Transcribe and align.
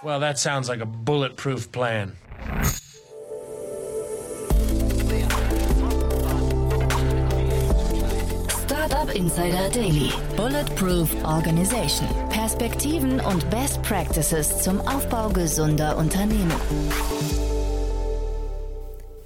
Well, 0.00 0.20
that 0.20 0.38
sounds 0.38 0.68
like 0.68 0.80
a 0.80 0.86
bulletproof 0.86 1.72
plan. 1.72 2.12
Startup 8.64 9.12
Insider 9.12 9.68
Daily. 9.70 10.12
Bulletproof 10.36 11.12
Organization. 11.24 12.06
Perspektiven 12.30 13.18
und 13.18 13.50
Best 13.50 13.82
Practices 13.82 14.62
zum 14.62 14.80
Aufbau 14.82 15.30
gesunder 15.30 15.96
Unternehmen. 15.96 16.54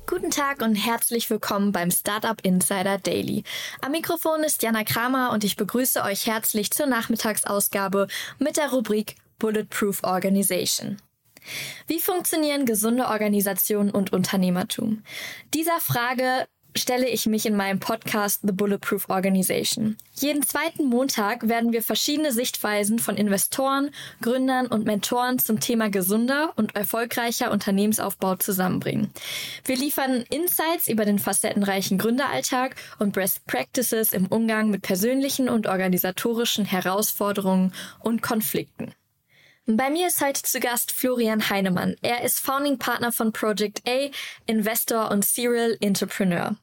Guten 0.06 0.30
Tag 0.30 0.62
und 0.62 0.74
herzlich 0.76 1.28
willkommen 1.28 1.72
beim 1.72 1.90
Startup 1.90 2.38
Insider 2.42 2.96
Daily. 2.96 3.44
Am 3.82 3.92
Mikrofon 3.92 4.42
ist 4.42 4.62
Jana 4.62 4.84
Kramer 4.84 5.32
und 5.32 5.44
ich 5.44 5.56
begrüße 5.56 6.02
euch 6.02 6.26
herzlich 6.26 6.70
zur 6.70 6.86
Nachmittagsausgabe 6.86 8.06
mit 8.38 8.56
der 8.56 8.70
Rubrik 8.70 9.16
Bulletproof 9.42 10.04
Organization. 10.04 10.98
Wie 11.88 11.98
funktionieren 11.98 12.64
gesunde 12.64 13.08
Organisationen 13.08 13.90
und 13.90 14.12
Unternehmertum? 14.12 15.02
Dieser 15.52 15.80
Frage 15.80 16.46
stelle 16.76 17.08
ich 17.08 17.26
mich 17.26 17.44
in 17.44 17.56
meinem 17.56 17.80
Podcast 17.80 18.42
The 18.44 18.52
Bulletproof 18.52 19.10
Organization. 19.10 19.96
Jeden 20.14 20.46
zweiten 20.46 20.86
Montag 20.86 21.48
werden 21.48 21.72
wir 21.72 21.82
verschiedene 21.82 22.30
Sichtweisen 22.30 23.00
von 23.00 23.16
Investoren, 23.16 23.90
Gründern 24.20 24.68
und 24.68 24.86
Mentoren 24.86 25.40
zum 25.40 25.58
Thema 25.58 25.90
gesunder 25.90 26.52
und 26.54 26.76
erfolgreicher 26.76 27.50
Unternehmensaufbau 27.50 28.36
zusammenbringen. 28.36 29.10
Wir 29.64 29.76
liefern 29.76 30.24
Insights 30.30 30.86
über 30.86 31.04
den 31.04 31.18
facettenreichen 31.18 31.98
Gründeralltag 31.98 32.76
und 33.00 33.12
Best 33.12 33.44
Practices 33.48 34.12
im 34.12 34.26
Umgang 34.26 34.70
mit 34.70 34.82
persönlichen 34.82 35.48
und 35.48 35.66
organisatorischen 35.66 36.64
Herausforderungen 36.64 37.74
und 37.98 38.22
Konflikten. 38.22 38.94
Bei 39.66 39.90
mir 39.90 40.08
ist 40.08 40.20
heute 40.20 40.42
zu 40.42 40.58
Gast 40.58 40.90
Florian 40.90 41.48
Heinemann. 41.48 41.94
Er 42.02 42.24
ist 42.24 42.40
Founding 42.40 42.78
Partner 42.78 43.12
von 43.12 43.32
Project 43.32 43.82
A, 43.88 44.10
Investor 44.46 45.12
und 45.12 45.24
Serial 45.24 45.76
Entrepreneur. 45.80 46.56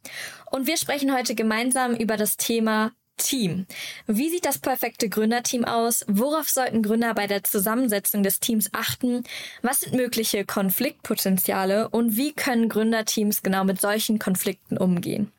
Und 0.52 0.68
wir 0.68 0.76
sprechen 0.76 1.16
heute 1.16 1.34
gemeinsam 1.34 1.96
über 1.96 2.18
das 2.18 2.36
Thema 2.36 2.92
Team. 3.16 3.68
Wie 4.06 4.30
sieht 4.30 4.46
das 4.46 4.58
perfekte 4.58 5.08
Gründerteam 5.08 5.64
aus? 5.64 6.04
Worauf 6.10 6.50
sollten 6.50 6.84
Gründer 6.84 7.14
bei 7.14 7.26
der 7.26 7.42
Zusammensetzung 7.46 8.22
des 8.22 8.42
Teams 8.42 8.70
achten? 8.74 9.24
Was 9.62 9.80
sind 9.80 9.94
mögliche 9.94 10.44
Konfliktpotenziale 10.44 11.88
und 11.88 12.18
wie 12.18 12.34
können 12.34 12.68
Gründerteams 12.68 13.44
genau 13.44 13.64
mit 13.64 13.80
solchen 13.80 14.20
Konflikten 14.20 14.78
umgehen? 14.78 15.32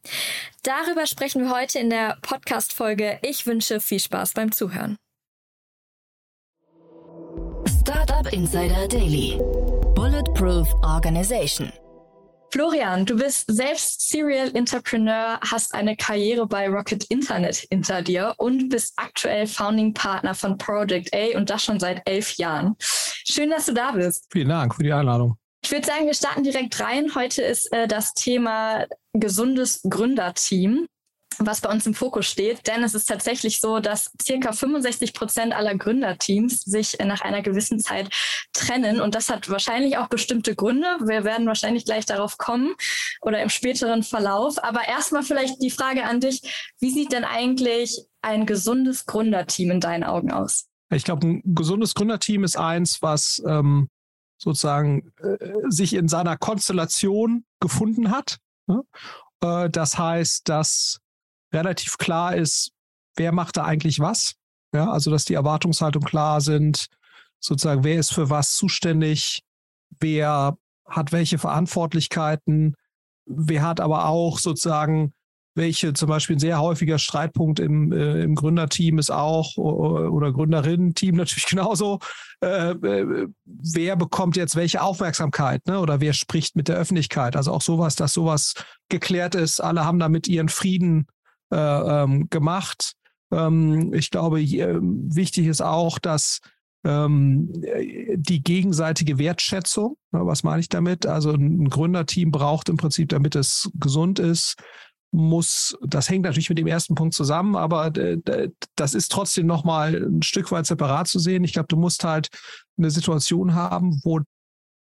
Darüber 0.62 1.06
sprechen 1.06 1.43
wir 1.43 1.55
heute 1.55 1.79
in 1.79 1.91
der 1.91 2.17
Podcast-Folge. 2.23 3.19
Ich 3.21 3.47
wünsche 3.47 3.81
viel 3.81 4.01
Spaß 4.01 4.33
beim 4.33 4.51
Zuhören. 4.51 4.97
Startup 8.21 8.39
Insider 8.39 8.87
Daily. 8.87 9.39
Bulletproof 9.95 10.69
Organization. 10.83 11.73
Florian, 12.53 13.07
du 13.07 13.17
bist 13.17 13.47
selbst 13.47 14.11
Serial 14.11 14.55
Entrepreneur, 14.55 15.41
hast 15.41 15.73
eine 15.73 15.97
Karriere 15.97 16.47
bei 16.47 16.69
Rocket 16.69 17.05
Internet 17.05 17.67
hinter 17.71 18.03
dir 18.03 18.35
und 18.37 18.69
bist 18.69 18.93
aktuell 18.97 19.47
Founding 19.47 19.95
Partner 19.95 20.35
von 20.35 20.59
Project 20.59 21.15
A 21.15 21.35
und 21.39 21.49
das 21.49 21.65
schon 21.65 21.81
seit 21.81 22.07
elf 22.07 22.35
Jahren. 22.35 22.77
Schön, 22.79 23.49
dass 23.49 23.65
du 23.65 23.73
da 23.73 23.93
bist. 23.93 24.27
Vielen 24.31 24.51
Dank 24.51 24.75
für 24.75 24.83
die 24.83 24.93
Einladung. 24.93 25.37
Ich 25.65 25.73
würde 25.73 25.87
sagen, 25.87 26.05
wir 26.05 26.12
starten 26.15 26.43
direkt 26.43 26.79
rein. 26.79 27.15
Heute 27.15 27.41
ist 27.41 27.73
äh, 27.73 27.89
das 27.89 28.12
Thema 28.12 28.84
gesundes 29.15 29.81
Gründerteam 29.89 30.87
was 31.47 31.61
bei 31.61 31.71
uns 31.71 31.87
im 31.87 31.95
Fokus 31.95 32.27
steht. 32.27 32.67
Denn 32.67 32.83
es 32.83 32.95
ist 32.95 33.07
tatsächlich 33.07 33.61
so, 33.61 33.81
dass 33.81 34.13
circa 34.23 34.53
65 34.53 35.15
Prozent 35.15 35.55
aller 35.55 35.75
Gründerteams 35.75 36.63
sich 36.63 36.99
nach 37.05 37.21
einer 37.21 37.43
gewissen 37.43 37.79
Zeit 37.79 38.11
trennen. 38.53 39.01
Und 39.01 39.15
das 39.15 39.29
hat 39.31 39.49
wahrscheinlich 39.49 39.99
auch 39.99 40.09
bestimmte 40.09 40.55
Gründe. 40.55 40.87
Wir 41.05 41.25
werden 41.25 41.47
wahrscheinlich 41.47 41.85
gleich 41.85 42.07
darauf 42.07 42.39
kommen 42.39 42.75
oder 43.21 43.43
im 43.43 43.49
späteren 43.49 44.03
Verlauf. 44.03 44.63
Aber 44.63 44.87
erstmal 44.87 45.23
vielleicht 45.23 45.62
die 45.62 45.71
Frage 45.71 46.05
an 46.05 46.21
dich. 46.21 46.73
Wie 46.81 46.91
sieht 46.91 47.12
denn 47.12 47.25
eigentlich 47.25 48.00
ein 48.23 48.47
gesundes 48.47 49.06
Gründerteam 49.06 49.71
in 49.71 49.81
deinen 49.81 50.05
Augen 50.05 50.31
aus? 50.31 50.67
Ich 50.93 51.05
glaube, 51.05 51.27
ein 51.27 51.43
gesundes 51.45 51.95
Gründerteam 51.95 52.45
ist 52.45 52.56
eins, 52.56 53.00
was 53.00 53.43
ähm, 53.47 53.89
sozusagen 54.39 55.12
äh, 55.23 55.37
sich 55.69 55.95
in 55.95 56.09
seiner 56.09 56.37
Konstellation 56.37 57.45
gefunden 57.61 58.11
hat. 58.11 58.39
Ne? 58.67 58.83
Äh, 59.43 59.71
das 59.71 59.99
heißt, 59.99 60.49
dass 60.49 61.00
relativ 61.53 61.99
klar 61.99 62.37
ist, 62.37 62.72
wer 63.16 63.33
macht 63.33 63.56
da 63.56 63.65
eigentlich 63.65 64.00
was. 64.00 64.34
Ja, 64.72 64.91
also 64.91 65.11
dass 65.11 65.25
die 65.25 65.34
Erwartungshaltung 65.34 66.03
klar 66.03 66.41
sind, 66.41 66.87
sozusagen, 67.41 67.83
wer 67.83 67.99
ist 67.99 68.12
für 68.12 68.31
was 68.31 68.55
zuständig, 68.55 69.43
wer 69.99 70.56
hat 70.87 71.12
welche 71.12 71.38
Verantwortlichkeiten, 71.38 72.77
wer 73.27 73.62
hat 73.62 73.81
aber 73.81 74.06
auch 74.06 74.38
sozusagen 74.38 75.12
welche 75.55 75.93
zum 75.93 76.09
Beispiel 76.09 76.37
ein 76.37 76.41
sehr 76.41 76.61
häufiger 76.61 76.99
Streitpunkt 76.99 77.59
im, 77.59 77.93
äh, 77.93 78.22
im 78.22 78.34
Gründerteam 78.34 78.99
ist 78.99 79.11
auch 79.11 79.56
oder 79.56 80.32
Gründerinnen-Team 80.32 81.17
natürlich 81.17 81.47
genauso. 81.47 81.99
Äh, 82.41 82.71
äh, 82.71 83.27
wer 83.44 83.97
bekommt 83.97 84.37
jetzt 84.37 84.55
welche 84.56 84.81
Aufmerksamkeit 84.81 85.67
ne? 85.67 85.81
oder 85.81 86.00
wer 86.00 86.12
spricht 86.12 86.56
mit 86.56 86.69
der 86.69 86.77
Öffentlichkeit? 86.77 87.37
Also 87.37 87.53
auch 87.53 87.62
sowas, 87.62 87.97
dass 87.97 88.15
sowas 88.15 88.55
geklärt 88.88 89.34
ist. 89.34 89.61
Alle 89.61 89.84
haben 89.84 89.99
damit 89.99 90.28
ihren 90.28 90.49
Frieden 90.49 91.06
ähm, 91.50 92.28
gemacht. 92.31 92.94
Ähm, 93.33 93.93
ich 93.94 94.11
glaube, 94.11 94.41
wichtig 94.41 95.47
ist 95.47 95.62
auch, 95.62 95.99
dass 95.99 96.41
ähm, 96.84 97.53
die 98.15 98.43
gegenseitige 98.43 99.19
Wertschätzung, 99.19 99.97
was 100.12 100.43
meine 100.43 100.61
ich 100.61 100.69
damit? 100.69 101.06
Also 101.06 101.33
ein 101.33 101.69
Gründerteam 101.69 102.31
braucht 102.31 102.69
im 102.69 102.77
Prinzip, 102.77 103.11
damit 103.11 103.37
es 103.37 103.71
gesund 103.75 104.19
ist, 104.19 104.56
muss, 105.12 105.77
das 105.83 106.09
hängt 106.09 106.25
natürlich 106.25 106.49
mit 106.49 106.59
dem 106.59 106.69
ersten 106.69 106.94
Punkt 106.94 107.15
zusammen, 107.15 107.56
aber 107.56 107.91
das 108.77 108.94
ist 108.94 109.11
trotzdem 109.11 109.47
nochmal 109.47 109.97
ein 109.97 110.22
Stück 110.22 110.53
weit 110.53 110.67
separat 110.67 111.09
zu 111.09 111.19
sehen. 111.19 111.43
Ich 111.43 111.53
glaube, 111.53 111.67
du 111.67 111.77
musst 111.77 112.05
halt 112.05 112.28
eine 112.78 112.91
Situation 112.91 113.55
haben, 113.55 114.00
wo 114.05 114.21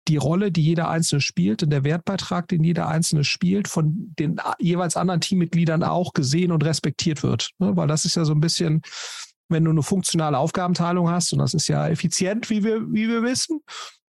die 0.08 0.18
Rolle, 0.18 0.52
die 0.52 0.64
jeder 0.64 0.90
Einzelne 0.90 1.22
spielt 1.22 1.64
und 1.64 1.70
der 1.70 1.84
Wertbeitrag, 1.84 2.48
den 2.48 2.64
jeder 2.64 2.88
Einzelne 2.88 3.24
spielt, 3.24 3.68
von 3.68 4.14
den 4.20 4.40
jeweils 4.60 4.98
anderen 4.98 5.22
Teammitgliedern 5.22 5.84
auch 5.84 6.14
gesehen 6.14 6.52
und 6.52 6.64
respektiert 6.64 7.24
wird. 7.24 7.52
Ne? 7.60 7.76
Weil 7.76 7.88
das 7.88 8.06
ist 8.06 8.16
ja 8.16 8.26
so 8.26 8.34
ein 8.34 8.40
bisschen, 8.40 8.82
wenn 9.50 9.64
du 9.64 9.72
eine 9.72 9.84
funktionale 9.84 10.38
Aufgabenteilung 10.38 11.10
hast, 11.10 11.34
und 11.34 11.40
das 11.40 11.54
ist 11.54 11.68
ja 11.68 11.88
effizient, 11.88 12.50
wie 12.50 12.64
wir, 12.64 12.82
wie 12.92 13.08
wir 13.08 13.24
wissen, 13.24 13.62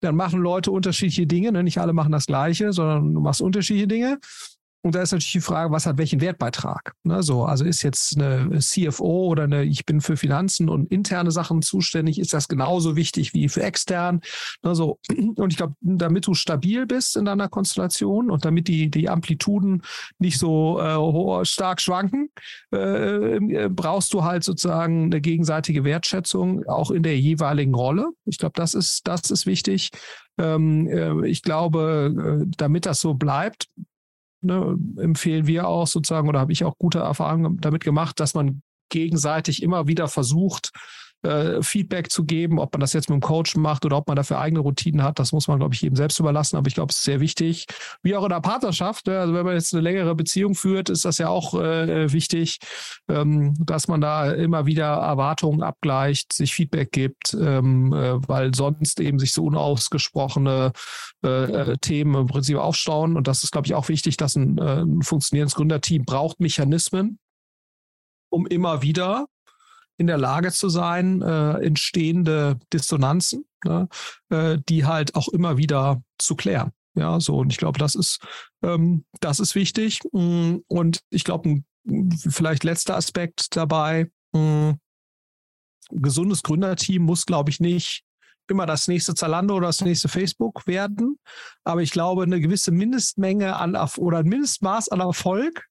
dann 0.01 0.15
machen 0.15 0.41
Leute 0.41 0.71
unterschiedliche 0.71 1.27
Dinge. 1.27 1.51
Ne? 1.51 1.63
Nicht 1.63 1.79
alle 1.79 1.93
machen 1.93 2.11
das 2.11 2.25
Gleiche, 2.25 2.73
sondern 2.73 3.13
du 3.13 3.21
machst 3.21 3.41
unterschiedliche 3.41 3.87
Dinge. 3.87 4.19
Und 4.85 4.93
da 4.93 5.01
ist 5.01 5.13
natürlich 5.13 5.31
die 5.31 5.41
Frage, 5.41 5.71
was 5.71 5.87
hat 5.87 5.97
welchen 5.97 6.21
Wertbeitrag? 6.21 6.93
Ne, 7.01 7.23
so, 7.23 7.43
also 7.43 7.65
ist 7.65 7.81
jetzt 7.81 8.21
eine 8.21 8.59
CFO 8.59 9.29
oder 9.29 9.45
eine, 9.45 9.63
ich 9.63 9.83
bin 9.83 9.99
für 9.99 10.15
Finanzen 10.15 10.69
und 10.69 10.91
interne 10.91 11.31
Sachen 11.31 11.63
zuständig, 11.63 12.19
ist 12.19 12.33
das 12.33 12.47
genauso 12.47 12.95
wichtig 12.95 13.33
wie 13.33 13.49
für 13.49 13.63
extern? 13.63 14.21
Ne, 14.61 14.75
so. 14.75 14.99
Und 15.37 15.51
ich 15.51 15.57
glaube, 15.57 15.73
damit 15.81 16.27
du 16.27 16.35
stabil 16.35 16.85
bist 16.85 17.17
in 17.17 17.25
deiner 17.25 17.49
Konstellation 17.49 18.29
und 18.29 18.45
damit 18.45 18.67
die, 18.67 18.91
die 18.91 19.09
Amplituden 19.09 19.81
nicht 20.19 20.37
so 20.37 20.79
äh, 20.79 21.45
stark 21.45 21.81
schwanken, 21.81 22.29
äh, 22.71 23.37
äh, 23.37 23.69
brauchst 23.69 24.13
du 24.13 24.23
halt 24.23 24.43
sozusagen 24.43 25.05
eine 25.05 25.19
gegenseitige 25.19 25.83
Wertschätzung, 25.83 26.63
auch 26.67 26.91
in 26.91 27.01
der 27.01 27.19
jeweiligen 27.19 27.73
Rolle. 27.73 28.09
Ich 28.25 28.37
glaube, 28.37 28.53
das 28.55 28.75
ist, 28.75 29.07
das 29.07 29.31
ist 29.31 29.47
wichtig. 29.47 29.89
Ähm, 30.37 30.87
äh, 30.87 31.27
ich 31.27 31.41
glaube, 31.41 32.43
äh, 32.43 32.53
damit 32.55 32.85
das 32.85 32.99
so 32.99 33.15
bleibt, 33.15 33.67
ne, 34.45 34.77
empfehlen 34.97 35.47
wir 35.47 35.67
auch 35.67 35.87
sozusagen 35.87 36.29
oder 36.29 36.39
habe 36.39 36.51
ich 36.51 36.63
auch 36.63 36.77
gute 36.77 36.99
Erfahrungen 36.99 37.57
damit 37.59 37.83
gemacht, 37.83 38.19
dass 38.19 38.33
man 38.33 38.61
gegenseitig 38.89 39.63
immer 39.63 39.87
wieder 39.87 40.07
versucht, 40.07 40.71
äh, 41.25 41.63
Feedback 41.63 42.11
zu 42.11 42.23
geben, 42.23 42.59
ob 42.59 42.73
man 42.73 42.79
das 42.79 42.93
jetzt 42.93 43.09
mit 43.09 43.15
dem 43.15 43.21
Coach 43.21 43.55
macht 43.55 43.85
oder 43.85 43.97
ob 43.97 44.07
man 44.07 44.15
dafür 44.15 44.39
eigene 44.39 44.61
Routinen 44.61 45.03
hat, 45.03 45.19
das 45.19 45.31
muss 45.31 45.47
man, 45.47 45.59
glaube 45.59 45.73
ich, 45.73 45.81
jedem 45.81 45.95
selbst 45.95 46.19
überlassen. 46.19 46.55
Aber 46.57 46.67
ich 46.67 46.75
glaube, 46.75 46.91
es 46.91 46.97
ist 46.97 47.03
sehr 47.03 47.19
wichtig. 47.19 47.65
Wie 48.03 48.15
auch 48.15 48.23
in 48.23 48.29
der 48.29 48.41
Partnerschaft, 48.41 49.07
ne? 49.07 49.19
also 49.19 49.33
wenn 49.33 49.45
man 49.45 49.55
jetzt 49.55 49.73
eine 49.73 49.81
längere 49.81 50.15
Beziehung 50.15 50.55
führt, 50.55 50.89
ist 50.89 51.05
das 51.05 51.17
ja 51.17 51.29
auch 51.29 51.53
äh, 51.55 52.11
wichtig, 52.13 52.59
ähm, 53.09 53.55
dass 53.59 53.87
man 53.87 54.01
da 54.01 54.31
immer 54.31 54.65
wieder 54.65 54.85
Erwartungen 54.85 55.63
abgleicht, 55.63 56.33
sich 56.33 56.53
Feedback 56.53 56.91
gibt, 56.91 57.33
ähm, 57.33 57.91
äh, 57.93 58.27
weil 58.27 58.53
sonst 58.53 58.99
eben 58.99 59.19
sich 59.19 59.33
so 59.33 59.43
unausgesprochene 59.45 60.71
äh, 61.23 61.27
äh 61.27 61.77
Themen 61.81 62.15
im 62.15 62.27
Prinzip 62.27 62.57
aufstauen. 62.57 63.17
Und 63.17 63.27
das 63.27 63.43
ist, 63.43 63.51
glaube 63.51 63.67
ich, 63.67 63.73
auch 63.73 63.89
wichtig, 63.89 64.17
dass 64.17 64.35
ein, 64.35 64.57
äh, 64.57 64.81
ein 64.81 65.01
funktionierendes 65.01 65.55
Gründerteam 65.55 66.05
braucht 66.05 66.39
Mechanismen, 66.39 67.19
um 68.29 68.45
immer 68.47 68.81
wieder 68.81 69.25
in 69.97 70.07
der 70.07 70.17
Lage 70.17 70.51
zu 70.51 70.69
sein, 70.69 71.21
äh, 71.21 71.53
entstehende 71.59 72.59
Dissonanzen, 72.73 73.45
ne, 73.63 73.87
äh, 74.29 74.57
die 74.67 74.85
halt 74.85 75.15
auch 75.15 75.29
immer 75.29 75.57
wieder 75.57 76.01
zu 76.17 76.35
klären. 76.35 76.71
Ja, 76.95 77.19
so 77.19 77.37
und 77.37 77.51
ich 77.51 77.57
glaube, 77.57 77.77
das 77.77 77.95
ist 77.95 78.19
ähm, 78.63 79.05
das 79.19 79.39
ist 79.39 79.55
wichtig. 79.55 79.99
Mm, 80.13 80.57
und 80.67 81.01
ich 81.09 81.23
glaube, 81.23 81.49
ein 81.49 81.65
vielleicht 82.29 82.63
letzter 82.63 82.95
Aspekt 82.95 83.55
dabei: 83.55 84.09
mh, 84.33 84.71
mm, 84.71 84.79
gesundes 85.91 86.41
Gründerteam 86.41 87.03
muss, 87.03 87.25
glaube 87.25 87.49
ich, 87.49 87.59
nicht 87.59 88.03
immer 88.47 88.65
das 88.65 88.87
nächste 88.87 89.15
Zalando 89.15 89.55
oder 89.55 89.67
das 89.67 89.81
nächste 89.81 90.07
Facebook 90.07 90.67
werden. 90.67 91.19
Aber 91.63 91.81
ich 91.81 91.91
glaube, 91.91 92.23
eine 92.23 92.39
gewisse 92.39 92.71
Mindestmenge 92.71 93.55
an 93.55 93.75
oder 93.97 94.19
ein 94.19 94.27
Mindestmaß 94.27 94.89
an 94.89 94.99
Erfolg 94.99 95.65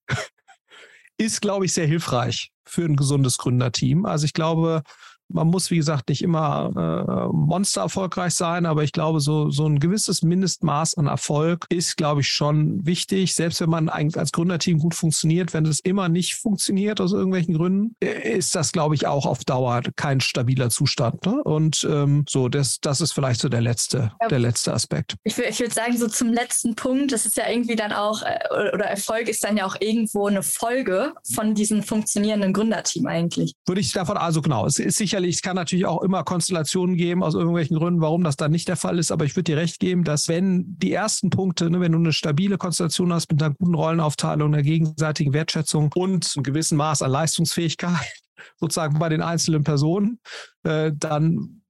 ist, 1.19 1.40
glaube 1.40 1.64
ich, 1.64 1.72
sehr 1.72 1.87
hilfreich 1.87 2.50
für 2.64 2.84
ein 2.84 2.96
gesundes 2.96 3.38
Gründerteam. 3.38 4.06
Also 4.06 4.25
ich 4.25 4.32
glaube, 4.32 4.82
man 5.28 5.48
muss, 5.48 5.70
wie 5.70 5.76
gesagt, 5.76 6.08
nicht 6.08 6.22
immer 6.22 6.70
äh, 6.76 7.34
monster 7.34 7.82
erfolgreich 7.82 8.34
sein, 8.34 8.66
aber 8.66 8.84
ich 8.84 8.92
glaube, 8.92 9.20
so, 9.20 9.50
so 9.50 9.66
ein 9.66 9.80
gewisses 9.80 10.22
Mindestmaß 10.22 10.94
an 10.94 11.06
Erfolg 11.06 11.66
ist, 11.70 11.96
glaube 11.96 12.20
ich, 12.20 12.28
schon 12.28 12.84
wichtig. 12.86 13.34
Selbst 13.34 13.60
wenn 13.60 13.70
man 13.70 13.88
eigentlich 13.88 14.18
als 14.18 14.32
Gründerteam 14.32 14.78
gut 14.78 14.94
funktioniert, 14.94 15.52
wenn 15.54 15.66
es 15.66 15.80
immer 15.80 16.08
nicht 16.08 16.36
funktioniert 16.36 17.00
aus 17.00 17.12
irgendwelchen 17.12 17.54
Gründen, 17.54 17.96
ist 18.00 18.54
das, 18.54 18.72
glaube 18.72 18.94
ich, 18.94 19.06
auch 19.06 19.26
auf 19.26 19.44
Dauer 19.44 19.82
kein 19.96 20.20
stabiler 20.20 20.70
Zustand. 20.70 21.24
Ne? 21.26 21.42
Und 21.42 21.86
ähm, 21.90 22.24
so, 22.28 22.48
das, 22.48 22.80
das 22.80 23.00
ist 23.00 23.12
vielleicht 23.12 23.40
so 23.40 23.48
der 23.48 23.60
letzte, 23.60 24.12
ja. 24.20 24.28
der 24.28 24.38
letzte 24.38 24.72
Aspekt. 24.72 25.16
Ich, 25.24 25.36
ich 25.38 25.60
würde 25.60 25.74
sagen, 25.74 25.96
so 25.96 26.08
zum 26.08 26.32
letzten 26.32 26.76
Punkt, 26.76 27.12
das 27.12 27.26
ist 27.26 27.36
ja 27.36 27.48
irgendwie 27.48 27.76
dann 27.76 27.92
auch, 27.92 28.22
äh, 28.22 28.72
oder 28.72 28.84
Erfolg 28.84 29.28
ist 29.28 29.42
dann 29.42 29.56
ja 29.56 29.66
auch 29.66 29.76
irgendwo 29.80 30.26
eine 30.26 30.42
Folge 30.42 31.12
von 31.34 31.54
diesem 31.54 31.82
funktionierenden 31.82 32.52
Gründerteam 32.52 33.06
eigentlich. 33.06 33.54
Würde 33.66 33.80
ich 33.80 33.92
davon, 33.92 34.16
also 34.16 34.42
genau, 34.42 34.66
es 34.66 34.78
ist 34.78 34.96
sicherlich 34.96 35.13
sicherlich, 35.14 35.37
es 35.37 35.43
kann 35.43 35.55
natürlich 35.55 35.87
auch 35.87 36.02
immer 36.02 36.25
Konstellationen 36.25 36.96
geben 36.96 37.22
aus 37.22 37.34
irgendwelchen 37.34 37.78
Gründen, 37.78 38.00
warum 38.00 38.25
das 38.25 38.37
dann 38.37 38.50
nicht 38.50 38.66
der 38.66 38.75
Fall 38.75 38.99
ist. 38.99 39.12
Aber 39.12 39.25
ich 39.25 39.37
würde 39.37 39.52
dir 39.52 39.56
recht 39.56 39.78
geben, 39.78 40.02
dass 40.02 40.26
wenn 40.26 40.76
die 40.78 40.93
ersten 40.93 41.31
Punkte, 41.31 41.70
ne, 41.70 41.78
wenn 41.78 41.93
du 41.93 41.99
eine 41.99 42.12
stabile 42.12 42.58
Konstellation 42.58 43.12
hast 43.12 43.31
mit 43.31 43.40
einer 43.40 43.55
guten 43.55 43.75
Rollenaufteilung, 43.75 44.52
einer 44.52 44.64
gegenseitigen 44.64 45.32
Wertschätzung 45.32 45.93
und 45.94 46.32
einem 46.34 46.43
gewissen 46.43 46.76
Maß 46.76 47.02
an 47.02 47.12
Leistungsfähigkeit, 47.12 48.12
sozusagen 48.61 48.99
bei 48.99 49.08
den 49.08 49.22
einzelnen 49.22 49.62
Personen, 49.62 50.19
äh, 50.64 50.90
dann 50.93 51.62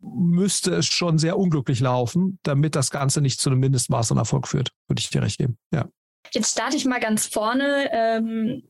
müsste 0.00 0.72
es 0.76 0.86
schon 0.86 1.18
sehr 1.18 1.36
unglücklich 1.36 1.80
laufen, 1.80 2.38
damit 2.44 2.76
das 2.76 2.92
Ganze 2.92 3.20
nicht 3.20 3.40
zu 3.40 3.50
einem 3.50 3.58
Mindestmaß 3.58 4.12
an 4.12 4.18
Erfolg 4.18 4.46
führt, 4.46 4.70
würde 4.86 5.00
ich 5.00 5.10
dir 5.10 5.22
recht 5.22 5.38
geben. 5.38 5.58
Ja. 5.72 5.88
Jetzt 6.32 6.52
starte 6.52 6.76
ich 6.76 6.84
mal 6.84 7.00
ganz 7.00 7.26
vorne. 7.26 7.88
Ähm, 7.92 8.62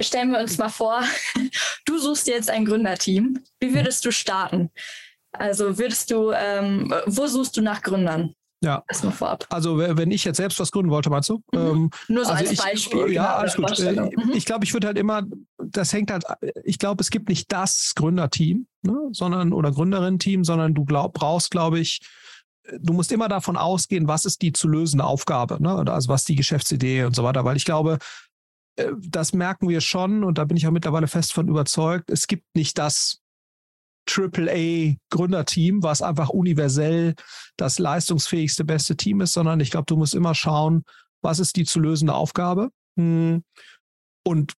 stellen 0.00 0.30
wir 0.30 0.40
uns 0.40 0.58
mal 0.58 0.68
vor, 0.68 1.02
du 1.84 1.98
suchst 1.98 2.26
jetzt 2.26 2.50
ein 2.50 2.64
Gründerteam. 2.64 3.42
Wie 3.60 3.74
würdest 3.74 4.04
du 4.04 4.10
starten? 4.10 4.70
Also 5.32 5.78
würdest 5.78 6.10
du, 6.10 6.32
ähm, 6.32 6.92
wo 7.06 7.26
suchst 7.26 7.56
du 7.56 7.62
nach 7.62 7.82
Gründern? 7.82 8.34
Ja. 8.60 8.82
Erstmal 8.88 9.12
vorab. 9.12 9.46
Also 9.50 9.78
wenn 9.78 10.10
ich 10.10 10.24
jetzt 10.24 10.38
selbst 10.38 10.58
was 10.58 10.72
gründen 10.72 10.90
wollte, 10.90 11.10
meinst 11.10 11.28
du? 11.28 11.42
Mhm. 11.52 11.58
Ähm, 11.58 11.90
Nur 12.08 12.24
so 12.24 12.32
also 12.32 12.44
als 12.44 12.52
ich, 12.52 12.58
Beispiel. 12.58 13.12
Ja, 13.12 13.36
alles 13.36 13.54
gut. 13.54 13.78
Äh, 13.78 13.92
mhm. 13.92 14.32
Ich 14.34 14.46
glaube, 14.46 14.64
ich 14.64 14.72
würde 14.72 14.88
halt 14.88 14.98
immer, 14.98 15.22
das 15.58 15.92
hängt 15.92 16.10
halt, 16.10 16.24
ich 16.64 16.78
glaube, 16.78 17.00
es 17.00 17.10
gibt 17.10 17.28
nicht 17.28 17.52
das 17.52 17.92
Gründerteam, 17.94 18.66
ne, 18.82 18.96
sondern 19.12 19.52
oder 19.52 19.70
Gründerin-Team, 19.70 20.42
sondern 20.42 20.74
du 20.74 20.84
glaub, 20.84 21.14
brauchst, 21.14 21.52
glaube 21.52 21.78
ich, 21.78 22.00
du 22.80 22.92
musst 22.92 23.12
immer 23.12 23.28
davon 23.28 23.56
ausgehen, 23.56 24.08
was 24.08 24.24
ist 24.24 24.42
die 24.42 24.52
zu 24.52 24.68
lösende 24.68 25.04
Aufgabe, 25.04 25.62
ne? 25.62 25.90
also 25.90 26.08
was 26.08 26.24
die 26.24 26.36
Geschäftsidee 26.36 27.04
und 27.04 27.14
so 27.14 27.24
weiter, 27.24 27.44
weil 27.44 27.56
ich 27.56 27.64
glaube, 27.64 27.98
äh, 28.76 28.92
das 28.98 29.32
merken 29.32 29.68
wir 29.68 29.80
schon 29.80 30.24
und 30.24 30.38
da 30.38 30.44
bin 30.44 30.56
ich 30.56 30.66
auch 30.66 30.72
mittlerweile 30.72 31.08
fest 31.08 31.32
von 31.32 31.48
überzeugt, 31.48 32.10
es 32.10 32.26
gibt 32.26 32.44
nicht 32.54 32.78
das 32.78 33.20
AAA-Gründerteam, 34.08 35.82
was 35.82 36.00
einfach 36.00 36.30
universell 36.30 37.14
das 37.56 37.78
leistungsfähigste, 37.78 38.64
beste 38.64 38.96
Team 38.96 39.20
ist, 39.20 39.34
sondern 39.34 39.60
ich 39.60 39.70
glaube, 39.70 39.86
du 39.86 39.96
musst 39.96 40.14
immer 40.14 40.34
schauen, 40.34 40.84
was 41.22 41.38
ist 41.38 41.56
die 41.56 41.64
zu 41.64 41.80
lösende 41.80 42.14
Aufgabe 42.14 42.70
hm. 42.96 43.42
und 44.24 44.54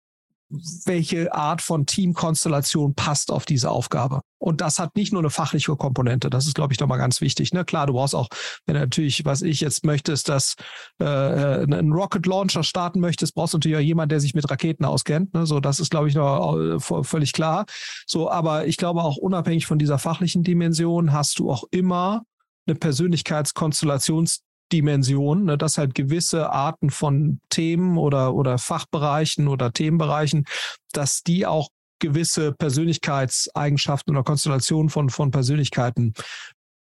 welche 0.50 1.34
Art 1.34 1.60
von 1.60 1.84
Teamkonstellation 1.86 2.94
passt 2.94 3.30
auf 3.30 3.44
diese 3.44 3.70
Aufgabe. 3.70 4.20
Und 4.38 4.60
das 4.60 4.78
hat 4.78 4.96
nicht 4.96 5.12
nur 5.12 5.20
eine 5.20 5.30
fachliche 5.30 5.74
Komponente. 5.76 6.30
Das 6.30 6.46
ist, 6.46 6.54
glaube 6.54 6.72
ich, 6.72 6.80
nochmal 6.80 6.98
ganz 6.98 7.20
wichtig. 7.20 7.52
Ne? 7.52 7.64
Klar, 7.64 7.86
du 7.86 7.92
brauchst 7.92 8.14
auch, 8.14 8.28
wenn 8.66 8.74
du 8.74 8.80
natürlich, 8.80 9.24
was 9.24 9.42
ich 9.42 9.60
jetzt 9.60 9.84
möchte, 9.84 10.12
ist, 10.12 10.28
dass 10.28 10.54
äh, 11.00 11.04
ein 11.04 11.92
Rocket 11.92 12.24
Launcher 12.24 12.62
starten 12.62 13.00
möchtest, 13.00 13.34
brauchst 13.34 13.54
du 13.54 13.58
natürlich 13.58 13.76
auch 13.76 13.82
jemanden, 13.82 14.10
der 14.10 14.20
sich 14.20 14.34
mit 14.34 14.48
Raketen 14.48 14.84
auskennt. 14.84 15.34
Ne? 15.34 15.44
So, 15.44 15.60
das 15.60 15.80
ist, 15.80 15.90
glaube 15.90 16.08
ich, 16.08 16.14
noch 16.14 16.56
äh, 16.56 17.04
völlig 17.04 17.32
klar. 17.32 17.66
So, 18.06 18.30
aber 18.30 18.66
ich 18.66 18.76
glaube 18.76 19.02
auch 19.02 19.16
unabhängig 19.16 19.66
von 19.66 19.78
dieser 19.78 19.98
fachlichen 19.98 20.44
Dimension 20.44 21.12
hast 21.12 21.38
du 21.40 21.50
auch 21.50 21.64
immer 21.70 22.22
eine 22.66 22.76
Persönlichkeitskonstellations 22.76 24.42
Dimension, 24.72 25.44
ne, 25.44 25.58
dass 25.58 25.78
halt 25.78 25.94
gewisse 25.94 26.50
Arten 26.50 26.90
von 26.90 27.40
Themen 27.48 27.98
oder, 27.98 28.34
oder 28.34 28.58
Fachbereichen 28.58 29.48
oder 29.48 29.72
Themenbereichen, 29.72 30.44
dass 30.92 31.22
die 31.22 31.46
auch 31.46 31.68
gewisse 32.00 32.52
Persönlichkeitseigenschaften 32.52 34.14
oder 34.14 34.24
Konstellationen 34.24 34.88
von, 34.88 35.10
von 35.10 35.30
Persönlichkeiten 35.30 36.14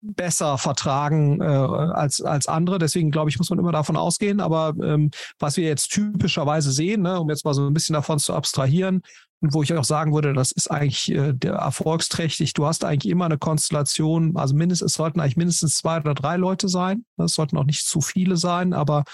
besser 0.00 0.58
vertragen 0.58 1.40
äh, 1.40 1.44
als, 1.44 2.20
als 2.20 2.46
andere. 2.46 2.78
Deswegen 2.78 3.10
glaube 3.10 3.30
ich, 3.30 3.38
muss 3.38 3.50
man 3.50 3.58
immer 3.58 3.72
davon 3.72 3.96
ausgehen. 3.96 4.40
Aber 4.40 4.74
ähm, 4.82 5.10
was 5.38 5.56
wir 5.56 5.64
jetzt 5.64 5.88
typischerweise 5.88 6.70
sehen, 6.70 7.02
ne, 7.02 7.20
um 7.20 7.28
jetzt 7.28 7.44
mal 7.44 7.54
so 7.54 7.66
ein 7.66 7.74
bisschen 7.74 7.94
davon 7.94 8.18
zu 8.18 8.34
abstrahieren, 8.34 9.02
wo 9.40 9.62
ich 9.62 9.73
auch 9.75 9.85
sagen 9.85 10.12
würde, 10.12 10.32
das 10.32 10.50
ist 10.50 10.70
eigentlich 10.70 11.12
äh, 11.12 11.32
der 11.32 11.55
erfolgsträchtig. 11.55 12.55
Du 12.55 12.67
hast 12.67 12.85
eigentlich 12.85 13.11
immer 13.11 13.26
eine 13.26 13.38
Konstellation, 13.38 14.37
also 14.37 14.55
mindestens, 14.55 14.93
es 14.93 14.96
sollten 14.96 15.20
eigentlich 15.20 15.37
mindestens 15.37 15.76
zwei 15.76 15.99
oder 15.99 16.14
drei 16.14 16.37
Leute 16.37 16.69
sein. 16.69 17.05
Es 17.17 17.35
sollten 17.35 17.56
auch 17.56 17.64
nicht 17.64 17.87
zu 17.87 18.00
viele 18.00 18.37
sein, 18.37 18.73
aber 18.73 19.05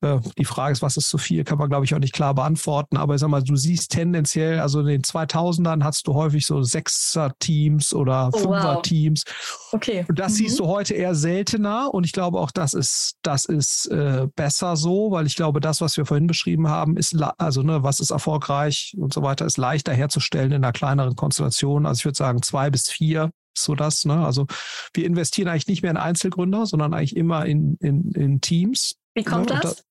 äh, 0.00 0.18
die 0.38 0.46
Frage 0.46 0.72
ist, 0.72 0.80
was 0.80 0.96
ist 0.96 1.10
zu 1.10 1.18
viel, 1.18 1.44
kann 1.44 1.58
man, 1.58 1.68
glaube 1.68 1.84
ich, 1.84 1.94
auch 1.94 1.98
nicht 1.98 2.14
klar 2.14 2.34
beantworten. 2.34 2.96
Aber 2.96 3.14
ich 3.14 3.20
sag 3.20 3.28
mal, 3.28 3.42
du 3.42 3.56
siehst 3.56 3.92
tendenziell, 3.92 4.60
also 4.60 4.80
in 4.80 4.86
den 4.86 5.02
2000ern 5.02 5.84
hast 5.84 6.06
du 6.06 6.14
häufig 6.14 6.46
so 6.46 6.62
Sechser-Teams 6.62 7.92
oder 7.92 8.30
oh, 8.32 8.38
Fünfer-Teams. 8.38 9.24
Wow. 9.26 9.74
Okay. 9.74 10.06
Und 10.08 10.18
das 10.18 10.32
mhm. 10.32 10.36
siehst 10.36 10.60
du 10.60 10.66
heute 10.66 10.94
eher 10.94 11.14
seltener. 11.14 11.92
Und 11.92 12.04
ich 12.04 12.12
glaube 12.12 12.38
auch, 12.38 12.50
das 12.50 12.72
ist, 12.72 13.16
das 13.22 13.44
ist 13.44 13.86
äh, 13.86 14.28
besser 14.34 14.76
so, 14.76 15.10
weil 15.10 15.26
ich 15.26 15.36
glaube, 15.36 15.60
das, 15.60 15.82
was 15.82 15.98
wir 15.98 16.06
vorhin 16.06 16.26
beschrieben 16.26 16.68
haben, 16.68 16.96
ist, 16.96 17.14
also, 17.36 17.62
ne, 17.62 17.82
was 17.82 18.00
ist 18.00 18.10
erfolgreich 18.10 18.94
und 18.98 19.12
so 19.12 19.22
weiter, 19.22 19.44
ist 19.44 19.57
leichter 19.58 19.92
herzustellen 19.92 20.52
in 20.52 20.64
einer 20.64 20.72
kleineren 20.72 21.16
Konstellation. 21.16 21.86
Also 21.86 22.00
ich 22.00 22.04
würde 22.04 22.16
sagen, 22.16 22.42
zwei 22.42 22.70
bis 22.70 22.88
vier 22.88 23.30
so 23.56 23.74
das. 23.74 24.04
Ne? 24.04 24.24
Also 24.24 24.46
wir 24.94 25.04
investieren 25.04 25.48
eigentlich 25.48 25.66
nicht 25.66 25.82
mehr 25.82 25.90
in 25.90 25.96
Einzelgründer, 25.96 26.66
sondern 26.66 26.94
eigentlich 26.94 27.16
immer 27.16 27.44
in, 27.46 27.76
in, 27.80 28.12
in 28.12 28.40
Teams. 28.40 28.96
Wie 29.18 29.24
kommt 29.24 29.50
ne? 29.50 29.58
das? 29.60 29.84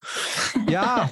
Ja, 0.70 1.12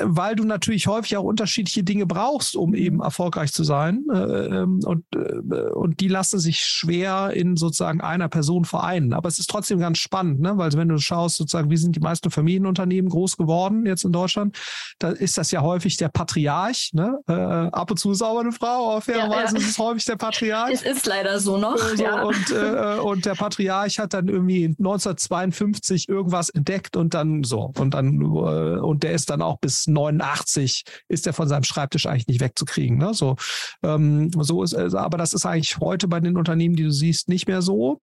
weil 0.00 0.36
du 0.36 0.44
natürlich 0.44 0.86
häufig 0.86 1.16
auch 1.16 1.24
unterschiedliche 1.24 1.82
Dinge 1.82 2.06
brauchst, 2.06 2.54
um 2.54 2.74
eben 2.74 3.00
erfolgreich 3.00 3.52
zu 3.52 3.64
sein. 3.64 4.04
Äh, 4.12 4.16
ähm, 4.16 4.80
und, 4.84 5.04
äh, 5.16 5.70
und 5.72 5.98
die 5.98 6.06
lassen 6.06 6.38
sich 6.38 6.64
schwer 6.64 7.32
in 7.34 7.56
sozusagen 7.56 8.00
einer 8.00 8.28
Person 8.28 8.64
vereinen. 8.64 9.12
Aber 9.12 9.28
es 9.28 9.40
ist 9.40 9.50
trotzdem 9.50 9.80
ganz 9.80 9.98
spannend, 9.98 10.40
ne? 10.40 10.56
weil 10.56 10.72
wenn 10.74 10.88
du 10.88 10.98
schaust, 10.98 11.36
sozusagen, 11.36 11.68
wie 11.68 11.76
sind 11.76 11.96
die 11.96 12.00
meisten 12.00 12.30
Familienunternehmen 12.30 13.10
groß 13.10 13.36
geworden 13.36 13.86
jetzt 13.86 14.04
in 14.04 14.12
Deutschland, 14.12 14.56
da 15.00 15.10
ist 15.10 15.36
das 15.36 15.50
ja 15.50 15.62
häufig 15.62 15.96
der 15.96 16.08
Patriarch. 16.08 16.90
Ne? 16.92 17.18
Äh, 17.26 17.32
ab 17.32 17.90
und 17.90 17.96
zu 17.96 18.12
ist 18.12 18.22
auch 18.22 18.38
eine 18.38 18.52
Frau, 18.52 18.92
aber 18.92 19.00
fairerweise 19.00 19.54
ja, 19.54 19.60
ja. 19.60 19.66
ist 19.66 19.70
es 19.70 19.78
häufig 19.78 20.04
der 20.04 20.16
Patriarch. 20.16 20.72
Es 20.72 20.82
ist 20.82 21.06
leider 21.06 21.40
so 21.40 21.56
noch. 21.56 21.76
So, 21.76 22.04
ja. 22.04 22.22
und, 22.22 22.50
äh, 22.52 23.00
und 23.00 23.26
der 23.26 23.34
Patriarch 23.34 23.98
hat 23.98 24.14
dann 24.14 24.28
irgendwie 24.28 24.66
1952 24.66 26.08
irgendwas 26.08 26.50
entdeckt 26.50 26.96
und 26.96 27.14
dann 27.14 27.31
so. 27.44 27.72
Und 27.78 27.94
dann, 27.94 28.20
äh, 28.20 28.80
und 28.80 29.02
der 29.02 29.12
ist 29.12 29.30
dann 29.30 29.42
auch 29.42 29.58
bis 29.58 29.86
89 29.86 30.84
ist 31.08 31.26
er 31.26 31.32
von 31.32 31.48
seinem 31.48 31.64
Schreibtisch 31.64 32.06
eigentlich 32.06 32.28
nicht 32.28 32.40
wegzukriegen. 32.40 32.98
Ne? 32.98 33.14
So, 33.14 33.36
ähm, 33.82 34.30
so 34.38 34.62
ist, 34.62 34.74
also, 34.74 34.98
aber 34.98 35.18
das 35.18 35.32
ist 35.32 35.46
eigentlich 35.46 35.78
heute 35.78 36.08
bei 36.08 36.20
den 36.20 36.36
Unternehmen, 36.36 36.76
die 36.76 36.84
du 36.84 36.92
siehst, 36.92 37.28
nicht 37.28 37.48
mehr 37.48 37.62
so. 37.62 38.00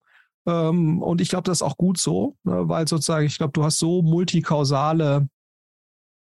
Ähm, 0.47 1.01
und 1.01 1.21
ich 1.21 1.29
glaube, 1.29 1.43
das 1.43 1.59
ist 1.59 1.61
auch 1.61 1.77
gut 1.77 1.97
so, 1.97 2.35
ne? 2.43 2.67
weil 2.67 2.87
sozusagen, 2.87 3.25
ich 3.25 3.37
glaube, 3.37 3.53
du 3.53 3.63
hast 3.63 3.77
so 3.79 4.01
multikausale 4.01 5.27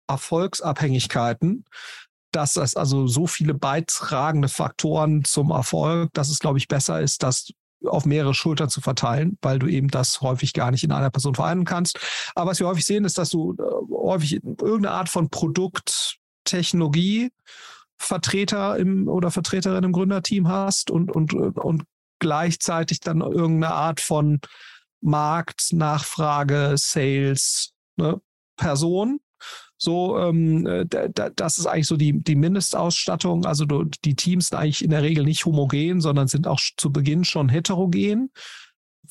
Erfolgsabhängigkeiten, 0.07 1.65
dass 2.31 2.55
es 2.55 2.75
also 2.75 3.07
so 3.07 3.27
viele 3.27 3.53
beitragende 3.53 4.47
Faktoren 4.47 5.23
zum 5.23 5.51
Erfolg, 5.51 6.11
dass 6.13 6.29
es, 6.29 6.39
glaube 6.39 6.57
ich, 6.57 6.67
besser 6.67 6.99
ist, 6.99 7.23
dass 7.23 7.51
auf 7.85 8.05
mehrere 8.05 8.33
Schultern 8.33 8.69
zu 8.69 8.81
verteilen, 8.81 9.37
weil 9.41 9.59
du 9.59 9.67
eben 9.67 9.89
das 9.89 10.21
häufig 10.21 10.53
gar 10.53 10.71
nicht 10.71 10.83
in 10.83 10.91
einer 10.91 11.09
Person 11.09 11.35
vereinen 11.35 11.65
kannst. 11.65 11.99
Aber 12.35 12.51
was 12.51 12.59
wir 12.59 12.67
häufig 12.67 12.85
sehen, 12.85 13.05
ist, 13.05 13.17
dass 13.17 13.29
du 13.29 13.53
äh, 13.53 13.93
häufig 13.93 14.43
irgendeine 14.43 14.91
Art 14.91 15.09
von 15.09 15.29
Produkt, 15.29 16.17
Technologie, 16.45 17.31
Vertreter 17.97 18.77
im 18.77 19.07
oder 19.07 19.31
Vertreterin 19.31 19.83
im 19.83 19.91
Gründerteam 19.91 20.47
hast 20.47 20.91
und, 20.91 21.11
und, 21.11 21.33
und 21.33 21.83
gleichzeitig 22.19 22.99
dann 22.99 23.21
irgendeine 23.21 23.73
Art 23.73 24.01
von 24.01 24.39
Markt, 25.01 25.73
Nachfrage, 25.73 26.75
Sales, 26.77 27.73
ne, 27.97 28.21
Person, 28.57 29.19
so, 29.83 30.17
ähm, 30.17 30.65
äh, 30.65 30.85
das 30.87 31.57
ist 31.57 31.65
eigentlich 31.65 31.87
so 31.87 31.97
die, 31.97 32.13
die 32.23 32.35
Mindestausstattung. 32.35 33.45
Also 33.45 33.65
die 33.65 34.15
Teams 34.15 34.47
sind 34.47 34.57
eigentlich 34.57 34.81
in 34.81 34.91
der 34.91 35.03
Regel 35.03 35.25
nicht 35.25 35.45
homogen, 35.45 35.99
sondern 35.99 36.29
sind 36.29 36.47
auch 36.47 36.61
zu 36.77 36.89
Beginn 36.89 37.25
schon 37.25 37.49
heterogen, 37.49 38.31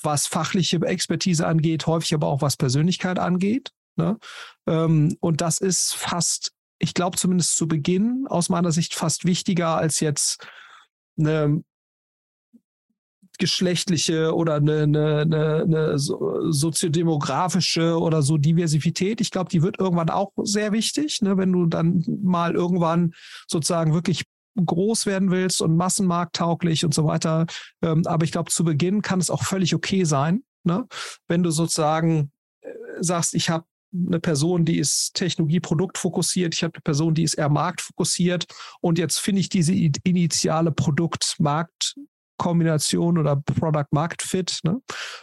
was 0.01 0.27
fachliche 0.27 0.81
Expertise 0.81 1.47
angeht, 1.47 1.87
häufig 1.87 2.15
aber 2.15 2.29
auch 2.29 2.41
was 2.41 2.57
Persönlichkeit 2.57 3.19
angeht. 3.19 3.71
Ne? 3.97 4.19
Ähm, 4.67 5.15
und 5.21 5.43
das 5.43 5.59
ist 5.59 5.93
fast, 5.95 6.53
ich 6.79 6.95
glaube 6.95 7.19
zumindest 7.19 7.59
zu 7.59 7.69
Beginn 7.69 8.25
aus 8.27 8.49
meiner 8.49 8.73
Sicht 8.73 8.95
fast 8.95 9.27
wichtiger 9.27 9.77
als 9.77 10.01
jetzt 10.01 10.47
eine 11.19 11.63
geschlechtliche 13.39 14.35
oder 14.35 14.57
eine, 14.57 14.83
eine, 14.83 15.21
eine, 15.21 15.63
eine 15.63 15.99
soziodemografische 15.99 17.99
oder 17.99 18.23
so 18.23 18.39
Diversität. 18.39 19.21
Ich 19.21 19.31
glaube, 19.31 19.51
die 19.51 19.63
wird 19.63 19.81
irgendwann 19.81 20.11
auch 20.11 20.33
sehr 20.43 20.73
wichtig, 20.73 21.23
ne, 21.23 21.37
wenn 21.37 21.53
du 21.53 21.67
dann 21.67 22.05
mal 22.23 22.55
irgendwann 22.55 23.15
sozusagen 23.49 23.95
wirklich 23.95 24.25
groß 24.57 25.07
werden 25.07 25.31
willst 25.31 25.63
und 25.63 25.77
massenmarkttauglich 25.77 26.85
und 26.85 26.95
so 26.95 27.05
weiter. 27.05 27.47
Ähm, 27.83 28.03
aber 28.07 28.25
ich 28.25 28.33
glaube, 28.33 28.51
zu 28.51 28.65
Beginn 28.65 29.03
kann 29.03 29.21
es 29.21 29.31
auch 29.31 29.45
völlig 29.45 29.75
okay 29.75 30.05
sein, 30.05 30.43
ne, 30.65 30.87
wenn 31.29 31.43
du 31.43 31.51
sozusagen 31.51 32.33
äh, 32.61 32.71
sagst, 33.01 33.35
ich 33.35 33.51
habe 33.51 33.65
eine 33.95 34.21
Person, 34.21 34.65
die 34.65 34.79
ist 34.79 35.15
Technologie-Produkt-fokussiert, 35.15 36.55
ich 36.55 36.63
habe 36.63 36.75
eine 36.75 36.83
Person, 36.83 37.15
die 37.15 37.25
ist 37.25 37.35
eher 37.35 37.51
marktfokussiert 37.51 38.47
und 38.81 38.99
jetzt 38.99 39.19
finde 39.19 39.41
ich 39.41 39.49
diese 39.49 39.75
initiale 39.75 40.73
Produkt-Markt- 40.73 41.97
Kombination 42.43 43.19
oder 43.19 43.37
Product 43.37 43.87
Market 43.93 44.21
Fit. 44.21 44.59
Ne? 44.65 44.83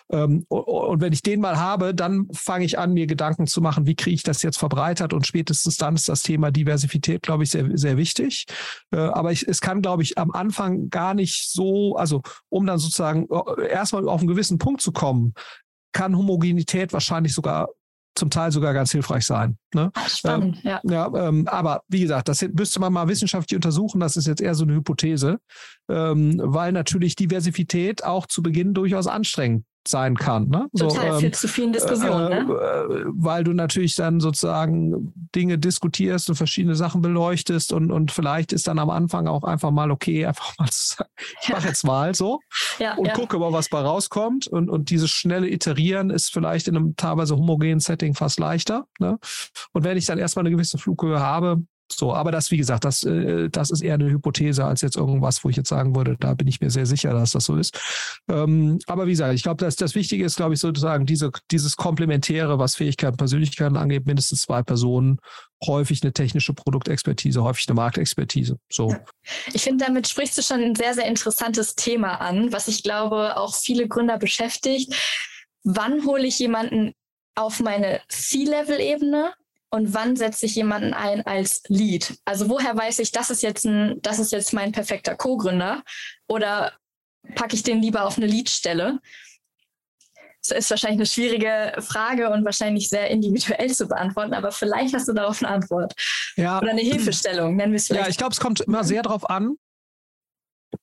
Ähm, 0.10 0.46
und 0.48 1.02
wenn 1.02 1.12
ich 1.12 1.22
den 1.22 1.42
mal 1.42 1.58
habe, 1.58 1.94
dann 1.94 2.28
fange 2.32 2.64
ich 2.64 2.80
an, 2.80 2.94
mir 2.94 3.08
Gedanken 3.08 3.46
zu 3.46 3.60
machen, 3.60 3.86
wie 3.86 3.96
kriege 3.96 4.16
ich 4.16 4.24
das 4.24 4.42
jetzt 4.42 4.58
verbreitert 4.58 5.12
und 5.12 5.28
spätestens 5.28 5.76
dann 5.76 5.96
ist 5.96 6.08
das 6.08 6.22
Thema 6.22 6.50
Diversität, 6.50 7.22
glaube 7.22 7.44
ich, 7.44 7.52
sehr, 7.52 7.66
sehr 7.74 7.98
wichtig. 7.98 8.46
Äh, 8.92 9.00
aber 9.00 9.34
ich, 9.34 9.46
es 9.46 9.60
kann, 9.60 9.82
glaube 9.82 10.02
ich, 10.02 10.18
am 10.18 10.32
Anfang 10.32 10.90
gar 10.90 11.14
nicht 11.14 11.52
so, 11.52 11.98
also 11.98 12.22
um 12.48 12.66
dann 12.66 12.80
sozusagen 12.80 13.28
äh, 13.30 13.68
erstmal 13.68 14.08
auf 14.08 14.22
einen 14.22 14.30
gewissen 14.30 14.58
Punkt 14.58 14.82
zu 14.82 14.94
kommen, 14.94 15.34
kann 15.92 16.18
Homogenität 16.18 16.94
wahrscheinlich 16.94 17.34
sogar 17.34 17.68
zum 18.20 18.30
Teil 18.30 18.52
sogar 18.52 18.74
ganz 18.74 18.92
hilfreich 18.92 19.26
sein. 19.26 19.58
Ne? 19.74 19.92
Spannend, 20.08 20.58
ähm, 20.58 20.62
ja. 20.64 20.82
ja 20.84 21.28
ähm, 21.28 21.48
aber 21.48 21.84
wie 21.88 22.02
gesagt, 22.02 22.28
das 22.28 22.42
müsste 22.54 22.80
man 22.80 22.94
mal 22.94 23.08
wissenschaftlich 23.08 23.56
untersuchen. 23.56 24.00
Das 24.00 24.18
ist 24.18 24.28
jetzt 24.28 24.42
eher 24.42 24.54
so 24.54 24.66
eine 24.66 24.76
Hypothese, 24.76 25.40
ähm, 25.90 26.40
weil 26.44 26.72
natürlich 26.72 27.16
Diversität 27.16 28.04
auch 28.04 28.28
zu 28.28 28.44
Beginn 28.44 28.74
durchaus 28.74 29.08
anstrengend 29.08 29.66
sein 29.88 30.16
kann. 30.16 30.50
Ne? 30.50 30.68
Total, 30.78 31.20
so, 31.20 31.26
ähm, 31.26 31.34
zu 31.34 31.48
vielen 31.48 31.74
Diskussionen. 31.74 32.32
Äh, 32.32 32.44
ne? 32.44 32.54
Äh, 32.54 33.04
weil 33.08 33.44
du 33.44 33.54
natürlich 33.54 33.96
dann 33.96 34.20
sozusagen 34.20 35.14
Dinge 35.36 35.58
diskutierst 35.58 36.30
und 36.30 36.36
verschiedene 36.36 36.76
Sachen 36.76 37.02
beleuchtest 37.02 37.74
und, 37.74 37.92
und 37.92 38.12
vielleicht 38.12 38.54
ist 38.54 38.68
dann 38.68 38.80
am 38.80 38.90
Anfang 38.90 39.28
auch 39.28 39.44
einfach 39.44 39.72
mal 39.72 39.92
okay, 39.92 40.26
einfach 40.26 40.58
mal 40.58 40.70
zu 40.70 40.96
sagen, 40.96 41.10
ich 41.42 41.50
mache 41.50 41.68
jetzt 41.68 41.86
mal 41.86 42.14
so 42.16 42.40
ja, 42.78 42.96
und 42.96 43.08
ja. 43.08 43.14
gucke 43.14 43.40
mal, 43.40 43.54
was 43.54 43.70
bei 43.70 43.80
rauskommt. 43.80 44.48
Und, 44.48 44.70
und 44.70 44.90
dieses 44.90 45.10
schnelle 45.10 45.50
Iterieren 45.50 46.10
ist 46.10 46.32
vielleicht 46.32 46.68
in 46.68 46.76
einem 46.76 46.96
teilweise 46.96 47.36
homogenen 47.36 47.80
Setting 47.80 48.16
fast 48.16 48.40
leichter. 48.40 48.86
Ne? 49.00 49.18
Und 49.74 49.84
wenn 49.84 49.98
ich 49.98 50.06
dann 50.06 50.20
erstmal 50.20 50.44
eine 50.44 50.52
gewisse 50.52 50.78
Flughöhe 50.78 51.20
habe, 51.20 51.64
so, 51.92 52.14
aber 52.14 52.32
das, 52.32 52.52
wie 52.52 52.58
gesagt, 52.58 52.86
das, 52.86 53.04
äh, 53.04 53.50
das 53.50 53.72
ist 53.72 53.82
eher 53.82 53.96
eine 53.96 54.10
Hypothese 54.10 54.66
als 54.66 54.82
jetzt 54.82 54.96
irgendwas, 54.96 55.44
wo 55.44 55.50
ich 55.50 55.56
jetzt 55.56 55.70
sagen 55.70 55.96
würde, 55.96 56.16
da 56.20 56.34
bin 56.34 56.48
ich 56.48 56.62
mir 56.62 56.70
sehr 56.70 56.86
sicher, 56.86 57.14
dass 57.14 57.32
das 57.32 57.46
so 57.46 57.56
ist. 57.56 57.80
Ähm, 58.30 58.80
aber 58.88 59.08
wie 59.08 59.12
gesagt, 59.12 59.34
ich 59.34 59.44
glaube, 59.44 59.64
dass 59.64 59.76
das 59.76 59.96
Wichtige 59.96 60.24
ist, 60.24 60.36
glaube 60.36 60.54
ich, 60.54 60.60
sozusagen 60.60 61.06
diese, 61.06 61.32
dieses 61.52 61.76
Komplementäre, 61.76 62.60
was 62.60 62.76
Fähigkeiten, 62.76 63.18
Persönlichkeiten 63.18 63.78
angeht, 63.78 64.06
mindestens 64.06 64.42
zwei 64.42 64.62
Personen, 64.64 65.20
häufig 65.66 66.04
eine 66.04 66.14
technische 66.14 66.54
Produktexpertise, 66.54 67.44
häufig 67.44 67.68
eine 67.68 67.76
Marktexpertise. 67.76 68.58
So. 68.72 68.96
Ich 69.54 69.64
finde, 69.64 69.86
damit 69.86 70.08
sprichst 70.08 70.38
du 70.38 70.42
schon 70.42 70.62
ein 70.62 70.76
sehr, 70.76 70.94
sehr 70.94 71.06
interessantes 71.06 71.76
Thema 71.76 72.22
an, 72.22 72.52
was 72.54 72.68
ich 72.68 72.84
glaube 72.84 73.38
auch 73.38 73.56
viele 73.56 73.88
Gründer 73.88 74.18
beschäftigt. 74.18 74.94
Wann 75.64 76.06
hole 76.06 76.26
ich 76.26 76.40
jemanden 76.40 76.94
auf 77.36 77.60
meine 77.60 78.02
C-Level-Ebene 78.08 79.34
und 79.72 79.94
wann 79.94 80.16
setze 80.16 80.46
ich 80.46 80.56
jemanden 80.56 80.94
ein 80.94 81.26
als 81.26 81.64
Lead? 81.68 82.18
Also 82.26 82.50
woher 82.50 82.76
weiß 82.76 83.00
ich, 83.00 83.12
das 83.12 83.30
ist 83.30 83.44
jetzt 83.44 83.66
ein, 83.66 84.02
das 84.02 84.20
ist 84.20 84.32
jetzt 84.32 84.54
mein 84.54 84.72
perfekter 84.72 85.16
Co-Gründer 85.16 85.84
oder 86.28 86.74
packe 87.36 87.56
ich 87.56 87.64
den 87.64 87.82
lieber 87.82 88.06
auf 88.06 88.18
eine 88.18 88.26
Lead-Stelle? 88.26 89.00
Das 90.48 90.58
ist 90.58 90.70
wahrscheinlich 90.70 91.00
eine 91.00 91.06
schwierige 91.06 91.74
Frage 91.82 92.30
und 92.30 92.46
wahrscheinlich 92.46 92.90
sehr 92.90 93.10
individuell 93.10 93.70
zu 93.72 93.88
beantworten, 93.88 94.34
aber 94.34 94.52
vielleicht 94.52 94.96
hast 94.96 95.08
du 95.08 95.14
darauf 95.14 95.44
eine 95.44 95.54
Antwort. 95.54 95.94
Ja. 96.36 96.60
Oder 96.60 96.72
eine 96.72 96.82
Hilfestellung, 96.82 97.56
nennen 97.56 97.74
wir 97.74 97.78
es 97.78 97.88
vielleicht. 97.88 98.06
Ja, 98.06 98.10
ich 98.10 98.18
glaube, 98.18 98.32
es 98.32 98.40
kommt 98.40 98.62
immer 98.62 98.84
sehr 98.84 99.04
darauf 99.04 99.30
an, 99.30 99.58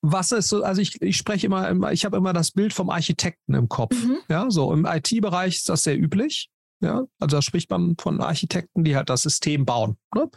was 0.02 0.32
ist 0.32 0.48
so, 0.48 0.62
also 0.62 0.80
ich, 0.80 1.00
ich 1.00 1.16
spreche 1.16 1.46
immer, 1.46 1.92
ich 1.92 2.04
habe 2.04 2.16
immer 2.16 2.32
das 2.32 2.50
Bild 2.50 2.72
vom 2.72 2.90
Architekten 2.90 3.54
im 3.54 3.68
Kopf. 3.68 3.94
Mhm. 3.94 4.18
Ja, 4.28 4.50
so 4.50 4.72
im 4.72 4.84
IT-Bereich 4.84 5.56
ist 5.56 5.68
das 5.68 5.84
sehr 5.84 5.98
üblich. 5.98 6.50
Ja, 6.80 7.04
also 7.18 7.36
da 7.36 7.42
spricht 7.42 7.70
man 7.70 7.96
von 7.98 8.20
Architekten, 8.20 8.84
die 8.84 8.96
halt 8.96 9.08
das 9.08 9.22
System 9.22 9.64
bauen, 9.64 9.96
ne? 10.14 10.28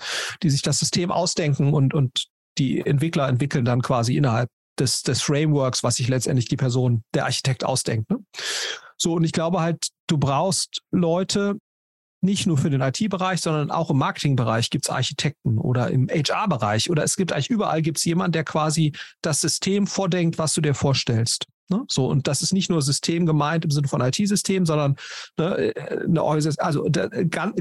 die 0.41 0.50
sich 0.50 0.62
das 0.62 0.79
System 0.79 1.12
ausdenken 1.12 1.74
und, 1.74 1.93
und 1.93 2.27
die 2.58 2.79
Entwickler 2.79 3.27
entwickeln 3.27 3.65
dann 3.65 3.81
quasi 3.81 4.15
innerhalb 4.15 4.50
des, 4.79 5.03
des 5.03 5.22
Frameworks, 5.22 5.84
was 5.84 5.98
sich 5.98 6.08
letztendlich 6.08 6.48
die 6.48 6.55
Person, 6.55 7.03
der 7.13 7.25
Architekt 7.25 7.65
ausdenkt. 7.65 8.10
Ne? 8.10 8.19
So, 8.98 9.13
und 9.13 9.24
ich 9.24 9.34
glaube 9.34 9.60
halt, 9.60 9.89
du 10.08 10.17
brauchst 10.17 10.81
Leute, 10.91 11.58
nicht 12.22 12.48
nur 12.48 12.58
für 12.58 12.69
den 12.69 12.81
IT-Bereich, 12.81 13.41
sondern 13.41 13.72
auch 13.72 13.89
im 13.89 13.98
Marketing-Bereich 13.98 14.69
gibt 14.69 14.86
es 14.86 14.89
Architekten 14.89 15.58
oder 15.58 15.89
im 15.89 16.10
HR-Bereich 16.10 16.89
oder 16.89 17.03
es 17.03 17.15
gibt 17.15 17.31
eigentlich 17.31 17.50
überall 17.50 17.81
gibt 17.81 17.98
es 17.98 18.05
jemanden, 18.05 18.34
der 18.34 18.43
quasi 18.43 18.93
das 19.22 19.41
System 19.41 19.88
vordenkt, 19.88 20.38
was 20.38 20.53
du 20.53 20.62
dir 20.62 20.74
vorstellst. 20.74 21.46
Ne? 21.70 21.84
So, 21.88 22.08
und 22.08 22.28
das 22.28 22.42
ist 22.42 22.54
nicht 22.54 22.70
nur 22.70 22.82
System 22.82 23.26
gemeint 23.26 23.64
im 23.64 23.72
Sinne 23.72 23.88
von 23.88 24.02
IT-System, 24.02 24.66
sondern 24.66 24.96
ne, 25.38 25.74
eine 26.06 26.22
also 26.58 26.90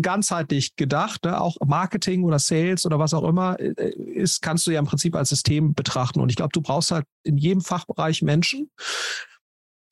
ganzheitlich 0.00 0.76
gedacht, 0.76 1.24
ne? 1.24 1.40
auch 1.40 1.56
Marketing 1.64 2.24
oder 2.24 2.38
Sales 2.38 2.86
oder 2.86 2.98
was 2.98 3.12
auch 3.12 3.24
immer, 3.24 3.60
äh, 3.60 3.90
ist, 3.90 4.40
kannst 4.40 4.66
du 4.66 4.70
ja 4.70 4.78
im 4.78 4.86
Prinzip 4.86 5.14
als 5.14 5.28
System 5.28 5.74
betrachten. 5.74 6.20
Und 6.20 6.30
ich 6.30 6.36
glaube, 6.36 6.52
du 6.52 6.62
brauchst 6.62 6.90
halt 6.90 7.04
in 7.22 7.36
jedem 7.36 7.60
Fachbereich 7.60 8.22
Menschen, 8.22 8.70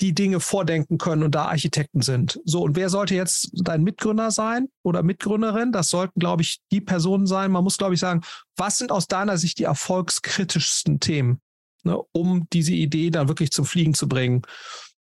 die 0.00 0.14
Dinge 0.14 0.40
vordenken 0.40 0.98
können 0.98 1.22
und 1.22 1.34
da 1.34 1.46
Architekten 1.46 2.02
sind. 2.02 2.40
So, 2.44 2.62
und 2.62 2.76
wer 2.76 2.90
sollte 2.90 3.14
jetzt 3.14 3.50
dein 3.54 3.82
Mitgründer 3.82 4.30
sein 4.30 4.68
oder 4.82 5.02
Mitgründerin? 5.02 5.72
Das 5.72 5.88
sollten, 5.88 6.20
glaube 6.20 6.42
ich, 6.42 6.60
die 6.70 6.80
Personen 6.80 7.26
sein. 7.26 7.50
Man 7.50 7.64
muss, 7.64 7.78
glaube 7.78 7.94
ich, 7.94 8.00
sagen, 8.00 8.20
was 8.56 8.78
sind 8.78 8.92
aus 8.92 9.08
deiner 9.08 9.38
Sicht 9.38 9.58
die 9.58 9.64
erfolgskritischsten 9.64 11.00
Themen? 11.00 11.40
Ne, 11.86 11.98
um 12.12 12.46
diese 12.52 12.74
Idee 12.74 13.10
dann 13.10 13.28
wirklich 13.28 13.50
zum 13.50 13.64
Fliegen 13.64 13.94
zu 13.94 14.08
bringen. 14.08 14.42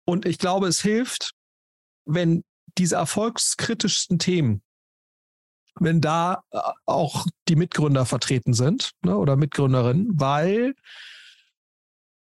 Und 0.05 0.25
ich 0.25 0.37
glaube, 0.37 0.67
es 0.67 0.81
hilft, 0.81 1.31
wenn 2.05 2.43
diese 2.77 2.97
erfolgskritischsten 2.97 4.19
Themen, 4.19 4.61
wenn 5.79 6.01
da 6.01 6.43
äh, 6.51 6.59
auch 6.85 7.25
die 7.47 7.55
Mitgründer 7.55 8.05
vertreten 8.05 8.53
sind 8.53 8.91
ne, 9.03 9.17
oder 9.17 9.35
Mitgründerinnen, 9.35 10.09
weil 10.13 10.75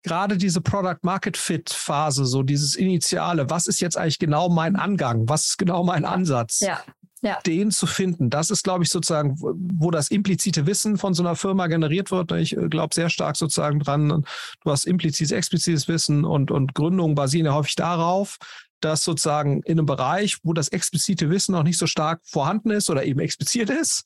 gerade 0.04 0.38
diese 0.38 0.62
Product 0.62 1.00
Market 1.02 1.36
Fit 1.36 1.70
Phase, 1.70 2.26
so 2.26 2.44
dieses 2.44 2.76
Initiale, 2.76 3.50
was 3.50 3.68
ist 3.68 3.80
jetzt 3.80 3.98
eigentlich 3.98 4.20
genau 4.20 4.50
mein 4.50 4.76
Angang, 4.76 5.28
was 5.28 5.48
ist 5.48 5.58
genau 5.58 5.84
mein 5.84 6.06
Ansatz? 6.06 6.62
Ja 6.62 6.84
ja. 7.24 7.40
den 7.46 7.72
zu 7.72 7.88
finden. 7.88 8.30
Das 8.30 8.50
ist, 8.50 8.64
glaube 8.64 8.84
ich, 8.84 8.90
sozusagen, 8.90 9.36
wo 9.40 9.92
das 9.92 10.10
implizite 10.12 10.68
Wissen 10.68 10.98
von 10.98 11.14
so 11.14 11.24
einer 11.24 11.36
Firma 11.36 11.68
generiert 11.68 12.12
wird. 12.12 12.32
Ich 12.34 12.56
äh, 12.56 12.68
glaube 12.68 12.94
sehr 12.94 13.10
stark 13.10 13.38
sozusagen 13.38 13.80
dran. 13.80 14.26
Du 14.64 14.72
hast 14.72 14.86
implizites, 14.86 15.32
explizites 15.32 15.88
Wissen 15.88 16.26
und, 16.26 16.52
und 16.52 16.76
Gründungen 16.76 17.16
basieren 17.16 17.46
ja 17.46 17.54
häufig 17.54 17.76
darauf, 17.76 18.38
dass 18.82 19.04
sozusagen 19.04 19.62
in 19.64 19.80
einem 19.80 19.86
Bereich, 19.86 20.38
wo 20.44 20.54
das 20.54 20.68
explizite 20.68 21.30
Wissen 21.30 21.54
noch 21.54 21.64
nicht 21.64 21.78
so 21.78 21.88
stark 21.88 22.22
vorhanden 22.26 22.72
ist 22.72 22.90
oder 22.90 23.06
eben 23.06 23.22
explizit 23.22 23.70
ist, 23.70 24.04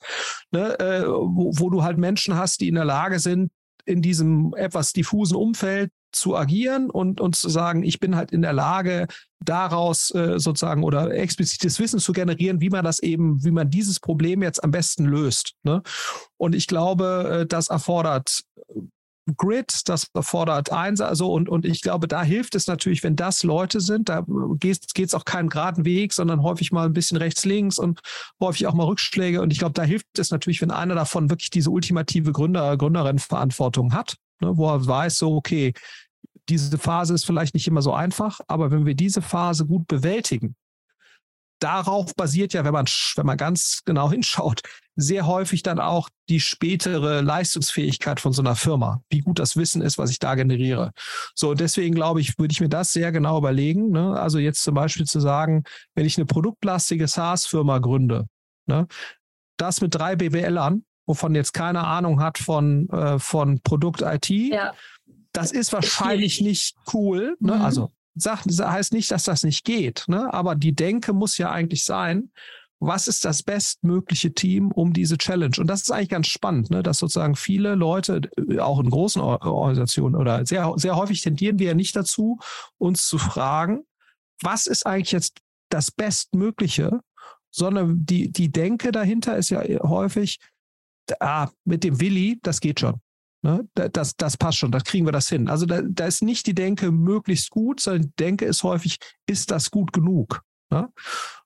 ne, 0.52 0.80
äh, 0.80 1.08
wo, 1.08 1.52
wo 1.56 1.70
du 1.70 1.84
halt 1.84 1.98
Menschen 1.98 2.36
hast, 2.36 2.62
die 2.62 2.68
in 2.68 2.76
der 2.76 2.86
Lage 2.86 3.20
sind, 3.20 3.52
in 3.88 4.02
diesem 4.02 4.54
etwas 4.56 4.94
diffusen 4.94 5.36
Umfeld 5.36 5.92
zu 6.12 6.36
agieren 6.36 6.90
und, 6.90 7.22
und 7.22 7.36
zu 7.36 7.50
sagen, 7.50 7.84
ich 7.84 8.00
bin 8.00 8.16
halt 8.16 8.32
in 8.32 8.42
der 8.42 8.54
Lage, 8.54 9.08
daraus 9.40 10.14
äh, 10.14 10.40
sozusagen 10.40 10.84
oder 10.84 11.12
explizites 11.12 11.80
Wissen 11.80 12.00
zu 12.00 12.12
generieren, 12.12 12.60
wie 12.60 12.70
man 12.70 12.84
das 12.84 13.00
eben, 13.00 13.44
wie 13.44 13.52
man 13.52 13.70
dieses 13.70 14.00
Problem 14.00 14.42
jetzt 14.42 14.64
am 14.64 14.72
besten 14.72 15.06
löst. 15.06 15.54
Ne? 15.64 15.84
Und 16.38 16.56
ich 16.56 16.68
glaube, 16.68 17.42
äh, 17.42 17.46
das 17.46 17.70
erfordert 17.70 18.42
Grid, 19.36 19.82
das 19.90 20.08
erfordert 20.14 20.72
Einsatz, 20.72 21.10
also 21.10 21.32
und, 21.34 21.50
und 21.50 21.66
ich 21.66 21.82
glaube, 21.82 22.08
da 22.08 22.24
hilft 22.24 22.56
es 22.56 22.68
natürlich, 22.68 23.04
wenn 23.04 23.16
das 23.16 23.44
Leute 23.44 23.82
sind, 23.82 24.10
da 24.10 24.26
geht 24.60 24.98
es 24.98 25.14
auch 25.14 25.26
keinen 25.26 25.50
geraden 25.50 25.86
Weg, 25.86 26.14
sondern 26.14 26.44
häufig 26.44 26.72
mal 26.72 26.86
ein 26.86 26.94
bisschen 26.94 27.18
rechts, 27.18 27.44
links 27.46 27.78
und 27.78 28.00
häufig 28.40 28.68
auch 28.68 28.74
mal 28.74 28.86
Rückschläge. 28.86 29.42
Und 29.42 29.52
ich 29.52 29.60
glaube, 29.60 29.74
da 29.74 29.84
hilft 29.84 30.18
es 30.18 30.32
natürlich, 30.32 30.62
wenn 30.62 30.72
einer 30.72 30.96
davon 30.96 31.30
wirklich 31.30 31.50
diese 31.50 31.70
ultimative 31.70 32.32
Gründer, 32.32 32.78
Gründerin-Verantwortung 32.78 33.94
hat, 33.94 34.16
ne, 34.40 34.56
wo 34.56 34.70
er 34.70 34.86
weiß, 34.86 35.18
so, 35.18 35.36
okay, 35.36 35.74
diese 36.50 36.78
Phase 36.78 37.14
ist 37.14 37.26
vielleicht 37.26 37.54
nicht 37.54 37.68
immer 37.68 37.82
so 37.82 37.94
einfach, 37.94 38.40
aber 38.48 38.72
wenn 38.72 38.86
wir 38.86 38.96
diese 38.96 39.22
Phase 39.22 39.66
gut 39.66 39.88
bewältigen, 39.88 40.56
darauf 41.60 42.16
basiert 42.16 42.54
ja, 42.54 42.64
wenn 42.64 42.74
man, 42.74 42.86
wenn 43.16 43.26
man 43.26 43.38
ganz 43.38 43.82
genau 43.86 44.12
hinschaut, 44.12 44.62
sehr 44.96 45.28
häufig 45.28 45.64
dann 45.64 45.80
auch 45.80 46.10
die 46.28 46.40
spätere 46.40 47.22
Leistungsfähigkeit 47.22 48.20
von 48.20 48.34
so 48.34 48.42
einer 48.42 48.56
Firma, 48.56 49.02
wie 49.10 49.20
gut 49.20 49.40
das 49.40 49.56
Wissen 49.56 49.82
ist, 49.82 49.98
was 49.98 50.10
ich 50.10 50.20
da 50.20 50.36
generiere. 50.36 50.92
So, 51.36 51.54
deswegen 51.54 51.94
glaube 51.94 52.20
ich, 52.20 52.40
würde 52.40 52.52
ich 52.52 52.62
mir 52.62 52.70
das 52.70 52.92
sehr 52.94 53.12
genau 53.12 53.38
überlegen. 53.38 53.92
Ne? 53.92 54.20
Also 54.20 54.40
jetzt 54.40 54.64
zum 54.64 54.74
Beispiel 54.74 55.06
zu 55.06 55.20
sagen, 55.20 55.64
wenn 55.94 56.06
ich 56.06 56.18
eine 56.18 56.26
produktlastige 56.26 57.08
SaaS-Firma 57.08 57.78
gründe, 57.78 58.26
ne? 58.66 58.88
das 59.58 59.82
mit 59.82 59.94
drei 59.94 60.16
BWLern, 60.16 60.84
wovon 61.06 61.36
jetzt 61.36 61.54
keine 61.54 61.86
Ahnung 61.86 62.20
hat 62.20 62.40
von, 62.40 62.90
äh, 62.90 63.20
von 63.20 63.62
Produkt 63.62 64.02
IT, 64.02 64.30
ja 64.30 64.74
Das 65.32 65.52
ist 65.52 65.72
wahrscheinlich 65.74 66.42
nicht 66.42 66.76
cool. 66.94 67.38
Ne? 67.40 67.56
Mhm. 67.56 67.62
Also 67.62 67.92
sagt, 68.18 68.46
heißt 68.46 68.94
nicht, 68.94 69.12
dass 69.12 69.24
das 69.24 69.44
nicht 69.44 69.64
geht. 69.64 70.06
Ne? 70.08 70.34
Aber 70.34 70.56
die 70.56 70.76
Denke 70.76 71.14
muss 71.14 71.38
ja 71.38 71.52
eigentlich 71.52 71.84
sein, 71.84 72.32
was 72.80 73.08
ist 73.08 73.26
das 73.26 73.42
bestmögliche 73.42 74.34
Team 74.34 74.72
um 74.72 74.94
diese 74.94 75.18
Challenge? 75.18 75.56
Und 75.58 75.68
das 75.68 75.82
ist 75.82 75.92
eigentlich 75.92 76.10
ganz 76.10 76.28
spannend, 76.28 76.70
ne? 76.70 76.84
dass 76.84 77.00
sozusagen 77.00 77.36
viele 77.36 77.76
Leute, 77.76 78.22
äh, 78.38 78.60
auch 78.60 78.80
in 78.80 78.90
großen 78.90 79.22
Organisationen 79.22 80.16
oder 80.16 80.46
sehr, 80.46 80.74
sehr 80.78 80.96
häufig 80.96 81.22
tendieren 81.22 81.60
wir 81.60 81.68
ja 81.68 81.74
nicht 81.74 81.96
dazu, 81.96 82.40
uns 82.78 83.08
zu 83.08 83.18
fragen, 83.18 83.84
was 84.42 84.68
ist 84.68 84.86
eigentlich 84.86 85.12
jetzt 85.12 85.40
das 85.70 85.92
Bestmögliche, 85.92 87.00
sondern 87.50 88.06
die, 88.06 88.32
die 88.32 88.52
Denke 88.52 88.92
dahinter 88.92 89.36
ist 89.38 89.50
ja 89.50 89.62
häufig, 89.82 90.40
ah, 91.20 91.50
mit 91.66 91.84
dem 91.84 92.00
Willi, 92.00 92.40
das 92.44 92.60
geht 92.60 92.80
schon. 92.80 93.02
Ne? 93.48 93.66
Das, 93.76 94.18
das 94.18 94.36
passt 94.36 94.58
schon, 94.58 94.74
das 94.74 94.84
kriegen 94.84 95.06
wir 95.06 95.14
das 95.14 95.30
hin. 95.30 95.48
Also 95.48 95.66
da, 95.66 95.82
da 95.82 96.06
ist 96.06 96.22
nicht 96.22 96.48
die 96.48 96.54
Denke 96.54 96.92
möglichst 96.92 97.50
gut, 97.50 97.80
sondern 97.80 98.02
die 98.02 98.16
Denke 98.20 98.44
ist 98.44 98.62
häufig, 98.64 98.98
ist 99.26 99.52
das 99.52 99.72
gut 99.72 99.94
genug? 99.94 100.42
Ne? 100.70 100.92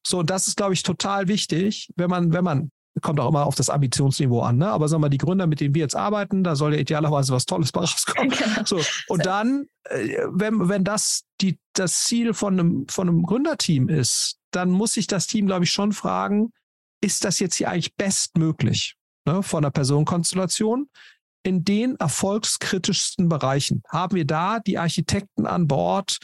So, 0.05 0.19
und 0.19 0.31
das 0.31 0.47
ist, 0.47 0.57
glaube 0.57 0.73
ich, 0.73 0.81
total 0.81 1.27
wichtig, 1.27 1.91
wenn 1.95 2.09
man, 2.09 2.33
wenn 2.33 2.43
man, 2.43 2.71
kommt 3.01 3.19
auch 3.19 3.29
immer 3.29 3.45
auf 3.45 3.53
das 3.53 3.69
Ambitionsniveau 3.69 4.41
an, 4.41 4.57
ne? 4.57 4.69
aber 4.69 4.87
sagen 4.87 4.99
wir 4.99 5.05
mal, 5.05 5.09
die 5.09 5.19
Gründer, 5.19 5.45
mit 5.45 5.59
denen 5.59 5.75
wir 5.75 5.83
jetzt 5.83 5.95
arbeiten, 5.95 6.43
da 6.43 6.55
soll 6.55 6.73
ja 6.73 6.79
idealerweise 6.79 7.33
was 7.33 7.45
Tolles 7.45 7.71
bei 7.71 7.81
rauskommen. 7.81 8.31
Genau. 8.35 8.65
So, 8.65 8.81
und 9.07 9.23
dann, 9.27 9.67
äh, 9.83 10.25
wenn, 10.31 10.69
wenn 10.69 10.83
das 10.83 11.25
die, 11.39 11.59
das 11.73 12.05
Ziel 12.05 12.33
von 12.33 12.59
einem, 12.59 12.87
von 12.89 13.07
einem 13.07 13.21
Gründerteam 13.21 13.89
ist, 13.89 14.39
dann 14.49 14.71
muss 14.71 14.93
sich 14.93 15.05
das 15.05 15.27
Team, 15.27 15.45
glaube 15.45 15.65
ich, 15.65 15.71
schon 15.71 15.93
fragen, 15.93 16.51
ist 16.99 17.25
das 17.25 17.37
jetzt 17.37 17.55
hier 17.55 17.69
eigentlich 17.69 17.95
bestmöglich 17.95 18.95
ne, 19.25 19.43
von 19.43 19.61
der 19.61 19.69
Personenkonstellation? 19.69 20.89
In 21.43 21.63
den 21.63 21.95
erfolgskritischsten 21.95 23.27
Bereichen 23.27 23.81
haben 23.89 24.15
wir 24.15 24.25
da 24.25 24.59
die 24.59 24.77
Architekten 24.77 25.45
an 25.45 25.67
Bord, 25.67 26.19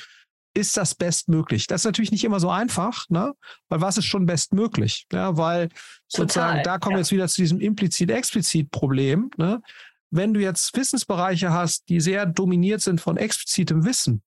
ist 0.57 0.75
das 0.75 0.95
bestmöglich? 0.95 1.67
Das 1.67 1.81
ist 1.81 1.85
natürlich 1.85 2.11
nicht 2.11 2.23
immer 2.23 2.39
so 2.39 2.49
einfach, 2.49 3.05
ne? 3.09 3.33
weil 3.69 3.81
was 3.81 3.97
ist 3.97 4.05
schon 4.05 4.25
bestmöglich? 4.25 5.05
Ja, 5.11 5.37
weil 5.37 5.69
sozusagen, 6.07 6.57
Total, 6.57 6.63
da 6.63 6.79
kommen 6.79 6.95
wir 6.95 6.97
ja. 6.97 7.01
jetzt 7.01 7.11
wieder 7.11 7.27
zu 7.27 7.41
diesem 7.41 7.59
implizit-explizit-Problem. 7.59 9.29
Ne? 9.37 9.61
Wenn 10.09 10.33
du 10.33 10.39
jetzt 10.39 10.75
Wissensbereiche 10.75 11.51
hast, 11.51 11.89
die 11.89 11.99
sehr 11.99 12.25
dominiert 12.25 12.81
sind 12.81 12.99
von 12.99 13.17
explizitem 13.17 13.85
Wissen, 13.85 14.23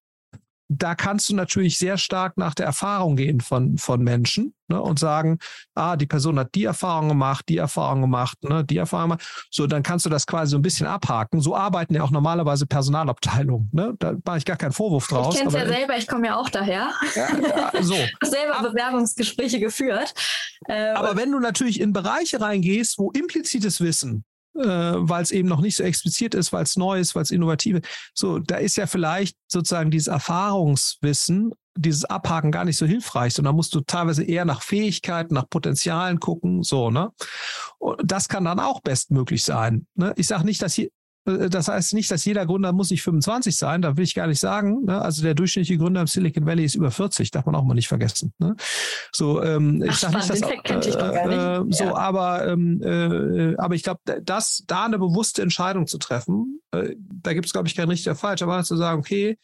da 0.73 0.95
kannst 0.95 1.29
du 1.29 1.35
natürlich 1.35 1.79
sehr 1.79 1.99
stark 1.99 2.37
nach 2.37 2.55
der 2.55 2.65
Erfahrung 2.65 3.17
gehen 3.17 3.41
von, 3.41 3.77
von 3.77 4.05
Menschen 4.05 4.55
ne, 4.69 4.81
und 4.81 5.01
sagen, 5.01 5.39
ah, 5.75 5.97
die 5.97 6.07
Person 6.07 6.39
hat 6.39 6.55
die 6.55 6.63
Erfahrung 6.63 7.09
gemacht, 7.09 7.47
die 7.49 7.57
Erfahrung 7.57 8.03
gemacht, 8.03 8.39
ne, 8.45 8.65
die 8.65 8.77
Erfahrung 8.77 9.11
gemacht. 9.11 9.49
So, 9.51 9.67
dann 9.67 9.83
kannst 9.83 10.07
du 10.07 10.11
das 10.11 10.29
quasi 10.29 10.53
so 10.53 10.59
ein 10.59 10.63
bisschen 10.63 10.87
abhaken. 10.87 11.41
So 11.41 11.57
arbeiten 11.57 11.95
ja 11.95 12.05
auch 12.05 12.13
normalerweise 12.13 12.67
Personalabteilungen. 12.67 13.69
Ne? 13.73 13.95
Da 13.99 14.15
mache 14.25 14.39
ich 14.39 14.45
gar 14.45 14.57
keinen 14.57 14.71
Vorwurf 14.71 15.09
draus. 15.09 15.35
Ich 15.35 15.41
kenne 15.41 15.49
es 15.49 15.61
ja 15.61 15.67
selber, 15.67 15.97
ich 15.97 16.07
komme 16.07 16.29
ja 16.29 16.37
auch 16.37 16.49
daher. 16.49 16.93
Ja, 17.17 17.29
ja, 17.75 17.83
so. 17.83 17.95
Ich 18.01 18.15
habe 18.23 18.31
selber 18.31 18.71
Bewerbungsgespräche 18.71 19.59
geführt. 19.59 20.15
Äh, 20.69 20.91
aber 20.91 21.17
wenn 21.17 21.33
du 21.33 21.41
natürlich 21.41 21.81
in 21.81 21.93
Bereiche 21.93 22.41
reingehst, 22.41 22.99
wo 22.99 23.11
implizites 23.11 23.81
Wissen 23.81 24.25
äh, 24.57 24.63
weil 24.63 25.23
es 25.23 25.31
eben 25.31 25.49
noch 25.49 25.61
nicht 25.61 25.77
so 25.77 25.83
explizit 25.83 26.35
ist, 26.35 26.53
weil 26.53 26.65
es 26.65 26.77
neu 26.77 26.99
ist, 26.99 27.15
weil 27.15 27.23
es 27.23 27.31
innovativ 27.31 27.77
ist. 27.77 27.87
So, 28.15 28.39
da 28.39 28.57
ist 28.57 28.77
ja 28.77 28.87
vielleicht 28.87 29.37
sozusagen 29.49 29.91
dieses 29.91 30.09
Erfahrungswissen, 30.09 31.53
dieses 31.77 32.05
Abhaken 32.05 32.51
gar 32.51 32.65
nicht 32.65 32.77
so 32.77 32.87
hilfreich, 32.87 33.35
sondern 33.35 33.57
musst 33.57 33.75
du 33.75 33.81
teilweise 33.81 34.25
eher 34.25 34.45
nach 34.45 34.63
Fähigkeiten, 34.63 35.35
nach 35.35 35.49
Potenzialen 35.49 36.19
gucken, 36.21 36.63
so, 36.63 36.91
ne? 36.91 37.11
Und 37.79 38.01
das 38.05 38.29
kann 38.29 38.45
dann 38.45 38.61
auch 38.61 38.81
bestmöglich 38.81 39.45
sein. 39.45 39.87
Ne? 39.95 40.13
Ich 40.17 40.27
sage 40.27 40.45
nicht, 40.45 40.61
dass 40.63 40.75
hier, 40.75 40.91
das 41.25 41.69
heißt 41.69 41.93
nicht, 41.95 42.11
dass 42.11 42.25
jeder 42.25 42.47
Gründer 42.47 42.73
muss 42.73 42.91
nicht 42.91 43.03
25 43.03 43.57
sein, 43.57 43.83
da 43.83 43.97
will 43.97 44.05
ich 44.05 44.15
gar 44.15 44.27
nicht 44.27 44.41
sagen. 44.41 44.85
Ne? 44.87 45.01
Also 45.01 45.23
der 45.23 45.35
durchschnittliche 45.35 45.79
Gründer 45.79 46.01
im 46.01 46.07
Silicon 46.07 46.47
Valley 46.47 46.65
ist 46.65 46.75
über 46.75 46.91
40, 46.91 47.31
darf 47.31 47.45
man 47.45 47.55
auch 47.55 47.65
mal 47.65 47.75
nicht 47.75 47.89
vergessen. 47.89 48.33
Ne? 48.39 48.57
So, 49.13 49.43
ähm, 49.43 49.85
Ach, 49.87 49.93
ich 49.93 49.99
sage 49.99 50.17
nicht, 50.17 50.31
dass 50.31 50.41
äh, 50.41 51.59
äh, 51.59 51.65
so, 51.69 51.85
ja. 51.85 51.95
aber 51.95 52.49
ähm, 52.49 52.81
äh, 52.83 53.55
aber 53.59 53.75
ich 53.75 53.83
glaube, 53.83 54.01
das 54.23 54.65
da 54.67 54.87
eine 54.87 54.99
bewusste 54.99 55.43
Entscheidung 55.43 55.87
zu 55.87 55.99
treffen, 55.99 56.61
äh, 56.73 56.95
da 56.99 57.35
gibt 57.35 57.47
es 57.47 57.53
glaube 57.53 57.69
ich 57.69 57.75
kein 57.75 57.89
richtig 57.89 58.07
oder 58.07 58.17
falsch, 58.17 58.43
aber 58.43 58.63
zu 58.65 58.77
sagen, 58.77 58.99
okay, 58.99 59.37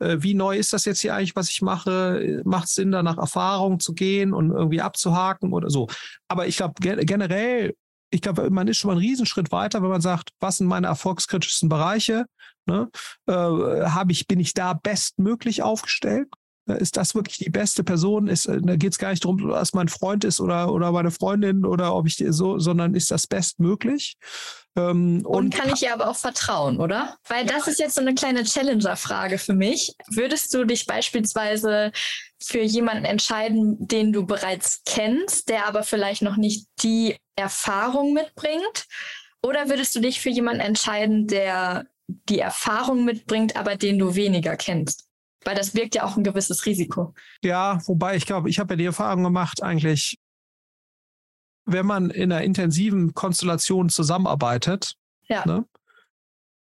äh, 0.00 0.16
wie 0.20 0.34
neu 0.34 0.56
ist 0.56 0.72
das 0.72 0.84
jetzt 0.84 1.00
hier 1.00 1.14
eigentlich, 1.14 1.36
was 1.36 1.50
ich 1.50 1.62
mache? 1.62 2.42
Macht 2.44 2.66
es 2.66 2.74
Sinn, 2.74 2.90
da 2.90 3.02
nach 3.02 3.18
Erfahrung 3.18 3.78
zu 3.78 3.94
gehen 3.94 4.32
und 4.32 4.50
irgendwie 4.50 4.80
abzuhaken 4.80 5.52
oder 5.52 5.70
so? 5.70 5.86
Aber 6.28 6.48
ich 6.48 6.56
glaube, 6.56 6.74
generell 6.80 7.74
ich 8.10 8.20
glaube, 8.20 8.50
man 8.50 8.68
ist 8.68 8.78
schon 8.78 8.88
mal 8.88 8.92
einen 8.92 9.06
Riesenschritt 9.06 9.52
weiter, 9.52 9.82
wenn 9.82 9.88
man 9.88 10.00
sagt, 10.00 10.30
was 10.40 10.58
sind 10.58 10.66
meine 10.66 10.88
erfolgskritischsten 10.88 11.68
Bereiche? 11.68 12.26
Ne? 12.66 12.90
Äh, 13.26 13.32
habe 13.32 14.12
ich, 14.12 14.26
bin 14.26 14.40
ich 14.40 14.54
da 14.54 14.74
bestmöglich 14.74 15.62
aufgestellt? 15.62 16.28
Äh, 16.68 16.80
ist 16.80 16.96
das 16.96 17.14
wirklich 17.14 17.38
die 17.38 17.50
beste 17.50 17.84
Person? 17.84 18.26
Ist, 18.26 18.46
äh, 18.46 18.60
da 18.60 18.76
geht 18.76 18.92
es 18.92 18.98
gar 18.98 19.10
nicht 19.10 19.24
darum, 19.24 19.48
dass 19.48 19.74
mein 19.74 19.88
Freund 19.88 20.24
ist 20.24 20.40
oder, 20.40 20.72
oder 20.72 20.92
meine 20.92 21.10
Freundin 21.10 21.64
oder 21.64 21.94
ob 21.94 22.06
ich 22.06 22.22
so, 22.28 22.58
sondern 22.58 22.94
ist 22.94 23.10
das 23.10 23.26
bestmöglich? 23.26 24.16
Ähm, 24.76 25.22
und, 25.24 25.26
und, 25.26 25.54
kann 25.54 25.72
ich 25.72 25.82
ihr 25.82 25.92
aber 25.92 26.08
auch 26.08 26.16
vertrauen, 26.16 26.80
oder? 26.80 27.16
Weil 27.26 27.44
das 27.44 27.66
ist 27.66 27.80
jetzt 27.80 27.94
so 27.94 28.00
eine 28.00 28.14
kleine 28.14 28.44
Challenger-Frage 28.44 29.38
für 29.38 29.54
mich. 29.54 29.94
Würdest 30.08 30.54
du 30.54 30.64
dich 30.64 30.86
beispielsweise 30.86 31.92
für 32.42 32.60
jemanden 32.60 33.04
entscheiden, 33.04 33.76
den 33.86 34.12
du 34.12 34.26
bereits 34.26 34.82
kennst, 34.86 35.48
der 35.48 35.66
aber 35.66 35.82
vielleicht 35.82 36.22
noch 36.22 36.36
nicht 36.36 36.66
die 36.82 37.16
Erfahrung 37.36 38.12
mitbringt? 38.12 38.86
Oder 39.42 39.68
würdest 39.68 39.94
du 39.96 40.00
dich 40.00 40.20
für 40.20 40.30
jemanden 40.30 40.60
entscheiden, 40.60 41.26
der 41.26 41.86
die 42.06 42.38
Erfahrung 42.38 43.04
mitbringt, 43.04 43.56
aber 43.56 43.76
den 43.76 43.98
du 43.98 44.14
weniger 44.14 44.56
kennst? 44.56 45.06
Weil 45.44 45.56
das 45.56 45.70
birgt 45.70 45.94
ja 45.94 46.04
auch 46.04 46.16
ein 46.16 46.24
gewisses 46.24 46.66
Risiko. 46.66 47.14
Ja, 47.42 47.78
wobei 47.86 48.16
ich 48.16 48.26
glaube, 48.26 48.50
ich 48.50 48.58
habe 48.58 48.74
ja 48.74 48.76
die 48.76 48.84
Erfahrung 48.84 49.24
gemacht, 49.24 49.62
eigentlich, 49.62 50.18
wenn 51.72 51.86
man 51.86 52.10
in 52.10 52.32
einer 52.32 52.42
intensiven 52.42 53.14
Konstellation 53.14 53.88
zusammenarbeitet, 53.88 54.94
ja. 55.28 55.46
Ne, 55.46 55.64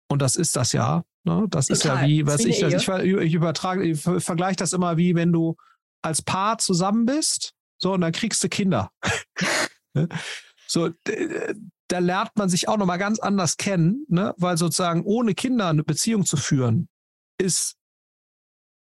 und 0.08 0.22
das 0.22 0.36
ist 0.36 0.56
das 0.56 0.72
ja, 0.72 1.04
ne, 1.24 1.46
das 1.50 1.66
Total. 1.66 1.76
ist 1.76 1.84
ja 1.84 2.06
wie, 2.06 2.26
was 2.26 2.44
ich, 2.44 2.62
ich, 2.62 2.88
ich 2.88 3.34
übertrage, 3.34 3.84
ich 3.84 4.00
vergleiche 4.00 4.56
das 4.56 4.72
immer 4.72 4.96
wie, 4.96 5.14
wenn 5.14 5.32
du 5.32 5.56
als 6.02 6.22
Paar 6.22 6.58
zusammen 6.58 7.06
bist, 7.06 7.54
so, 7.78 7.92
und 7.92 8.00
dann 8.00 8.12
kriegst 8.12 8.42
du 8.42 8.48
Kinder. 8.48 8.90
Ne? 9.96 10.08
so, 10.66 10.90
da 11.86 11.98
lernt 12.00 12.32
man 12.34 12.48
sich 12.48 12.66
auch 12.66 12.78
nochmal 12.78 12.98
ganz 12.98 13.20
anders 13.20 13.56
kennen, 13.58 14.04
ne? 14.08 14.34
weil 14.38 14.56
sozusagen 14.56 15.04
ohne 15.04 15.34
Kinder 15.34 15.68
eine 15.68 15.84
Beziehung 15.84 16.24
zu 16.26 16.36
führen, 16.36 16.88
ist 17.38 17.76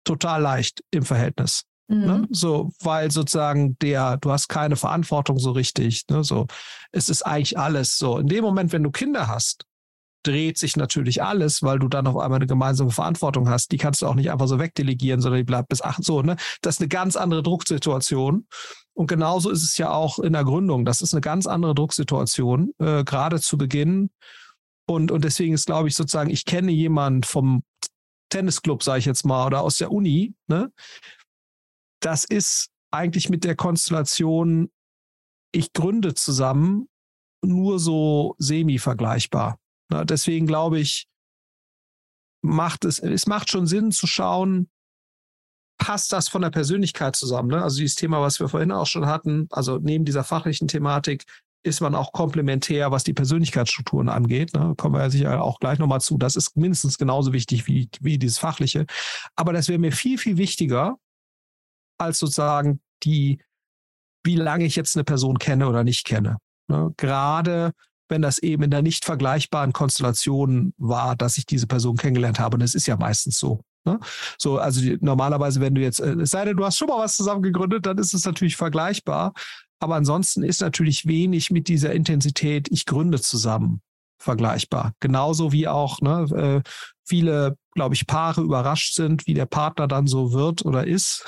total 0.06 0.42
leicht 0.42 0.86
im 0.90 1.04
Verhältnis. 1.04 1.66
Ne? 1.92 1.98
Mhm. 1.98 2.06
Ne? 2.22 2.28
So, 2.32 2.72
weil 2.82 3.12
sozusagen 3.12 3.78
der, 3.80 4.18
du 4.18 4.32
hast 4.32 4.48
keine 4.48 4.76
Verantwortung 4.76 5.38
so 5.38 5.52
richtig. 5.52 6.06
Ne? 6.10 6.24
So, 6.24 6.48
es 6.92 7.10
ist 7.10 7.24
eigentlich 7.24 7.58
alles 7.58 7.98
so. 7.98 8.18
In 8.18 8.28
dem 8.28 8.44
Moment, 8.44 8.72
wenn 8.72 8.84
du 8.84 8.92
Kinder 8.92 9.28
hast, 9.28 9.66
dreht 10.24 10.58
sich 10.58 10.78
natürlich 10.78 11.24
alles, 11.24 11.64
weil 11.64 11.80
du 11.80 11.88
dann 11.88 12.08
auf 12.08 12.16
einmal 12.18 12.38
eine 12.38 12.48
gemeinsame 12.48 12.92
Verantwortung 12.92 13.50
hast. 13.50 13.72
Die 13.72 13.78
kannst 13.78 14.02
du 14.02 14.08
auch 14.08 14.16
nicht 14.16 14.32
einfach 14.32 14.48
so 14.48 14.60
wegdelegieren, 14.60 15.20
sondern 15.20 15.40
die 15.40 15.46
bleibt 15.46 15.70
bis 15.70 15.82
acht. 15.82 16.04
So, 16.04 16.22
ne? 16.22 16.38
Das 16.62 16.76
ist 16.76 16.82
eine 16.82 16.90
ganz 16.90 17.16
andere 17.16 17.44
Drucksituation. 17.44 18.48
Und 18.94 19.08
genauso 19.08 19.50
ist 19.50 19.64
es 19.64 19.78
ja 19.78 19.90
auch 19.92 20.20
in 20.20 20.34
der 20.34 20.44
Gründung. 20.44 20.86
Das 20.86 21.02
ist 21.02 21.14
eine 21.14 21.22
ganz 21.22 21.48
andere 21.48 21.74
Drucksituation, 21.74 22.72
äh, 22.78 23.04
gerade 23.04 23.42
zu 23.42 23.58
Beginn. 23.58 24.12
Und, 24.86 25.12
und 25.12 25.24
deswegen 25.24 25.56
ist, 25.56 25.66
glaube 25.66 25.88
ich, 25.88 25.96
sozusagen, 25.96 26.30
ich 26.30 26.46
kenne 26.46 26.72
jemanden 26.72 27.24
vom 27.24 27.64
Tennisclub, 28.30 28.84
sage 28.84 29.00
ich 29.00 29.06
jetzt 29.06 29.26
mal, 29.26 29.48
oder 29.48 29.62
aus 29.62 29.78
der 29.78 29.92
Uni, 29.92 30.36
ne? 30.48 30.72
Das 32.02 32.26
ist 32.26 32.70
eigentlich 32.92 33.30
mit 33.30 33.44
der 33.44 33.56
Konstellation, 33.56 34.70
ich 35.54 35.74
gründe 35.74 36.14
zusammen, 36.14 36.88
nur 37.44 37.80
so 37.80 38.36
semi-vergleichbar. 38.38 39.58
Deswegen 39.90 40.46
glaube 40.46 40.80
ich, 40.80 41.08
macht 42.42 42.86
es, 42.86 43.00
es 43.00 43.28
macht 43.28 43.50
schon 43.50 43.68
Sinn 43.68 43.92
zu 43.92 44.08
schauen, 44.08 44.70
passt 45.78 46.14
das 46.14 46.30
von 46.30 46.42
der 46.42 46.52
Persönlichkeit 46.52 47.16
zusammen? 47.16 47.50
Ne? 47.50 47.62
Also 47.62 47.80
dieses 47.80 47.96
Thema, 47.96 48.22
was 48.22 48.40
wir 48.40 48.48
vorhin 48.48 48.72
auch 48.72 48.86
schon 48.86 49.08
hatten, 49.08 49.48
also 49.50 49.78
neben 49.78 50.06
dieser 50.06 50.24
fachlichen 50.24 50.68
Thematik, 50.68 51.26
ist 51.64 51.82
man 51.82 51.94
auch 51.94 52.12
komplementär, 52.12 52.92
was 52.92 53.04
die 53.04 53.14
Persönlichkeitsstrukturen 53.14 54.10
angeht. 54.10 54.54
Ne? 54.54 54.74
Kommen 54.78 54.96
wir 54.96 55.02
ja 55.02 55.10
sicher 55.10 55.44
auch 55.44 55.60
gleich 55.60 55.78
nochmal 55.78 56.02
zu. 56.02 56.18
Das 56.18 56.36
ist 56.36 56.58
mindestens 56.58 56.98
genauso 56.98 57.34
wichtig 57.34 57.68
wie, 57.68 57.90
wie 58.00 58.18
dieses 58.18 58.40
Fachliche. 58.40 58.86
Aber 59.36 59.54
das 59.54 59.68
wäre 59.68 59.78
mir 59.78 59.92
viel, 59.92 60.18
viel 60.18 60.38
wichtiger, 60.38 60.98
als 62.02 62.20
sozusagen 62.20 62.82
die, 63.04 63.42
wie 64.24 64.36
lange 64.36 64.66
ich 64.66 64.76
jetzt 64.76 64.96
eine 64.96 65.04
Person 65.04 65.40
kenne 65.40 65.68
oder 65.68 65.84
nicht 65.84 66.06
kenne. 66.06 66.38
Ne? 66.68 66.94
Gerade 66.98 67.72
wenn 68.10 68.22
das 68.22 68.40
eben 68.40 68.64
in 68.64 68.72
der 68.72 68.82
nicht 68.82 69.06
vergleichbaren 69.06 69.72
Konstellation 69.72 70.74
war, 70.78 71.16
dass 71.16 71.38
ich 71.38 71.46
diese 71.46 71.66
Person 71.66 71.96
kennengelernt 71.96 72.40
habe. 72.40 72.56
Und 72.56 72.62
das 72.62 72.76
ist 72.76 72.86
ja 72.86 72.98
meistens 72.98 73.40
so. 73.40 73.62
Ne? 73.86 74.00
So, 74.38 74.60
also 74.60 74.82
die, 74.82 74.98
normalerweise, 75.00 75.62
wenn 75.62 75.76
du 75.76 75.82
jetzt, 75.82 76.02
äh, 76.02 76.14
es 76.16 76.32
sei 76.32 76.44
denn, 76.44 76.58
du 76.58 76.66
hast 76.66 76.78
schon 76.78 76.90
mal 76.90 77.00
was 77.00 77.16
zusammen 77.16 77.42
gegründet, 77.42 77.86
dann 77.86 77.98
ist 77.98 78.14
es 78.14 78.26
natürlich 78.26 78.58
vergleichbar. 78.58 79.34
Aber 79.80 79.96
ansonsten 79.96 80.44
ist 80.44 80.62
natürlich 80.62 81.08
wenig 81.08 81.52
mit 81.52 81.68
dieser 81.68 81.94
Intensität, 81.94 82.68
ich 82.70 82.86
gründe 82.86 83.20
zusammen 83.22 83.82
vergleichbar. 84.20 84.94
Genauso 85.00 85.52
wie 85.52 85.68
auch 85.68 86.02
ne, 86.02 86.62
äh, 86.64 86.70
viele 87.08 87.58
glaube 87.74 87.96
ich, 87.96 88.08
Paare 88.08 88.42
überrascht 88.42 88.94
sind, 88.94 89.28
wie 89.28 89.34
der 89.34 89.46
Partner 89.46 89.88
dann 89.88 90.08
so 90.08 90.34
wird 90.34 90.66
oder 90.66 90.86
ist, 90.86 91.26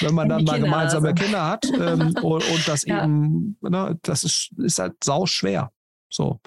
wenn 0.00 0.14
man 0.14 0.28
dann 0.28 0.44
mal 0.44 0.60
gemeinsame 0.60 1.08
also. 1.08 1.22
Kinder 1.22 1.46
hat. 1.46 1.64
Ähm, 1.66 2.14
und, 2.22 2.50
und, 2.50 2.68
das 2.68 2.84
ja. 2.84 3.04
eben, 3.04 3.56
ne, 3.60 3.98
das 4.02 4.24
ist, 4.24 4.50
ist 4.58 4.78
halt 4.78 4.94
sau 5.02 5.26
schwer. 5.26 5.70
So. 6.10 6.40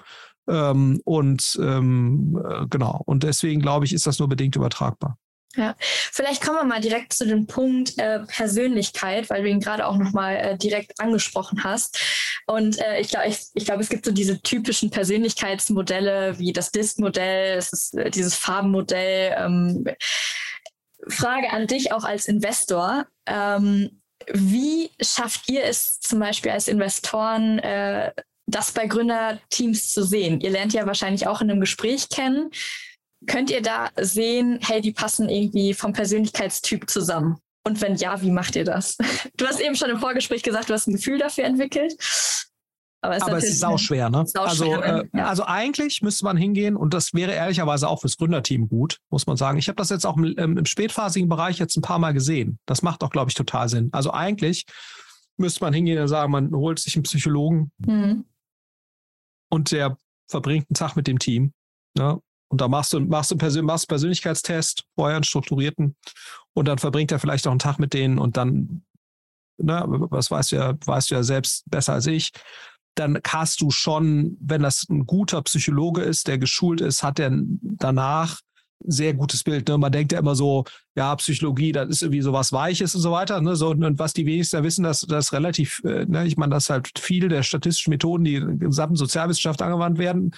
Ähm, 0.48 1.00
und 1.04 1.58
ähm, 1.62 2.40
äh, 2.48 2.66
genau. 2.68 3.02
Und 3.06 3.22
deswegen 3.22 3.60
glaube 3.60 3.84
ich, 3.84 3.92
ist 3.92 4.06
das 4.06 4.18
nur 4.18 4.28
bedingt 4.28 4.56
übertragbar. 4.56 5.16
Ja, 5.56 5.74
vielleicht 5.80 6.44
kommen 6.44 6.58
wir 6.58 6.64
mal 6.64 6.80
direkt 6.80 7.12
zu 7.12 7.26
dem 7.26 7.48
Punkt 7.48 7.98
äh, 7.98 8.20
Persönlichkeit, 8.20 9.30
weil 9.30 9.42
du 9.42 9.48
ihn 9.48 9.58
gerade 9.58 9.84
auch 9.84 9.96
nochmal 9.96 10.36
äh, 10.36 10.56
direkt 10.56 11.00
angesprochen 11.00 11.64
hast. 11.64 11.98
Und 12.46 12.78
äh, 12.78 13.00
ich 13.00 13.08
glaube, 13.08 13.26
ich, 13.26 13.46
ich 13.54 13.64
glaub, 13.64 13.80
es 13.80 13.88
gibt 13.88 14.04
so 14.04 14.12
diese 14.12 14.40
typischen 14.42 14.90
Persönlichkeitsmodelle 14.90 16.38
wie 16.38 16.52
das 16.52 16.68
ist 16.68 17.00
äh, 17.96 18.10
dieses 18.10 18.36
Farbenmodell. 18.36 19.34
Ähm, 19.38 19.84
Frage 21.08 21.50
an 21.50 21.66
dich 21.66 21.92
auch 21.92 22.04
als 22.04 22.26
Investor. 22.26 23.06
Ähm, 23.26 24.02
wie 24.32 24.90
schafft 25.00 25.48
ihr 25.48 25.64
es 25.64 26.00
zum 26.00 26.20
Beispiel 26.20 26.50
als 26.50 26.68
Investoren, 26.68 27.58
äh, 27.60 28.12
das 28.46 28.72
bei 28.72 28.86
Gründerteams 28.86 29.92
zu 29.92 30.04
sehen? 30.04 30.40
Ihr 30.40 30.50
lernt 30.50 30.72
ja 30.72 30.86
wahrscheinlich 30.86 31.26
auch 31.26 31.40
in 31.40 31.50
einem 31.50 31.60
Gespräch 31.60 32.08
kennen. 32.08 32.50
Könnt 33.26 33.50
ihr 33.50 33.62
da 33.62 33.90
sehen, 33.96 34.58
hey, 34.62 34.80
die 34.80 34.92
passen 34.92 35.28
irgendwie 35.28 35.74
vom 35.74 35.92
Persönlichkeitstyp 35.92 36.88
zusammen? 36.88 37.38
Und 37.66 37.80
wenn 37.80 37.96
ja, 37.96 38.20
wie 38.22 38.30
macht 38.30 38.56
ihr 38.56 38.64
das? 38.64 38.96
Du 39.36 39.46
hast 39.46 39.60
eben 39.60 39.76
schon 39.76 39.90
im 39.90 39.98
Vorgespräch 39.98 40.42
gesagt, 40.42 40.68
du 40.68 40.74
hast 40.74 40.86
ein 40.86 40.94
Gefühl 40.94 41.18
dafür 41.18 41.44
entwickelt. 41.44 41.94
Aber, 43.02 43.16
es, 43.16 43.22
Aber 43.22 43.36
es 43.38 43.48
ist 43.48 43.64
auch 43.64 43.78
schwer, 43.78 44.10
ne? 44.10 44.26
Also, 44.34 44.74
äh, 44.74 45.08
ja. 45.14 45.26
also 45.26 45.44
eigentlich 45.44 46.02
müsste 46.02 46.24
man 46.24 46.36
hingehen 46.36 46.76
und 46.76 46.92
das 46.92 47.14
wäre 47.14 47.32
ehrlicherweise 47.32 47.88
auch 47.88 48.00
fürs 48.02 48.18
Gründerteam 48.18 48.68
gut, 48.68 48.98
muss 49.08 49.26
man 49.26 49.38
sagen. 49.38 49.58
Ich 49.58 49.68
habe 49.68 49.76
das 49.76 49.88
jetzt 49.88 50.04
auch 50.04 50.18
im, 50.18 50.36
im, 50.36 50.66
spätphasigen 50.66 51.28
Bereich 51.28 51.58
jetzt 51.58 51.76
ein 51.76 51.82
paar 51.82 51.98
Mal 51.98 52.12
gesehen. 52.12 52.58
Das 52.66 52.82
macht 52.82 53.02
auch, 53.02 53.10
glaube 53.10 53.30
ich, 53.30 53.34
total 53.34 53.70
Sinn. 53.70 53.88
Also 53.92 54.12
eigentlich 54.12 54.66
müsste 55.38 55.64
man 55.64 55.72
hingehen 55.72 55.98
und 55.98 56.08
sagen, 56.08 56.30
man 56.30 56.52
holt 56.52 56.78
sich 56.78 56.94
einen 56.94 57.04
Psychologen 57.04 57.72
mhm. 57.78 58.26
und 59.48 59.72
der 59.72 59.96
verbringt 60.28 60.66
einen 60.68 60.74
Tag 60.74 60.94
mit 60.94 61.06
dem 61.06 61.18
Team. 61.18 61.54
Ne? 61.96 62.20
Und 62.48 62.60
da 62.60 62.68
machst 62.68 62.92
du, 62.92 63.00
machst 63.00 63.30
du 63.30 63.36
Persön 63.36 63.64
machst 63.64 63.88
Persönlichkeitstest, 63.88 64.84
vorher 64.94 65.16
einen 65.16 65.24
strukturierten, 65.24 65.96
und 66.52 66.66
dann 66.66 66.78
verbringt 66.78 67.12
er 67.12 67.18
vielleicht 67.18 67.46
auch 67.46 67.52
einen 67.52 67.60
Tag 67.60 67.78
mit 67.78 67.94
denen 67.94 68.18
und 68.18 68.36
dann, 68.36 68.82
ne, 69.56 69.84
was 69.86 70.30
weißt 70.30 70.52
du 70.52 70.56
ja, 70.56 70.74
weißt 70.84 71.10
du 71.10 71.14
ja 71.14 71.22
selbst 71.22 71.68
besser 71.70 71.94
als 71.94 72.06
ich, 72.06 72.32
dann 72.94 73.18
hast 73.26 73.60
du 73.60 73.70
schon, 73.70 74.36
wenn 74.40 74.62
das 74.62 74.86
ein 74.88 75.06
guter 75.06 75.42
Psychologe 75.42 76.02
ist, 76.02 76.28
der 76.28 76.38
geschult 76.38 76.80
ist, 76.80 77.02
hat 77.02 77.18
er 77.18 77.30
danach 77.32 78.40
sehr 78.86 79.14
gutes 79.14 79.44
Bild. 79.44 79.68
Ne? 79.68 79.78
Man 79.78 79.92
denkt 79.92 80.12
ja 80.12 80.18
immer 80.18 80.34
so, 80.34 80.64
ja, 80.96 81.14
Psychologie, 81.16 81.72
das 81.72 81.88
ist 81.88 82.02
irgendwie 82.02 82.22
so 82.22 82.32
was 82.32 82.52
Weiches 82.52 82.94
und 82.94 83.00
so 83.02 83.12
weiter. 83.12 83.40
Ne? 83.40 83.56
So, 83.56 83.70
und 83.70 83.98
was 83.98 84.12
die 84.12 84.26
wenigsten 84.26 84.62
wissen, 84.64 84.82
dass 84.82 85.02
das 85.02 85.32
relativ, 85.32 85.82
äh, 85.84 86.06
ne? 86.06 86.26
ich 86.26 86.36
meine, 86.36 86.54
dass 86.54 86.70
halt 86.70 86.98
viel 86.98 87.28
der 87.28 87.42
statistischen 87.42 87.90
Methoden, 87.90 88.24
die 88.24 88.36
in 88.36 88.58
der 88.58 88.68
gesamten 88.68 88.96
Sozialwissenschaft 88.96 89.62
angewandt 89.62 89.98
werden, 89.98 90.32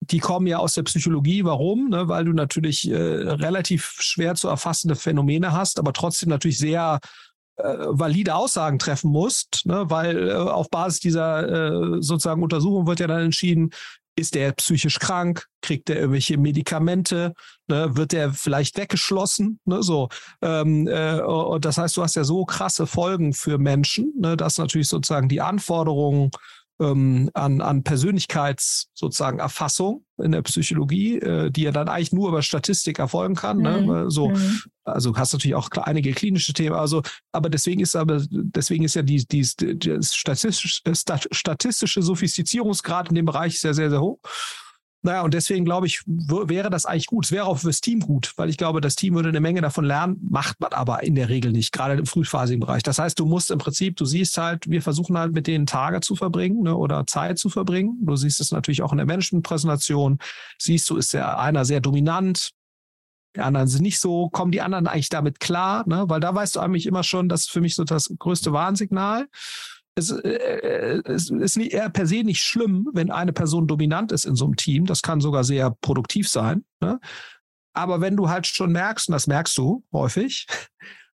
die 0.00 0.18
kommen 0.18 0.46
ja 0.46 0.58
aus 0.58 0.74
der 0.74 0.84
Psychologie. 0.84 1.44
Warum? 1.44 1.88
Ne? 1.88 2.08
Weil 2.08 2.24
du 2.24 2.32
natürlich 2.32 2.88
äh, 2.88 2.94
relativ 2.96 3.96
schwer 3.98 4.34
zu 4.34 4.48
erfassende 4.48 4.94
Phänomene 4.94 5.52
hast, 5.52 5.78
aber 5.78 5.92
trotzdem 5.92 6.28
natürlich 6.28 6.58
sehr 6.58 7.00
valide 7.56 8.34
Aussagen 8.34 8.78
treffen 8.78 9.10
musst, 9.10 9.62
ne? 9.64 9.84
weil 9.88 10.28
äh, 10.28 10.34
auf 10.34 10.68
Basis 10.70 11.00
dieser 11.00 11.48
äh, 11.48 12.02
sozusagen 12.02 12.42
Untersuchung 12.42 12.86
wird 12.86 13.00
ja 13.00 13.06
dann 13.06 13.22
entschieden, 13.22 13.70
ist 14.18 14.34
der 14.34 14.52
psychisch 14.52 14.98
krank? 14.98 15.46
Kriegt 15.60 15.90
er 15.90 15.96
irgendwelche 15.96 16.38
Medikamente? 16.38 17.34
Ne? 17.68 17.96
Wird 17.96 18.14
er 18.14 18.32
vielleicht 18.32 18.78
weggeschlossen? 18.78 19.60
Ne? 19.66 19.82
So. 19.82 20.08
Ähm, 20.40 20.88
äh, 20.88 21.20
das 21.60 21.76
heißt, 21.76 21.96
du 21.96 22.02
hast 22.02 22.16
ja 22.16 22.24
so 22.24 22.46
krasse 22.46 22.86
Folgen 22.86 23.34
für 23.34 23.58
Menschen, 23.58 24.12
ne? 24.18 24.36
dass 24.36 24.56
natürlich 24.56 24.88
sozusagen 24.88 25.28
die 25.28 25.42
Anforderungen 25.42 26.30
ähm, 26.80 27.30
an, 27.34 27.60
an 27.60 27.82
Persönlichkeits 27.82 28.88
sozusagen 28.94 29.38
Erfassung 29.38 30.04
in 30.18 30.32
der 30.32 30.42
Psychologie, 30.42 31.18
äh, 31.18 31.50
die 31.50 31.62
ja 31.62 31.72
dann 31.72 31.88
eigentlich 31.88 32.12
nur 32.12 32.28
über 32.28 32.42
Statistik 32.42 32.98
erfolgen 32.98 33.34
kann. 33.34 33.58
Ne? 33.58 33.80
Mhm. 33.80 33.86
Ne? 33.86 34.10
So, 34.10 34.28
mhm. 34.28 34.60
also 34.84 35.16
hast 35.16 35.32
natürlich 35.32 35.54
auch 35.54 35.70
einige 35.70 36.12
klinische 36.12 36.52
Themen. 36.52 36.74
Also, 36.74 37.02
aber 37.32 37.48
deswegen 37.48 37.80
ist 37.80 37.96
aber 37.96 38.22
deswegen 38.30 38.84
ist 38.84 38.94
ja 38.94 39.02
die, 39.02 39.26
die, 39.26 39.46
die 39.58 39.98
statistische, 40.02 40.82
statistische 41.32 42.02
Sophistizierungsgrad 42.02 43.08
in 43.08 43.14
dem 43.14 43.26
Bereich 43.26 43.60
sehr 43.60 43.74
sehr 43.74 43.90
sehr 43.90 44.00
hoch. 44.00 44.18
Naja, 45.02 45.22
und 45.22 45.34
deswegen 45.34 45.64
glaube 45.64 45.86
ich, 45.86 46.02
wäre 46.06 46.68
das 46.68 46.84
eigentlich 46.84 47.06
gut. 47.06 47.26
Es 47.26 47.32
wäre 47.32 47.44
auch 47.44 47.58
fürs 47.58 47.80
Team 47.80 48.00
gut, 48.00 48.32
weil 48.36 48.48
ich 48.48 48.56
glaube, 48.56 48.80
das 48.80 48.96
Team 48.96 49.14
würde 49.14 49.28
eine 49.28 49.40
Menge 49.40 49.60
davon 49.60 49.84
lernen, 49.84 50.16
macht 50.28 50.60
man 50.60 50.72
aber 50.72 51.02
in 51.04 51.14
der 51.14 51.28
Regel 51.28 51.52
nicht, 51.52 51.72
gerade 51.72 51.94
im 51.94 52.06
frühphasigen 52.06 52.60
Bereich. 52.60 52.82
Das 52.82 52.98
heißt, 52.98 53.18
du 53.18 53.26
musst 53.26 53.50
im 53.50 53.58
Prinzip, 53.58 53.96
du 53.96 54.04
siehst 54.04 54.36
halt, 54.36 54.68
wir 54.68 54.82
versuchen 54.82 55.16
halt 55.16 55.32
mit 55.32 55.46
denen 55.46 55.66
Tage 55.66 56.00
zu 56.00 56.16
verbringen 56.16 56.62
ne, 56.62 56.74
oder 56.74 57.06
Zeit 57.06 57.38
zu 57.38 57.48
verbringen. 57.48 57.98
Du 58.00 58.16
siehst 58.16 58.40
es 58.40 58.50
natürlich 58.50 58.82
auch 58.82 58.92
in 58.92 58.98
der 58.98 59.06
Managementpräsentation. 59.06 60.18
Siehst 60.58 60.90
du, 60.90 60.96
ist 60.96 61.12
der 61.12 61.38
einer 61.38 61.64
sehr 61.64 61.80
dominant, 61.80 62.50
die 63.36 63.42
anderen 63.42 63.68
sind 63.68 63.82
nicht 63.82 64.00
so, 64.00 64.30
kommen 64.30 64.50
die 64.50 64.62
anderen 64.62 64.86
eigentlich 64.86 65.10
damit 65.10 65.40
klar, 65.40 65.84
ne? 65.86 66.04
weil 66.08 66.20
da 66.20 66.34
weißt 66.34 66.56
du 66.56 66.60
eigentlich 66.60 66.86
immer 66.86 67.02
schon, 67.02 67.28
das 67.28 67.42
ist 67.42 67.50
für 67.50 67.60
mich 67.60 67.74
so 67.74 67.84
das 67.84 68.10
größte 68.18 68.52
Warnsignal 68.52 69.28
es, 69.96 70.10
äh, 70.10 70.28
äh, 70.28 71.02
es 71.06 71.30
ist 71.30 71.56
nicht, 71.56 71.72
eher 71.72 71.88
per 71.90 72.06
se 72.06 72.22
nicht 72.22 72.42
schlimm, 72.42 72.88
wenn 72.92 73.10
eine 73.10 73.32
Person 73.32 73.66
dominant 73.66 74.12
ist 74.12 74.26
in 74.26 74.36
so 74.36 74.44
einem 74.44 74.56
Team. 74.56 74.84
Das 74.84 75.02
kann 75.02 75.20
sogar 75.20 75.42
sehr 75.42 75.70
produktiv 75.80 76.28
sein. 76.28 76.64
Ne? 76.80 77.00
Aber 77.72 78.00
wenn 78.00 78.16
du 78.16 78.28
halt 78.28 78.46
schon 78.46 78.72
merkst, 78.72 79.08
und 79.08 79.12
das 79.12 79.26
merkst 79.26 79.56
du 79.56 79.84
häufig, 79.92 80.46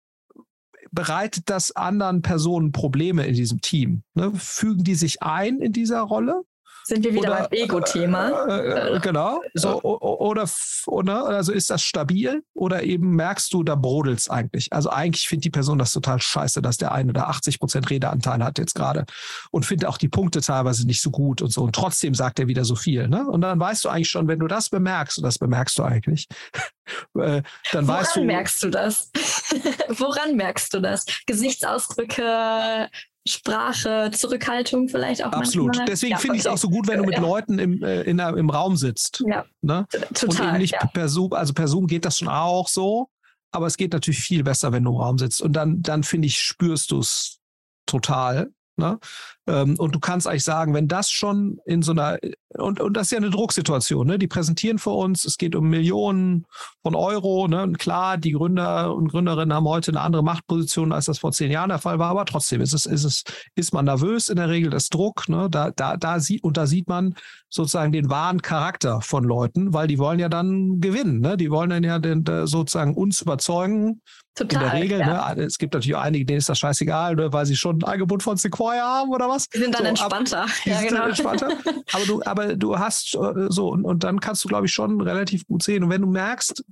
bereitet 0.90 1.48
das 1.48 1.76
anderen 1.76 2.22
Personen 2.22 2.72
Probleme 2.72 3.26
in 3.26 3.34
diesem 3.34 3.60
Team? 3.60 4.02
Ne? 4.14 4.32
Fügen 4.34 4.82
die 4.82 4.94
sich 4.96 5.22
ein 5.22 5.60
in 5.60 5.72
dieser 5.72 6.00
Rolle? 6.00 6.42
Sind 6.90 7.04
wir 7.04 7.14
wieder 7.14 7.28
oder, 7.28 7.48
beim 7.48 7.52
Ego-Thema? 7.52 8.48
Äh, 8.48 8.96
äh, 8.96 8.98
genau. 8.98 9.40
So, 9.54 9.80
oder, 9.80 10.44
oder, 10.86 11.24
also 11.24 11.52
ist 11.52 11.70
das 11.70 11.82
stabil 11.82 12.42
oder 12.52 12.82
eben 12.82 13.14
merkst 13.14 13.52
du, 13.52 13.62
da 13.62 13.76
brodelt 13.76 14.18
es 14.18 14.28
eigentlich? 14.28 14.72
Also 14.72 14.90
eigentlich 14.90 15.28
findet 15.28 15.44
die 15.44 15.50
Person 15.50 15.78
das 15.78 15.92
total 15.92 16.20
scheiße, 16.20 16.60
dass 16.60 16.78
der 16.78 16.90
eine 16.90 17.12
da 17.12 17.26
80 17.26 17.60
Prozent 17.60 17.90
Redeanteil 17.90 18.42
hat 18.42 18.58
jetzt 18.58 18.74
gerade 18.74 19.04
und 19.52 19.64
findet 19.64 19.88
auch 19.88 19.98
die 19.98 20.08
Punkte 20.08 20.40
teilweise 20.40 20.84
nicht 20.84 21.00
so 21.00 21.12
gut 21.12 21.42
und 21.42 21.52
so. 21.52 21.62
Und 21.62 21.76
trotzdem 21.76 22.12
sagt 22.12 22.40
er 22.40 22.48
wieder 22.48 22.64
so 22.64 22.74
viel. 22.74 23.06
Ne? 23.06 23.24
Und 23.24 23.42
dann 23.42 23.60
weißt 23.60 23.84
du 23.84 23.88
eigentlich 23.88 24.10
schon, 24.10 24.26
wenn 24.26 24.40
du 24.40 24.48
das 24.48 24.68
bemerkst, 24.68 25.18
und 25.18 25.22
das 25.22 25.38
bemerkst 25.38 25.78
du 25.78 25.84
eigentlich, 25.84 26.26
äh, 27.14 27.42
dann 27.70 27.86
Woran 27.86 27.86
weißt 27.86 28.16
du. 28.16 28.20
Woran 28.20 28.26
merkst 28.26 28.62
du 28.64 28.70
das? 28.70 29.12
Woran 29.90 30.34
merkst 30.34 30.74
du 30.74 30.80
das? 30.80 31.04
Gesichtsausdrücke, 31.26 32.88
Sprache, 33.30 34.10
Zurückhaltung 34.12 34.88
vielleicht 34.88 35.24
auch. 35.24 35.32
Absolut. 35.32 35.68
Manchmal. 35.68 35.86
Deswegen 35.86 36.12
ja, 36.12 36.18
finde 36.18 36.36
ich 36.36 36.42
es 36.42 36.46
auch 36.46 36.58
so 36.58 36.68
gut, 36.68 36.88
wenn 36.88 36.98
du 36.98 37.04
mit 37.04 37.14
ja. 37.14 37.20
Leuten 37.20 37.58
im, 37.58 37.82
äh, 37.82 38.02
in 38.02 38.16
der, 38.16 38.36
im 38.36 38.50
Raum 38.50 38.76
sitzt. 38.76 39.22
Ja. 39.26 39.44
Ne? 39.62 39.86
Total. 40.14 40.28
Und 40.28 40.48
eben 40.48 40.58
nicht 40.58 40.72
ja. 40.72 40.86
per 40.86 41.08
Zoom, 41.08 41.32
also 41.32 41.52
per 41.52 41.68
Zoom 41.68 41.86
geht 41.86 42.04
das 42.04 42.18
schon 42.18 42.28
auch 42.28 42.68
so, 42.68 43.08
aber 43.52 43.66
es 43.66 43.76
geht 43.76 43.92
natürlich 43.92 44.20
viel 44.20 44.42
besser, 44.42 44.72
wenn 44.72 44.84
du 44.84 44.90
im 44.90 44.96
Raum 44.96 45.18
sitzt. 45.18 45.42
Und 45.42 45.54
dann, 45.54 45.82
dann 45.82 46.02
finde 46.02 46.26
ich, 46.26 46.38
spürst 46.38 46.90
du 46.90 46.98
es 46.98 47.38
total. 47.86 48.50
Ne? 48.80 48.98
Ähm, 49.46 49.76
und 49.78 49.94
du 49.94 50.00
kannst 50.00 50.26
eigentlich 50.26 50.44
sagen, 50.44 50.74
wenn 50.74 50.88
das 50.88 51.10
schon 51.10 51.58
in 51.64 51.82
so 51.82 51.92
einer, 51.92 52.18
und, 52.58 52.80
und 52.80 52.96
das 52.96 53.06
ist 53.06 53.12
ja 53.12 53.18
eine 53.18 53.30
Drucksituation, 53.30 54.06
ne? 54.06 54.18
die 54.18 54.26
präsentieren 54.26 54.78
für 54.78 54.90
uns, 54.90 55.24
es 55.24 55.38
geht 55.38 55.54
um 55.54 55.68
Millionen 55.68 56.46
von 56.82 56.94
Euro. 56.94 57.46
Ne? 57.46 57.72
Klar, 57.78 58.18
die 58.18 58.32
Gründer 58.32 58.94
und 58.94 59.08
Gründerinnen 59.08 59.54
haben 59.54 59.68
heute 59.68 59.92
eine 59.92 60.00
andere 60.00 60.24
Machtposition, 60.24 60.92
als 60.92 61.04
das 61.04 61.18
vor 61.18 61.32
zehn 61.32 61.50
Jahren 61.50 61.68
der 61.68 61.78
Fall 61.78 61.98
war, 61.98 62.10
aber 62.10 62.24
trotzdem 62.24 62.60
ist 62.60 62.72
es, 62.72 62.86
ist 62.86 63.04
es, 63.04 63.24
ist 63.54 63.72
man 63.72 63.84
nervös 63.84 64.28
in 64.28 64.36
der 64.36 64.48
Regel, 64.48 64.70
das 64.70 64.88
Druck, 64.88 65.28
ne? 65.28 65.48
da, 65.50 65.70
da, 65.70 65.96
da 65.96 66.18
sieht, 66.18 66.42
und 66.42 66.56
da 66.56 66.66
sieht 66.66 66.88
man 66.88 67.14
sozusagen 67.48 67.92
den 67.92 68.10
wahren 68.10 68.42
Charakter 68.42 69.00
von 69.00 69.24
Leuten, 69.24 69.72
weil 69.72 69.86
die 69.86 69.98
wollen 69.98 70.18
ja 70.18 70.28
dann 70.28 70.80
gewinnen, 70.80 71.20
ne? 71.20 71.36
die 71.36 71.50
wollen 71.50 71.70
dann 71.70 71.84
ja 71.84 71.98
den, 71.98 72.24
sozusagen 72.46 72.94
uns 72.94 73.20
überzeugen, 73.20 74.00
Total, 74.34 74.62
in 74.62 74.70
der 74.70 74.80
Regel, 74.80 75.00
ja. 75.00 75.34
ne? 75.34 75.42
Es 75.42 75.58
gibt 75.58 75.74
natürlich 75.74 75.94
auch 75.96 76.02
einige, 76.02 76.24
denen 76.24 76.38
ist 76.38 76.48
das 76.48 76.58
scheißegal, 76.58 77.16
ne? 77.16 77.32
weil 77.32 77.46
sie 77.46 77.56
schon 77.56 77.82
ein 77.82 77.84
Angebot 77.84 78.22
von 78.22 78.36
Sequoia 78.36 78.82
haben 78.82 79.10
oder 79.10 79.28
was. 79.28 79.48
Die 79.48 79.58
sind 79.58 79.74
dann 79.74 79.82
so, 79.82 79.88
entspannter. 79.88 80.42
Ab, 80.44 80.50
ja, 80.64 80.80
genau. 80.80 81.08
entspannter. 81.08 81.48
aber 81.92 82.04
du, 82.06 82.22
aber 82.24 82.56
du 82.56 82.78
hast 82.78 83.14
äh, 83.14 83.46
so, 83.48 83.70
und, 83.70 83.84
und 83.84 84.04
dann 84.04 84.20
kannst 84.20 84.44
du, 84.44 84.48
glaube 84.48 84.66
ich, 84.66 84.72
schon 84.72 85.00
relativ 85.00 85.46
gut 85.46 85.62
sehen. 85.62 85.82
Und 85.82 85.90
wenn 85.90 86.02
du 86.02 86.08
merkst, 86.08 86.64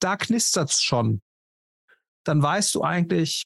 da 0.00 0.16
knistert 0.16 0.70
es 0.70 0.82
schon, 0.82 1.20
dann 2.24 2.42
weißt 2.42 2.74
du 2.74 2.82
eigentlich, 2.82 3.44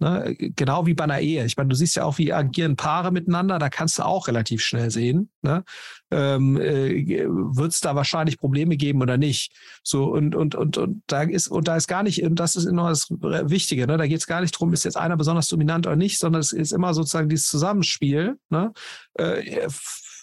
Ne? 0.00 0.36
Genau 0.38 0.86
wie 0.86 0.94
bei 0.94 1.04
einer 1.04 1.20
Ehe. 1.20 1.44
Ich 1.44 1.56
meine, 1.56 1.68
du 1.68 1.74
siehst 1.74 1.96
ja 1.96 2.04
auch, 2.04 2.18
wie 2.18 2.32
agieren 2.32 2.76
Paare 2.76 3.10
miteinander, 3.10 3.58
da 3.58 3.68
kannst 3.68 3.98
du 3.98 4.04
auch 4.04 4.28
relativ 4.28 4.62
schnell 4.62 4.90
sehen. 4.90 5.30
Ne? 5.42 5.64
Ähm, 6.10 6.60
äh, 6.60 7.26
Wird 7.26 7.72
es 7.72 7.80
da 7.80 7.94
wahrscheinlich 7.94 8.38
Probleme 8.38 8.76
geben 8.76 9.02
oder 9.02 9.16
nicht? 9.16 9.52
So, 9.82 10.04
und, 10.04 10.34
und, 10.34 10.54
und, 10.54 10.76
und 10.78 11.02
da 11.06 11.22
ist, 11.22 11.48
und 11.48 11.66
da 11.66 11.76
ist 11.76 11.88
gar 11.88 12.02
nicht, 12.02 12.22
und 12.22 12.36
das 12.36 12.56
ist 12.56 12.64
immer 12.64 12.88
das 12.90 13.08
Wichtige, 13.10 13.86
ne? 13.86 13.96
da 13.96 14.06
geht 14.06 14.20
es 14.20 14.26
gar 14.26 14.40
nicht 14.40 14.54
darum, 14.54 14.72
ist 14.72 14.84
jetzt 14.84 14.96
einer 14.96 15.16
besonders 15.16 15.48
dominant 15.48 15.86
oder 15.86 15.96
nicht, 15.96 16.18
sondern 16.18 16.40
es 16.40 16.52
ist 16.52 16.72
immer 16.72 16.94
sozusagen 16.94 17.28
dieses 17.28 17.48
Zusammenspiel. 17.48 18.38
Ne? 18.50 18.72
Äh, 19.14 19.68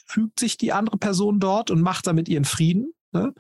fügt 0.08 0.40
sich 0.40 0.58
die 0.58 0.72
andere 0.72 0.98
Person 0.98 1.40
dort 1.40 1.72
und 1.72 1.82
macht 1.82 2.08
damit 2.08 2.30
ihren 2.30 2.46
Frieden. 2.46 2.94
Ne? 3.12 3.34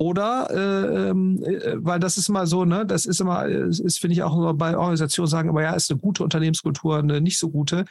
Oder, 0.00 0.48
äh, 0.50 1.10
ähm, 1.10 1.42
äh, 1.44 1.74
weil 1.76 2.00
das 2.00 2.16
ist 2.16 2.30
mal 2.30 2.46
so, 2.46 2.64
ne, 2.64 2.86
das 2.86 3.04
ist 3.04 3.20
immer, 3.20 3.44
ist, 3.44 3.98
finde 3.98 4.14
ich 4.14 4.22
auch 4.22 4.54
bei 4.54 4.74
Organisationen 4.74 5.28
sagen, 5.28 5.50
aber 5.50 5.62
ja, 5.62 5.74
ist 5.74 5.90
eine 5.90 6.00
gute 6.00 6.24
Unternehmenskultur, 6.24 6.98
eine 6.98 7.20
nicht 7.20 7.38
so 7.38 7.50
gute. 7.50 7.84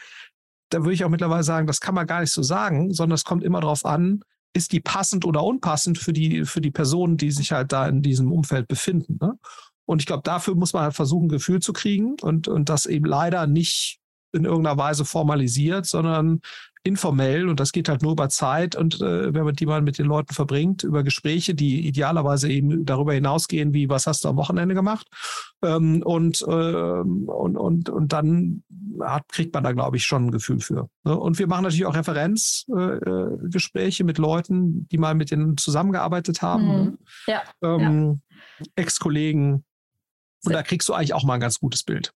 Da 0.69 0.79
würde 0.79 0.93
ich 0.93 1.05
auch 1.05 1.09
mittlerweile 1.09 1.43
sagen, 1.43 1.67
das 1.67 1.79
kann 1.79 1.93
man 1.93 2.07
gar 2.07 2.21
nicht 2.21 2.31
so 2.31 2.41
sagen, 2.41 2.91
sondern 2.95 3.13
es 3.13 3.25
kommt 3.25 3.43
immer 3.43 3.61
darauf 3.61 3.85
an, 3.85 4.21
ist 4.55 4.71
die 4.71 4.79
passend 4.79 5.23
oder 5.23 5.43
unpassend 5.43 5.99
für 5.99 6.11
die, 6.11 6.45
für 6.45 6.61
die 6.61 6.71
Personen, 6.71 7.17
die 7.17 7.29
sich 7.29 7.51
halt 7.51 7.71
da 7.71 7.87
in 7.87 8.01
diesem 8.01 8.31
Umfeld 8.31 8.67
befinden. 8.67 9.19
Ne? 9.21 9.37
Und 9.85 10.01
ich 10.01 10.07
glaube, 10.07 10.23
dafür 10.23 10.55
muss 10.55 10.73
man 10.73 10.81
halt 10.81 10.95
versuchen, 10.95 11.25
ein 11.25 11.29
Gefühl 11.29 11.59
zu 11.59 11.73
kriegen 11.73 12.15
und, 12.23 12.47
und 12.47 12.69
das 12.69 12.87
eben 12.87 13.05
leider 13.05 13.45
nicht 13.45 13.99
in 14.31 14.45
irgendeiner 14.45 14.77
Weise 14.77 15.05
formalisiert, 15.05 15.85
sondern 15.85 16.41
informell 16.83 17.49
und 17.49 17.59
das 17.59 17.71
geht 17.71 17.89
halt 17.89 18.01
nur 18.01 18.13
über 18.13 18.29
Zeit 18.29 18.75
und 18.75 19.01
äh, 19.01 19.33
wenn 19.33 19.43
man 19.43 19.55
die 19.55 19.65
mal 19.65 19.81
mit 19.81 19.97
den 19.97 20.05
Leuten 20.05 20.33
verbringt, 20.33 20.83
über 20.83 21.03
Gespräche, 21.03 21.53
die 21.53 21.85
idealerweise 21.87 22.49
eben 22.49 22.85
darüber 22.85 23.13
hinausgehen, 23.13 23.73
wie 23.73 23.89
was 23.89 24.07
hast 24.07 24.23
du 24.23 24.29
am 24.29 24.37
Wochenende 24.37 24.75
gemacht 24.75 25.07
ähm, 25.61 26.01
und, 26.03 26.41
äh, 26.41 26.45
und, 26.45 27.57
und, 27.57 27.89
und 27.89 28.13
dann 28.13 28.63
hat, 29.01 29.27
kriegt 29.29 29.53
man 29.53 29.63
da, 29.63 29.73
glaube 29.73 29.97
ich, 29.97 30.05
schon 30.05 30.27
ein 30.27 30.31
Gefühl 30.31 30.61
für. 30.61 30.89
Ne? 31.03 31.17
Und 31.17 31.37
wir 31.37 31.47
machen 31.47 31.63
natürlich 31.63 31.85
auch 31.85 31.95
Referenzgespräche 31.95 34.03
äh, 34.03 34.05
mit 34.05 34.17
Leuten, 34.17 34.87
die 34.89 34.97
mal 34.97 35.15
mit 35.15 35.31
denen 35.31 35.57
zusammengearbeitet 35.57 36.41
haben. 36.41 36.63
Mhm. 36.63 36.71
Ne? 36.71 36.97
Ja. 37.27 37.41
Ähm, 37.61 38.21
ja. 38.59 38.65
Ex-Kollegen. 38.75 39.65
Und 40.45 40.53
da 40.53 40.63
kriegst 40.63 40.87
du 40.87 40.93
eigentlich 40.93 41.13
auch 41.13 41.25
mal 41.25 41.33
ein 41.33 41.41
ganz 41.41 41.59
gutes 41.59 41.83
Bild. 41.83 42.13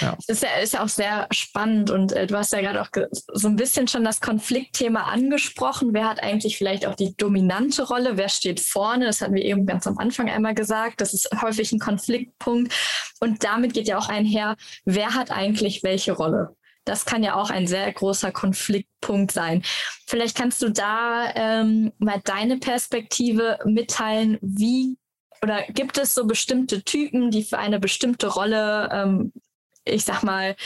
Ja. 0.00 0.16
Das 0.26 0.28
ist 0.28 0.42
ja, 0.42 0.48
ist 0.62 0.72
ja 0.72 0.82
auch 0.82 0.88
sehr 0.88 1.26
spannend 1.30 1.90
und 1.90 2.12
äh, 2.12 2.26
du 2.26 2.36
hast 2.36 2.52
ja 2.52 2.60
gerade 2.60 2.80
auch 2.80 2.88
so 3.32 3.48
ein 3.48 3.56
bisschen 3.56 3.88
schon 3.88 4.04
das 4.04 4.20
Konfliktthema 4.20 5.02
angesprochen. 5.02 5.90
Wer 5.92 6.08
hat 6.08 6.22
eigentlich 6.22 6.56
vielleicht 6.56 6.86
auch 6.86 6.94
die 6.94 7.16
dominante 7.16 7.86
Rolle? 7.86 8.16
Wer 8.16 8.28
steht 8.28 8.60
vorne? 8.60 9.06
Das 9.06 9.20
hatten 9.20 9.34
wir 9.34 9.44
eben 9.44 9.66
ganz 9.66 9.86
am 9.86 9.98
Anfang 9.98 10.28
einmal 10.30 10.54
gesagt. 10.54 11.00
Das 11.00 11.12
ist 11.12 11.28
häufig 11.42 11.72
ein 11.72 11.78
Konfliktpunkt. 11.78 12.72
Und 13.20 13.44
damit 13.44 13.74
geht 13.74 13.88
ja 13.88 13.98
auch 13.98 14.08
einher, 14.08 14.56
wer 14.84 15.14
hat 15.14 15.30
eigentlich 15.30 15.82
welche 15.82 16.12
Rolle? 16.12 16.56
Das 16.84 17.06
kann 17.06 17.22
ja 17.22 17.34
auch 17.34 17.50
ein 17.50 17.66
sehr 17.66 17.90
großer 17.92 18.30
Konfliktpunkt 18.30 19.32
sein. 19.32 19.62
Vielleicht 20.06 20.36
kannst 20.36 20.60
du 20.60 20.70
da 20.70 21.30
ähm, 21.34 21.92
mal 21.98 22.20
deine 22.24 22.58
Perspektive 22.58 23.58
mitteilen, 23.64 24.38
wie 24.42 24.98
oder 25.42 25.62
gibt 25.68 25.98
es 25.98 26.14
so 26.14 26.26
bestimmte 26.26 26.82
Typen, 26.84 27.30
die 27.30 27.42
für 27.42 27.58
eine 27.58 27.78
bestimmte 27.78 28.28
Rolle 28.28 28.88
ähm, 28.90 29.32
ich 29.84 30.04
sag 30.04 30.22
mal, 30.22 30.56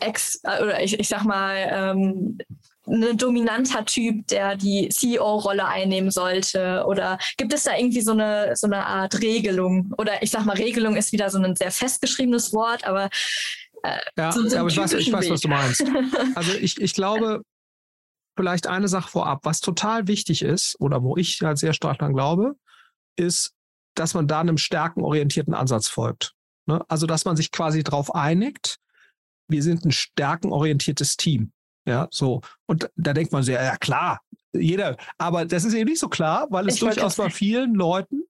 ex 0.00 0.40
äh, 0.44 0.62
oder 0.62 0.82
ich, 0.82 0.98
ich 0.98 1.08
sag 1.08 1.24
mal, 1.24 1.56
ähm, 1.70 2.38
ein 2.86 3.16
dominanter 3.16 3.84
Typ, 3.84 4.26
der 4.26 4.56
die 4.56 4.88
CEO-Rolle 4.88 5.66
einnehmen 5.66 6.10
sollte? 6.10 6.84
Oder 6.86 7.18
gibt 7.36 7.52
es 7.52 7.64
da 7.64 7.76
irgendwie 7.76 8.00
so 8.00 8.12
eine, 8.12 8.56
so 8.56 8.66
eine 8.66 8.84
Art 8.84 9.20
Regelung? 9.20 9.94
Oder 9.98 10.22
ich 10.22 10.30
sag 10.30 10.44
mal, 10.44 10.56
Regelung 10.56 10.96
ist 10.96 11.12
wieder 11.12 11.30
so 11.30 11.38
ein 11.38 11.54
sehr 11.54 11.70
festgeschriebenes 11.70 12.52
Wort, 12.52 12.84
aber. 12.84 13.08
Äh, 13.84 13.98
ja, 14.18 14.32
so, 14.32 14.48
so 14.48 14.56
aber 14.56 14.68
ich 14.68 14.76
weiß, 14.76 14.92
ich 14.94 15.12
weiß, 15.12 15.30
was 15.30 15.40
du 15.40 15.48
meinst. 15.48 15.84
Also 16.34 16.52
ich, 16.54 16.80
ich 16.80 16.94
glaube, 16.94 17.42
vielleicht 18.36 18.66
eine 18.66 18.88
Sache 18.88 19.10
vorab, 19.10 19.40
was 19.44 19.60
total 19.60 20.08
wichtig 20.08 20.42
ist, 20.42 20.76
oder 20.80 21.02
wo 21.02 21.16
ich 21.16 21.40
halt 21.42 21.58
sehr 21.58 21.72
stark 21.72 21.98
dran 21.98 22.14
glaube, 22.14 22.54
ist, 23.16 23.52
dass 23.94 24.14
man 24.14 24.26
da 24.26 24.40
einem 24.40 24.58
stärkenorientierten 24.58 25.54
Ansatz 25.54 25.88
folgt. 25.88 26.34
Ne? 26.66 26.84
Also, 26.88 27.06
dass 27.06 27.24
man 27.24 27.36
sich 27.36 27.50
quasi 27.50 27.82
darauf 27.82 28.14
einigt, 28.14 28.78
wir 29.48 29.62
sind 29.62 29.84
ein 29.84 29.92
stärkenorientiertes 29.92 31.16
Team. 31.16 31.52
Ja, 31.86 32.08
so. 32.10 32.40
Und 32.66 32.90
da 32.96 33.12
denkt 33.12 33.32
man 33.32 33.42
sehr, 33.42 33.62
ja 33.62 33.76
klar, 33.76 34.20
jeder, 34.52 34.96
aber 35.18 35.44
das 35.44 35.64
ist 35.64 35.74
eben 35.74 35.90
nicht 35.90 35.98
so 35.98 36.08
klar, 36.08 36.46
weil 36.50 36.68
es 36.68 36.74
ich 36.74 36.80
durchaus 36.80 37.16
bei 37.16 37.30
vielen 37.30 37.74
Leuten 37.74 38.22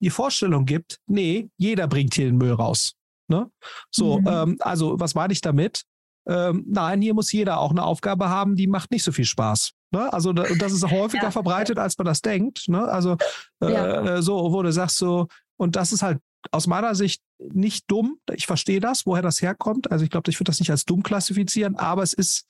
die 0.00 0.10
Vorstellung 0.10 0.64
gibt, 0.64 0.98
nee, 1.06 1.50
jeder 1.56 1.88
bringt 1.88 2.14
hier 2.14 2.26
den 2.26 2.36
Müll 2.36 2.52
raus. 2.52 2.94
Ne? 3.28 3.50
So, 3.90 4.20
mhm. 4.20 4.28
ähm, 4.28 4.56
also 4.60 4.98
was 5.00 5.14
meine 5.14 5.32
ich 5.32 5.40
damit? 5.40 5.82
Ähm, 6.26 6.64
nein, 6.68 7.00
hier 7.00 7.14
muss 7.14 7.32
jeder 7.32 7.58
auch 7.58 7.70
eine 7.70 7.82
Aufgabe 7.82 8.28
haben, 8.28 8.54
die 8.54 8.66
macht 8.66 8.90
nicht 8.90 9.02
so 9.02 9.12
viel 9.12 9.24
Spaß. 9.24 9.72
Ne? 9.90 10.12
Also 10.12 10.32
da, 10.32 10.44
das 10.58 10.72
ist 10.72 10.84
häufiger 10.90 11.24
ja. 11.24 11.30
verbreitet, 11.30 11.78
als 11.78 11.96
man 11.96 12.04
das 12.04 12.20
denkt. 12.20 12.68
Ne? 12.68 12.82
Also 12.82 13.16
äh, 13.62 13.72
ja. 13.72 14.16
Äh, 14.16 14.22
so, 14.22 14.52
wo 14.52 14.62
du 14.62 14.72
sagst 14.72 14.98
so, 14.98 15.28
und 15.56 15.76
das 15.76 15.92
ist 15.92 16.02
halt 16.02 16.18
aus 16.50 16.66
meiner 16.66 16.94
Sicht 16.94 17.22
nicht 17.38 17.90
dumm. 17.90 18.18
Ich 18.34 18.46
verstehe 18.46 18.80
das, 18.80 19.06
woher 19.06 19.22
das 19.22 19.42
herkommt. 19.42 19.90
Also 19.90 20.04
ich 20.04 20.10
glaube, 20.10 20.30
ich 20.30 20.38
würde 20.38 20.50
das 20.50 20.60
nicht 20.60 20.70
als 20.70 20.84
dumm 20.84 21.02
klassifizieren, 21.02 21.76
aber 21.76 22.02
es 22.02 22.12
ist, 22.12 22.46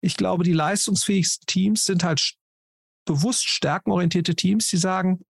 ich 0.00 0.16
glaube, 0.16 0.44
die 0.44 0.52
leistungsfähigsten 0.52 1.46
Teams 1.46 1.84
sind 1.84 2.04
halt 2.04 2.34
bewusst 3.04 3.48
stärkenorientierte 3.48 4.34
Teams, 4.34 4.68
die 4.68 4.76
sagen, 4.76 5.24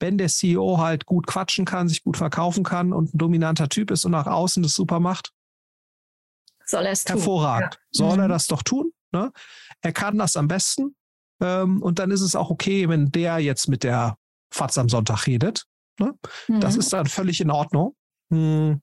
wenn 0.00 0.18
der 0.18 0.28
CEO 0.28 0.78
halt 0.78 1.06
gut 1.06 1.26
quatschen 1.26 1.64
kann, 1.64 1.88
sich 1.88 2.02
gut 2.02 2.16
verkaufen 2.16 2.64
kann 2.64 2.92
und 2.92 3.14
ein 3.14 3.18
dominanter 3.18 3.68
Typ 3.68 3.90
ist 3.90 4.04
und 4.04 4.12
nach 4.12 4.26
außen 4.26 4.62
das 4.62 4.74
super 4.74 5.00
macht, 5.00 5.32
soll 6.66 6.86
er 6.86 6.92
es 6.92 7.04
tun. 7.04 7.16
Hervorragend. 7.16 7.74
Ja. 7.74 7.80
Soll 7.90 8.16
mhm. 8.16 8.22
er 8.22 8.28
das 8.28 8.46
doch 8.46 8.62
tun? 8.62 8.92
Ne? 9.12 9.32
Er 9.80 9.92
kann 9.92 10.18
das 10.18 10.36
am 10.36 10.48
besten. 10.48 10.96
Ähm, 11.40 11.82
und 11.82 11.98
dann 11.98 12.10
ist 12.10 12.20
es 12.20 12.34
auch 12.34 12.50
okay, 12.50 12.88
wenn 12.88 13.10
der 13.10 13.38
jetzt 13.38 13.68
mit 13.68 13.84
der 13.84 14.16
Fatz 14.52 14.78
am 14.78 14.88
Sonntag 14.88 15.26
redet. 15.26 15.64
Ne? 15.98 16.14
Mhm. 16.48 16.60
Das 16.60 16.76
ist 16.76 16.92
dann 16.92 17.06
völlig 17.06 17.40
in 17.40 17.50
Ordnung. 17.50 17.94
Hm. 18.30 18.80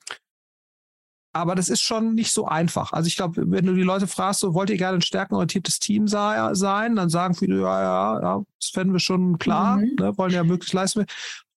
Aber 1.32 1.54
das 1.54 1.70
ist 1.70 1.82
schon 1.82 2.16
nicht 2.16 2.32
so 2.32 2.46
einfach. 2.46 2.92
Also 2.92 3.08
ich 3.08 3.16
glaube, 3.16 3.44
wenn 3.52 3.66
du 3.66 3.74
die 3.76 3.84
Leute 3.84 4.08
fragst, 4.08 4.40
so 4.40 4.54
wollt 4.56 4.72
ihr 4.72 4.78
gerne 4.78 4.98
ein 4.98 5.02
stärkenorientiertes 5.02 5.80
Team 5.80 6.08
sei, 6.08 6.54
sein, 6.54 6.96
dann 6.96 7.10
sagen 7.10 7.36
viele, 7.36 7.62
ja, 7.62 7.82
ja, 7.82 8.22
ja, 8.22 8.44
das 8.60 8.72
fänden 8.72 8.94
wir 8.94 9.00
schon 9.00 9.38
klar, 9.38 9.78
mhm. 9.78 9.96
ne, 10.00 10.18
wollen 10.18 10.34
ja 10.34 10.44
möglichst 10.44 10.74
leisten. 10.74 11.06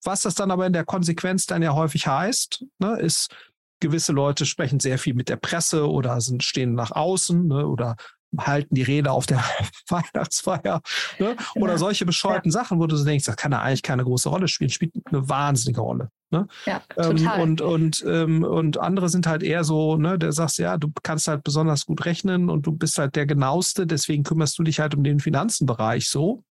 Was 0.04 0.22
das 0.22 0.34
dann 0.34 0.50
aber 0.50 0.66
in 0.66 0.72
der 0.72 0.84
Konsequenz 0.84 1.46
dann 1.46 1.62
ja 1.62 1.74
häufig 1.74 2.06
heißt, 2.06 2.66
ne, 2.80 2.98
ist, 3.00 3.34
gewisse 3.80 4.12
Leute 4.12 4.46
sprechen 4.46 4.78
sehr 4.78 4.98
viel 4.98 5.14
mit 5.14 5.28
der 5.28 5.36
Presse 5.36 5.90
oder 5.90 6.20
sind, 6.20 6.44
stehen 6.44 6.74
nach 6.74 6.92
außen 6.92 7.48
ne, 7.48 7.66
oder 7.66 7.96
halten 8.38 8.74
die 8.74 8.82
Rede 8.82 9.10
auf 9.10 9.26
der 9.26 9.42
Weihnachtsfeier 9.88 10.82
ne? 11.18 11.36
oder 11.54 11.72
genau. 11.72 11.76
solche 11.76 12.06
bescheuerten 12.06 12.50
ja. 12.50 12.60
Sachen, 12.60 12.78
wo 12.78 12.86
du 12.86 12.96
so 12.96 13.04
denkst, 13.04 13.26
das 13.26 13.36
kann 13.36 13.52
ja 13.52 13.60
eigentlich 13.60 13.82
keine 13.82 14.04
große 14.04 14.28
Rolle 14.28 14.48
spielen, 14.48 14.70
spielt 14.70 14.92
eine 15.06 15.28
wahnsinnige 15.28 15.80
Rolle. 15.80 16.10
Ne? 16.30 16.46
Ja, 16.64 16.80
ähm, 16.96 17.16
total. 17.16 17.36
Ähm, 17.36 17.42
und, 17.42 17.60
und, 17.60 18.04
ähm, 18.08 18.42
und 18.42 18.78
andere 18.78 19.08
sind 19.10 19.26
halt 19.26 19.42
eher 19.42 19.64
so, 19.64 19.96
ne, 19.96 20.18
der 20.18 20.32
sagst, 20.32 20.58
ja, 20.58 20.78
du 20.78 20.90
kannst 21.02 21.28
halt 21.28 21.44
besonders 21.44 21.84
gut 21.84 22.04
rechnen 22.06 22.48
und 22.48 22.66
du 22.66 22.72
bist 22.72 22.98
halt 22.98 23.16
der 23.16 23.26
Genaueste, 23.26 23.86
deswegen 23.86 24.22
kümmerst 24.22 24.58
du 24.58 24.62
dich 24.62 24.80
halt 24.80 24.94
um 24.94 25.04
den 25.04 25.20
Finanzenbereich 25.20 26.08
so. 26.08 26.42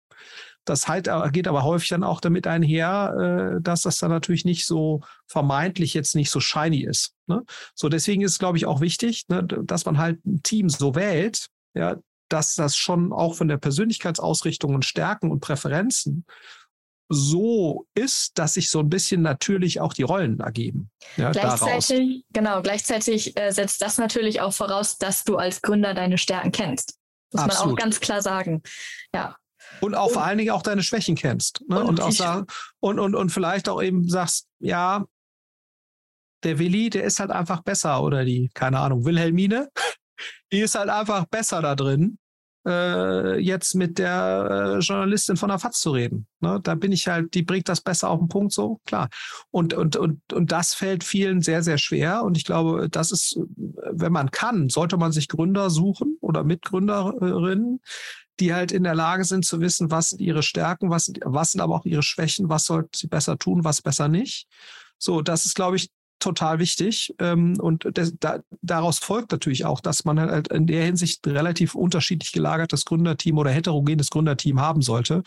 Das 0.64 0.86
halt, 0.86 1.08
äh, 1.08 1.30
geht 1.32 1.48
aber 1.48 1.64
häufig 1.64 1.88
dann 1.88 2.04
auch 2.04 2.20
damit 2.20 2.46
einher, 2.46 3.56
äh, 3.56 3.60
dass 3.60 3.82
das 3.82 3.98
dann 3.98 4.10
natürlich 4.10 4.44
nicht 4.44 4.66
so 4.66 5.00
vermeintlich 5.26 5.94
jetzt 5.94 6.14
nicht 6.14 6.30
so 6.30 6.38
shiny 6.38 6.84
ist. 6.84 7.14
Ne? 7.26 7.42
So, 7.74 7.88
deswegen 7.88 8.22
ist 8.22 8.32
es, 8.32 8.38
glaube 8.38 8.58
ich, 8.58 8.66
auch 8.66 8.80
wichtig, 8.80 9.24
ne, 9.28 9.42
dass 9.42 9.84
man 9.84 9.98
halt 9.98 10.24
ein 10.24 10.42
Team 10.44 10.68
so 10.68 10.94
wählt, 10.94 11.48
ja, 11.74 11.96
dass 12.28 12.54
das 12.54 12.76
schon 12.76 13.12
auch 13.12 13.34
von 13.34 13.48
der 13.48 13.58
Persönlichkeitsausrichtung 13.58 14.74
und 14.74 14.84
Stärken 14.84 15.30
und 15.30 15.40
Präferenzen 15.40 16.24
so 17.08 17.86
ist, 17.94 18.38
dass 18.38 18.54
sich 18.54 18.70
so 18.70 18.80
ein 18.80 18.88
bisschen 18.88 19.20
natürlich 19.20 19.80
auch 19.80 19.92
die 19.92 20.02
Rollen 20.02 20.40
ergeben. 20.40 20.90
Ja, 21.16 21.30
gleichzeitig, 21.30 21.88
daraus. 21.88 22.22
genau, 22.32 22.62
gleichzeitig 22.62 23.36
äh, 23.38 23.50
setzt 23.50 23.82
das 23.82 23.98
natürlich 23.98 24.40
auch 24.40 24.54
voraus, 24.54 24.96
dass 24.96 25.24
du 25.24 25.36
als 25.36 25.60
Gründer 25.60 25.92
deine 25.92 26.16
Stärken 26.16 26.52
kennst. 26.52 26.98
Muss 27.32 27.42
Absolut. 27.42 27.66
man 27.66 27.74
auch 27.74 27.78
ganz 27.78 28.00
klar 28.00 28.22
sagen. 28.22 28.62
Ja. 29.14 29.36
Und 29.80 29.94
auch 29.94 30.06
und, 30.06 30.12
vor 30.14 30.24
allen 30.24 30.38
Dingen 30.38 30.50
auch 30.50 30.62
deine 30.62 30.82
Schwächen 30.82 31.14
kennst. 31.14 31.62
Ne? 31.68 31.80
Und, 31.80 31.88
und, 31.88 32.00
auch 32.00 32.12
sagen, 32.12 32.46
und, 32.80 32.98
und, 32.98 33.14
und 33.14 33.30
vielleicht 33.30 33.68
auch 33.68 33.82
eben 33.82 34.08
sagst, 34.08 34.48
ja, 34.58 35.04
der 36.44 36.58
Willi, 36.58 36.90
der 36.90 37.04
ist 37.04 37.20
halt 37.20 37.30
einfach 37.30 37.62
besser 37.62 38.02
oder 38.02 38.24
die, 38.24 38.50
keine 38.54 38.78
Ahnung, 38.78 39.04
Wilhelmine, 39.04 39.70
die 40.52 40.60
ist 40.60 40.74
halt 40.74 40.90
einfach 40.90 41.26
besser 41.26 41.62
da 41.62 41.74
drin, 41.74 42.18
äh, 42.66 43.38
jetzt 43.38 43.74
mit 43.74 43.98
der 43.98 44.76
äh, 44.76 44.78
Journalistin 44.78 45.36
von 45.36 45.48
der 45.48 45.58
FAZ 45.58 45.80
zu 45.80 45.90
reden. 45.90 46.26
Ne? 46.40 46.60
Da 46.62 46.74
bin 46.74 46.92
ich 46.92 47.08
halt, 47.08 47.34
die 47.34 47.42
bringt 47.42 47.68
das 47.68 47.80
besser 47.80 48.10
auf 48.10 48.20
den 48.20 48.28
Punkt, 48.28 48.52
so 48.52 48.80
klar. 48.86 49.08
Und, 49.50 49.74
und, 49.74 49.96
und, 49.96 50.20
und 50.32 50.52
das 50.52 50.74
fällt 50.74 51.02
vielen 51.02 51.40
sehr, 51.40 51.62
sehr 51.62 51.78
schwer. 51.78 52.22
Und 52.22 52.36
ich 52.36 52.44
glaube, 52.44 52.88
das 52.88 53.10
ist, 53.10 53.38
wenn 53.56 54.12
man 54.12 54.30
kann, 54.30 54.68
sollte 54.68 54.96
man 54.96 55.12
sich 55.12 55.28
Gründer 55.28 55.70
suchen 55.70 56.18
oder 56.20 56.44
Mitgründerinnen, 56.44 57.80
die 58.40 58.54
halt 58.54 58.72
in 58.72 58.84
der 58.84 58.94
Lage 58.94 59.24
sind 59.24 59.44
zu 59.44 59.60
wissen, 59.60 59.90
was 59.90 60.10
sind 60.10 60.20
ihre 60.20 60.42
Stärken, 60.42 60.90
was 60.90 61.12
was 61.24 61.52
sind 61.52 61.60
aber 61.60 61.74
auch 61.74 61.84
ihre 61.84 62.02
Schwächen, 62.02 62.48
was 62.48 62.64
sollten 62.64 62.90
sie 62.94 63.06
besser 63.06 63.38
tun, 63.38 63.64
was 63.64 63.82
besser 63.82 64.08
nicht. 64.08 64.46
So, 64.98 65.20
das 65.20 65.46
ist, 65.46 65.54
glaube 65.54 65.76
ich, 65.76 65.90
total 66.22 66.58
wichtig. 66.58 67.14
Ähm, 67.18 67.58
und 67.60 67.86
das, 67.94 68.14
da, 68.18 68.40
daraus 68.62 68.98
folgt 68.98 69.32
natürlich 69.32 69.64
auch, 69.64 69.80
dass 69.80 70.04
man 70.04 70.20
halt 70.20 70.48
in 70.48 70.66
der 70.66 70.84
Hinsicht 70.84 71.26
relativ 71.26 71.74
unterschiedlich 71.74 72.32
gelagertes 72.32 72.84
Gründerteam 72.84 73.38
oder 73.38 73.50
heterogenes 73.50 74.10
Gründerteam 74.10 74.60
haben 74.60 74.82
sollte. 74.82 75.22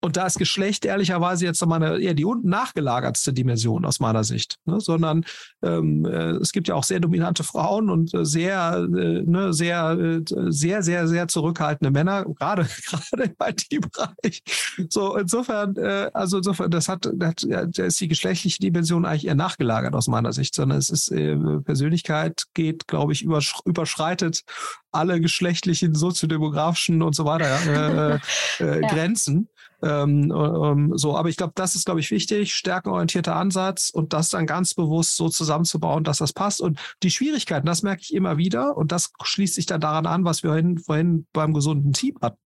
Und 0.00 0.16
da 0.16 0.26
ist 0.26 0.38
Geschlecht 0.38 0.84
ehrlicherweise 0.84 1.44
jetzt 1.44 1.60
nochmal 1.60 1.82
eine, 1.82 1.98
eher 1.98 2.14
die 2.14 2.24
unten 2.24 2.48
nachgelagertste 2.48 3.32
Dimension 3.32 3.84
aus 3.84 3.98
meiner 3.98 4.22
Sicht, 4.22 4.56
ne? 4.64 4.80
sondern 4.80 5.24
ähm, 5.60 6.04
äh, 6.04 6.36
es 6.36 6.52
gibt 6.52 6.68
ja 6.68 6.76
auch 6.76 6.84
sehr 6.84 7.00
dominante 7.00 7.42
Frauen 7.42 7.90
und 7.90 8.14
äh, 8.14 8.24
sehr, 8.24 8.76
äh, 8.76 9.22
ne, 9.22 9.52
sehr, 9.52 9.90
äh, 9.98 10.20
sehr, 10.24 10.84
sehr, 10.84 11.08
sehr 11.08 11.26
zurückhaltende 11.26 11.90
Männer, 11.90 12.24
gerade 12.24 12.68
gerade 12.86 13.24
im 13.24 13.34
IT-Bereich. 13.44 14.42
So 14.88 15.16
insofern, 15.16 15.74
äh, 15.74 16.10
also 16.14 16.36
insofern, 16.36 16.70
das 16.70 16.88
hat, 16.88 17.10
das, 17.12 17.34
da 17.48 17.84
ist 17.84 18.00
die 18.00 18.08
geschlechtliche 18.08 18.60
Dimension 18.60 19.04
eigentlich 19.04 19.26
eher 19.26 19.34
nachgelagert 19.34 19.96
aus 19.96 20.06
meiner 20.06 20.32
Sicht, 20.32 20.54
sondern 20.54 20.78
es 20.78 20.90
ist 20.90 21.10
äh, 21.10 21.36
Persönlichkeit 21.64 22.44
geht, 22.54 22.86
glaube 22.86 23.12
ich, 23.12 23.22
übersch 23.22 23.56
überschreitet 23.64 24.44
alle 24.92 25.20
geschlechtlichen, 25.20 25.96
soziodemografischen 25.96 27.02
und 27.02 27.16
so 27.16 27.24
weiter 27.24 28.20
ja. 28.58 28.80
Grenzen. 28.88 29.48
Ähm, 29.82 30.32
ähm, 30.32 30.92
so, 30.96 31.16
aber 31.16 31.28
ich 31.28 31.36
glaube, 31.36 31.52
das 31.54 31.74
ist, 31.74 31.84
glaube 31.84 32.00
ich, 32.00 32.10
wichtig. 32.10 32.54
Stärkenorientierter 32.54 33.36
Ansatz 33.36 33.90
und 33.90 34.12
das 34.12 34.30
dann 34.30 34.46
ganz 34.46 34.74
bewusst 34.74 35.16
so 35.16 35.28
zusammenzubauen, 35.28 36.04
dass 36.04 36.18
das 36.18 36.32
passt. 36.32 36.60
Und 36.60 36.80
die 37.02 37.10
Schwierigkeiten, 37.10 37.66
das 37.66 37.82
merke 37.82 38.02
ich 38.02 38.12
immer 38.12 38.38
wieder 38.38 38.76
und 38.76 38.90
das 38.90 39.12
schließt 39.22 39.54
sich 39.54 39.66
dann 39.66 39.80
daran 39.80 40.06
an, 40.06 40.24
was 40.24 40.42
wir 40.42 40.50
vorhin, 40.50 40.78
vorhin 40.78 41.26
beim 41.32 41.54
gesunden 41.54 41.92
Team 41.92 42.16
hatten. 42.20 42.38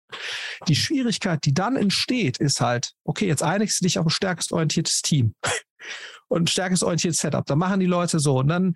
Die 0.68 0.76
Schwierigkeit, 0.76 1.44
die 1.44 1.54
dann 1.54 1.76
entsteht, 1.76 2.38
ist 2.38 2.60
halt, 2.60 2.92
okay, 3.04 3.26
jetzt 3.26 3.42
einigst 3.42 3.80
du 3.80 3.84
dich 3.84 3.98
auf 3.98 4.06
ein 4.06 4.10
stärkest 4.10 4.52
orientiertes 4.52 5.00
Team 5.00 5.34
und 6.28 6.42
ein 6.42 6.46
stärkest 6.48 6.84
orientiertes 6.84 7.20
Setup. 7.20 7.46
Da 7.46 7.56
machen 7.56 7.80
die 7.80 7.86
Leute 7.86 8.20
so 8.20 8.40
und 8.40 8.48
dann 8.48 8.74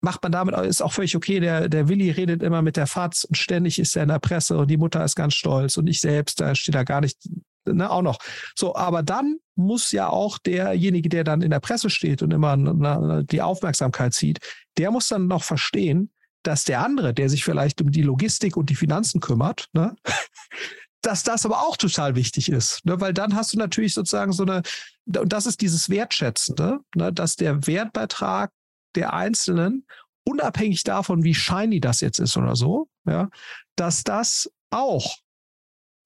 macht 0.00 0.22
man 0.22 0.30
damit, 0.30 0.54
ist 0.60 0.82
auch 0.82 0.92
völlig 0.92 1.16
okay. 1.16 1.40
Der, 1.40 1.68
der 1.68 1.88
Willi 1.88 2.10
redet 2.10 2.44
immer 2.44 2.62
mit 2.62 2.76
der 2.76 2.86
Fatz 2.86 3.24
und 3.24 3.36
ständig 3.36 3.80
ist 3.80 3.96
er 3.96 4.04
in 4.04 4.10
der 4.10 4.20
Presse 4.20 4.56
und 4.56 4.70
die 4.70 4.76
Mutter 4.76 5.04
ist 5.04 5.16
ganz 5.16 5.34
stolz 5.34 5.76
und 5.76 5.88
ich 5.88 6.00
selbst, 6.00 6.40
da 6.40 6.54
steht 6.54 6.76
da 6.76 6.84
gar 6.84 7.00
nicht 7.00 7.18
ne, 7.66 7.90
auch 7.90 8.02
noch. 8.02 8.18
So, 8.54 8.76
aber 8.76 9.02
dann 9.02 9.38
muss 9.54 9.92
ja 9.92 10.08
auch 10.08 10.38
derjenige, 10.38 11.08
der 11.08 11.24
dann 11.24 11.42
in 11.42 11.50
der 11.50 11.60
Presse 11.60 11.90
steht 11.90 12.22
und 12.22 12.32
immer 12.32 12.56
na, 12.56 13.22
die 13.22 13.42
Aufmerksamkeit 13.42 14.14
zieht, 14.14 14.38
der 14.76 14.90
muss 14.90 15.08
dann 15.08 15.26
noch 15.26 15.42
verstehen, 15.42 16.10
dass 16.42 16.64
der 16.64 16.84
andere, 16.84 17.12
der 17.12 17.28
sich 17.28 17.44
vielleicht 17.44 17.80
um 17.80 17.90
die 17.90 18.02
Logistik 18.02 18.56
und 18.56 18.70
die 18.70 18.76
Finanzen 18.76 19.20
kümmert, 19.20 19.66
ne, 19.72 19.96
dass 21.02 21.22
das 21.22 21.44
aber 21.44 21.60
auch 21.60 21.76
total 21.76 22.14
wichtig 22.16 22.50
ist, 22.50 22.84
ne, 22.84 23.00
weil 23.00 23.12
dann 23.12 23.34
hast 23.34 23.52
du 23.52 23.58
natürlich 23.58 23.94
sozusagen 23.94 24.32
so 24.32 24.44
eine, 24.44 24.62
und 25.06 25.32
das 25.32 25.46
ist 25.46 25.60
dieses 25.60 25.88
Wertschätzende, 25.88 26.80
ne, 26.94 27.12
dass 27.12 27.36
der 27.36 27.66
Wertbeitrag 27.66 28.50
der 28.94 29.12
Einzelnen, 29.12 29.86
unabhängig 30.24 30.82
davon, 30.82 31.22
wie 31.22 31.34
shiny 31.34 31.80
das 31.80 32.00
jetzt 32.00 32.18
ist 32.18 32.36
oder 32.36 32.56
so, 32.56 32.88
ja, 33.06 33.28
dass 33.76 34.02
das 34.02 34.50
auch 34.70 35.16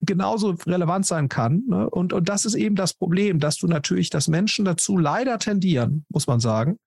genauso 0.01 0.55
relevant 0.65 1.05
sein 1.05 1.29
kann. 1.29 1.63
Ne? 1.67 1.89
Und, 1.89 2.13
und 2.13 2.27
das 2.27 2.45
ist 2.45 2.55
eben 2.55 2.75
das 2.75 2.93
Problem, 2.93 3.39
dass 3.39 3.57
du 3.57 3.67
natürlich, 3.67 4.09
dass 4.09 4.27
Menschen 4.27 4.65
dazu 4.65 4.97
leider 4.97 5.39
tendieren, 5.39 6.05
muss 6.09 6.27
man 6.27 6.39
sagen, 6.39 6.77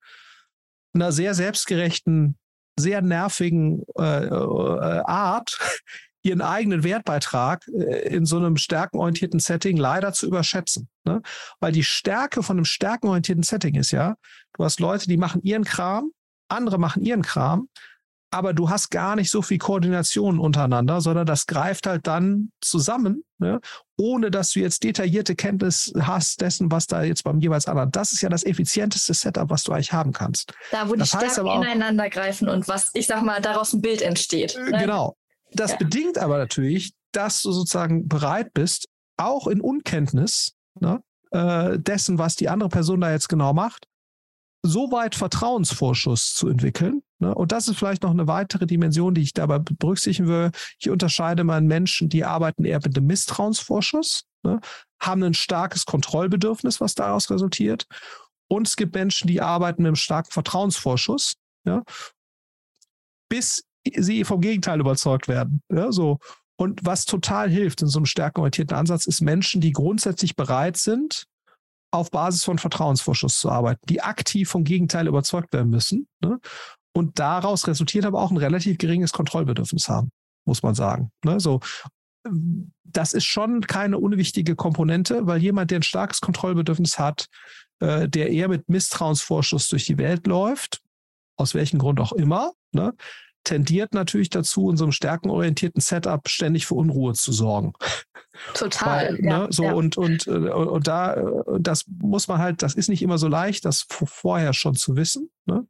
einer 0.94 1.12
sehr 1.12 1.34
selbstgerechten, 1.34 2.36
sehr 2.78 3.02
nervigen 3.02 3.82
äh, 3.98 4.26
äh, 4.26 5.02
Art, 5.04 5.58
ihren 6.22 6.40
eigenen 6.40 6.82
Wertbeitrag 6.82 7.66
äh, 7.68 8.08
in 8.08 8.26
so 8.26 8.36
einem 8.36 8.56
stärkenorientierten 8.56 9.40
Setting 9.40 9.76
leider 9.76 10.12
zu 10.12 10.26
überschätzen. 10.26 10.88
Ne? 11.04 11.22
Weil 11.60 11.72
die 11.72 11.84
Stärke 11.84 12.42
von 12.42 12.56
einem 12.56 12.64
stärkenorientierten 12.64 13.42
Setting 13.42 13.74
ist 13.74 13.90
ja, 13.90 14.16
du 14.54 14.64
hast 14.64 14.80
Leute, 14.80 15.08
die 15.08 15.16
machen 15.16 15.42
ihren 15.42 15.64
Kram, 15.64 16.10
andere 16.48 16.78
machen 16.78 17.02
ihren 17.02 17.22
Kram 17.22 17.68
aber 18.34 18.52
du 18.52 18.68
hast 18.68 18.90
gar 18.90 19.14
nicht 19.14 19.30
so 19.30 19.42
viel 19.42 19.58
Koordination 19.58 20.40
untereinander, 20.40 21.00
sondern 21.00 21.24
das 21.24 21.46
greift 21.46 21.86
halt 21.86 22.08
dann 22.08 22.50
zusammen, 22.60 23.22
ne? 23.38 23.60
ohne 23.96 24.32
dass 24.32 24.50
du 24.50 24.58
jetzt 24.58 24.82
detaillierte 24.82 25.36
Kenntnis 25.36 25.92
hast 26.00 26.40
dessen, 26.40 26.72
was 26.72 26.88
da 26.88 27.04
jetzt 27.04 27.22
beim 27.22 27.38
jeweils 27.38 27.68
anderen. 27.68 27.92
Das 27.92 28.12
ist 28.12 28.22
ja 28.22 28.28
das 28.28 28.42
effizienteste 28.42 29.14
Setup, 29.14 29.50
was 29.50 29.62
du 29.62 29.72
eigentlich 29.72 29.92
haben 29.92 30.10
kannst. 30.10 30.52
Da, 30.72 30.88
wo 30.88 30.96
das 30.96 31.12
die 31.12 31.16
Stärken 31.16 31.48
auch, 31.48 31.62
ineinander 31.62 32.10
greifen 32.10 32.48
und 32.48 32.66
was, 32.66 32.90
ich 32.94 33.06
sag 33.06 33.22
mal, 33.22 33.40
daraus 33.40 33.72
ein 33.72 33.82
Bild 33.82 34.02
entsteht. 34.02 34.58
Ne? 34.58 34.78
Genau. 34.80 35.16
Das 35.52 35.70
ja. 35.70 35.76
bedingt 35.76 36.18
aber 36.18 36.36
natürlich, 36.36 36.92
dass 37.12 37.40
du 37.40 37.52
sozusagen 37.52 38.08
bereit 38.08 38.52
bist, 38.52 38.88
auch 39.16 39.46
in 39.46 39.60
Unkenntnis 39.60 40.56
ne, 40.80 41.00
äh, 41.30 41.78
dessen, 41.78 42.18
was 42.18 42.34
die 42.34 42.48
andere 42.48 42.68
Person 42.68 43.00
da 43.00 43.12
jetzt 43.12 43.28
genau 43.28 43.52
macht, 43.52 43.86
so 44.66 44.90
weit 44.90 45.14
Vertrauensvorschuss 45.14 46.34
zu 46.34 46.48
entwickeln. 46.48 47.02
Ne? 47.18 47.34
Und 47.34 47.52
das 47.52 47.68
ist 47.68 47.78
vielleicht 47.78 48.02
noch 48.02 48.10
eine 48.10 48.26
weitere 48.26 48.66
Dimension, 48.66 49.14
die 49.14 49.20
ich 49.20 49.34
dabei 49.34 49.58
berücksichtigen 49.58 50.26
will. 50.26 50.50
Ich 50.78 50.88
unterscheide 50.88 51.44
mal 51.44 51.60
Menschen, 51.60 52.08
die 52.08 52.24
arbeiten 52.24 52.64
eher 52.64 52.80
mit 52.82 52.96
einem 52.96 53.06
Misstrauensvorschuss, 53.06 54.24
ne? 54.42 54.60
haben 55.00 55.22
ein 55.22 55.34
starkes 55.34 55.84
Kontrollbedürfnis, 55.84 56.80
was 56.80 56.94
daraus 56.94 57.30
resultiert. 57.30 57.86
Und 58.48 58.66
es 58.66 58.76
gibt 58.76 58.94
Menschen, 58.94 59.28
die 59.28 59.42
arbeiten 59.42 59.82
mit 59.82 59.88
einem 59.88 59.96
starken 59.96 60.30
Vertrauensvorschuss, 60.30 61.34
ja? 61.66 61.82
bis 63.28 63.64
sie 63.94 64.24
vom 64.24 64.40
Gegenteil 64.40 64.80
überzeugt 64.80 65.28
werden. 65.28 65.60
Ja? 65.70 65.92
So. 65.92 66.20
Und 66.56 66.80
was 66.86 67.04
total 67.04 67.50
hilft 67.50 67.82
in 67.82 67.88
so 67.88 67.98
einem 67.98 68.06
stärkenorientierten 68.06 68.76
Ansatz, 68.76 69.04
ist 69.04 69.20
Menschen, 69.20 69.60
die 69.60 69.72
grundsätzlich 69.72 70.36
bereit 70.36 70.78
sind, 70.78 71.26
auf 71.94 72.10
Basis 72.10 72.44
von 72.44 72.58
Vertrauensvorschuss 72.58 73.38
zu 73.38 73.50
arbeiten, 73.50 73.80
die 73.88 74.02
aktiv 74.02 74.48
vom 74.48 74.64
Gegenteil 74.64 75.06
überzeugt 75.06 75.52
werden 75.52 75.70
müssen. 75.70 76.06
Ne? 76.20 76.38
Und 76.92 77.18
daraus 77.18 77.66
resultiert 77.66 78.04
aber 78.04 78.20
auch 78.20 78.30
ein 78.30 78.36
relativ 78.36 78.78
geringes 78.78 79.12
Kontrollbedürfnis 79.12 79.88
haben, 79.88 80.10
muss 80.44 80.62
man 80.62 80.74
sagen. 80.74 81.10
Ne? 81.24 81.40
So, 81.40 81.60
das 82.84 83.12
ist 83.12 83.24
schon 83.24 83.60
keine 83.62 83.98
unwichtige 83.98 84.56
Komponente, 84.56 85.26
weil 85.26 85.42
jemand, 85.42 85.70
der 85.70 85.80
ein 85.80 85.82
starkes 85.82 86.20
Kontrollbedürfnis 86.20 86.98
hat, 86.98 87.26
äh, 87.80 88.08
der 88.08 88.30
eher 88.30 88.48
mit 88.48 88.68
Misstrauensvorschuss 88.68 89.68
durch 89.68 89.86
die 89.86 89.98
Welt 89.98 90.26
läuft, 90.26 90.80
aus 91.36 91.54
welchem 91.54 91.78
Grund 91.78 92.00
auch 92.00 92.12
immer, 92.12 92.52
ne, 92.72 92.94
tendiert 93.44 93.94
natürlich 93.94 94.30
dazu, 94.30 94.70
in 94.70 94.76
so 94.76 94.84
einem 94.84 94.92
stärkenorientierten 94.92 95.80
Setup 95.80 96.28
ständig 96.28 96.66
für 96.66 96.74
Unruhe 96.74 97.12
zu 97.12 97.32
sorgen. 97.32 97.74
Total. 98.54 99.14
Weil, 99.14 99.24
ja, 99.24 99.38
ne, 99.38 99.46
so 99.50 99.64
ja. 99.64 99.72
und, 99.72 99.96
und, 99.96 100.26
äh, 100.26 100.30
und 100.30 100.86
da, 100.86 101.14
äh, 101.14 101.60
das 101.60 101.84
muss 101.86 102.26
man 102.26 102.38
halt, 102.38 102.62
das 102.62 102.74
ist 102.74 102.88
nicht 102.88 103.02
immer 103.02 103.18
so 103.18 103.28
leicht, 103.28 103.64
das 103.64 103.86
vorher 103.88 104.52
schon 104.52 104.74
zu 104.74 104.96
wissen. 104.96 105.30
Ne? 105.46 105.66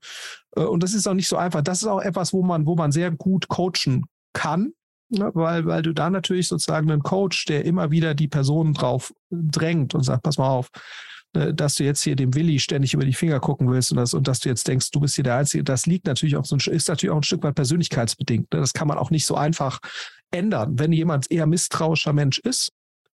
Äh, 0.57 0.63
und 0.63 0.83
das 0.83 0.95
ist 0.95 1.07
auch 1.07 1.15
nicht 1.15 1.29
so 1.29 1.37
einfach. 1.37 1.63
Das 1.63 1.83
ist 1.83 1.89
auch 1.89 2.01
etwas, 2.01 2.33
wo 2.33 2.43
man, 2.43 2.67
wo 2.67 2.75
man 2.75 2.93
sehr 2.93 3.11
gut 3.11 3.49
coachen 3.49 4.07
kann, 4.33 4.73
ne? 5.11 5.31
weil, 5.35 5.67
weil 5.67 5.83
du 5.83 5.93
da 5.93 6.09
natürlich 6.09 6.49
sozusagen 6.49 6.91
einen 6.91 7.03
Coach, 7.03 7.45
der 7.45 7.65
immer 7.65 7.91
wieder 7.91 8.15
die 8.15 8.29
Person 8.29 8.73
drauf 8.73 9.13
drängt 9.31 9.95
und 9.95 10.03
sagt, 10.03 10.23
pass 10.23 10.39
mal 10.39 10.49
auf, 10.49 10.71
dass 11.35 11.75
du 11.75 11.85
jetzt 11.85 12.03
hier 12.03 12.16
dem 12.16 12.35
Willi 12.35 12.59
ständig 12.61 12.94
über 12.94 13.05
die 13.05 13.12
Finger 13.12 13.40
gucken 13.40 13.70
willst 13.70 13.90
und, 13.90 13.99
das, 13.99 14.14
und 14.14 14.29
dass 14.29 14.40
du 14.40 14.49
jetzt 14.49 14.68
denkst, 14.68 14.90
du 14.92 15.01
bist 15.01 15.16
hier 15.16 15.25
der 15.25 15.37
Einzige, 15.37 15.64
das 15.64 15.87
liegt 15.87 16.07
natürlich 16.07 16.37
auch 16.37 16.44
so 16.44 16.57
ein, 16.57 16.73
ist 16.73 16.88
natürlich 16.88 17.12
auch 17.12 17.18
ein 17.18 17.25
Stück 17.25 17.42
weit 17.42 17.57
persönlichkeitsbedingt. 17.57 18.53
Ne? 18.53 18.61
Das 18.61 18.73
kann 18.73 18.87
man 18.87 18.99
auch 18.99 19.11
nicht 19.11 19.27
so 19.27 19.35
einfach 19.35 19.81
ändern. 20.31 20.79
Wenn 20.79 20.92
jemand 20.92 21.31
eher 21.31 21.47
misstrauischer 21.47 22.12
Mensch 22.12 22.38
ist, 22.38 22.70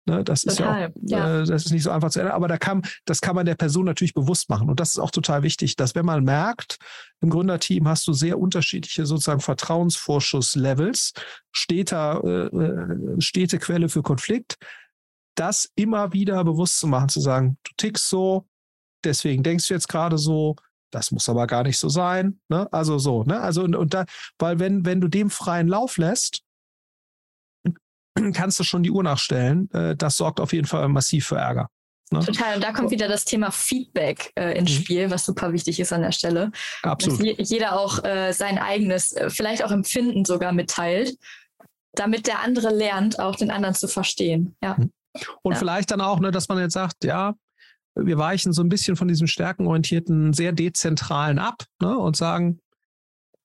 ne, 0.06 0.24
das 0.24 0.42
ist 0.42 0.58
ja, 0.58 0.86
auch, 0.86 0.90
ja. 1.02 1.42
Äh, 1.42 1.46
das 1.46 1.66
ist 1.66 1.72
nicht 1.72 1.84
so 1.84 1.90
einfach 1.90 2.10
zu 2.10 2.18
ändern, 2.18 2.34
aber 2.34 2.48
da 2.48 2.58
kann, 2.58 2.82
das 3.04 3.20
kann 3.20 3.36
man 3.36 3.46
der 3.46 3.54
Person 3.54 3.84
natürlich 3.84 4.14
bewusst 4.14 4.50
machen. 4.50 4.68
Und 4.68 4.80
das 4.80 4.90
ist 4.90 4.98
auch 4.98 5.12
total 5.12 5.44
wichtig, 5.44 5.76
dass 5.76 5.94
wenn 5.94 6.06
man 6.06 6.24
merkt, 6.24 6.78
im 7.20 7.30
Gründerteam 7.30 7.86
hast 7.86 8.06
du 8.08 8.12
sehr 8.12 8.38
unterschiedliche 8.38 9.06
sozusagen 9.06 9.40
Vertrauensvorschusslevels, 9.40 11.12
steter, 11.52 12.22
äh, 12.24 12.56
äh 12.56 13.20
stete 13.20 13.58
Quelle 13.58 13.88
für 13.88 14.02
Konflikt, 14.02 14.56
das 15.38 15.70
immer 15.76 16.12
wieder 16.12 16.42
bewusst 16.44 16.78
zu 16.78 16.86
machen, 16.86 17.08
zu 17.08 17.20
sagen, 17.20 17.58
du 17.64 17.72
tickst 17.76 18.08
so, 18.08 18.46
deswegen 19.04 19.42
denkst 19.42 19.68
du 19.68 19.74
jetzt 19.74 19.88
gerade 19.88 20.18
so, 20.18 20.56
das 20.90 21.10
muss 21.10 21.28
aber 21.28 21.46
gar 21.46 21.62
nicht 21.62 21.78
so 21.78 21.88
sein. 21.88 22.40
Ne? 22.48 22.66
Also 22.72 22.98
so, 22.98 23.24
ne? 23.24 23.40
Also 23.40 23.62
und, 23.62 23.76
und 23.76 23.94
da, 23.94 24.04
weil 24.38 24.58
wenn, 24.58 24.84
wenn 24.84 25.00
du 25.00 25.08
dem 25.08 25.30
freien 25.30 25.68
Lauf 25.68 25.98
lässt, 25.98 26.42
kannst 28.32 28.58
du 28.58 28.64
schon 28.64 28.82
die 28.82 28.90
Uhr 28.90 29.02
nachstellen. 29.02 29.70
Äh, 29.72 29.96
das 29.96 30.16
sorgt 30.16 30.40
auf 30.40 30.52
jeden 30.52 30.66
Fall 30.66 30.88
massiv 30.88 31.26
für 31.26 31.36
Ärger. 31.36 31.68
Ne? 32.10 32.20
Total. 32.20 32.54
Und 32.54 32.64
da 32.64 32.72
kommt 32.72 32.90
wieder 32.90 33.06
das 33.06 33.24
Thema 33.24 33.50
Feedback 33.50 34.32
äh, 34.34 34.58
ins 34.58 34.70
mhm. 34.70 34.82
Spiel, 34.82 35.10
was 35.10 35.26
super 35.26 35.52
wichtig 35.52 35.78
ist 35.78 35.92
an 35.92 36.02
der 36.02 36.12
Stelle. 36.12 36.50
Absolut. 36.82 37.38
Dass 37.38 37.50
jeder 37.50 37.78
auch 37.78 38.02
äh, 38.02 38.32
sein 38.32 38.58
eigenes, 38.58 39.12
äh, 39.12 39.28
vielleicht 39.30 39.62
auch 39.62 39.70
Empfinden 39.70 40.24
sogar 40.24 40.52
mitteilt, 40.52 41.18
damit 41.92 42.26
der 42.26 42.40
andere 42.40 42.70
lernt, 42.70 43.18
auch 43.20 43.36
den 43.36 43.50
anderen 43.50 43.74
zu 43.74 43.88
verstehen. 43.88 44.56
Ja. 44.62 44.76
Mhm. 44.78 44.90
Und 45.42 45.52
ja. 45.52 45.58
vielleicht 45.58 45.90
dann 45.90 46.00
auch, 46.00 46.20
ne, 46.20 46.30
dass 46.30 46.48
man 46.48 46.58
jetzt 46.58 46.74
sagt, 46.74 47.04
ja, 47.04 47.34
wir 47.94 48.18
weichen 48.18 48.52
so 48.52 48.62
ein 48.62 48.68
bisschen 48.68 48.96
von 48.96 49.08
diesem 49.08 49.26
stärkenorientierten, 49.26 50.32
sehr 50.32 50.52
dezentralen 50.52 51.38
ab 51.38 51.64
ne, 51.80 51.98
und 51.98 52.16
sagen, 52.16 52.60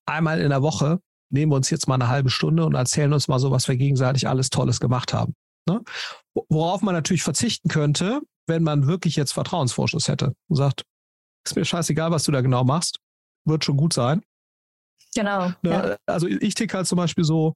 einmal 0.05 0.41
in 0.41 0.49
der 0.49 0.61
Woche 0.61 0.99
nehmen 1.29 1.51
wir 1.51 1.55
uns 1.55 1.69
jetzt 1.69 1.87
mal 1.87 1.95
eine 1.95 2.09
halbe 2.09 2.29
Stunde 2.29 2.65
und 2.65 2.75
erzählen 2.75 3.11
uns 3.11 3.27
mal 3.27 3.39
so, 3.39 3.49
was 3.49 3.67
wir 3.67 3.75
gegenseitig 3.75 4.27
alles 4.27 4.49
Tolles 4.49 4.79
gemacht 4.79 5.13
haben. 5.13 5.33
Ne? 5.67 5.81
Worauf 6.49 6.81
man 6.81 6.93
natürlich 6.93 7.23
verzichten 7.23 7.69
könnte, 7.69 8.21
wenn 8.47 8.63
man 8.63 8.87
wirklich 8.87 9.15
jetzt 9.15 9.31
Vertrauensvorschuss 9.31 10.07
hätte 10.07 10.35
und 10.47 10.57
sagt, 10.57 10.83
ist 11.45 11.55
mir 11.55 11.65
scheißegal, 11.65 12.11
was 12.11 12.23
du 12.23 12.31
da 12.31 12.41
genau 12.41 12.63
machst, 12.63 12.99
wird 13.45 13.65
schon 13.65 13.77
gut 13.77 13.93
sein. 13.93 14.21
Genau. 15.15 15.51
Ne? 15.61 15.71
Ja. 15.71 15.97
Also 16.05 16.27
ich 16.27 16.53
ticke 16.53 16.77
halt 16.77 16.87
zum 16.87 16.97
Beispiel 16.97 17.23
so, 17.23 17.55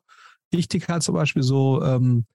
ich 0.52 0.68
ticke 0.68 0.92
halt 0.92 1.04
zum 1.04 1.16
Beispiel 1.16 1.44
so, 1.44 1.84
ähm, 1.84 2.26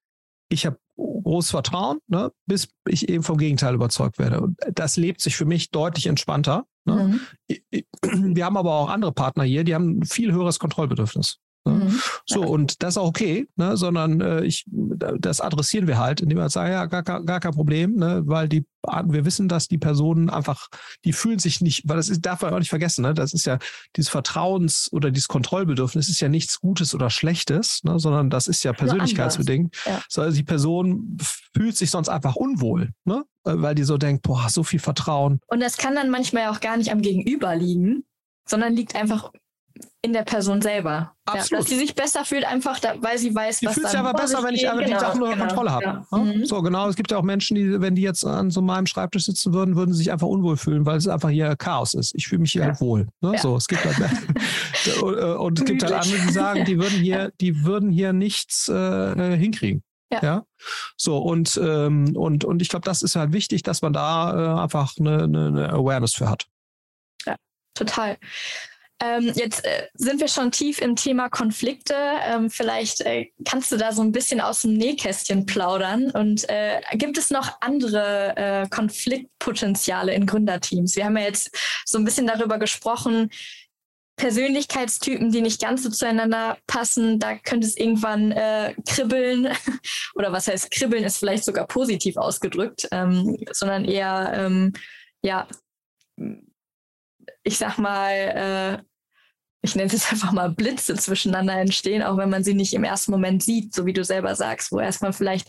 ich 0.48 0.66
habe 0.66 0.78
großes 1.22 1.50
Vertrauen, 1.50 1.98
ne, 2.08 2.32
bis 2.46 2.68
ich 2.86 3.08
eben 3.08 3.22
vom 3.22 3.38
Gegenteil 3.38 3.74
überzeugt 3.74 4.18
werde. 4.18 4.40
Und 4.40 4.58
das 4.72 4.96
lebt 4.96 5.20
sich 5.20 5.36
für 5.36 5.44
mich 5.44 5.70
deutlich 5.70 6.06
entspannter. 6.06 6.66
Ne? 6.84 7.20
Mhm. 7.48 7.74
Wir 8.36 8.44
haben 8.44 8.56
aber 8.56 8.72
auch 8.72 8.88
andere 8.88 9.12
Partner 9.12 9.44
hier, 9.44 9.64
die 9.64 9.74
haben 9.74 9.98
ein 9.98 10.04
viel 10.04 10.32
höheres 10.32 10.58
Kontrollbedürfnis. 10.58 11.38
Ne? 11.64 11.74
Mhm. 11.74 12.00
So, 12.26 12.42
und 12.42 12.82
das 12.82 12.94
ist 12.94 12.98
auch 12.98 13.06
okay, 13.06 13.46
ne? 13.56 13.76
sondern 13.76 14.20
äh, 14.20 14.44
ich, 14.44 14.64
das 14.66 15.40
adressieren 15.40 15.86
wir 15.86 15.98
halt, 15.98 16.20
indem 16.20 16.38
wir 16.38 16.50
sagen, 16.50 16.72
ja, 16.72 16.86
gar, 16.86 17.02
gar, 17.02 17.22
gar 17.24 17.40
kein 17.40 17.52
Problem, 17.52 17.94
ne? 17.94 18.22
weil 18.24 18.48
die, 18.48 18.66
wir 19.04 19.24
wissen, 19.24 19.48
dass 19.48 19.68
die 19.68 19.78
Personen 19.78 20.28
einfach, 20.28 20.68
die 21.04 21.12
fühlen 21.12 21.38
sich 21.38 21.60
nicht, 21.60 21.88
weil 21.88 21.96
das 21.96 22.08
ist, 22.08 22.26
darf 22.26 22.42
man 22.42 22.52
auch 22.52 22.58
nicht 22.58 22.70
vergessen, 22.70 23.02
ne? 23.02 23.14
das 23.14 23.32
ist 23.32 23.46
ja 23.46 23.58
dieses 23.96 24.10
Vertrauens- 24.10 24.92
oder 24.92 25.10
dieses 25.10 25.28
Kontrollbedürfnis 25.28 26.08
ist 26.08 26.20
ja 26.20 26.28
nichts 26.28 26.60
Gutes 26.60 26.94
oder 26.94 27.10
Schlechtes, 27.10 27.84
ne? 27.84 27.98
sondern 27.98 28.28
das 28.28 28.48
ist 28.48 28.64
ja 28.64 28.72
persönlichkeitsbedingt. 28.72 29.76
Ja. 29.86 30.02
So, 30.08 30.22
also 30.22 30.36
die 30.36 30.42
Person 30.42 31.16
fühlt 31.54 31.76
sich 31.76 31.90
sonst 31.90 32.08
einfach 32.08 32.34
unwohl, 32.34 32.90
ne? 33.04 33.24
weil 33.44 33.74
die 33.76 33.84
so 33.84 33.98
denkt, 33.98 34.22
boah, 34.22 34.48
so 34.48 34.64
viel 34.64 34.80
Vertrauen. 34.80 35.40
Und 35.46 35.60
das 35.60 35.76
kann 35.76 35.94
dann 35.94 36.10
manchmal 36.10 36.48
auch 36.48 36.60
gar 36.60 36.76
nicht 36.76 36.90
am 36.90 37.02
Gegenüber 37.02 37.54
liegen, 37.54 38.04
sondern 38.46 38.74
liegt 38.74 38.96
einfach 38.96 39.30
in 40.02 40.12
der 40.12 40.22
Person 40.22 40.60
selber. 40.60 41.14
Absolut. 41.24 41.50
Ja, 41.50 41.58
dass 41.58 41.66
sie 41.68 41.78
sich 41.78 41.94
besser 41.94 42.24
fühlt, 42.24 42.44
einfach 42.44 42.80
da, 42.80 42.94
weil 43.00 43.18
sie 43.18 43.34
weiß, 43.34 43.60
sie 43.60 43.66
was 43.66 43.74
fühlt 43.74 43.88
sich 43.88 43.98
aber 43.98 44.12
besser, 44.12 44.42
wenn 44.42 44.54
ich 44.54 44.68
aber 44.68 44.82
genau, 44.82 44.98
die 44.98 45.00
Sachen 45.00 45.22
unter 45.22 45.34
genau, 45.34 45.46
Kontrolle 45.46 45.70
habe. 45.70 45.84
Ja. 45.84 46.06
Ja? 46.10 46.18
Mhm. 46.18 46.44
So, 46.44 46.60
genau. 46.62 46.88
Es 46.88 46.96
gibt 46.96 47.10
ja 47.10 47.18
auch 47.18 47.22
Menschen, 47.22 47.54
die, 47.54 47.80
wenn 47.80 47.94
die 47.94 48.02
jetzt 48.02 48.24
an 48.24 48.50
so 48.50 48.60
meinem 48.60 48.86
Schreibtisch 48.86 49.24
sitzen 49.24 49.54
würden, 49.54 49.76
würden 49.76 49.92
sie 49.92 49.98
sich 49.98 50.12
einfach 50.12 50.26
unwohl 50.26 50.56
fühlen, 50.56 50.84
weil 50.84 50.96
es 50.96 51.06
einfach 51.06 51.30
hier 51.30 51.54
Chaos 51.56 51.94
ist. 51.94 52.14
Ich 52.16 52.26
fühle 52.26 52.40
mich 52.40 52.52
hier 52.52 52.64
halt 52.64 52.80
wohl. 52.80 53.06
Ne? 53.20 53.38
So, 53.38 53.56
es 53.56 53.68
gibt 53.68 53.84
halt, 53.84 53.96
und, 55.02 55.16
äh, 55.18 55.24
und 55.36 55.58
es 55.60 55.64
gibt 55.64 55.82
halt 55.84 55.92
andere, 55.92 56.26
die 56.26 56.32
sagen, 56.32 56.64
die 56.64 56.78
würden 56.78 57.00
hier, 57.00 57.32
die 57.40 57.64
würden 57.64 57.90
hier 57.90 58.12
nichts 58.12 58.68
äh, 58.68 59.36
hinkriegen. 59.36 59.82
Ja. 60.12 60.20
ja. 60.22 60.46
So, 60.96 61.18
und, 61.18 61.58
ähm, 61.62 62.16
und, 62.16 62.44
und 62.44 62.60
ich 62.60 62.68
glaube, 62.68 62.84
das 62.84 63.02
ist 63.02 63.16
halt 63.16 63.32
wichtig, 63.32 63.62
dass 63.62 63.82
man 63.82 63.92
da 63.92 64.58
äh, 64.58 64.60
einfach 64.62 64.94
eine, 64.98 65.24
eine 65.24 65.72
Awareness 65.72 66.14
für 66.14 66.28
hat. 66.28 66.46
Ja, 67.24 67.36
total. 67.74 68.18
Ähm, 69.02 69.32
jetzt 69.34 69.64
äh, 69.64 69.88
sind 69.94 70.20
wir 70.20 70.28
schon 70.28 70.52
tief 70.52 70.80
im 70.80 70.94
Thema 70.94 71.28
Konflikte. 71.28 71.94
Ähm, 72.24 72.50
vielleicht 72.50 73.00
äh, 73.00 73.30
kannst 73.44 73.72
du 73.72 73.76
da 73.76 73.92
so 73.92 74.02
ein 74.02 74.12
bisschen 74.12 74.40
aus 74.40 74.62
dem 74.62 74.74
Nähkästchen 74.74 75.44
plaudern. 75.44 76.10
Und 76.12 76.48
äh, 76.48 76.80
gibt 76.92 77.18
es 77.18 77.30
noch 77.30 77.60
andere 77.60 78.36
äh, 78.36 78.68
Konfliktpotenziale 78.68 80.14
in 80.14 80.26
Gründerteams? 80.26 80.94
Wir 80.94 81.06
haben 81.06 81.16
ja 81.16 81.24
jetzt 81.24 81.50
so 81.84 81.98
ein 81.98 82.04
bisschen 82.04 82.28
darüber 82.28 82.58
gesprochen, 82.58 83.30
Persönlichkeitstypen, 84.16 85.32
die 85.32 85.40
nicht 85.40 85.60
ganz 85.60 85.82
so 85.82 85.90
zueinander 85.90 86.58
passen, 86.68 87.18
da 87.18 87.36
könnte 87.38 87.66
es 87.66 87.76
irgendwann 87.76 88.30
äh, 88.30 88.74
kribbeln. 88.88 89.48
Oder 90.14 90.30
was 90.30 90.46
heißt 90.46 90.70
kribbeln, 90.70 91.02
ist 91.02 91.16
vielleicht 91.16 91.44
sogar 91.44 91.66
positiv 91.66 92.16
ausgedrückt, 92.16 92.86
ähm, 92.92 93.36
sondern 93.50 93.84
eher, 93.84 94.32
ähm, 94.36 94.74
ja, 95.22 95.48
ich 97.42 97.58
sag 97.58 97.78
mal, 97.78 98.12
äh, 98.12 98.91
ich 99.62 99.76
nenne 99.76 99.92
es 99.92 100.10
einfach 100.10 100.32
mal 100.32 100.50
Blitze 100.50 100.94
zwischeneinander 100.94 101.54
entstehen, 101.54 102.02
auch 102.02 102.16
wenn 102.16 102.30
man 102.30 102.44
sie 102.44 102.54
nicht 102.54 102.74
im 102.74 102.84
ersten 102.84 103.12
Moment 103.12 103.42
sieht, 103.42 103.74
so 103.74 103.86
wie 103.86 103.92
du 103.92 104.04
selber 104.04 104.34
sagst, 104.34 104.72
wo 104.72 104.80
erstmal 104.80 105.12
vielleicht 105.12 105.48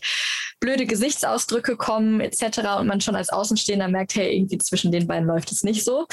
blöde 0.60 0.86
Gesichtsausdrücke 0.86 1.76
kommen 1.76 2.20
etc. 2.20 2.78
und 2.78 2.86
man 2.86 3.00
schon 3.00 3.16
als 3.16 3.30
Außenstehender 3.30 3.88
merkt, 3.88 4.14
hey, 4.14 4.34
irgendwie 4.34 4.58
zwischen 4.58 4.92
den 4.92 5.06
beiden 5.06 5.26
läuft 5.26 5.50
es 5.50 5.64
nicht 5.64 5.84
so. 5.84 6.06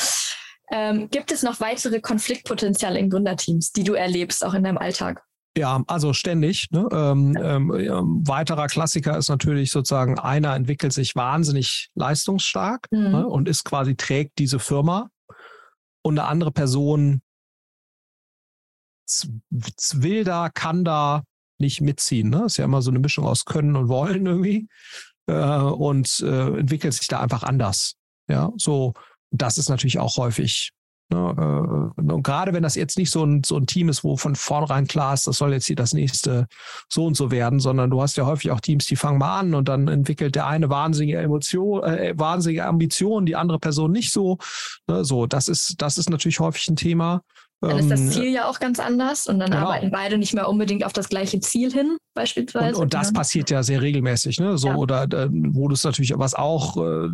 Ähm, 0.74 1.10
gibt 1.10 1.32
es 1.32 1.43
noch 1.43 1.60
weitere 1.60 1.99
Konfliktpotenziale 1.99 2.97
in 2.97 3.10
Gründerteams, 3.10 3.72
die 3.72 3.84
du 3.84 3.93
erlebst, 3.93 4.43
auch 4.43 4.54
in 4.54 4.64
deinem 4.64 4.78
Alltag? 4.78 5.22
Ja, 5.58 5.84
also 5.88 6.14
ständig. 6.14 6.70
Ne? 6.72 6.88
Ähm, 6.93 7.38
ähm, 7.38 8.24
weiterer 8.26 8.68
Klassiker 8.68 9.18
ist 9.18 9.28
natürlich 9.28 9.70
sozusagen, 9.70 10.18
einer 10.18 10.56
entwickelt 10.56 10.93
sich 10.93 11.16
wahnsinnig 11.16 11.89
leistungsstark 11.95 12.88
mhm. 12.89 13.12
ne? 13.12 13.28
und 13.28 13.49
ist 13.49 13.66
quasi, 13.66 13.95
trägt 13.95 14.39
diese 14.39 14.60
Firma 14.60 15.10
und 16.04 16.18
eine 16.18 16.28
andere 16.30 16.52
Person 16.52 17.22
will 19.49 20.24
da, 20.24 20.49
kann 20.49 20.84
da 20.84 21.24
nicht 21.59 21.82
mitziehen. 21.82 22.30
Ne? 22.30 22.45
Ist 22.45 22.57
ja 22.57 22.66
immer 22.66 22.82
so 22.82 22.91
eine 22.91 22.99
Mischung 22.99 23.26
aus 23.26 23.45
Können 23.45 23.76
und 23.76 23.88
Wollen 23.88 24.26
irgendwie 24.26 24.68
äh, 25.28 25.57
und 25.59 26.20
äh, 26.22 26.57
entwickelt 26.57 26.93
sich 26.93 27.07
da 27.07 27.20
einfach 27.20 27.43
anders. 27.43 27.95
Ja, 28.28 28.51
so 28.57 28.93
das 29.32 29.57
ist 29.57 29.70
natürlich 29.70 29.99
auch 29.99 30.18
häufig. 30.18 30.72
Ne? 31.09 31.93
Äh, 31.97 32.01
und 32.01 32.24
gerade 32.24 32.53
wenn 32.53 32.64
das 32.64 32.76
jetzt 32.76 32.97
nicht 32.97 33.09
so 33.09 33.26
ein, 33.26 33.43
so 33.43 33.57
ein 33.57 33.66
Team 33.66 33.89
ist, 33.89 34.03
wo 34.03 34.18
von 34.18 34.36
vornherein 34.36 34.88
klar 34.88 35.14
ist, 35.14 35.28
das 35.28 35.38
soll 35.38 35.53
jetzt 35.53 35.66
hier 35.66 35.76
das 35.76 35.93
nächste 35.93 36.47
so 36.89 37.05
und 37.05 37.16
so 37.16 37.32
werden, 37.32 37.59
sondern 37.59 37.89
du 37.89 38.01
hast 38.01 38.18
ja 38.18 38.26
häufig 38.26 38.51
auch 38.51 38.59
Teams, 38.59 38.86
die 38.86 38.95
fangen 38.95 39.20
mal 39.20 39.39
an 39.39 39.53
und 39.55 39.68
dann 39.68 39.88
entwickelt 39.88 40.36
der 40.36 40.47
eine 40.47 40.70
wahnsinnige 40.70 41.18
Emotion, 41.18 41.84
äh, 41.84 42.14
wahnsinnige 42.18 42.66
Ambition, 42.66 43.26
die 43.26 43.36
andere 43.36 43.59
Person 43.59 43.91
nicht 43.91 44.12
so. 44.12 44.38
Ne? 44.88 45.03
So, 45.03 45.26
das 45.26 45.47
ist, 45.47 45.82
das 45.82 45.97
ist 45.97 46.09
natürlich 46.09 46.39
häufig 46.39 46.68
ein 46.68 46.76
Thema. 46.76 47.22
Dann 47.62 47.78
ist 47.78 47.91
das 47.91 47.99
ähm, 47.99 48.09
Ziel 48.09 48.34
ja 48.34 48.49
auch 48.49 48.59
ganz 48.59 48.80
anders 48.80 49.28
und 49.28 49.38
dann 49.38 49.51
genau. 49.51 49.66
arbeiten 49.68 49.91
beide 49.91 50.18
nicht 50.18 50.34
mehr 50.34 50.49
unbedingt 50.49 50.84
auf 50.84 50.93
das 50.93 51.09
gleiche 51.09 51.39
Ziel 51.41 51.72
hin, 51.72 51.97
beispielsweise. 52.16 52.76
Und, 52.76 52.84
und 52.84 52.93
das 52.95 53.09
ja. 53.09 53.14
passiert 53.14 53.51
ja 53.51 53.62
sehr 53.62 53.84
regelmäßig, 53.84 54.39
ne? 54.39 54.57
So, 54.57 54.70
ja. 54.70 54.76
oder 54.76 55.03
äh, 55.03 55.30
wo 55.30 55.68
das 55.68 55.84
natürlich, 55.84 56.12
was 56.16 56.34
auch 56.34 56.76
äh, 56.78 57.09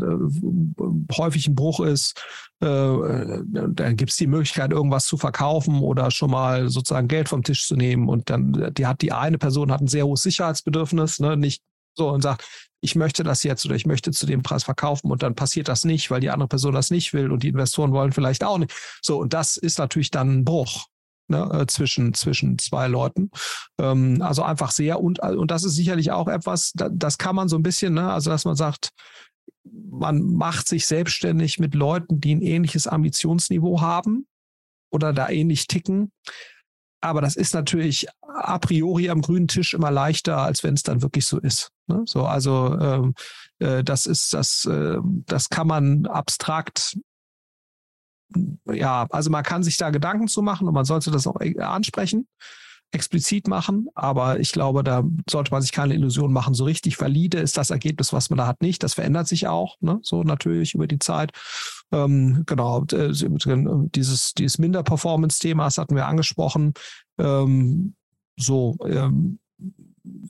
häufig 1.18 1.48
ein 1.48 1.56
Bruch 1.56 1.82
ist, 1.82 2.24
äh, 2.62 2.68
dann 2.68 3.98
gibt 3.98 4.12
es 4.12 4.18
die 4.18 4.28
Möglichkeit, 4.28 4.72
irgendwas 4.72 5.06
zu 5.06 5.18
verkaufen 5.18 5.82
oder 5.82 6.12
schon 6.12 6.32
mal 6.32 6.70
sozusagen 6.70 7.10
Geld 7.10 7.28
vom 7.28 7.44
Tisch 7.44 7.68
zu 7.68 7.76
nehmen. 7.76 8.08
Und 8.08 8.30
dann, 8.30 8.74
die 8.74 8.86
hat 8.86 9.02
die 9.02 9.12
eine 9.12 9.38
Person 9.38 9.72
hat 9.72 9.82
ein 9.82 9.88
sehr 9.88 10.06
hohes 10.06 10.22
Sicherheitsbedürfnis, 10.22 11.20
ne? 11.20 11.36
Nicht 11.36 11.62
so 11.94 12.10
und 12.10 12.22
sagt, 12.22 12.46
ich 12.82 12.96
möchte 12.96 13.24
das 13.24 13.44
jetzt 13.44 13.66
oder 13.66 13.76
ich 13.76 13.86
möchte 13.86 14.12
zu 14.12 14.26
dem 14.26 14.44
Preis 14.44 14.64
verkaufen 14.64 15.12
und 15.12 15.24
dann 15.24 15.36
passiert 15.36 15.68
das 15.68 15.84
nicht, 15.84 16.12
weil 16.12 16.22
die 16.22 16.30
andere 16.30 16.48
Person 16.48 16.74
das 16.74 16.92
nicht 16.92 17.14
will 17.14 17.32
und 17.32 17.44
die 17.44 17.50
Investoren 17.50 17.92
wollen 17.92 18.12
vielleicht 18.12 18.44
auch 18.44 18.58
nicht. 18.58 18.74
So, 19.02 19.20
und 19.20 19.34
das 19.34 19.58
ist 19.58 19.80
natürlich 19.80 20.12
dann 20.12 20.40
ein 20.40 20.46
Bruch. 20.46 20.88
Ne, 21.30 21.46
äh, 21.52 21.68
zwischen, 21.68 22.14
zwischen 22.14 22.58
zwei 22.58 22.88
Leuten. 22.88 23.32
Ähm, 23.82 24.22
also 24.22 24.44
einfach 24.44 24.72
sehr, 24.72 25.02
und, 25.02 25.20
und 25.20 25.52
das 25.52 25.66
ist 25.66 25.76
sicherlich 25.76 26.12
auch 26.12 26.30
etwas, 26.30 26.72
das 26.74 27.18
kann 27.18 27.36
man 27.36 27.50
so 27.50 27.58
ein 27.58 27.64
bisschen, 27.64 27.96
ne, 27.96 28.14
also 28.14 28.30
dass 28.30 28.46
man 28.46 28.56
sagt, 28.56 28.92
man 29.66 30.22
macht 30.22 30.70
sich 30.70 30.86
selbstständig 30.86 31.60
mit 31.60 31.76
Leuten, 31.76 32.22
die 32.22 32.34
ein 32.34 32.42
ähnliches 32.42 32.88
Ambitionsniveau 32.88 33.82
haben 33.82 34.26
oder 34.90 35.12
da 35.12 35.28
ähnlich 35.28 35.68
ticken. 35.68 36.14
Aber 37.02 37.20
das 37.20 37.36
ist 37.36 37.54
natürlich 37.54 38.08
a 38.28 38.58
priori 38.60 39.10
am 39.10 39.22
grünen 39.22 39.48
Tisch 39.48 39.74
immer 39.74 39.92
leichter, 39.92 40.38
als 40.38 40.64
wenn 40.64 40.74
es 40.74 40.84
dann 40.84 41.02
wirklich 41.02 41.26
so 41.26 41.40
ist. 41.40 41.72
Ne? 41.88 42.04
So, 42.06 42.26
also 42.26 42.78
ähm, 42.80 43.14
äh, 43.60 43.84
das 43.84 44.06
ist 44.06 44.34
das, 44.34 44.66
äh, 44.66 44.98
das 45.26 45.50
kann 45.50 45.68
man 45.68 46.06
abstrakt 46.06 46.98
ja, 48.66 49.08
also 49.10 49.30
man 49.30 49.44
kann 49.44 49.64
sich 49.64 49.78
da 49.78 49.90
Gedanken 49.90 50.28
zu 50.28 50.42
machen 50.42 50.68
und 50.68 50.74
man 50.74 50.86
sollte 50.86 51.12
das 51.12 51.28
auch 51.28 51.40
äh, 51.40 51.60
ansprechen, 51.60 52.28
explizit 52.92 53.48
machen, 53.48 53.88
aber 53.96 54.40
ich 54.40 54.54
glaube, 54.54 54.84
da 54.84 55.04
sollte 55.30 55.52
man 55.52 55.62
sich 55.62 55.74
keine 55.74 55.94
Illusion 55.94 56.32
machen. 56.32 56.54
So 56.54 56.64
richtig 56.64 57.00
valide 57.00 57.40
ist 57.40 57.58
das 57.58 57.70
Ergebnis, 57.70 58.14
was 58.14 58.30
man 58.30 58.38
da 58.38 58.48
hat, 58.48 58.62
nicht. 58.62 58.82
Das 58.82 58.94
verändert 58.94 59.28
sich 59.28 59.48
auch, 59.48 59.76
ne? 59.82 60.00
so 60.04 60.24
natürlich 60.24 60.74
über 60.74 60.88
die 60.88 61.00
Zeit. 61.00 61.32
Ähm, 61.92 62.44
genau, 62.46 62.86
äh, 62.94 63.12
dieses, 63.12 64.34
dieses 64.34 64.58
Minder-Performance-Thema, 64.58 65.66
das 65.66 65.78
hatten 65.78 65.96
wir 65.96 66.08
angesprochen. 66.08 66.74
Ähm, 67.18 67.96
so, 68.38 68.78
ähm, 68.86 69.40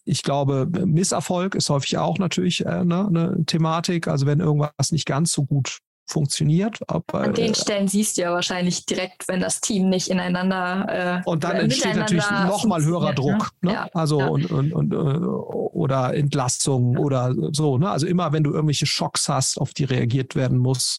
ich 0.05 0.23
glaube, 0.23 0.67
Misserfolg 0.85 1.53
ist 1.55 1.69
häufig 1.69 1.97
auch 1.97 2.17
natürlich 2.17 2.65
äh, 2.65 2.83
ne, 2.83 3.07
eine 3.07 3.45
Thematik. 3.45 4.07
Also 4.07 4.25
wenn 4.25 4.39
irgendwas 4.39 4.91
nicht 4.91 5.05
ganz 5.05 5.31
so 5.31 5.43
gut 5.45 5.79
funktioniert. 6.09 6.79
Aber, 6.87 7.21
An 7.21 7.33
den 7.33 7.51
äh, 7.51 7.55
Stellen 7.55 7.87
siehst 7.87 8.17
du 8.17 8.21
ja 8.21 8.31
wahrscheinlich 8.31 8.85
direkt, 8.85 9.27
wenn 9.27 9.41
das 9.41 9.59
Team 9.59 9.89
nicht 9.89 10.07
ineinander. 10.07 11.21
Äh, 11.25 11.29
und 11.29 11.43
dann 11.43 11.57
entsteht 11.57 11.95
natürlich 11.95 12.29
nochmal 12.31 12.83
höherer 12.83 13.13
Druck. 13.13 13.51
Ne? 13.61 13.73
Ja, 13.73 13.89
also 13.93 14.19
ja. 14.19 14.27
Und, 14.27 14.49
und, 14.49 14.73
und, 14.73 14.93
äh, 14.93 14.97
oder 14.97 16.13
Entlastung 16.15 16.93
ja. 16.93 16.99
oder 16.99 17.35
so. 17.51 17.77
Ne? 17.77 17.89
Also 17.89 18.07
immer, 18.07 18.31
wenn 18.31 18.43
du 18.43 18.53
irgendwelche 18.53 18.85
Schocks 18.85 19.27
hast, 19.27 19.59
auf 19.59 19.73
die 19.73 19.83
reagiert 19.83 20.35
werden 20.35 20.57
muss. 20.57 20.97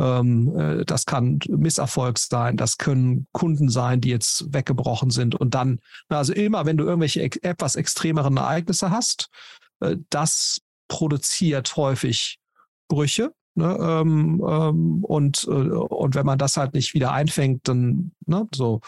Ähm, 0.00 0.56
äh, 0.58 0.84
das 0.86 1.04
kann 1.04 1.38
Misserfolg 1.48 2.18
sein, 2.18 2.56
das 2.56 2.78
können 2.78 3.26
Kunden 3.32 3.68
sein, 3.68 4.00
die 4.00 4.08
jetzt 4.08 4.52
weggebrochen 4.52 5.10
sind. 5.10 5.34
Und 5.34 5.54
dann, 5.54 5.80
also 6.08 6.32
immer, 6.32 6.64
wenn 6.64 6.78
du 6.78 6.84
irgendwelche 6.84 7.22
etwas 7.42 7.76
extremeren 7.76 8.38
Ereignisse 8.38 8.90
hast, 8.90 9.28
äh, 9.80 9.96
das 10.08 10.60
produziert 10.88 11.76
häufig 11.76 12.38
Brüche. 12.88 13.32
Ne, 13.56 13.76
ähm, 13.80 14.42
ähm, 14.48 15.04
und, 15.04 15.44
äh, 15.44 15.50
und 15.50 16.14
wenn 16.14 16.24
man 16.24 16.38
das 16.38 16.56
halt 16.56 16.72
nicht 16.72 16.94
wieder 16.94 17.12
einfängt, 17.12 17.66
dann 17.68 18.12
ne, 18.24 18.48
so 18.54 18.80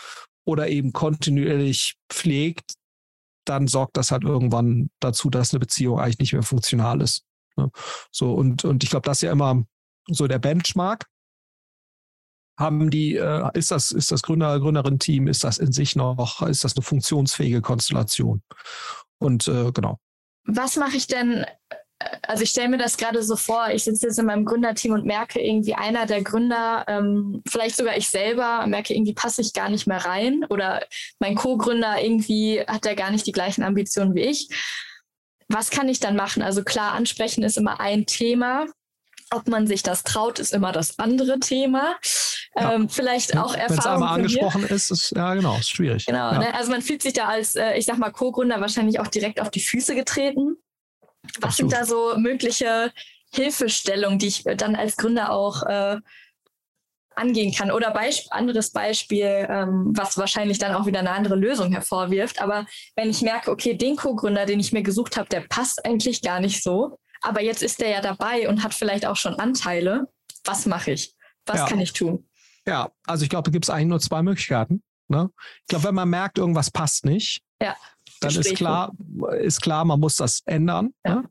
oder 0.45 0.69
eben 0.69 0.93
kontinuierlich 0.93 1.97
pflegt, 2.09 2.75
dann 3.45 3.67
sorgt 3.67 3.97
das 3.97 4.13
halt 4.13 4.23
irgendwann 4.23 4.89
dazu, 5.01 5.31
dass 5.31 5.53
eine 5.53 5.59
Beziehung 5.59 5.99
eigentlich 5.99 6.21
nicht 6.21 6.33
mehr 6.33 6.45
funktional 6.45 7.01
ist. 7.03 7.25
Ne? 7.57 7.71
So 8.13 8.33
und 8.35 8.65
und 8.65 8.85
ich 8.85 8.91
glaube, 8.91 9.05
das 9.05 9.19
ist 9.19 9.23
ja 9.23 9.33
immer 9.33 9.65
so 10.09 10.27
der 10.27 10.39
Benchmark. 10.39 11.07
Haben 12.59 12.91
die, 12.91 13.17
äh, 13.17 13.49
ist 13.55 13.71
das, 13.71 13.93
ist 13.93 14.13
das 14.13 14.23
Gründer, 14.23 14.61
Gründerin-Team, 14.61 15.27
ist 15.27 15.43
das 15.43 15.59
in 15.59 15.73
sich 15.73 15.97
noch, 15.97 16.43
ist 16.43 16.65
das 16.65 16.77
eine 16.77 16.83
funktionsfähige 16.83 17.63
Konstellation? 17.63 18.43
Und 19.19 19.49
äh, 19.49 19.73
genau. 19.73 19.99
was 20.45 20.77
mache 20.77 20.97
ich 20.97 21.07
denn? 21.07 21.47
Also 22.23 22.43
ich 22.43 22.51
stelle 22.51 22.69
mir 22.69 22.79
das 22.79 22.97
gerade 22.97 23.23
so 23.23 23.37
vor, 23.37 23.69
ich 23.71 23.85
sitze 23.85 24.09
jetzt 24.09 24.19
in 24.19 24.27
meinem 24.27 24.45
Gründerteam 24.45 24.93
und 24.93 25.07
merke 25.07 25.41
irgendwie 25.41 25.75
einer 25.75 26.05
der 26.05 26.23
Gründer, 26.23 26.85
ähm, 26.89 27.43
vielleicht 27.49 27.77
sogar 27.77 27.97
ich 27.97 28.09
selber, 28.09 28.67
merke 28.67 28.93
irgendwie 28.93 29.15
passe 29.15 29.41
ich 29.41 29.53
gar 29.53 29.69
nicht 29.69 29.87
mehr 29.87 30.05
rein 30.05 30.45
oder 30.51 30.85
mein 31.21 31.37
Co-Gründer 31.37 32.03
irgendwie 32.03 32.61
hat 32.67 32.87
er 32.87 32.97
gar 32.97 33.13
nicht 33.13 33.27
die 33.27 33.33
gleichen 33.33 33.63
Ambitionen 33.63 34.15
wie 34.17 34.23
ich. 34.23 34.49
Was 35.49 35.71
kann 35.71 35.89
ich 35.89 36.01
dann 36.01 36.17
machen? 36.17 36.43
Also 36.43 36.65
klar, 36.65 36.93
ansprechen 36.93 37.45
ist 37.45 37.57
immer 37.57 37.79
ein 37.79 38.07
Thema. 38.07 38.67
Ob 39.33 39.49
man 39.49 39.66
sich 39.66 39.83
das 39.83 40.03
traut, 40.03 40.39
ist 40.39 40.53
immer 40.53 40.72
das 40.72 40.99
andere 40.99 41.41
Thema. 41.41 41.97
Ja. 42.55 42.74
Ähm, 42.74 42.89
vielleicht 42.89 43.37
auch 43.37 43.55
Erfahrung. 43.55 43.68
Wenn 43.70 43.78
es 43.78 43.87
einmal 43.87 44.14
angesprochen 44.14 44.64
ist, 44.64 44.91
ist 44.91 45.12
ja 45.12 45.35
genau, 45.35 45.57
ist 45.57 45.70
schwierig. 45.70 46.07
Genau, 46.07 46.33
ja. 46.33 46.39
ne? 46.39 46.55
also 46.55 46.70
man 46.70 46.83
fühlt 46.83 47.03
sich 47.03 47.14
da 47.14 47.28
als, 47.28 47.57
äh, 47.57 47.74
ich 47.74 47.87
sag 47.87 47.99
mal, 47.99 48.11
Co-Gründer 48.11 48.61
wahrscheinlich 48.61 49.01
auch 49.01 49.09
direkt 49.09 49.41
auf 49.41 49.51
die 49.51 49.61
Füße 49.61 49.95
getreten. 49.95 50.57
Was 51.41 51.51
Absolut. 51.51 51.72
sind 51.72 51.80
da 51.80 51.87
so 51.87 52.18
mögliche 52.18 52.93
Hilfestellungen, 53.33 54.18
die 54.18 54.26
ich 54.26 54.45
dann 54.57 54.76
als 54.76 54.97
Gründer 54.97 55.33
auch 55.33 55.62
äh, 55.62 55.99
angehen 57.14 57.55
kann? 57.55 57.70
Oder 57.70 57.91
Beisp 57.93 58.26
anderes 58.30 58.70
Beispiel, 58.70 59.47
ähm, 59.49 59.93
was 59.97 60.18
wahrscheinlich 60.18 60.59
dann 60.59 60.74
auch 60.74 60.87
wieder 60.87 60.99
eine 60.99 61.12
andere 61.12 61.37
Lösung 61.37 61.72
hervorwirft. 61.72 62.43
Aber 62.43 62.66
wenn 62.97 63.09
ich 63.09 63.22
merke, 63.22 63.51
okay, 63.51 63.74
den 63.74 63.97
Co-Gründer, 63.97 64.45
den 64.45 64.61
ich 64.61 64.72
mir 64.72 64.83
gesucht 64.83 65.16
habe, 65.16 65.28
der 65.28 65.41
passt 65.41 65.85
eigentlich 65.87 66.20
gar 66.22 66.41
nicht 66.41 66.62
so, 66.62 66.99
aber 67.23 67.43
jetzt 67.43 67.62
ist 67.62 67.81
der 67.81 67.89
ja 67.89 68.01
dabei 68.01 68.49
und 68.49 68.62
hat 68.62 68.75
vielleicht 68.75 69.07
auch 69.07 69.16
schon 69.16 69.35
Anteile. 69.37 70.09
Was 70.45 70.66
mache 70.66 70.93
ich? 70.93 71.14
Was 71.47 71.59
ja. 71.59 71.66
kann 71.66 71.81
ich 71.81 71.93
tun? 71.93 72.29
Ja, 72.66 72.91
also 73.07 73.25
ich 73.25 73.31
glaube, 73.31 73.51
da 73.51 73.53
gibt 73.53 73.64
es 73.64 73.70
eigentlich 73.70 73.89
nur 73.89 74.01
zwei 74.01 74.23
Möglichkeiten. 74.23 74.83
Ne? 75.09 75.31
Ich 75.61 75.66
glaube, 75.68 75.85
wenn 75.85 75.95
man 75.95 76.09
merkt, 76.09 76.39
irgendwas 76.39 76.70
passt 76.70 77.05
nicht, 77.05 77.43
ja. 77.61 77.77
dann 78.20 78.35
ist 78.35 78.55
klar, 78.55 78.93
ist 79.41 79.62
klar, 79.62 79.85
man 79.85 80.01
muss 80.01 80.16
das 80.16 80.43
ändern. 80.47 80.95
Ja. 81.05 81.16
Ne? 81.16 81.31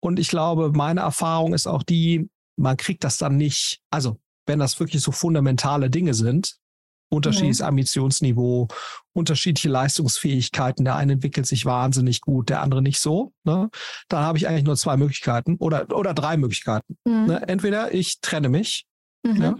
Und 0.00 0.18
ich 0.18 0.28
glaube, 0.28 0.72
meine 0.72 1.00
Erfahrung 1.00 1.54
ist 1.54 1.66
auch 1.66 1.82
die, 1.82 2.28
man 2.56 2.76
kriegt 2.76 3.04
das 3.04 3.18
dann 3.18 3.36
nicht, 3.36 3.80
also 3.90 4.18
wenn 4.46 4.58
das 4.58 4.80
wirklich 4.80 5.02
so 5.02 5.12
fundamentale 5.12 5.90
Dinge 5.90 6.14
sind, 6.14 6.56
unterschiedliches 7.12 7.60
mhm. 7.60 7.66
Ambitionsniveau, 7.66 8.68
unterschiedliche 9.12 9.68
Leistungsfähigkeiten. 9.68 10.84
Der 10.84 10.96
eine 10.96 11.12
entwickelt 11.12 11.46
sich 11.46 11.66
wahnsinnig 11.66 12.22
gut, 12.22 12.48
der 12.48 12.62
andere 12.62 12.80
nicht 12.80 13.00
so. 13.00 13.32
Ne? 13.44 13.68
Dann 14.08 14.24
habe 14.24 14.38
ich 14.38 14.48
eigentlich 14.48 14.64
nur 14.64 14.76
zwei 14.76 14.96
Möglichkeiten 14.96 15.56
oder, 15.58 15.86
oder 15.94 16.14
drei 16.14 16.36
Möglichkeiten. 16.36 16.96
Mhm. 17.04 17.26
Ne? 17.26 17.48
Entweder 17.48 17.92
ich 17.92 18.20
trenne 18.20 18.48
mich 18.48 18.86
mhm. 19.22 19.42
ja, 19.42 19.54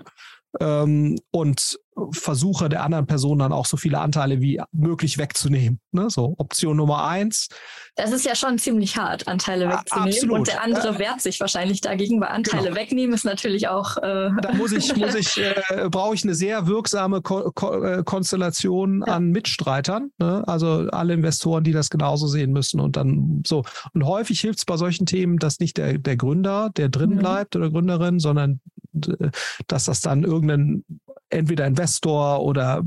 ähm, 0.61 1.18
und 1.30 1.78
versuche 2.12 2.68
der 2.68 2.82
anderen 2.82 3.07
Person 3.07 3.38
dann 3.38 3.53
auch 3.53 3.66
so 3.66 3.76
viele 3.76 3.98
Anteile 3.98 4.40
wie 4.40 4.61
möglich 4.72 5.18
wegzunehmen. 5.18 5.78
Ne? 5.92 6.09
So 6.09 6.34
Option 6.38 6.76
Nummer 6.76 7.05
eins. 7.05 7.48
Das 7.96 8.12
ist 8.12 8.24
ja 8.24 8.34
schon 8.34 8.59
ziemlich 8.59 8.96
hart, 8.96 9.28
Anteile 9.28 9.68
wegzunehmen. 9.68 10.09
Absolut. 10.09 10.38
Und 10.38 10.48
der 10.48 10.62
andere 10.62 10.98
wehrt 10.98 11.20
sich 11.20 11.38
wahrscheinlich 11.38 11.82
dagegen, 11.82 12.20
weil 12.20 12.28
Anteile 12.28 12.68
genau. 12.68 12.76
wegnehmen 12.76 13.14
ist 13.14 13.24
natürlich 13.24 13.68
auch. 13.68 13.98
Äh 13.98 14.30
da 14.40 14.53
muss 14.55 14.72
ich, 14.72 14.96
muss 14.96 15.14
ich, 15.14 15.36
äh, 15.38 15.88
brauche 15.90 16.14
ich 16.14 16.24
eine 16.24 16.34
sehr 16.34 16.66
wirksame 16.66 17.20
Ko 17.20 17.53
Ko 17.55 17.82
äh, 17.82 18.03
Konstellation 18.05 19.05
ja. 19.07 19.14
an 19.14 19.30
Mitstreitern. 19.30 20.11
Ne? 20.18 20.42
Also 20.46 20.88
alle 20.90 21.12
Investoren, 21.12 21.62
die 21.62 21.72
das 21.72 21.90
genauso 21.90 22.26
sehen 22.26 22.53
müssen 22.53 22.80
und 22.80 22.96
dann 22.96 23.42
so. 23.46 23.64
Und 23.92 24.07
häufig 24.07 24.40
hilft 24.40 24.61
es 24.61 24.64
bei 24.64 24.78
solchen 24.78 25.05
Themen, 25.05 25.38
dass 25.38 25.61
nicht 25.61 25.76
der, 25.76 25.98
der 25.98 26.16
Gründer, 26.16 26.70
der 26.74 26.88
drin 26.88 27.11
mhm. 27.11 27.18
bleibt 27.18 27.55
oder 27.55 27.70
Gründerin, 27.70 28.18
sondern 28.18 28.53
äh, 28.53 28.82
dass 28.93 29.86
das 29.86 30.01
dann 30.01 30.24
irgendein 30.24 30.84
entweder 31.30 31.66
Investor 31.66 32.43
oder 32.43 32.82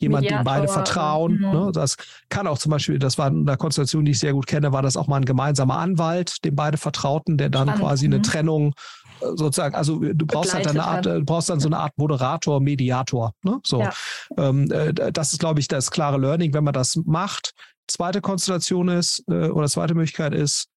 jemand, 0.00 0.22
Mediator, 0.22 0.42
dem 0.42 0.44
beide 0.44 0.68
vertrauen. 0.68 1.34
Mhm. 1.34 1.50
Ne? 1.50 1.70
Das 1.72 1.96
kann 2.28 2.46
auch 2.46 2.58
zum 2.58 2.70
Beispiel, 2.70 2.98
das 2.98 3.18
war 3.18 3.26
eine 3.26 3.56
Konstellation, 3.56 4.04
die 4.04 4.12
ich 4.12 4.18
sehr 4.18 4.32
gut 4.32 4.46
kenne, 4.46 4.72
war 4.72 4.82
das 4.82 4.96
auch 4.96 5.06
mal 5.06 5.16
ein 5.16 5.24
gemeinsamer 5.24 5.78
Anwalt, 5.78 6.44
dem 6.44 6.56
beide 6.56 6.78
vertrauten, 6.78 7.36
der 7.36 7.50
dann 7.50 7.68
Spannend. 7.68 7.82
quasi 7.82 8.06
eine 8.06 8.18
mhm. 8.18 8.22
Trennung 8.22 8.74
äh, 9.20 9.26
sozusagen, 9.36 9.74
also 9.74 9.98
du 9.98 10.26
brauchst 10.26 10.54
halt 10.54 10.66
eine 10.66 10.84
Art, 10.84 11.06
du 11.06 11.24
brauchst 11.24 11.50
dann 11.50 11.60
so 11.60 11.68
eine 11.68 11.78
Art 11.78 11.96
Moderator, 11.96 12.60
Mediator. 12.60 13.34
Ne? 13.42 13.60
So, 13.64 13.80
ja. 13.80 13.92
ähm, 14.38 14.70
äh, 14.70 15.12
das 15.12 15.32
ist, 15.32 15.38
glaube 15.38 15.60
ich, 15.60 15.68
das 15.68 15.90
klare 15.90 16.18
Learning, 16.18 16.54
wenn 16.54 16.64
man 16.64 16.74
das 16.74 16.96
macht. 17.04 17.52
Zweite 17.86 18.20
Konstellation 18.20 18.88
ist 18.88 19.22
äh, 19.28 19.48
oder 19.48 19.68
zweite 19.68 19.94
Möglichkeit 19.94 20.32
ist, 20.34 20.68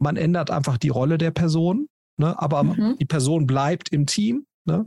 man 0.00 0.16
ändert 0.16 0.50
einfach 0.50 0.78
die 0.78 0.90
Rolle 0.90 1.18
der 1.18 1.30
Person, 1.30 1.88
ne? 2.18 2.40
aber 2.40 2.64
mhm. 2.64 2.96
die 2.98 3.06
Person 3.06 3.46
bleibt 3.46 3.88
im 3.90 4.06
Team. 4.06 4.44
Ne? 4.64 4.86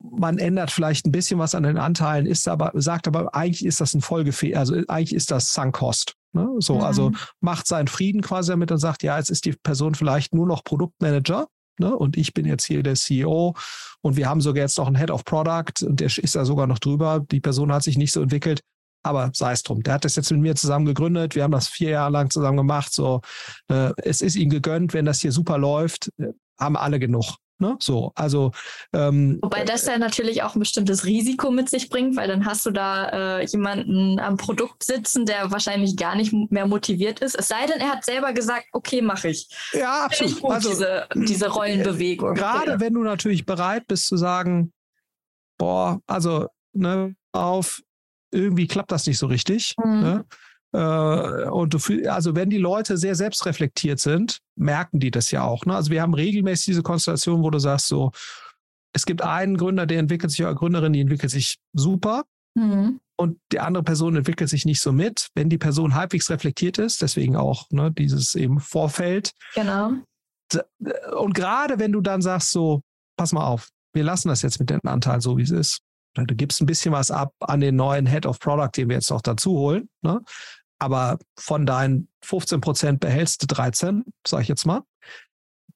man 0.00 0.38
ändert 0.38 0.70
vielleicht 0.70 1.06
ein 1.06 1.12
bisschen 1.12 1.38
was 1.38 1.54
an 1.54 1.64
den 1.64 1.78
Anteilen, 1.78 2.26
ist 2.26 2.48
aber, 2.48 2.72
sagt 2.74 3.08
aber, 3.08 3.34
eigentlich 3.34 3.64
ist 3.64 3.80
das 3.80 3.94
ein 3.94 4.00
Folgefehler, 4.00 4.60
also 4.60 4.74
eigentlich 4.88 5.14
ist 5.14 5.30
das 5.30 5.52
Sunk-Cost. 5.52 6.14
Ne? 6.32 6.48
So, 6.58 6.76
mhm. 6.76 6.82
also 6.82 7.12
macht 7.40 7.66
seinen 7.66 7.88
Frieden 7.88 8.20
quasi 8.20 8.50
damit 8.50 8.70
und 8.70 8.78
sagt, 8.78 9.02
ja, 9.02 9.18
jetzt 9.18 9.30
ist 9.30 9.44
die 9.44 9.52
Person 9.52 9.94
vielleicht 9.94 10.34
nur 10.34 10.46
noch 10.46 10.62
Produktmanager. 10.62 11.48
Ne? 11.80 11.94
Und 11.96 12.16
ich 12.16 12.34
bin 12.34 12.44
jetzt 12.44 12.64
hier 12.64 12.82
der 12.82 12.94
CEO 12.94 13.54
und 14.02 14.16
wir 14.16 14.28
haben 14.28 14.40
sogar 14.40 14.62
jetzt 14.62 14.78
noch 14.78 14.86
einen 14.86 14.96
Head 14.96 15.10
of 15.10 15.24
Product 15.24 15.84
und 15.84 16.00
der 16.00 16.06
ist 16.06 16.34
da 16.34 16.44
sogar 16.44 16.66
noch 16.66 16.78
drüber. 16.78 17.24
Die 17.30 17.40
Person 17.40 17.72
hat 17.72 17.82
sich 17.82 17.96
nicht 17.96 18.12
so 18.12 18.20
entwickelt. 18.22 18.60
Aber 19.02 19.30
sei 19.32 19.52
es 19.52 19.62
drum. 19.62 19.82
Der 19.82 19.94
hat 19.94 20.04
das 20.04 20.16
jetzt 20.16 20.30
mit 20.30 20.40
mir 20.40 20.54
zusammen 20.54 20.86
gegründet. 20.86 21.34
Wir 21.34 21.44
haben 21.44 21.52
das 21.52 21.68
vier 21.68 21.90
Jahre 21.90 22.12
lang 22.12 22.30
zusammen 22.30 22.56
gemacht. 22.56 22.92
So, 22.92 23.20
äh, 23.68 23.92
es 23.98 24.22
ist 24.22 24.36
ihm 24.36 24.50
gegönnt, 24.50 24.92
wenn 24.92 25.04
das 25.04 25.20
hier 25.20 25.32
super 25.32 25.58
läuft, 25.58 26.10
äh, 26.18 26.32
haben 26.58 26.76
alle 26.76 26.98
genug. 26.98 27.36
Ne? 27.60 27.76
So, 27.80 28.12
also 28.14 28.52
ähm, 28.92 29.40
wobei 29.42 29.64
das 29.64 29.84
ja 29.84 29.98
natürlich 29.98 30.44
auch 30.44 30.54
ein 30.54 30.60
bestimmtes 30.60 31.04
Risiko 31.04 31.50
mit 31.50 31.68
sich 31.68 31.88
bringt, 31.88 32.16
weil 32.16 32.28
dann 32.28 32.46
hast 32.46 32.64
du 32.66 32.70
da 32.70 33.38
äh, 33.40 33.46
jemanden 33.46 34.20
am 34.20 34.36
Produkt 34.36 34.84
sitzen, 34.84 35.26
der 35.26 35.50
wahrscheinlich 35.50 35.96
gar 35.96 36.14
nicht 36.14 36.32
mehr 36.52 36.68
motiviert 36.68 37.18
ist. 37.18 37.34
Es 37.34 37.48
sei 37.48 37.66
denn, 37.66 37.80
er 37.80 37.88
hat 37.88 38.04
selber 38.04 38.32
gesagt, 38.32 38.66
okay, 38.72 39.02
mache 39.02 39.30
ich. 39.30 39.48
Ja, 39.72 40.04
absolut. 40.04 40.40
Gut, 40.40 40.50
also 40.52 40.68
diese, 40.68 41.08
diese 41.14 41.48
Rollenbewegung. 41.48 42.34
Gerade 42.34 42.72
ja. 42.72 42.80
wenn 42.80 42.94
du 42.94 43.02
natürlich 43.02 43.44
bereit 43.44 43.88
bist 43.88 44.06
zu 44.06 44.16
sagen, 44.16 44.72
boah, 45.58 46.00
also 46.06 46.46
ne, 46.72 47.16
auf 47.32 47.82
irgendwie 48.30 48.66
klappt 48.66 48.92
das 48.92 49.06
nicht 49.06 49.18
so 49.18 49.26
richtig. 49.26 49.74
Mhm. 49.82 50.00
Ne? 50.00 50.24
Äh, 50.72 51.48
und 51.48 51.72
du 51.74 51.78
fühl, 51.78 52.08
also 52.08 52.34
wenn 52.34 52.50
die 52.50 52.58
Leute 52.58 52.96
sehr 52.96 53.14
selbstreflektiert 53.14 54.00
sind, 54.00 54.38
merken 54.56 55.00
die 55.00 55.10
das 55.10 55.30
ja 55.30 55.44
auch. 55.44 55.64
Ne? 55.64 55.74
Also 55.74 55.90
wir 55.90 56.02
haben 56.02 56.14
regelmäßig 56.14 56.66
diese 56.66 56.82
Konstellation, 56.82 57.42
wo 57.42 57.50
du 57.50 57.58
sagst 57.58 57.88
so, 57.88 58.12
es 58.92 59.06
gibt 59.06 59.22
einen 59.22 59.56
Gründer, 59.56 59.86
der 59.86 59.98
entwickelt 59.98 60.30
sich, 60.30 60.42
oder 60.42 60.54
Gründerin, 60.54 60.92
die 60.92 61.00
entwickelt 61.00 61.30
sich 61.30 61.58
super. 61.72 62.24
Mhm. 62.54 63.00
Und 63.16 63.38
die 63.52 63.60
andere 63.60 63.82
Person 63.82 64.16
entwickelt 64.16 64.48
sich 64.48 64.64
nicht 64.64 64.80
so 64.80 64.92
mit. 64.92 65.28
Wenn 65.34 65.48
die 65.48 65.58
Person 65.58 65.94
halbwegs 65.94 66.30
reflektiert 66.30 66.78
ist, 66.78 67.02
deswegen 67.02 67.36
auch 67.36 67.68
ne, 67.70 67.90
dieses 67.90 68.34
eben 68.34 68.60
Vorfeld. 68.60 69.32
Genau. 69.54 69.92
Und 71.16 71.34
gerade 71.34 71.78
wenn 71.78 71.92
du 71.92 72.00
dann 72.00 72.22
sagst 72.22 72.52
so, 72.52 72.82
pass 73.16 73.32
mal 73.32 73.44
auf, 73.44 73.68
wir 73.92 74.04
lassen 74.04 74.28
das 74.28 74.42
jetzt 74.42 74.60
mit 74.60 74.70
den 74.70 74.80
Anteilen 74.84 75.20
so, 75.20 75.36
wie 75.36 75.42
es 75.42 75.50
ist. 75.50 75.80
Du 76.26 76.34
gibst 76.34 76.60
ein 76.60 76.66
bisschen 76.66 76.92
was 76.92 77.10
ab 77.10 77.34
an 77.40 77.60
den 77.60 77.76
neuen 77.76 78.06
Head 78.06 78.26
of 78.26 78.40
Product, 78.40 78.70
den 78.76 78.88
wir 78.88 78.96
jetzt 78.96 79.10
noch 79.10 79.22
dazu 79.22 79.52
holen. 79.52 79.88
Ne? 80.02 80.20
aber 80.78 81.18
von 81.38 81.66
deinen 81.66 82.08
15 82.22 82.60
Prozent 82.60 83.00
behältst 83.00 83.42
du 83.42 83.46
13, 83.46 84.04
sage 84.26 84.42
ich 84.42 84.48
jetzt 84.48 84.64
mal, 84.64 84.82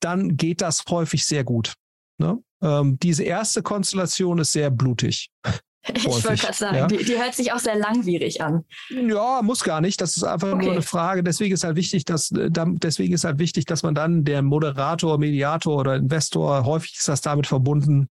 dann 0.01 0.37
geht 0.37 0.61
das 0.61 0.85
häufig 0.89 1.25
sehr 1.25 1.45
gut. 1.45 1.75
Ne? 2.19 2.39
Ähm, 2.63 2.99
diese 3.01 3.25
erste 3.25 3.63
Konstellation 3.63 4.39
ist 4.39 4.53
sehr 4.53 4.71
blutig. 4.71 5.31
Ich 5.97 6.07
wollte 6.07 6.37
gerade 6.37 6.55
sagen, 6.57 6.77
ja? 6.77 6.87
die, 6.87 6.99
die, 6.99 7.19
hört 7.19 7.35
sich 7.35 7.53
auch 7.53 7.59
sehr 7.59 7.75
langwierig 7.75 8.41
an. 8.41 8.65
Ja, 8.89 9.41
muss 9.43 9.65
gar 9.65 9.81
nicht. 9.81 10.01
Das 10.01 10.17
ist 10.17 10.23
einfach 10.23 10.53
okay. 10.53 10.63
nur 10.63 10.73
eine 10.75 10.83
Frage. 10.83 11.25
Deswegen 11.25 11.53
ist 11.53 11.65
halt 11.65 11.75
wichtig, 11.75 12.05
dass 12.05 12.31
äh, 12.31 12.51
deswegen 12.53 13.13
ist 13.13 13.25
halt 13.25 13.41
wichtig, 13.41 13.65
dass 13.65 13.83
man 13.83 13.93
dann 13.93 14.23
der 14.23 14.43
Moderator, 14.43 15.19
Mediator 15.19 15.77
oder 15.77 15.97
Investor, 15.97 16.65
häufig 16.65 16.95
ist 16.99 17.09
das 17.09 17.21
damit 17.21 17.49
verbunden, 17.49 18.09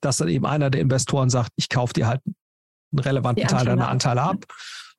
dass 0.00 0.18
dann 0.18 0.28
eben 0.28 0.46
einer 0.46 0.70
der 0.70 0.80
Investoren 0.80 1.30
sagt, 1.30 1.52
ich 1.56 1.68
kaufe 1.68 1.92
dir 1.92 2.06
halt 2.06 2.20
einen 2.24 2.98
relevanten 2.98 3.46
Teil 3.46 3.64
deiner 3.64 3.88
Anteile 3.88 4.22
ab. 4.22 4.44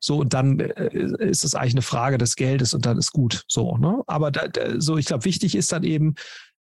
So, 0.04 0.18
und 0.18 0.34
dann 0.34 0.60
äh, 0.60 0.89
ist 1.20 1.44
es 1.44 1.54
eigentlich 1.54 1.76
eine 1.76 1.82
Frage 1.84 2.18
des 2.18 2.36
Geldes 2.36 2.74
und 2.74 2.86
dann 2.86 2.98
ist 2.98 3.12
gut. 3.12 3.44
So, 3.48 3.78
ne? 3.78 4.02
Aber 4.08 4.32
da, 4.32 4.48
so, 4.80 4.98
ich 4.98 5.06
glaube, 5.06 5.26
wichtig 5.26 5.56
ist 5.56 5.72
dann 5.72 5.84
eben, 5.84 6.16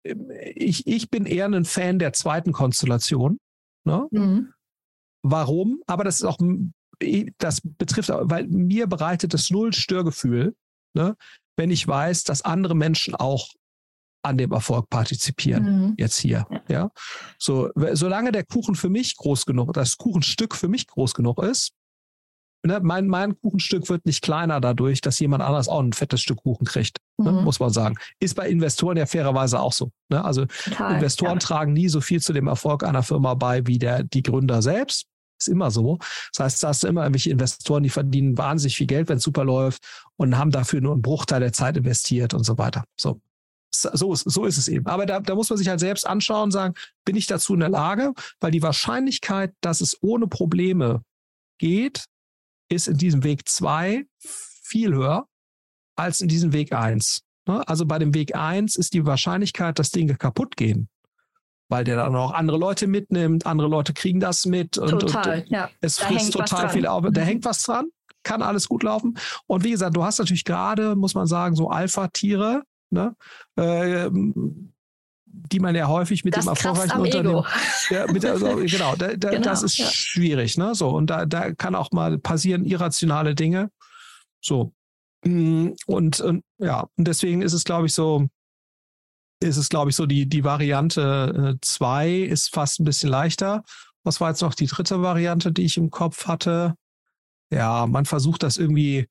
ähm, 0.05 0.31
ich, 0.55 0.87
ich 0.87 1.11
bin 1.11 1.27
eher 1.27 1.47
ein 1.47 1.65
Fan 1.65 1.99
der 1.99 2.13
zweiten 2.13 2.53
Konstellation. 2.53 3.39
Ne? 3.85 4.07
Mhm. 4.13 4.53
Warum? 5.23 5.83
Aber 5.89 6.05
das 6.05 6.17
ist 6.17 6.25
auch, 6.25 6.39
das 7.39 7.61
betrifft, 7.63 8.11
weil 8.13 8.47
mir 8.47 8.87
bereitet 8.87 9.35
das 9.35 9.51
null 9.51 9.73
Störgefühl, 9.73 10.55
ne? 10.95 11.17
wenn 11.57 11.71
ich 11.71 11.87
weiß, 11.87 12.25
dass 12.25 12.43
andere 12.43 12.77
Menschen 12.77 13.17
auch 13.17 13.49
an 14.27 14.39
dem 14.39 14.53
Erfolg 14.53 14.89
partizipieren. 14.91 15.65
Mhm. 15.65 15.95
Jetzt 15.97 16.19
hier. 16.19 16.47
Ja. 16.51 16.61
ja. 16.69 16.91
So, 17.39 17.71
solange 17.93 18.33
der 18.33 18.45
Kuchen 18.45 18.75
für 18.75 18.89
mich 18.89 19.17
groß 19.17 19.47
genug, 19.47 19.73
das 19.73 19.97
Kuchenstück 19.97 20.55
für 20.55 20.69
mich 20.69 20.87
groß 20.87 21.15
genug 21.15 21.43
ist, 21.43 21.73
ne, 22.67 22.81
mein, 22.83 23.07
mein 23.07 23.39
Kuchenstück 23.41 23.89
wird 23.89 24.05
nicht 24.07 24.23
kleiner 24.23 24.61
dadurch, 24.61 25.01
dass 25.01 25.19
jemand 25.19 25.43
anders 25.43 25.69
auch 25.69 25.81
ein 25.81 25.93
fettes 25.93 26.21
Stück 26.21 26.43
Kuchen 26.43 26.67
kriegt, 26.67 26.99
ne, 27.17 27.33
mhm. 27.33 27.45
muss 27.45 27.61
man 27.61 27.71
sagen. 27.71 27.97
Ist 28.21 28.35
bei 28.35 28.49
Investoren 28.49 28.97
ja 28.97 29.07
fairerweise 29.07 29.61
auch 29.61 29.73
so. 29.73 29.91
Ne? 30.11 30.23
Also 30.23 30.47
Total, 30.47 30.95
Investoren 30.95 31.35
ja. 31.35 31.39
tragen 31.39 31.73
nie 31.73 31.89
so 31.89 32.01
viel 32.01 32.21
zu 32.21 32.33
dem 32.33 32.47
Erfolg 32.47 32.85
einer 32.85 33.03
Firma 33.03 33.35
bei 33.35 33.67
wie 33.67 33.79
der, 33.79 34.03
die 34.03 34.23
Gründer 34.23 34.63
selbst. 34.63 35.07
Ist 35.39 35.49
immer 35.49 35.71
so. 35.71 35.99
Das 36.35 36.45
heißt, 36.45 36.63
da 36.63 36.69
hast 36.69 36.83
du 36.83 36.89
immer 36.89 37.03
irgendwelche 37.03 37.31
Investoren, 37.31 37.83
die 37.83 37.91
verdienen 37.91 38.39
wahnsinnig 38.39 38.77
viel 38.77 38.87
Geld, 38.87 39.09
wenn 39.09 39.19
es 39.19 39.23
super 39.23 39.45
läuft 39.45 39.83
und 40.17 40.39
haben 40.39 40.51
dafür 40.51 40.81
nur 40.81 40.93
einen 40.93 41.03
Bruchteil 41.03 41.41
der 41.41 41.53
Zeit 41.53 41.77
investiert 41.77 42.33
und 42.33 42.45
so 42.45 42.57
weiter. 42.57 42.85
So. 42.99 43.21
So 43.71 44.13
ist, 44.13 44.23
so 44.23 44.47
ist 44.47 44.57
es 44.57 44.69
eben. 44.69 44.87
Aber 44.87 45.07
da, 45.07 45.21
da 45.21 45.35
muss 45.35 45.51
man 45.51 45.59
sich 45.59 45.69
halt 45.69 45.81
selbst 45.81 46.07
anschauen 46.07 46.45
und 46.45 46.51
sagen, 46.51 46.75
bin 47.05 47.17
ich 47.17 47.27
dazu 47.27 47.55
in 47.55 47.61
der 47.61 47.69
Lage? 47.69 48.15
Weil 48.41 48.51
die 48.51 48.63
Wahrscheinlichkeit, 48.63 49.53
dass 49.61 49.81
es 49.81 49.99
ohne 50.03 50.27
Probleme 50.27 51.03
geht, 51.59 52.05
ist 52.69 52.89
in 52.89 52.97
diesem 52.97 53.23
Weg 53.23 53.49
zwei 53.49 54.07
viel 54.19 54.95
höher 54.95 55.27
als 55.97 56.21
in 56.21 56.29
diesem 56.29 56.53
Weg 56.53 56.73
eins. 56.73 57.23
Ne? 57.47 57.67
Also 57.69 57.87
bei 57.87 57.99
dem 57.99 58.15
Weg 58.15 58.35
eins 58.35 58.77
ist 58.77 58.95
die 58.95 59.07
Wahrscheinlichkeit, 59.07 59.79
dass 59.79 59.91
Dinge 59.91 60.17
kaputt 60.17 60.57
gehen, 60.57 60.89
weil 61.69 61.85
der 61.85 61.97
dann 61.97 62.15
auch 62.15 62.33
andere 62.33 62.59
Leute 62.59 62.87
mitnimmt, 62.87 63.47
andere 63.47 63.69
Leute 63.69 63.95
kriegen 63.95 64.21
das 64.21 64.47
mit 64.47 64.79
und, 64.79 64.91
total, 64.91 65.41
und 65.41 65.51
ja. 65.51 65.71
es 65.81 65.97
da 65.97 66.07
frisst 66.07 66.33
total 66.33 66.69
viel 66.71 66.87
auf. 66.87 67.05
Da 67.11 67.21
mhm. 67.21 67.27
hängt 67.27 67.45
was 67.45 67.63
dran, 67.63 67.87
kann 68.23 68.43
alles 68.43 68.69
gut 68.69 68.83
laufen. 68.83 69.17
Und 69.47 69.65
wie 69.65 69.71
gesagt, 69.71 69.97
du 69.97 70.05
hast 70.05 70.19
natürlich 70.19 70.45
gerade, 70.45 70.97
muss 70.97 71.15
man 71.15 71.27
sagen, 71.27 71.55
so 71.55 71.71
Alpha-Tiere, 71.71 72.63
ne? 72.91 73.17
Äh, 73.57 74.11
die 75.27 75.61
man 75.61 75.75
ja 75.75 75.87
häufig 75.89 76.25
mit 76.25 76.37
das 76.37 76.45
dem 76.45 76.51
erfolgreichen 76.51 77.01
Unternehmen. 77.01 77.45
Ja, 77.91 78.11
mit, 78.11 78.25
also, 78.25 78.57
genau, 78.57 78.97
da, 78.97 79.15
da, 79.17 79.31
genau, 79.31 79.43
das 79.43 79.63
ist 79.63 79.77
ja. 79.77 79.87
schwierig, 79.87 80.57
ne? 80.57 80.75
So, 80.75 80.89
und 80.91 81.09
da, 81.09 81.27
da 81.27 81.53
kann 81.53 81.75
auch 81.75 81.93
mal 81.93 82.19
passieren 82.19 82.65
irrationale 82.65 83.35
Dinge. 83.35 83.71
So. 84.41 84.73
Mm, 85.25 85.71
und, 85.87 86.21
und 86.21 86.45
ja, 86.59 86.89
und 86.97 87.07
deswegen 87.07 87.43
ist 87.43 87.53
es, 87.53 87.65
glaube 87.65 87.87
ich, 87.87 87.95
so, 87.95 88.27
ist 89.41 89.57
es, 89.57 89.69
glaube 89.69 89.91
ich, 89.91 89.97
so, 89.97 90.07
die, 90.07 90.27
die 90.29 90.45
Variante 90.45 91.59
2 91.61 92.09
äh, 92.09 92.25
ist 92.25 92.55
fast 92.55 92.81
ein 92.81 92.85
bisschen 92.85 93.11
leichter. 93.11 93.63
Was 94.05 94.21
war 94.21 94.31
jetzt 94.31 94.43
noch 94.43 94.55
die 94.55 94.67
dritte 94.67 95.03
Variante, 95.03 95.53
die 95.53 95.65
ich 95.65 95.77
im 95.77 95.91
Kopf 95.91 96.27
hatte? 96.27 96.75
Ja, 97.51 97.87
man 97.87 98.07
versucht 98.07 98.43
das 98.43 98.57
irgendwie. 98.57 99.09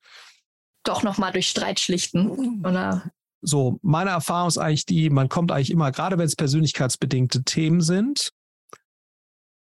Doch 0.83 1.03
nochmal 1.03 1.31
durch 1.31 1.49
Streit 1.49 1.79
schlichten, 1.79 2.63
oder? 2.65 3.11
So, 3.45 3.79
meine 3.83 4.09
Erfahrung 4.09 4.47
ist 4.47 4.57
eigentlich 4.57 4.85
die, 4.85 5.09
man 5.09 5.29
kommt 5.29 5.51
eigentlich 5.51 5.69
immer, 5.69 5.91
gerade 5.91 6.17
wenn 6.17 6.25
es 6.25 6.35
persönlichkeitsbedingte 6.35 7.43
Themen 7.43 7.81
sind, 7.81 8.31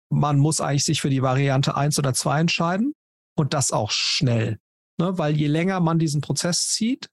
man 0.09 0.38
muss 0.38 0.61
eigentlich 0.61 0.86
sich 0.86 1.01
für 1.01 1.09
die 1.09 1.21
Variante 1.21 1.75
1 1.75 1.97
oder 1.97 2.13
2 2.13 2.41
entscheiden 2.41 2.93
und 3.36 3.53
das 3.53 3.71
auch 3.71 3.91
schnell. 3.91 4.59
Ne? 4.97 5.17
Weil 5.17 5.36
je 5.36 5.47
länger 5.47 5.79
man 5.79 5.97
diesen 5.97 6.21
Prozess 6.21 6.67
zieht, 6.67 7.09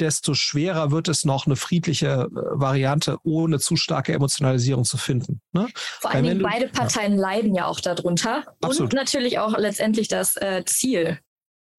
desto 0.00 0.34
schwerer 0.34 0.90
wird 0.90 1.08
es 1.08 1.24
noch, 1.24 1.46
eine 1.46 1.56
friedliche 1.56 2.06
äh, 2.06 2.28
Variante 2.32 3.18
ohne 3.24 3.58
zu 3.58 3.76
starke 3.76 4.12
Emotionalisierung 4.12 4.84
zu 4.84 4.96
finden. 4.96 5.40
Ne? 5.52 5.68
Vor 5.74 6.10
allen 6.10 6.24
Dingen, 6.24 6.42
beide 6.42 6.68
Parteien 6.68 7.14
ja. 7.14 7.20
leiden 7.20 7.54
ja 7.54 7.66
auch 7.66 7.80
darunter. 7.80 8.44
Absolut. 8.60 8.92
Und 8.92 8.96
natürlich 8.96 9.38
auch 9.38 9.56
letztendlich 9.56 10.08
das 10.08 10.36
äh, 10.36 10.64
Ziel, 10.64 11.18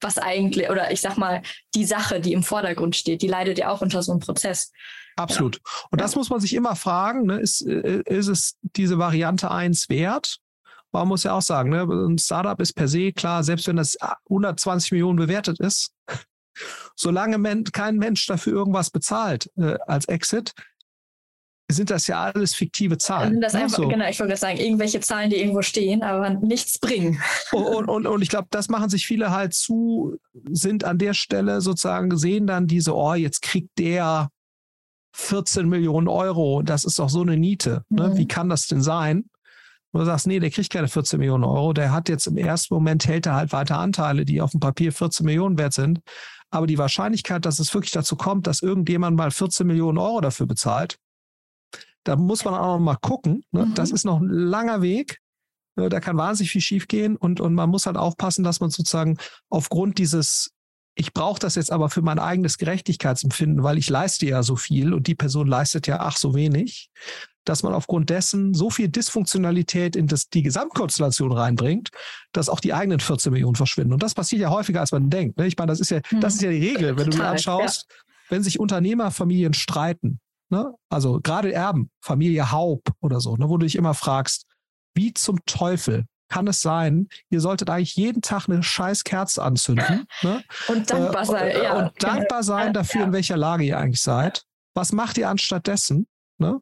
was 0.02 0.18
eigentlich, 0.18 0.70
oder 0.70 0.92
ich 0.92 1.02
sag 1.02 1.18
mal, 1.18 1.42
die 1.76 1.86
Sache, 1.86 2.20
die 2.20 2.34
im 2.34 2.44
Vordergrund 2.44 2.96
steht, 2.96 3.22
die 3.22 3.28
leidet 3.28 3.58
ja 3.58 3.70
auch 3.70 3.82
unter 3.82 4.02
so 4.04 4.12
einem 4.12 4.22
Prozess. 4.22 4.72
Absolut. 5.16 5.56
Ja. 5.58 5.62
Und 5.92 6.02
das 6.02 6.16
muss 6.16 6.30
man 6.30 6.40
sich 6.40 6.54
immer 6.54 6.76
fragen, 6.76 7.26
ne? 7.26 7.40
ist, 7.40 7.66
äh, 7.66 8.02
ist 8.06 8.28
es 8.28 8.58
diese 8.62 8.98
Variante 8.98 9.52
1 9.52 9.90
wert? 9.90 10.38
Man 10.92 11.08
muss 11.08 11.24
ja 11.24 11.34
auch 11.34 11.42
sagen, 11.42 11.70
ne? 11.70 11.84
ein 11.84 12.18
Startup 12.18 12.60
ist 12.60 12.74
per 12.74 12.88
se 12.88 13.12
klar, 13.12 13.44
selbst 13.44 13.68
wenn 13.68 13.76
das 13.76 13.98
120 14.30 14.92
Millionen 14.94 15.18
bewertet 15.18 15.60
ist, 15.60 15.92
solange 16.96 17.64
kein 17.72 17.98
Mensch 17.98 18.26
dafür 18.26 18.54
irgendwas 18.54 18.90
bezahlt 18.90 19.52
äh, 19.58 19.78
als 19.86 20.06
Exit, 20.06 20.54
sind 21.72 21.92
das 21.92 22.08
ja 22.08 22.24
alles 22.24 22.56
fiktive 22.56 22.98
Zahlen. 22.98 23.34
Sind 23.34 23.42
das 23.42 23.54
ne, 23.54 23.62
einfach, 23.62 23.78
so. 23.78 23.88
Genau, 23.88 24.10
ich 24.10 24.20
wollte 24.20 24.36
sagen, 24.36 24.58
irgendwelche 24.58 25.00
Zahlen, 25.02 25.30
die 25.30 25.38
irgendwo 25.38 25.62
stehen, 25.62 26.02
aber 26.02 26.32
nichts 26.32 26.80
bringen. 26.80 27.22
Und, 27.52 27.88
und, 27.90 28.06
und 28.06 28.22
ich 28.22 28.30
glaube, 28.30 28.48
das 28.52 28.70
machen 28.70 28.90
sich 28.90 29.06
viele 29.08 29.32
halt 29.32 29.54
zu, 29.54 30.18
sind 30.52 30.84
an 30.84 30.98
der 30.98 31.14
Stelle 31.14 31.62
sozusagen, 31.62 32.16
sehen 32.18 32.46
dann 32.46 32.68
diese, 32.68 32.96
oh, 32.96 33.14
jetzt 33.16 33.42
kriegt 33.42 33.78
der 33.80 34.30
14 35.14 35.68
Millionen 35.68 36.08
Euro, 36.08 36.62
das 36.62 36.84
ist 36.86 37.00
doch 37.00 37.10
so 37.10 37.22
eine 37.22 37.38
Niete. 37.38 37.84
Ne? 37.90 38.10
Mhm. 38.10 38.18
Wie 38.18 38.28
kann 38.28 38.50
das 38.50 38.68
denn 38.68 38.82
sein? 38.82 39.26
Und 39.92 40.02
du 40.02 40.06
sagst, 40.06 40.28
nee, 40.28 40.40
der 40.40 40.52
kriegt 40.52 40.72
keine 40.72 40.88
14 40.88 41.18
Millionen 41.18 41.44
Euro, 41.44 41.74
der 41.74 41.92
hat 41.92 42.10
jetzt 42.10 42.28
im 42.28 42.38
ersten 42.38 42.74
Moment, 42.74 43.08
hält 43.08 43.26
er 43.26 43.34
halt 43.34 43.52
weiter 43.52 43.80
Anteile, 43.80 44.26
die 44.26 44.42
auf 44.42 44.52
dem 44.52 44.60
Papier 44.60 44.94
14 44.94 45.26
Millionen 45.26 45.58
wert 45.58 45.74
sind. 45.74 46.00
Aber 46.52 46.68
die 46.68 46.78
Wahrscheinlichkeit, 46.78 47.46
dass 47.46 47.60
es 47.60 47.74
wirklich 47.74 47.92
dazu 47.92 48.16
kommt, 48.16 48.48
dass 48.48 48.62
irgendjemand 48.62 49.18
mal 49.18 49.32
14 49.32 49.66
Millionen 49.66 49.98
Euro 49.98 50.22
dafür 50.22 50.46
bezahlt, 50.46 50.98
da 52.04 52.16
muss 52.16 52.46
man 52.46 52.54
auch 52.54 52.78
noch 52.78 52.80
mal 52.80 52.96
gucken. 52.96 53.44
Ne? 53.52 53.66
Mhm. 53.66 53.76
Das 53.76 53.92
ist 53.92 54.06
noch 54.06 54.20
ein 54.20 54.30
langer 54.30 54.82
Weg. 54.82 55.20
Ne? 55.76 55.90
Da 55.90 56.00
kann 56.00 56.18
wahnsinnig 56.18 56.52
viel 56.52 56.62
schiefgehen 56.62 57.16
und, 57.16 57.40
und 57.40 57.54
man 57.54 57.70
muss 57.70 57.86
halt 57.86 57.98
aufpassen, 57.98 58.44
dass 58.44 58.60
man 58.60 58.70
sozusagen 58.70 59.18
aufgrund 59.50 59.98
dieses, 59.98 60.52
ich 60.96 61.14
brauche 61.14 61.40
das 61.40 61.56
jetzt 61.56 61.72
aber 61.72 61.90
für 61.90 62.02
mein 62.02 62.20
eigenes 62.20 62.58
Gerechtigkeitsempfinden, 62.58 63.64
weil 63.64 63.78
ich 63.78 63.90
leiste 63.90 64.26
ja 64.26 64.44
so 64.44 64.56
viel 64.56 64.94
und 64.94 65.08
die 65.08 65.16
Person 65.16 65.48
leistet 65.48 65.88
ja 65.88 66.00
ach 66.00 66.18
so 66.18 66.36
wenig, 66.36 66.90
dass 67.46 67.64
man 67.64 67.74
aufgrund 67.74 68.10
dessen 68.10 68.54
so 68.54 68.70
viel 68.70 68.90
Dysfunktionalität 68.90 69.96
in 69.96 70.08
das, 70.08 70.30
die 70.30 70.44
Gesamtkonstellation 70.44 71.32
reinbringt, 71.32 71.90
dass 72.32 72.50
auch 72.50 72.60
die 72.60 72.74
eigenen 72.74 73.00
14 73.00 73.32
Millionen 73.32 73.56
verschwinden. 73.56 73.94
Und 73.94 74.04
das 74.04 74.14
passiert 74.14 74.42
ja 74.42 74.50
häufiger, 74.50 74.82
als 74.82 74.92
man 74.92 75.10
denkt. 75.10 75.38
Ne? 75.38 75.48
Ich 75.48 75.58
meine, 75.58 75.72
das 75.72 75.80
ist 75.80 75.90
ja, 75.90 76.02
mhm. 76.12 76.22
das 76.22 76.36
ist 76.36 76.42
ja 76.42 76.52
die 76.52 76.68
Regel, 76.68 76.98
wenn 76.98 77.06
Total, 77.06 77.12
du 77.12 77.18
dir 77.18 77.28
anschaust, 77.30 77.86
ja. 77.90 77.96
wenn 78.30 78.44
sich 78.44 78.60
Unternehmerfamilien 78.60 79.54
streiten, 79.54 80.20
Ne? 80.50 80.74
Also 80.90 81.20
gerade 81.22 81.54
Erben, 81.54 81.92
Familie 82.02 82.52
Haub 82.52 82.82
oder 83.02 83.20
so, 83.20 83.36
ne? 83.38 83.50
wo 83.50 83.58
du 83.58 83.66
dich 83.66 83.76
immer 83.76 83.94
fragst, 83.94 84.46
wie 84.96 85.14
zum 85.14 85.40
Teufel 85.46 86.06
kann 86.30 86.48
es 86.48 86.62
sein, 86.62 87.08
ihr 87.30 87.42
solltet 87.42 87.70
eigentlich 87.70 87.96
jeden 87.96 88.22
Tag 88.22 88.48
eine 88.48 88.62
scheiß 88.62 89.04
Kerze 89.04 89.44
anzünden 89.44 90.06
ne? 90.22 90.44
und 90.68 90.90
dankbar 90.90 91.26
sein, 91.26 91.50
äh, 91.50 91.64
ja. 91.64 91.78
und 91.78 92.04
dankbar 92.04 92.44
sein 92.44 92.74
dafür, 92.74 93.02
ja. 93.02 93.08
in 93.08 93.14
welcher 93.14 93.38
Lage 93.38 93.64
ihr 93.64 93.78
eigentlich 93.78 94.02
seid. 94.02 94.44
Was 94.76 94.92
macht 94.92 95.18
ihr 95.18 95.30
anstattdessen? 95.30 96.08
Ne? 96.38 96.62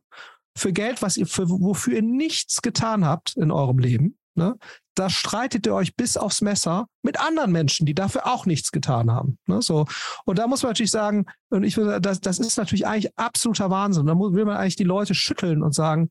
Für 0.58 0.74
Geld, 0.74 1.02
was 1.02 1.18
ihr 1.18 1.28
für, 1.28 1.50
wofür 1.50 1.96
ihr 1.96 2.02
nichts 2.02 2.62
getan 2.62 3.06
habt 3.06 3.36
in 3.36 3.52
eurem 3.52 3.78
Leben, 3.78 4.18
ne? 4.36 4.58
Da 4.98 5.12
streitet 5.12 5.68
ihr 5.68 5.76
euch 5.76 5.96
bis 5.96 6.18
aufs 6.18 6.42
Messer 6.42 6.88
mit 7.04 7.20
anderen 7.20 7.52
Menschen, 7.52 7.86
die 7.86 7.94
dafür 7.94 8.26
auch 8.26 8.48
nichts 8.48 8.72
getan 8.72 9.12
haben. 9.12 9.38
Ne? 9.46 9.62
So. 9.62 9.86
Und 10.26 10.40
da 10.40 10.48
muss 10.48 10.64
man 10.64 10.72
natürlich 10.72 10.92
sagen, 10.92 11.26
und 11.50 11.64
ich 11.64 11.78
will, 11.78 12.00
das, 12.02 12.20
das 12.20 12.40
ist 12.40 12.58
natürlich 12.58 12.88
eigentlich 12.88 13.16
absoluter 13.18 13.70
Wahnsinn. 13.70 14.08
Da 14.08 14.16
muss, 14.16 14.34
will 14.34 14.46
man 14.46 14.58
eigentlich 14.58 14.76
die 14.76 14.84
Leute 14.84 15.14
schütteln 15.14 15.62
und 15.62 15.76
sagen, 15.76 16.10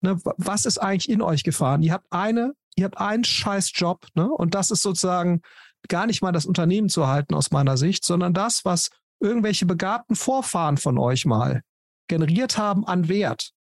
ne, 0.00 0.18
was 0.38 0.66
ist 0.66 0.78
eigentlich 0.78 1.08
in 1.08 1.22
euch 1.22 1.44
gefahren? 1.44 1.84
Ihr 1.84 1.92
habt 1.92 2.06
eine, 2.10 2.54
ihr 2.74 2.84
habt 2.84 2.98
einen 2.98 3.22
scheiß 3.22 3.70
Job, 3.74 4.06
ne? 4.14 4.28
Und 4.28 4.54
das 4.54 4.72
ist 4.72 4.82
sozusagen 4.82 5.40
gar 5.88 6.06
nicht 6.06 6.20
mal 6.20 6.32
das 6.32 6.46
Unternehmen 6.46 6.88
zu 6.88 7.02
erhalten 7.02 7.34
aus 7.34 7.52
meiner 7.52 7.76
Sicht, 7.76 8.04
sondern 8.04 8.34
das, 8.34 8.64
was 8.64 8.90
irgendwelche 9.20 9.66
begabten 9.66 10.16
Vorfahren 10.16 10.78
von 10.78 10.98
euch 10.98 11.26
mal 11.26 11.62
generiert 12.08 12.58
haben 12.58 12.84
an 12.84 13.08
Wert, 13.08 13.52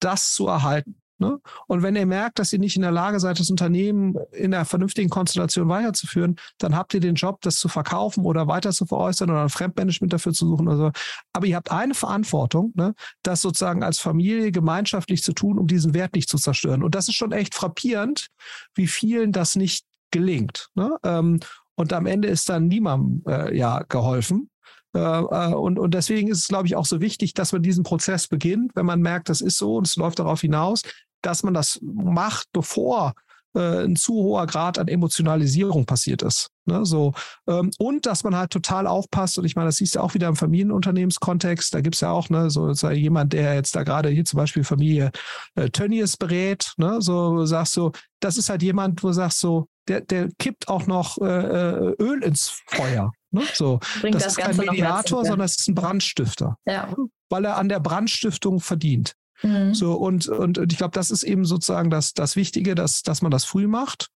das 0.00 0.32
zu 0.32 0.46
erhalten. 0.46 1.01
Ne? 1.22 1.38
Und 1.68 1.82
wenn 1.82 1.94
ihr 1.94 2.04
merkt, 2.04 2.40
dass 2.40 2.52
ihr 2.52 2.58
nicht 2.58 2.74
in 2.74 2.82
der 2.82 2.90
Lage 2.90 3.20
seid, 3.20 3.38
das 3.38 3.48
Unternehmen 3.48 4.16
in 4.32 4.52
einer 4.52 4.64
vernünftigen 4.64 5.08
Konstellation 5.08 5.68
weiterzuführen, 5.68 6.36
dann 6.58 6.76
habt 6.76 6.92
ihr 6.94 7.00
den 7.00 7.14
Job, 7.14 7.40
das 7.42 7.56
zu 7.56 7.68
verkaufen 7.68 8.24
oder 8.24 8.48
weiter 8.48 8.72
zu 8.72 8.86
veräußern 8.86 9.30
oder 9.30 9.42
ein 9.42 9.48
Fremdmanagement 9.48 10.12
dafür 10.12 10.32
zu 10.32 10.46
suchen. 10.46 10.66
Oder 10.66 10.76
so. 10.76 10.90
Aber 11.32 11.46
ihr 11.46 11.54
habt 11.54 11.70
eine 11.70 11.94
Verantwortung, 11.94 12.72
ne, 12.74 12.94
das 13.22 13.40
sozusagen 13.40 13.84
als 13.84 14.00
Familie 14.00 14.50
gemeinschaftlich 14.50 15.22
zu 15.22 15.32
tun, 15.32 15.58
um 15.58 15.68
diesen 15.68 15.94
Wert 15.94 16.14
nicht 16.14 16.28
zu 16.28 16.38
zerstören. 16.38 16.82
Und 16.82 16.96
das 16.96 17.06
ist 17.06 17.14
schon 17.14 17.30
echt 17.30 17.54
frappierend, 17.54 18.26
wie 18.74 18.88
vielen 18.88 19.30
das 19.30 19.54
nicht 19.54 19.84
gelingt. 20.10 20.70
Ne? 20.74 20.96
Ähm, 21.04 21.38
und 21.76 21.92
am 21.92 22.06
Ende 22.06 22.28
ist 22.28 22.48
dann 22.48 22.66
niemandem 22.66 23.22
äh, 23.26 23.56
ja 23.56 23.84
geholfen. 23.88 24.50
Äh, 24.94 24.98
äh, 24.98 25.54
und, 25.54 25.78
und 25.78 25.94
deswegen 25.94 26.28
ist 26.28 26.38
es, 26.38 26.48
glaube 26.48 26.66
ich, 26.66 26.76
auch 26.76 26.86
so 26.86 27.00
wichtig, 27.00 27.34
dass 27.34 27.52
man 27.52 27.62
diesen 27.62 27.82
Prozess 27.82 28.28
beginnt, 28.28 28.72
wenn 28.74 28.86
man 28.86 29.00
merkt, 29.00 29.28
das 29.28 29.40
ist 29.40 29.56
so 29.56 29.76
und 29.76 29.86
es 29.86 29.96
läuft 29.96 30.18
darauf 30.18 30.40
hinaus, 30.42 30.82
dass 31.22 31.42
man 31.42 31.54
das 31.54 31.78
macht, 31.82 32.48
bevor 32.52 33.14
äh, 33.54 33.84
ein 33.84 33.96
zu 33.96 34.14
hoher 34.14 34.46
Grad 34.46 34.78
an 34.78 34.88
Emotionalisierung 34.88 35.86
passiert 35.86 36.22
ist. 36.22 36.48
Ne, 36.64 36.86
so, 36.86 37.12
ähm, 37.48 37.72
und 37.78 38.06
dass 38.06 38.22
man 38.22 38.36
halt 38.36 38.50
total 38.52 38.86
aufpasst, 38.86 39.36
und 39.36 39.44
ich 39.44 39.56
meine, 39.56 39.66
das 39.66 39.78
siehst 39.78 39.96
du 39.96 40.00
auch 40.00 40.14
wieder 40.14 40.28
im 40.28 40.36
Familienunternehmenskontext, 40.36 41.74
da 41.74 41.80
gibt's 41.80 42.00
ja 42.00 42.12
auch, 42.12 42.30
ne, 42.30 42.50
so, 42.50 42.72
so 42.72 42.88
jemand, 42.90 43.32
der 43.32 43.54
jetzt 43.54 43.74
da 43.74 43.82
gerade 43.82 44.10
hier 44.10 44.24
zum 44.24 44.36
Beispiel 44.36 44.62
Familie 44.62 45.10
äh, 45.56 45.70
Tönnies 45.70 46.16
berät, 46.16 46.72
ne, 46.76 46.98
so 47.00 47.44
sagst 47.46 47.76
du, 47.76 47.90
das 48.20 48.36
ist 48.36 48.48
halt 48.48 48.62
jemand, 48.62 49.02
wo 49.02 49.08
du 49.08 49.12
sagst 49.12 49.40
so, 49.40 49.66
der, 49.88 50.02
der 50.02 50.28
kippt 50.38 50.68
auch 50.68 50.86
noch 50.86 51.18
äh, 51.18 51.24
äh 51.24 51.96
Öl 51.98 52.22
ins 52.22 52.62
Feuer. 52.66 53.10
Ne? 53.32 53.42
So, 53.54 53.80
Bringt 54.00 54.14
das, 54.14 54.22
das 54.24 54.32
ist 54.34 54.38
kein 54.38 54.56
Mediator, 54.56 55.24
sondern 55.24 55.46
es 55.46 55.58
ist 55.58 55.68
ein 55.68 55.74
Brandstifter. 55.74 56.56
Ja. 56.66 56.94
Weil 57.28 57.44
er 57.46 57.56
an 57.56 57.68
der 57.68 57.80
Brandstiftung 57.80 58.60
verdient. 58.60 59.14
Mhm. 59.42 59.74
So, 59.74 59.94
und, 59.94 60.28
und, 60.28 60.58
und 60.58 60.72
ich 60.72 60.78
glaube, 60.78 60.92
das 60.92 61.10
ist 61.10 61.22
eben 61.22 61.44
sozusagen 61.44 61.90
das, 61.90 62.14
das 62.14 62.36
Wichtige, 62.36 62.74
dass, 62.74 63.02
dass 63.02 63.22
man 63.22 63.30
das 63.30 63.44
früh 63.44 63.66
macht 63.66 64.08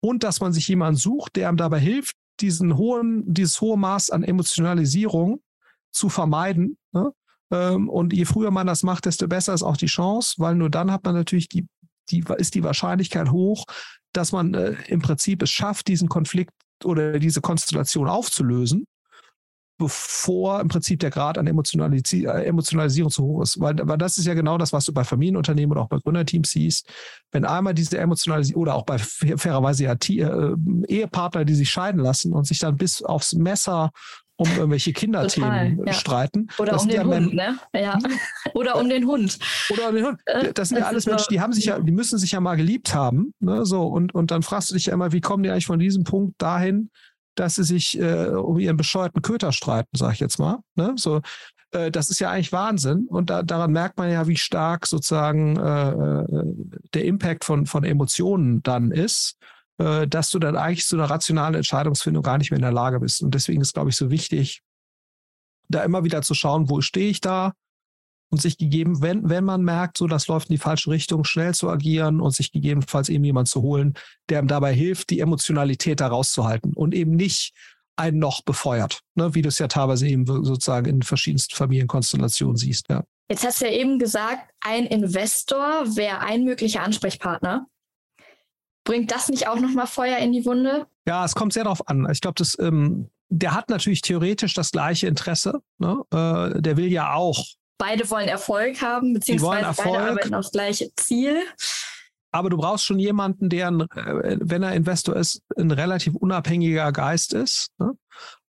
und 0.00 0.24
dass 0.24 0.40
man 0.40 0.52
sich 0.52 0.68
jemanden 0.68 0.96
sucht, 0.96 1.36
der 1.36 1.48
einem 1.48 1.56
dabei 1.56 1.78
hilft, 1.78 2.16
diesen 2.40 2.76
hohen, 2.76 3.22
dieses 3.32 3.60
hohe 3.60 3.76
Maß 3.76 4.10
an 4.10 4.22
Emotionalisierung 4.22 5.42
zu 5.92 6.08
vermeiden. 6.08 6.76
Ne? 6.92 7.12
Ähm, 7.50 7.88
und 7.88 8.12
je 8.12 8.24
früher 8.24 8.50
man 8.50 8.66
das 8.66 8.82
macht, 8.82 9.06
desto 9.06 9.28
besser 9.28 9.54
ist 9.54 9.62
auch 9.62 9.76
die 9.76 9.86
Chance, 9.86 10.34
weil 10.38 10.54
nur 10.54 10.70
dann 10.70 10.90
hat 10.90 11.04
man 11.04 11.14
natürlich 11.14 11.48
die, 11.48 11.66
die, 12.10 12.24
ist 12.38 12.54
die 12.54 12.64
Wahrscheinlichkeit 12.64 13.30
hoch, 13.30 13.64
dass 14.12 14.32
man 14.32 14.54
äh, 14.54 14.76
im 14.86 15.00
Prinzip 15.00 15.42
es 15.42 15.50
schafft, 15.50 15.88
diesen 15.88 16.08
Konflikt 16.08 16.52
oder 16.84 17.18
diese 17.18 17.40
Konstellation 17.40 18.08
aufzulösen, 18.08 18.86
bevor 19.80 20.60
im 20.60 20.68
Prinzip 20.68 21.00
der 21.00 21.10
Grad 21.10 21.38
an 21.38 21.46
Emotionalisi 21.46 22.26
äh, 22.26 22.44
Emotionalisierung 22.44 23.10
zu 23.10 23.24
hoch 23.24 23.42
ist. 23.42 23.58
Weil, 23.58 23.76
weil 23.82 23.98
das 23.98 24.18
ist 24.18 24.26
ja 24.26 24.34
genau 24.34 24.58
das, 24.58 24.72
was 24.72 24.84
du 24.84 24.92
bei 24.92 25.04
Familienunternehmen 25.04 25.72
oder 25.72 25.80
auch 25.80 25.88
bei 25.88 25.98
Gründerteams 25.98 26.50
siehst. 26.50 26.86
Wenn 27.32 27.46
einmal 27.46 27.72
diese 27.72 27.98
Emotionalisierung 27.98 28.62
oder 28.62 28.74
auch 28.74 28.84
bei 28.84 28.98
fairerweise 28.98 29.84
ja 29.84 29.94
äh, 29.94 30.54
Ehepartner, 30.86 31.44
die 31.46 31.54
sich 31.54 31.70
scheiden 31.70 32.00
lassen 32.00 32.34
und 32.34 32.46
sich 32.46 32.58
dann 32.58 32.76
bis 32.76 33.02
aufs 33.02 33.32
Messer 33.32 33.90
um 34.36 34.48
irgendwelche 34.56 34.92
Kinderthemen 34.92 35.76
Total, 35.76 35.86
ja. 35.86 35.92
streiten. 35.92 36.48
Oder 36.58 36.80
um 36.80 36.88
den 36.88 36.96
ja 36.96 37.04
Hund, 37.04 37.34
ne? 37.34 37.58
Ja. 37.74 37.98
Oder 38.54 38.78
um 38.80 38.88
den 38.88 39.06
Hund. 39.06 39.38
Oder 39.70 39.88
um 39.90 39.94
den 39.94 40.06
Hund. 40.06 40.20
Äh, 40.26 40.52
Das 40.54 40.70
sind 40.70 40.78
ja 40.78 40.84
das 40.84 40.88
alles 40.88 41.06
ist 41.06 41.10
Menschen, 41.10 41.26
die 41.30 41.40
haben 41.40 41.52
sich 41.52 41.66
ja, 41.66 41.78
die 41.78 41.92
müssen 41.92 42.18
sich 42.18 42.32
ja 42.32 42.40
mal 42.40 42.56
geliebt 42.56 42.94
haben. 42.94 43.34
Ne? 43.40 43.66
So, 43.66 43.82
und, 43.82 44.14
und 44.14 44.30
dann 44.30 44.42
fragst 44.42 44.70
du 44.70 44.74
dich 44.74 44.86
ja 44.86 44.94
immer, 44.94 45.12
wie 45.12 45.20
kommen 45.20 45.42
die 45.42 45.50
eigentlich 45.50 45.66
von 45.66 45.78
diesem 45.78 46.04
Punkt 46.04 46.40
dahin, 46.40 46.90
dass 47.40 47.54
sie 47.54 47.64
sich 47.64 47.98
äh, 47.98 48.26
um 48.26 48.58
ihren 48.58 48.76
bescheuerten 48.76 49.22
Köter 49.22 49.52
streiten, 49.52 49.96
sag 49.96 50.12
ich 50.12 50.20
jetzt 50.20 50.38
mal. 50.38 50.58
Ne? 50.74 50.92
So, 50.96 51.22
äh, 51.70 51.90
das 51.90 52.10
ist 52.10 52.20
ja 52.20 52.30
eigentlich 52.30 52.52
Wahnsinn. 52.52 53.06
Und 53.08 53.30
da, 53.30 53.42
daran 53.42 53.72
merkt 53.72 53.96
man 53.96 54.10
ja, 54.10 54.26
wie 54.26 54.36
stark 54.36 54.86
sozusagen 54.86 55.56
äh, 55.56 55.90
äh, 55.90 56.44
der 56.92 57.04
Impact 57.06 57.46
von, 57.46 57.64
von 57.64 57.82
Emotionen 57.82 58.62
dann 58.62 58.90
ist, 58.90 59.38
äh, 59.78 60.06
dass 60.06 60.28
du 60.28 60.38
dann 60.38 60.54
eigentlich 60.54 60.86
zu 60.86 60.96
einer 60.96 61.08
rationalen 61.08 61.54
Entscheidungsfindung 61.54 62.22
gar 62.22 62.36
nicht 62.36 62.50
mehr 62.50 62.58
in 62.58 62.62
der 62.62 62.72
Lage 62.72 63.00
bist. 63.00 63.22
Und 63.22 63.34
deswegen 63.34 63.62
ist, 63.62 63.72
glaube 63.72 63.88
ich, 63.88 63.96
so 63.96 64.10
wichtig, 64.10 64.60
da 65.70 65.82
immer 65.82 66.04
wieder 66.04 66.20
zu 66.20 66.34
schauen, 66.34 66.68
wo 66.68 66.82
stehe 66.82 67.08
ich 67.08 67.22
da 67.22 67.54
und 68.30 68.40
sich 68.40 68.56
gegeben, 68.56 69.02
wenn, 69.02 69.28
wenn 69.28 69.44
man 69.44 69.62
merkt, 69.62 69.98
so 69.98 70.06
das 70.06 70.28
läuft 70.28 70.48
in 70.48 70.54
die 70.54 70.60
falsche 70.60 70.90
Richtung, 70.90 71.24
schnell 71.24 71.54
zu 71.54 71.68
agieren 71.68 72.20
und 72.20 72.32
sich 72.32 72.52
gegebenenfalls 72.52 73.08
eben 73.08 73.24
jemand 73.24 73.48
zu 73.48 73.62
holen, 73.62 73.94
der 74.28 74.40
ihm 74.40 74.48
dabei 74.48 74.72
hilft, 74.72 75.10
die 75.10 75.20
Emotionalität 75.20 76.00
da 76.00 76.08
rauszuhalten 76.08 76.72
und 76.74 76.94
eben 76.94 77.16
nicht 77.16 77.52
einen 77.96 78.18
noch 78.18 78.42
befeuert, 78.42 79.00
ne, 79.14 79.34
wie 79.34 79.42
du 79.42 79.48
es 79.48 79.58
ja 79.58 79.68
teilweise 79.68 80.08
eben 80.08 80.24
sozusagen 80.26 80.86
in 80.86 81.02
verschiedensten 81.02 81.54
Familienkonstellationen 81.54 82.56
siehst. 82.56 82.86
Ja. 82.88 83.04
Jetzt 83.28 83.44
hast 83.44 83.60
du 83.60 83.66
ja 83.66 83.72
eben 83.72 83.98
gesagt, 83.98 84.50
ein 84.60 84.86
Investor 84.86 85.96
wäre 85.96 86.20
ein 86.20 86.44
möglicher 86.44 86.82
Ansprechpartner. 86.82 87.66
Bringt 88.84 89.10
das 89.12 89.28
nicht 89.28 89.48
auch 89.48 89.60
nochmal 89.60 89.86
Feuer 89.86 90.18
in 90.18 90.32
die 90.32 90.44
Wunde? 90.46 90.86
Ja, 91.06 91.24
es 91.24 91.34
kommt 91.34 91.52
sehr 91.52 91.64
darauf 91.64 91.86
an. 91.88 92.08
Ich 92.10 92.20
glaube, 92.20 92.36
das, 92.36 92.56
ähm, 92.58 93.10
der 93.28 93.54
hat 93.54 93.68
natürlich 93.68 94.00
theoretisch 94.00 94.54
das 94.54 94.70
gleiche 94.72 95.06
Interesse. 95.06 95.60
Ne? 95.78 96.02
Äh, 96.10 96.60
der 96.62 96.76
will 96.76 96.90
ja 96.90 97.12
auch 97.12 97.44
Beide 97.80 98.10
wollen 98.10 98.28
Erfolg 98.28 98.82
haben, 98.82 99.14
beziehungsweise 99.14 99.64
Erfolg. 99.64 99.88
beide 99.88 100.10
arbeiten 100.10 100.34
aufs 100.34 100.52
gleiche 100.52 100.90
Ziel. 100.96 101.42
aber 102.30 102.50
du 102.50 102.58
brauchst 102.58 102.84
schon 102.84 102.98
jemanden, 102.98 103.48
der, 103.48 103.68
ein, 103.68 103.86
wenn 103.94 104.62
er 104.62 104.74
Investor 104.74 105.16
ist, 105.16 105.40
ein 105.56 105.70
relativ 105.70 106.14
unabhängiger 106.14 106.92
Geist 106.92 107.32
ist, 107.32 107.70
ne? 107.78 107.92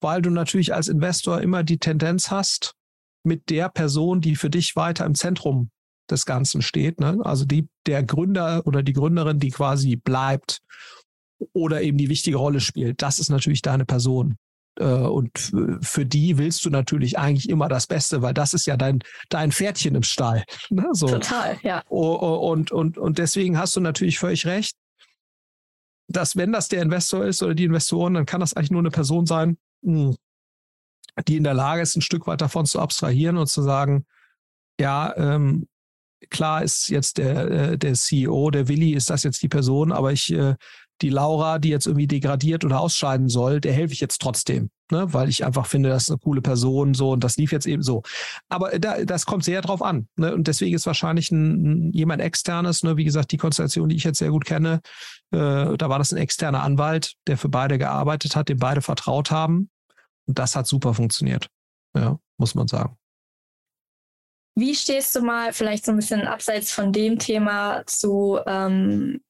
weil 0.01 0.21
du 0.21 0.31
natürlich 0.31 0.75
als 0.75 0.89
Investor 0.89 1.41
immer 1.41 1.63
die 1.63 1.79
Tendenz 1.79 2.33
hast, 2.33 2.75
mit 3.23 3.51
der 3.51 3.69
Person, 3.69 4.21
die 4.21 4.35
für 4.35 4.51
dich 4.51 4.75
weiter 4.75 5.07
im 5.07 5.15
Zentrum 5.15 5.71
des 6.11 6.27
Ganzen 6.27 6.61
steht, 6.61 6.99
ne? 6.99 7.21
also 7.23 7.45
die, 7.45 7.69
der 7.87 8.03
Gründer 8.03 8.67
oder 8.67 8.83
die 8.83 8.95
Gründerin, 8.95 9.39
die 9.39 9.51
quasi 9.51 9.95
bleibt 9.95 10.61
oder 11.53 11.83
eben 11.83 11.99
die 11.99 12.09
wichtige 12.09 12.37
Rolle 12.37 12.59
spielt, 12.59 13.01
das 13.01 13.21
ist 13.21 13.31
natürlich 13.31 13.63
deine 13.63 13.85
Person. 13.85 14.39
Äh, 14.81 14.85
Und 14.85 15.31
für 15.83 16.07
die 16.07 16.39
willst 16.39 16.65
du 16.65 16.71
natürlich 16.71 17.19
eigentlich 17.19 17.49
immer 17.49 17.69
das 17.69 17.87
Beste, 17.87 18.23
weil 18.23 18.35
das 18.35 18.55
ist 18.55 18.67
ja 18.67 18.77
dein, 18.77 19.01
dein 19.29 19.53
Pferdchen 19.53 19.95
im 19.95 20.03
Stall. 20.03 20.45
Ne? 20.71 20.87
So. 20.93 21.09
Total, 21.09 21.59
ja. 21.63 21.83
Und, 21.89 22.71
und, 22.71 22.97
und 22.97 23.19
deswegen 23.19 23.59
hast 23.59 23.75
du 23.75 23.81
natürlich 23.81 24.19
völlig 24.19 24.47
recht, 24.47 24.77
dass 26.07 26.37
wenn 26.37 26.53
das 26.53 26.69
der 26.69 26.83
Investor 26.83 27.25
ist 27.25 27.43
oder 27.43 27.55
die 27.55 27.65
Investoren, 27.65 28.15
dann 28.15 28.27
kann 28.27 28.41
das 28.41 28.55
eigentlich 28.55 28.71
nur 28.71 28.81
eine 28.81 28.91
Person 28.91 29.27
sein, 29.27 29.59
mh, 29.83 30.15
die 31.27 31.37
in 31.37 31.45
der 31.45 31.55
Lage 31.55 31.83
ist, 31.83 31.97
ein 31.97 32.03
Stück 32.03 32.27
weit 32.27 32.41
davon 32.41 32.67
zu 32.67 32.81
abstrahieren 32.81 33.37
und 33.37 33.49
zu 33.49 33.63
sagen, 33.63 34.07
ja, 34.81 35.15
ähm, 35.17 35.69
klar 36.31 36.63
ist 36.63 36.89
jetzt 36.89 37.19
der, 37.19 37.51
äh, 37.51 37.79
der 37.79 37.95
CEO, 37.95 38.51
der 38.51 38.69
Willi, 38.69 38.93
ist 38.93 39.11
das 39.11 39.25
jetzt 39.25 39.43
die 39.43 39.49
Person, 39.49 39.93
aber 39.93 40.13
ich, 40.13 40.33
äh, 40.33 40.55
die 41.03 41.11
Laura, 41.11 41.59
die 41.59 41.71
jetzt 41.71 41.87
irgendwie 41.87 42.07
degradiert 42.07 42.65
oder 42.65 42.81
ausscheiden 42.81 43.29
soll, 43.29 43.61
der 43.61 43.73
helfe 43.73 43.95
ich 43.95 44.01
jetzt 44.01 44.21
trotzdem, 44.21 44.71
ne? 44.91 45.13
weil 45.13 45.29
ich 45.29 45.45
einfach 45.45 45.67
finde, 45.67 45.89
das 45.89 46.05
ist 46.05 46.11
eine 46.11 46.19
coole 46.19 46.43
Person 46.43 46.95
so 46.95 47.11
und 47.11 47.25
das 47.25 47.37
lief 47.37 47.53
jetzt 47.53 47.67
eben 47.67 47.83
so. 47.83 48.03
Aber 48.49 48.79
da, 48.79 49.05
das 49.05 49.27
kommt 49.27 49.45
sehr 49.45 49.63
drauf 49.63 49.83
an. 49.83 50.09
Ne? 50.17 50.35
Und 50.35 50.47
deswegen 50.49 50.75
ist 50.75 50.87
wahrscheinlich 50.87 51.31
ein, 51.31 51.93
jemand 51.93 52.23
externes, 52.23 52.83
ne? 52.83 52.97
wie 52.97 53.05
gesagt, 53.05 53.33
die 53.33 53.39
Konstellation, 53.39 53.89
die 53.89 53.97
ich 53.97 54.05
jetzt 54.05 54.19
sehr 54.19 54.31
gut 54.31 54.45
kenne, 54.45 54.81
äh, 55.33 55.77
da 55.77 55.89
war 55.89 55.99
das 55.99 56.13
ein 56.13 56.19
externer 56.19 56.63
Anwalt, 56.63 57.15
der 57.27 57.39
für 57.39 57.49
beide 57.49 57.79
gearbeitet 57.79 58.37
hat, 58.37 58.49
dem 58.49 58.59
beide 58.59 58.83
vertraut 58.83 59.31
haben. 59.31 59.71
Und 60.27 60.39
das 60.39 60.55
hat 60.55 60.67
super 60.67 60.95
funktioniert. 60.95 61.49
Ja, 61.97 62.19
muss 62.39 62.55
man 62.55 62.69
sagen. 62.69 62.97
Wie 64.57 64.75
stehst 64.75 65.15
du 65.15 65.23
mal 65.23 65.53
vielleicht 65.53 65.85
so 65.85 65.93
ein 65.93 65.97
bisschen 65.97 66.27
abseits 66.27 66.73
von 66.73 66.93
dem 66.93 67.19
Thema 67.19 67.83
zu 67.87 68.39
ähm, 68.47 69.21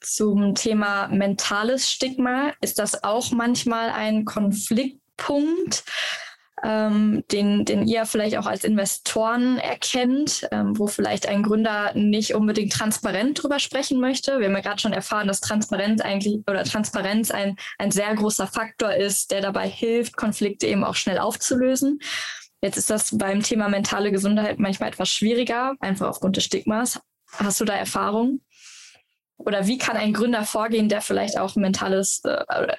zum 0.00 0.54
Thema 0.54 1.08
mentales 1.08 1.90
Stigma? 1.90 2.52
Ist 2.60 2.78
das 2.78 3.04
auch 3.04 3.30
manchmal 3.30 3.90
ein 3.90 4.24
Konfliktpunkt, 4.24 5.84
ähm, 6.62 7.24
den, 7.32 7.64
den 7.64 7.86
ihr 7.86 8.04
vielleicht 8.06 8.36
auch 8.36 8.46
als 8.46 8.64
Investoren 8.64 9.58
erkennt, 9.58 10.46
ähm, 10.50 10.78
wo 10.78 10.86
vielleicht 10.86 11.26
ein 11.26 11.42
Gründer 11.42 11.92
nicht 11.94 12.34
unbedingt 12.34 12.72
transparent 12.72 13.42
drüber 13.42 13.58
sprechen 13.58 14.00
möchte? 14.00 14.38
Wir 14.38 14.46
haben 14.46 14.54
ja 14.54 14.60
gerade 14.60 14.80
schon 14.80 14.92
erfahren, 14.92 15.28
dass 15.28 15.40
Transparenz 15.40 16.00
eigentlich 16.00 16.40
oder 16.46 16.64
Transparenz 16.64 17.30
ein, 17.30 17.56
ein 17.78 17.90
sehr 17.90 18.14
großer 18.14 18.46
Faktor 18.46 18.92
ist, 18.92 19.30
der 19.30 19.40
dabei 19.40 19.68
hilft, 19.68 20.16
Konflikte 20.16 20.66
eben 20.66 20.84
auch 20.84 20.94
schnell 20.94 21.18
aufzulösen. 21.18 22.00
Jetzt 22.62 22.76
ist 22.76 22.90
das 22.90 23.16
beim 23.16 23.42
Thema 23.42 23.68
mentale 23.68 24.12
Gesundheit 24.12 24.58
manchmal 24.58 24.90
etwas 24.90 25.08
schwieriger, 25.08 25.74
einfach 25.80 26.08
aufgrund 26.08 26.36
des 26.36 26.44
Stigmas. 26.44 27.00
Hast 27.32 27.60
du 27.60 27.64
da 27.64 27.74
Erfahrung? 27.74 28.40
Oder 29.44 29.66
wie 29.66 29.78
kann 29.78 29.96
ein 29.96 30.12
Gründer 30.12 30.44
vorgehen, 30.44 30.88
der 30.88 31.00
vielleicht 31.00 31.38
auch 31.38 31.56
mentales, 31.56 32.22
äh, 32.24 32.76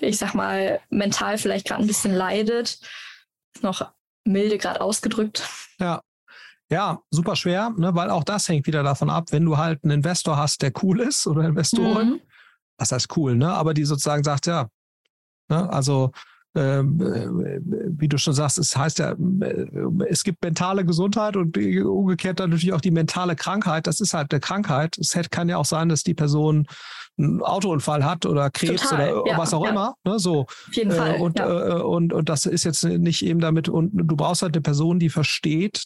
ich 0.00 0.18
sag 0.18 0.34
mal, 0.34 0.80
mental 0.90 1.38
vielleicht 1.38 1.66
gerade 1.66 1.82
ein 1.82 1.86
bisschen 1.86 2.14
leidet? 2.14 2.78
Ist 3.54 3.62
noch 3.62 3.92
milde 4.24 4.58
gerade 4.58 4.80
ausgedrückt. 4.80 5.48
Ja. 5.78 6.02
Ja, 6.70 7.00
super 7.10 7.36
schwer, 7.36 7.70
ne, 7.76 7.94
weil 7.94 8.08
auch 8.08 8.24
das 8.24 8.48
hängt 8.48 8.66
wieder 8.66 8.82
davon 8.82 9.10
ab, 9.10 9.26
wenn 9.30 9.44
du 9.44 9.58
halt 9.58 9.84
einen 9.84 9.90
Investor 9.92 10.38
hast, 10.38 10.62
der 10.62 10.72
cool 10.82 11.00
ist 11.00 11.26
oder 11.26 11.44
Investorin, 11.44 12.08
Mhm. 12.12 12.20
was 12.78 12.92
heißt 12.92 13.14
cool, 13.16 13.34
ne? 13.36 13.52
Aber 13.52 13.74
die 13.74 13.84
sozusagen 13.84 14.24
sagt, 14.24 14.46
ja, 14.46 14.68
ne, 15.48 15.68
also 15.70 16.12
wie 16.54 18.08
du 18.08 18.18
schon 18.18 18.34
sagst, 18.34 18.58
es 18.58 18.76
heißt 18.76 18.98
ja, 18.98 19.12
äh, 19.12 19.66
es 20.08 20.24
gibt 20.24 20.42
mentale 20.44 20.84
Gesundheit 20.84 21.36
und 21.36 21.56
umgekehrt 21.56 22.40
dann 22.40 22.50
natürlich 22.50 22.72
auch 22.74 22.80
die 22.80 22.90
mentale 22.90 23.36
Krankheit. 23.36 23.86
Das 23.86 24.00
ist 24.00 24.14
halt 24.14 24.32
eine 24.32 24.40
Krankheit. 24.40 24.98
Es 24.98 25.16
kann 25.30 25.48
ja 25.48 25.56
auch 25.56 25.64
sein, 25.64 25.88
dass 25.88 26.02
die 26.02 26.14
Person 26.14 26.66
einen 27.18 27.42
Autounfall 27.42 28.04
hat 28.04 28.26
oder 28.26 28.50
Krebs 28.50 28.82
Total, 28.82 29.14
oder 29.14 29.30
ja, 29.30 29.38
was 29.38 29.54
auch 29.54 29.64
ja. 29.64 29.70
immer. 29.70 29.94
Ne, 30.04 30.18
so. 30.18 30.40
Auf 30.40 30.68
jeden 30.72 30.90
Äh, 30.90 30.94
Fall. 30.94 31.20
und, 31.20 31.38
ja. 31.38 31.78
äh, 31.78 31.82
und, 31.82 32.12
und 32.12 32.28
das 32.28 32.46
ist 32.46 32.64
jetzt 32.64 32.84
nicht 32.84 33.24
eben 33.24 33.40
damit, 33.40 33.68
und 33.68 33.90
du 33.92 34.16
brauchst 34.16 34.42
halt 34.42 34.54
eine 34.54 34.62
Person, 34.62 34.98
die 34.98 35.10
versteht, 35.10 35.84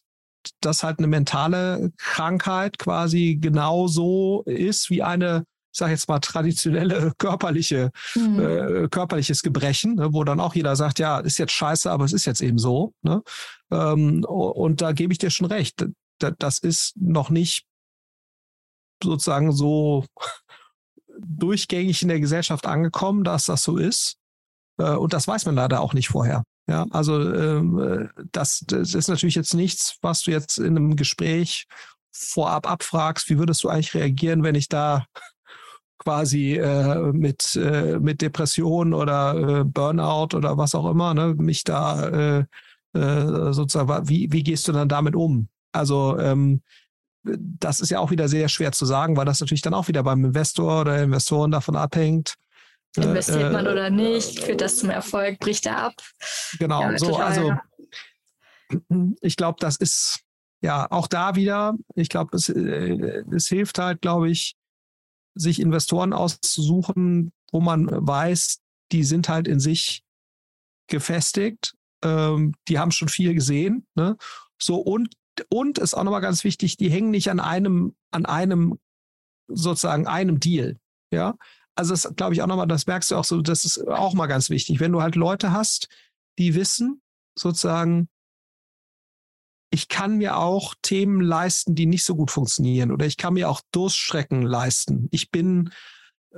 dass 0.61 0.83
halt 0.85 0.99
eine 0.99 1.09
mentale 1.09 1.91
Krankheit 1.97 2.79
quasi 2.79 3.39
genauso 3.41 4.43
ist 4.47 4.91
wie 4.91 5.03
eine, 5.03 5.45
ich 5.77 5.79
sag 5.79 5.91
jetzt 5.91 6.09
mal, 6.09 6.21
traditionelle 6.21 7.13
körperliche, 7.19 7.91
Mhm. 8.15 8.41
äh, 8.41 8.89
körperliches 8.89 9.43
Gebrechen, 9.43 9.97
ne, 9.97 10.09
wo 10.11 10.25
dann 10.25 10.41
auch 10.41 10.55
jeder 10.55 10.75
sagt, 10.75 10.99
ja, 10.99 11.19
ist 11.19 11.37
jetzt 11.37 11.53
scheiße, 11.53 11.91
aber 11.91 12.07
es 12.07 12.15
ist 12.15 12.25
jetzt 12.25 12.41
eben 12.41 12.57
so. 12.57 12.95
Ne? 13.03 13.23
Ähm, 13.71 14.25
und 14.25 14.81
da 14.81 14.93
gebe 14.93 15.13
ich 15.13 15.19
dir 15.19 15.29
schon 15.29 15.47
recht. 15.49 15.85
Da- 16.19 16.31
Das 16.39 16.61
ist 16.61 16.97
noch 16.97 17.29
nicht 17.29 17.67
sozusagen 19.05 19.53
so 19.53 20.07
durchgängig 21.19 22.01
in 22.01 22.09
der 22.09 22.21
Gesellschaft 22.21 22.65
angekommen, 22.67 23.23
dass 23.23 23.45
das 23.45 23.63
so 23.63 23.77
ist. 23.77 24.17
Äh, 24.79 24.93
Und 24.95 25.13
das 25.13 25.29
weiß 25.29 25.45
man 25.45 25.57
leider 25.57 25.83
auch 25.83 25.93
nicht 25.93 26.09
vorher. 26.09 26.43
Ja, 26.69 26.87
also 26.91 27.21
ähm, 27.21 27.79
äh, 27.79 28.09
das, 28.33 28.65
das 28.67 28.95
ist 28.95 29.09
natürlich 29.09 29.35
jetzt 29.35 29.53
nichts, 29.53 29.99
was 30.01 30.23
du 30.23 30.31
jetzt 30.31 30.57
in 30.57 30.77
einem 30.77 30.97
Gespräch 30.97 31.67
vorab 32.13 32.67
abfragst, 32.67 33.29
wie 33.29 33.39
würdest 33.39 33.63
du 33.63 33.69
eigentlich 33.69 33.93
reagieren, 33.93 34.43
wenn 34.43 34.55
ich 34.55 34.69
da 34.71 35.05
quasi 35.99 36.55
äh, 36.57 37.13
mit, 37.13 37.57
äh, 37.57 37.99
mit 37.99 38.21
Depression 38.21 38.95
oder 38.95 39.61
äh, 39.61 39.65
Burnout 39.65 40.37
oder 40.37 40.57
was 40.57 40.75
auch 40.75 40.91
immer, 40.91 41.15
ne, 41.15 41.35
mich 41.35 41.65
da 41.65 42.09
äh, 42.09 42.45
äh, 42.95 43.53
sozusagen, 43.53 44.09
wie, 44.09 44.31
wie 44.33 44.43
gehst 44.43 44.69
du 44.69 44.73
dann 44.73 44.89
damit 44.89 45.17
um? 45.17 45.49
Also 45.73 46.19
ähm, 46.19 46.63
das 47.23 47.81
ist 47.81 47.91
ja 47.91 47.99
auch 47.99 48.11
wieder 48.11 48.29
sehr 48.29 48.49
schwer 48.49 48.73
zu 48.73 48.87
sagen, 48.87 49.17
weil 49.17 49.25
das 49.25 49.41
natürlich 49.41 49.63
dann 49.63 49.75
auch 49.75 49.89
wieder 49.89 50.03
beim 50.03 50.25
Investor 50.25 50.83
oder 50.83 51.03
Investoren 51.03 51.51
davon 51.51 51.77
abhängt. 51.77 52.35
äh, 52.97 53.03
Investiert 53.03 53.53
man 53.53 53.67
oder 53.67 53.91
nicht? 53.91 54.41
Führt 54.41 54.61
das 54.61 54.77
zum 54.77 54.91
Erfolg? 54.91 55.39
Bricht 55.41 55.67
er 55.67 55.79
ab? 55.79 55.95
Genau, 56.59 56.83
Ja, 56.83 56.99
so, 56.99 57.07
total, 57.07 57.25
also 57.25 57.55
ich 59.21 59.37
glaube, 59.37 59.59
das 59.61 59.77
ist 59.77 60.21
ja 60.61 60.91
auch 60.91 61.07
da 61.07 61.35
wieder, 61.35 61.75
ich 61.95 62.09
glaube, 62.09 62.37
es, 62.37 62.49
es 62.49 63.47
hilft 63.49 63.79
halt, 63.79 64.01
glaube 64.01 64.31
ich, 64.31 64.57
sich 65.37 65.61
Investoren 65.61 66.13
auszusuchen, 66.13 67.33
wo 67.53 67.61
man 67.61 67.89
weiß, 67.91 68.59
die 68.93 69.05
sind 69.05 69.29
halt 69.29 69.47
in 69.47 69.61
sich 69.61 70.03
gefestigt, 70.89 71.75
ähm, 72.03 72.55
die 72.69 72.79
haben 72.79 72.91
schon 72.91 73.09
viel 73.09 73.35
gesehen, 73.35 73.87
ne? 73.95 74.17
So 74.61 74.77
und 74.77 75.15
und 75.51 75.79
ist 75.79 75.95
auch 75.95 76.05
nochmal 76.05 76.23
ganz 76.23 76.45
wichtig, 76.45 76.77
die 76.79 76.91
hängen 76.91 77.11
nicht 77.11 77.31
an 77.31 77.41
einem 77.41 77.95
an 78.11 78.27
einem 78.27 78.79
sozusagen 79.49 80.07
einem 80.07 80.41
Deal, 80.41 80.79
ja. 81.13 81.37
Also 81.75 81.93
das 81.93 82.11
glaube 82.17 82.33
ich 82.33 82.43
auch 82.43 82.47
nochmal, 82.47 82.67
das 82.67 82.87
merkst 82.87 83.11
du 83.11 83.17
auch 83.17 83.25
so, 83.25 83.43
das 83.43 83.65
ist 83.65 83.87
auch 83.87 84.15
mal 84.15 84.27
ganz 84.27 84.49
wichtig, 84.49 84.81
wenn 84.81 84.93
du 84.93 85.03
halt 85.03 85.15
Leute 85.15 85.53
hast, 85.53 85.89
die 86.39 86.55
wissen 86.55 87.03
sozusagen, 87.39 88.09
ich 89.71 89.89
kann 89.89 90.19
mir 90.19 90.37
auch 90.37 90.75
Themen 90.83 91.21
leisten, 91.21 91.75
die 91.75 91.87
nicht 91.87 92.05
so 92.05 92.15
gut 92.15 92.31
funktionieren 92.31 92.93
oder 92.93 93.07
ich 93.07 93.17
kann 93.17 93.35
mir 93.35 93.49
auch 93.51 93.61
Durststrecken 93.73 94.43
leisten. 94.43 95.09
Ich 95.11 95.31
bin 95.31 95.71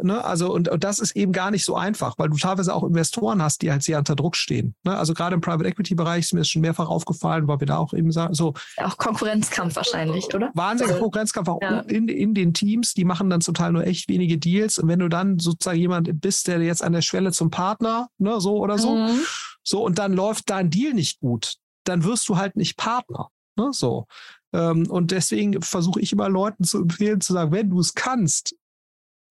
Ne, 0.02 0.24
also, 0.24 0.52
und, 0.52 0.68
und 0.68 0.84
das 0.84 0.98
ist 1.00 1.16
eben 1.16 1.32
gar 1.32 1.50
nicht 1.50 1.64
so 1.64 1.76
einfach, 1.76 2.14
weil 2.18 2.28
du 2.28 2.36
teilweise 2.36 2.74
auch 2.74 2.84
Investoren 2.84 3.42
hast, 3.42 3.62
die 3.62 3.70
halt 3.70 3.82
sehr 3.82 3.98
unter 3.98 4.14
Druck 4.14 4.36
stehen. 4.36 4.74
Ne? 4.84 4.96
Also 4.96 5.14
gerade 5.14 5.34
im 5.34 5.40
Private 5.40 5.68
Equity 5.68 5.94
Bereich 5.94 6.20
ist 6.20 6.34
mir 6.34 6.40
das 6.40 6.48
schon 6.48 6.62
mehrfach 6.62 6.88
aufgefallen, 6.88 7.48
weil 7.48 7.60
wir 7.60 7.66
da 7.66 7.78
auch 7.78 7.92
eben 7.92 8.12
sagen, 8.12 8.34
so. 8.34 8.54
Auch 8.76 8.96
Konkurrenzkampf 8.96 9.76
wahrscheinlich, 9.76 10.32
oder? 10.34 10.50
Wahnsinniger 10.54 10.94
also, 10.94 11.04
Konkurrenzkampf 11.04 11.48
auch 11.48 11.60
ja. 11.60 11.80
in, 11.80 12.08
in 12.08 12.34
den 12.34 12.54
Teams, 12.54 12.94
die 12.94 13.04
machen 13.04 13.28
dann 13.30 13.40
zum 13.40 13.54
Teil 13.54 13.72
nur 13.72 13.86
echt 13.86 14.08
wenige 14.08 14.38
Deals. 14.38 14.78
Und 14.78 14.88
wenn 14.88 15.00
du 15.00 15.08
dann 15.08 15.38
sozusagen 15.38 15.78
jemand 15.78 16.20
bist, 16.20 16.46
der 16.46 16.60
jetzt 16.60 16.82
an 16.82 16.92
der 16.92 17.02
Schwelle 17.02 17.32
zum 17.32 17.50
Partner, 17.50 18.08
ne, 18.18 18.40
so 18.40 18.58
oder 18.58 18.78
so, 18.78 18.94
mhm. 18.94 19.20
so, 19.64 19.84
und 19.84 19.98
dann 19.98 20.12
läuft 20.12 20.50
dein 20.50 20.70
Deal 20.70 20.94
nicht 20.94 21.18
gut, 21.20 21.56
dann 21.88 22.04
wirst 22.04 22.28
du 22.28 22.36
halt 22.36 22.56
nicht 22.56 22.76
Partner. 22.76 23.30
Ne, 23.56 23.70
so. 23.72 24.06
Ähm, 24.52 24.88
und 24.88 25.10
deswegen 25.10 25.60
versuche 25.62 26.00
ich 26.00 26.12
immer 26.12 26.28
Leuten 26.28 26.64
zu 26.64 26.78
empfehlen, 26.78 27.20
zu 27.20 27.32
sagen, 27.32 27.52
wenn 27.52 27.70
du 27.70 27.80
es 27.80 27.94
kannst, 27.94 28.54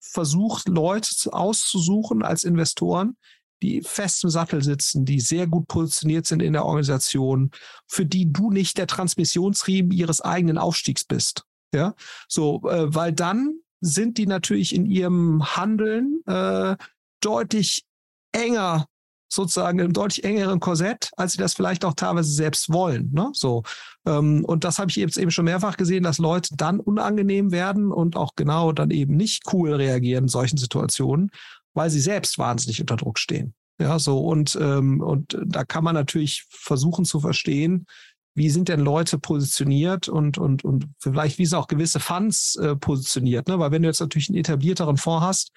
versucht, 0.00 0.68
Leute 0.68 1.10
auszusuchen 1.32 2.22
als 2.22 2.44
Investoren, 2.44 3.16
die 3.62 3.82
fest 3.82 4.22
im 4.22 4.30
Sattel 4.30 4.62
sitzen, 4.62 5.04
die 5.04 5.20
sehr 5.20 5.46
gut 5.46 5.66
positioniert 5.66 6.26
sind 6.26 6.42
in 6.42 6.52
der 6.52 6.64
Organisation, 6.64 7.50
für 7.86 8.06
die 8.06 8.32
du 8.32 8.50
nicht 8.50 8.78
der 8.78 8.86
Transmissionsriemen 8.86 9.90
ihres 9.90 10.20
eigenen 10.20 10.58
Aufstiegs 10.58 11.04
bist. 11.04 11.44
Ja, 11.74 11.94
so, 12.28 12.62
äh, 12.68 12.94
weil 12.94 13.12
dann 13.12 13.60
sind 13.80 14.18
die 14.18 14.26
natürlich 14.26 14.74
in 14.74 14.86
ihrem 14.86 15.56
Handeln 15.56 16.20
äh, 16.26 16.76
deutlich 17.20 17.84
enger 18.32 18.86
sozusagen 19.28 19.78
im 19.78 19.92
deutlich 19.92 20.24
engeren 20.24 20.60
Korsett, 20.60 21.10
als 21.16 21.32
sie 21.32 21.38
das 21.38 21.54
vielleicht 21.54 21.84
auch 21.84 21.94
teilweise 21.94 22.32
selbst 22.32 22.72
wollen. 22.72 23.12
Ne? 23.12 23.30
So. 23.32 23.62
Ähm, 24.06 24.44
und 24.44 24.64
das 24.64 24.78
habe 24.78 24.90
ich 24.90 24.96
jetzt 24.96 25.18
eben 25.18 25.30
schon 25.30 25.44
mehrfach 25.44 25.76
gesehen, 25.76 26.02
dass 26.02 26.18
Leute 26.18 26.56
dann 26.56 26.80
unangenehm 26.80 27.52
werden 27.52 27.92
und 27.92 28.16
auch 28.16 28.32
genau 28.36 28.72
dann 28.72 28.90
eben 28.90 29.16
nicht 29.16 29.44
cool 29.52 29.74
reagieren 29.74 30.24
in 30.24 30.28
solchen 30.28 30.56
Situationen, 30.56 31.30
weil 31.74 31.90
sie 31.90 32.00
selbst 32.00 32.38
wahnsinnig 32.38 32.80
unter 32.80 32.96
Druck 32.96 33.18
stehen. 33.18 33.54
Ja, 33.80 33.98
so 33.98 34.18
und, 34.18 34.58
ähm, 34.60 35.00
und 35.00 35.38
da 35.44 35.64
kann 35.64 35.84
man 35.84 35.94
natürlich 35.94 36.46
versuchen 36.50 37.04
zu 37.04 37.20
verstehen, 37.20 37.86
wie 38.34 38.50
sind 38.50 38.68
denn 38.68 38.80
Leute 38.80 39.18
positioniert 39.18 40.08
und, 40.08 40.38
und, 40.38 40.64
und 40.64 40.86
vielleicht 40.98 41.38
wie 41.38 41.46
sind 41.46 41.58
auch 41.58 41.66
gewisse 41.66 42.00
Funds 42.00 42.56
äh, 42.56 42.76
positioniert. 42.76 43.48
Ne? 43.48 43.58
Weil 43.58 43.72
wenn 43.72 43.82
du 43.82 43.88
jetzt 43.88 44.00
natürlich 44.00 44.28
einen 44.28 44.38
etablierteren 44.38 44.96
Fonds 44.96 45.26
hast, 45.26 45.52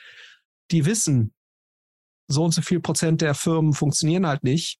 die 0.72 0.86
wissen, 0.86 1.34
so 2.32 2.44
und 2.44 2.54
so 2.54 2.62
viel 2.62 2.80
Prozent 2.80 3.22
der 3.22 3.34
Firmen 3.34 3.74
funktionieren 3.74 4.28
halt 4.28 4.44
nicht. 4.44 4.80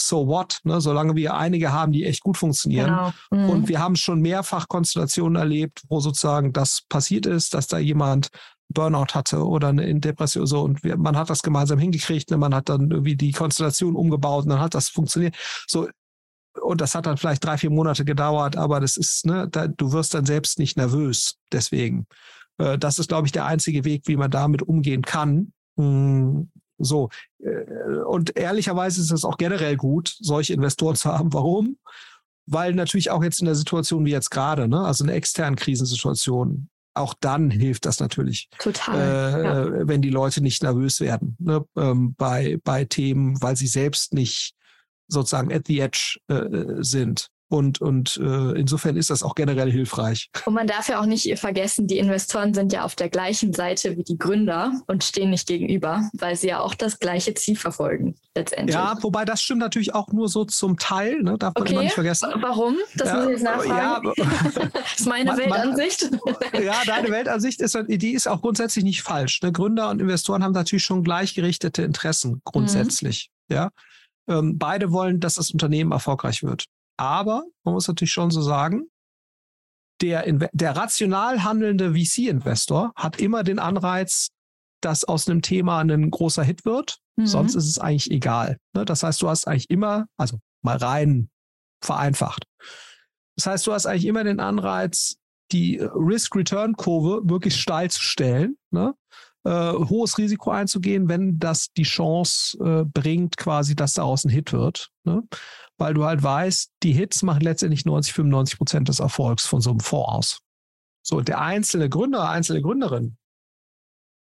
So 0.00 0.28
what? 0.28 0.60
Ne? 0.62 0.80
Solange 0.80 1.16
wir 1.16 1.34
einige 1.34 1.72
haben, 1.72 1.92
die 1.92 2.04
echt 2.04 2.20
gut 2.20 2.36
funktionieren. 2.36 2.86
Genau. 2.86 3.12
Mhm. 3.30 3.50
Und 3.50 3.68
wir 3.68 3.80
haben 3.80 3.96
schon 3.96 4.20
mehrfach 4.20 4.68
Konstellationen 4.68 5.36
erlebt, 5.36 5.82
wo 5.88 6.00
sozusagen 6.00 6.52
das 6.52 6.82
passiert 6.88 7.26
ist, 7.26 7.54
dass 7.54 7.66
da 7.66 7.78
jemand 7.78 8.28
Burnout 8.72 9.14
hatte 9.14 9.44
oder 9.44 9.68
eine 9.68 9.98
Depression 9.98 10.46
so 10.46 10.60
und 10.60 10.84
wir, 10.84 10.98
man 10.98 11.16
hat 11.16 11.30
das 11.30 11.42
gemeinsam 11.42 11.78
hingekriegt, 11.78 12.30
ne? 12.30 12.36
man 12.36 12.54
hat 12.54 12.68
dann 12.68 12.90
irgendwie 12.90 13.16
die 13.16 13.32
Konstellation 13.32 13.96
umgebaut 13.96 14.44
und 14.44 14.50
dann 14.50 14.60
hat 14.60 14.74
das 14.74 14.90
funktioniert. 14.90 15.34
So 15.66 15.88
und 16.60 16.80
das 16.80 16.94
hat 16.94 17.06
dann 17.06 17.16
vielleicht 17.16 17.44
drei, 17.44 17.56
vier 17.56 17.70
Monate 17.70 18.04
gedauert, 18.04 18.56
aber 18.56 18.80
das 18.80 18.96
ist, 18.96 19.26
ne, 19.26 19.48
da, 19.48 19.68
du 19.68 19.92
wirst 19.92 20.14
dann 20.14 20.26
selbst 20.26 20.58
nicht 20.58 20.76
nervös. 20.76 21.36
Deswegen, 21.52 22.06
äh, 22.58 22.78
das 22.78 22.98
ist, 22.98 23.08
glaube 23.08 23.26
ich, 23.26 23.32
der 23.32 23.46
einzige 23.46 23.84
Weg, 23.84 24.02
wie 24.06 24.16
man 24.16 24.30
damit 24.30 24.62
umgehen 24.62 25.02
kann. 25.02 25.52
Hm, 25.76 26.50
so. 26.78 27.10
Äh, 27.40 28.00
und 28.06 28.36
ehrlicherweise 28.36 29.00
ist 29.00 29.12
es 29.12 29.24
auch 29.24 29.36
generell 29.36 29.76
gut, 29.76 30.16
solche 30.20 30.54
Investoren 30.54 30.96
zu 30.96 31.12
haben. 31.12 31.32
Warum? 31.32 31.78
Weil 32.46 32.74
natürlich 32.74 33.10
auch 33.10 33.22
jetzt 33.22 33.40
in 33.40 33.46
der 33.46 33.54
Situation 33.54 34.04
wie 34.04 34.10
jetzt 34.10 34.30
gerade, 34.30 34.68
ne, 34.68 34.80
also 34.80 35.04
in 35.04 35.10
externen 35.10 35.56
Krisensituation, 35.56 36.70
auch 36.94 37.14
dann 37.20 37.50
hilft 37.50 37.86
das 37.86 38.00
natürlich. 38.00 38.48
Total. 38.58 38.96
Äh, 38.96 39.44
ja. 39.44 39.88
Wenn 39.88 40.02
die 40.02 40.10
Leute 40.10 40.40
nicht 40.40 40.62
nervös 40.62 41.00
werden 41.00 41.36
ne, 41.38 41.64
ähm, 41.76 42.14
bei, 42.16 42.58
bei 42.64 42.84
Themen, 42.84 43.40
weil 43.42 43.56
sie 43.56 43.66
selbst 43.66 44.14
nicht 44.14 44.54
sozusagen 45.08 45.52
at 45.52 45.66
the 45.66 45.80
edge 45.80 46.18
äh, 46.28 46.82
sind. 46.82 47.30
Und, 47.50 47.80
und 47.80 48.18
äh, 48.22 48.60
insofern 48.60 48.96
ist 48.96 49.08
das 49.08 49.22
auch 49.22 49.34
generell 49.34 49.72
hilfreich. 49.72 50.28
Und 50.44 50.52
man 50.52 50.66
darf 50.66 50.88
ja 50.88 51.00
auch 51.00 51.06
nicht 51.06 51.38
vergessen, 51.38 51.86
die 51.86 51.96
Investoren 51.96 52.52
sind 52.52 52.74
ja 52.74 52.84
auf 52.84 52.94
der 52.94 53.08
gleichen 53.08 53.54
Seite 53.54 53.96
wie 53.96 54.02
die 54.02 54.18
Gründer 54.18 54.72
und 54.86 55.02
stehen 55.02 55.30
nicht 55.30 55.48
gegenüber, 55.48 56.10
weil 56.12 56.36
sie 56.36 56.48
ja 56.48 56.60
auch 56.60 56.74
das 56.74 56.98
gleiche 56.98 57.32
Ziel 57.32 57.56
verfolgen, 57.56 58.16
letztendlich. 58.34 58.74
Ja, 58.74 58.98
wobei 59.00 59.24
das 59.24 59.40
stimmt 59.40 59.60
natürlich 59.60 59.94
auch 59.94 60.12
nur 60.12 60.28
so 60.28 60.44
zum 60.44 60.76
Teil, 60.76 61.22
ne? 61.22 61.38
darf 61.38 61.54
man 61.54 61.62
okay. 61.62 61.72
immer 61.72 61.82
nicht 61.84 61.94
vergessen. 61.94 62.28
Warum? 62.38 62.76
Das 62.96 63.08
ja, 63.08 63.14
muss 63.14 63.24
ich 63.24 63.30
jetzt 63.32 63.42
nachfragen. 63.44 64.12
Ja, 64.14 64.24
das 64.74 65.00
ist 65.00 65.06
meine 65.06 65.24
man, 65.30 65.38
Weltansicht. 65.38 66.10
ja, 66.52 66.74
deine 66.84 67.10
Weltansicht 67.10 67.62
ist, 67.62 67.78
die 67.88 68.12
ist 68.12 68.28
auch 68.28 68.42
grundsätzlich 68.42 68.84
nicht 68.84 69.00
falsch. 69.00 69.40
Ne? 69.42 69.52
Gründer 69.52 69.88
und 69.88 70.02
Investoren 70.02 70.44
haben 70.44 70.52
natürlich 70.52 70.84
schon 70.84 71.02
gleichgerichtete 71.02 71.82
Interessen, 71.82 72.42
grundsätzlich. 72.44 73.30
Mhm. 73.48 73.56
Ja. 73.56 73.70
Ähm, 74.28 74.58
beide 74.58 74.92
wollen, 74.92 75.20
dass 75.20 75.36
das 75.36 75.50
Unternehmen 75.50 75.92
erfolgreich 75.92 76.42
wird. 76.42 76.66
Aber 76.98 77.44
man 77.64 77.74
muss 77.74 77.88
natürlich 77.88 78.12
schon 78.12 78.30
so 78.30 78.42
sagen, 78.42 78.88
der, 80.00 80.24
der 80.52 80.76
rational 80.76 81.42
handelnde 81.42 81.94
VC-Investor 81.94 82.92
hat 82.94 83.20
immer 83.20 83.42
den 83.42 83.58
Anreiz, 83.58 84.28
dass 84.80 85.04
aus 85.04 85.28
einem 85.28 85.42
Thema 85.42 85.80
ein 85.80 86.10
großer 86.10 86.44
Hit 86.44 86.64
wird. 86.64 86.98
Mhm. 87.16 87.26
Sonst 87.26 87.54
ist 87.54 87.68
es 87.68 87.78
eigentlich 87.78 88.10
egal. 88.10 88.58
Ne? 88.74 88.84
Das 88.84 89.02
heißt, 89.02 89.20
du 89.22 89.28
hast 89.28 89.48
eigentlich 89.48 89.70
immer, 89.70 90.06
also 90.16 90.38
mal 90.62 90.76
rein 90.76 91.30
vereinfacht. 91.82 92.44
Das 93.36 93.46
heißt, 93.46 93.66
du 93.66 93.72
hast 93.72 93.86
eigentlich 93.86 94.06
immer 94.06 94.24
den 94.24 94.40
Anreiz, 94.40 95.16
die 95.52 95.78
Risk-Return-Kurve 95.80 97.28
wirklich 97.28 97.56
steil 97.56 97.90
zu 97.90 98.02
stellen. 98.02 98.56
Ne? 98.70 98.94
Äh, 99.44 99.72
hohes 99.72 100.18
Risiko 100.18 100.50
einzugehen, 100.50 101.08
wenn 101.08 101.38
das 101.38 101.72
die 101.76 101.84
Chance 101.84 102.58
äh, 102.58 102.84
bringt, 102.84 103.36
quasi, 103.36 103.74
dass 103.74 103.94
daraus 103.94 104.24
ein 104.24 104.30
Hit 104.30 104.52
wird. 104.52 104.90
Ne? 105.04 105.22
Weil 105.76 105.94
du 105.94 106.04
halt 106.04 106.22
weißt, 106.22 106.72
die 106.82 106.92
Hits 106.92 107.22
machen 107.22 107.42
letztendlich 107.42 107.84
90, 107.84 108.12
95 108.12 108.58
Prozent 108.58 108.88
des 108.88 108.98
Erfolgs 108.98 109.46
von 109.46 109.60
so 109.60 109.70
einem 109.70 109.80
Fonds 109.80 110.08
aus. 110.08 110.40
So, 111.02 111.20
der 111.20 111.40
einzelne 111.40 111.88
Gründer, 111.88 112.28
einzelne 112.28 112.60
Gründerin, 112.60 113.16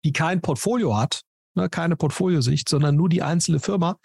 die 0.06 0.14
kein 0.14 0.42
Portfolio 0.42 0.96
hat, 0.96 1.24
ne, 1.56 1.68
keine 1.70 1.98
Portfoliosicht, 1.98 2.70
sondern 2.70 2.96
nur 2.96 3.10
die 3.10 3.24
einzelne 3.24 3.60
Firma, 3.60 3.98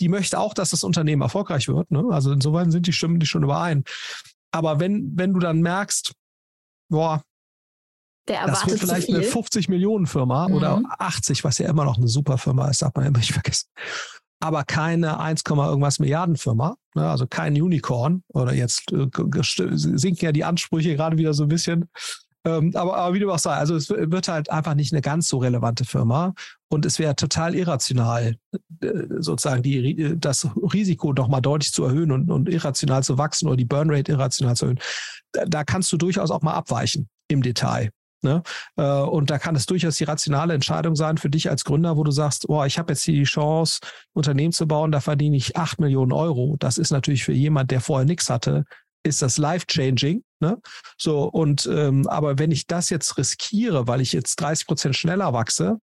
die 0.00 0.08
möchte 0.08 0.38
auch, 0.38 0.54
dass 0.54 0.70
das 0.70 0.84
Unternehmen 0.84 1.22
erfolgreich 1.22 1.68
wird. 1.68 1.90
Ne? 1.90 2.04
Also 2.10 2.32
insofern 2.32 2.70
sind 2.70 2.86
die 2.86 2.92
Stimmen 2.92 3.20
die 3.20 3.26
schon 3.26 3.42
überein. 3.42 3.84
Aber 4.52 4.80
wenn, 4.80 5.12
wenn 5.16 5.34
du 5.34 5.40
dann 5.40 5.60
merkst, 5.60 6.14
boah, 6.88 7.22
der 8.28 8.40
erwartet 8.40 8.62
das 8.62 8.70
wird 8.70 8.80
vielleicht 8.80 9.08
eine 9.08 9.22
50 9.22 9.68
Millionen 9.68 10.06
Firma 10.06 10.48
mhm. 10.48 10.54
oder 10.54 10.82
80, 10.98 11.44
was 11.44 11.58
ja 11.58 11.68
immer 11.68 11.84
noch 11.84 11.98
eine 11.98 12.08
super 12.08 12.38
Firma 12.38 12.68
ist, 12.68 12.82
darf 12.82 12.94
man 12.94 13.06
immer 13.06 13.18
nicht 13.18 13.32
vergessen. 13.32 13.68
Aber 14.40 14.64
keine 14.64 15.20
1, 15.20 15.42
irgendwas 15.46 16.00
Milliarden 16.00 16.36
Firma, 16.36 16.76
ne? 16.94 17.08
also 17.08 17.26
kein 17.28 17.60
Unicorn 17.60 18.24
oder 18.28 18.52
jetzt 18.52 18.92
äh, 18.92 19.08
sinken 19.72 20.24
ja 20.24 20.32
die 20.32 20.44
Ansprüche 20.44 20.96
gerade 20.96 21.16
wieder 21.16 21.32
so 21.32 21.44
ein 21.44 21.48
bisschen. 21.48 21.88
Ähm, 22.44 22.72
aber, 22.74 22.96
aber 22.96 23.14
wie 23.14 23.20
du 23.20 23.30
auch 23.30 23.38
sagst, 23.38 23.60
also 23.60 23.76
es 23.76 23.88
wird 23.88 24.26
halt 24.26 24.50
einfach 24.50 24.74
nicht 24.74 24.92
eine 24.92 25.00
ganz 25.00 25.28
so 25.28 25.38
relevante 25.38 25.84
Firma 25.84 26.34
und 26.70 26.84
es 26.84 26.98
wäre 26.98 27.14
total 27.14 27.54
irrational, 27.54 28.36
äh, 28.80 28.88
sozusagen 29.18 29.62
die, 29.62 30.16
das 30.18 30.48
Risiko 30.56 31.12
noch 31.12 31.28
mal 31.28 31.40
deutlich 31.40 31.72
zu 31.72 31.84
erhöhen 31.84 32.10
und, 32.10 32.30
und 32.30 32.48
irrational 32.48 33.04
zu 33.04 33.16
wachsen 33.16 33.46
oder 33.46 33.56
die 33.56 33.64
Burnrate 33.64 34.10
irrational 34.10 34.56
zu 34.56 34.64
erhöhen. 34.64 34.80
Da, 35.30 35.44
da 35.44 35.62
kannst 35.62 35.92
du 35.92 35.96
durchaus 35.96 36.32
auch 36.32 36.42
mal 36.42 36.54
abweichen 36.54 37.08
im 37.28 37.42
Detail. 37.42 37.90
Ne? 38.22 38.42
Äh, 38.76 38.82
und 38.84 39.30
da 39.30 39.38
kann 39.38 39.56
es 39.56 39.66
durchaus 39.66 39.96
die 39.96 40.04
rationale 40.04 40.54
Entscheidung 40.54 40.96
sein 40.96 41.18
für 41.18 41.30
dich 41.30 41.50
als 41.50 41.64
Gründer, 41.64 41.96
wo 41.96 42.04
du 42.04 42.10
sagst, 42.10 42.48
oh, 42.48 42.64
ich 42.64 42.78
habe 42.78 42.92
jetzt 42.92 43.06
die 43.06 43.24
Chance, 43.24 43.80
Unternehmen 44.12 44.52
zu 44.52 44.66
bauen, 44.66 44.92
da 44.92 45.00
verdiene 45.00 45.36
ich 45.36 45.56
acht 45.56 45.80
Millionen 45.80 46.12
Euro. 46.12 46.56
Das 46.58 46.78
ist 46.78 46.90
natürlich 46.90 47.24
für 47.24 47.32
jemand, 47.32 47.70
der 47.70 47.80
vorher 47.80 48.06
nichts 48.06 48.30
hatte, 48.30 48.64
ist 49.04 49.22
das 49.22 49.38
life-changing. 49.38 50.22
Ne? 50.40 50.58
So, 50.96 51.24
und 51.24 51.66
ähm, 51.66 52.06
aber 52.08 52.38
wenn 52.38 52.50
ich 52.50 52.66
das 52.66 52.90
jetzt 52.90 53.18
riskiere, 53.18 53.86
weil 53.88 54.00
ich 54.00 54.12
jetzt 54.12 54.36
30 54.36 54.66
Prozent 54.66 54.96
schneller 54.96 55.32
wachse, 55.32 55.78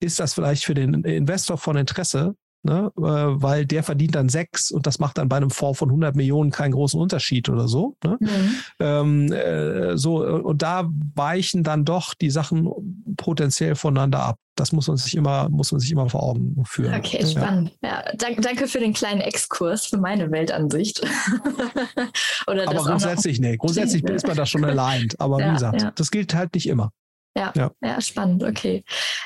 ist 0.00 0.20
das 0.20 0.34
vielleicht 0.34 0.64
für 0.64 0.74
den 0.74 1.04
Investor 1.04 1.56
von 1.56 1.76
Interesse, 1.76 2.34
ne? 2.66 2.92
Äh, 2.98 3.02
weil 3.02 3.64
der 3.64 3.82
verdient 3.82 4.14
dann 4.14 4.28
sechs 4.28 4.70
und 4.70 4.86
das 4.86 4.98
macht 4.98 5.18
dann 5.18 5.28
bei 5.28 5.36
einem 5.36 5.50
Fonds 5.50 5.78
von 5.78 5.88
100 5.88 6.14
Millionen 6.14 6.50
keinen 6.50 6.72
großen 6.72 7.00
Unterschied 7.00 7.48
oder 7.48 7.68
so. 7.68 7.96
Ne? 8.04 8.18
Mhm. 8.20 8.54
Ähm, 8.80 9.32
äh, 9.32 9.96
so 9.96 10.24
und 10.24 10.60
da 10.60 10.88
weichen 11.14 11.62
dann 11.62 11.84
doch 11.84 12.12
die 12.14 12.30
Sachen 12.30 12.68
potenziell 13.16 13.74
voneinander 13.74 14.20
ab. 14.20 14.38
Das 14.56 14.72
muss 14.72 14.88
man 14.88 14.96
sich 14.96 15.14
immer, 15.14 15.48
muss 15.50 15.70
man 15.70 15.80
sich 15.80 15.92
immer 15.92 16.08
vor 16.08 16.22
Augen 16.22 16.62
führen. 16.66 16.94
Okay, 16.94 17.24
spannend. 17.26 17.72
Ja. 17.82 18.02
danke, 18.16 18.40
danke 18.40 18.66
für 18.66 18.78
den 18.78 18.94
kleinen 18.94 19.20
Exkurs 19.20 19.86
für 19.86 19.98
meine 19.98 20.30
Weltansicht. 20.30 21.02
Aber 22.46 22.64
grundsätzlich, 22.64 23.38
nee, 23.38 23.56
grundsätzlich 23.56 24.02
ist 24.10 24.26
man 24.26 24.36
da 24.36 24.46
schon 24.46 24.64
allein. 24.64 25.08
Aber 25.18 25.40
ja, 25.40 25.48
wie 25.48 25.52
gesagt, 25.52 26.00
das 26.00 26.10
gilt 26.10 26.34
halt 26.34 26.54
nicht 26.54 26.68
immer. 26.68 26.90
Ja, 27.36 27.52
ja, 27.54 27.70
ja. 27.82 28.00
spannend, 28.00 28.42
okay. 28.42 28.82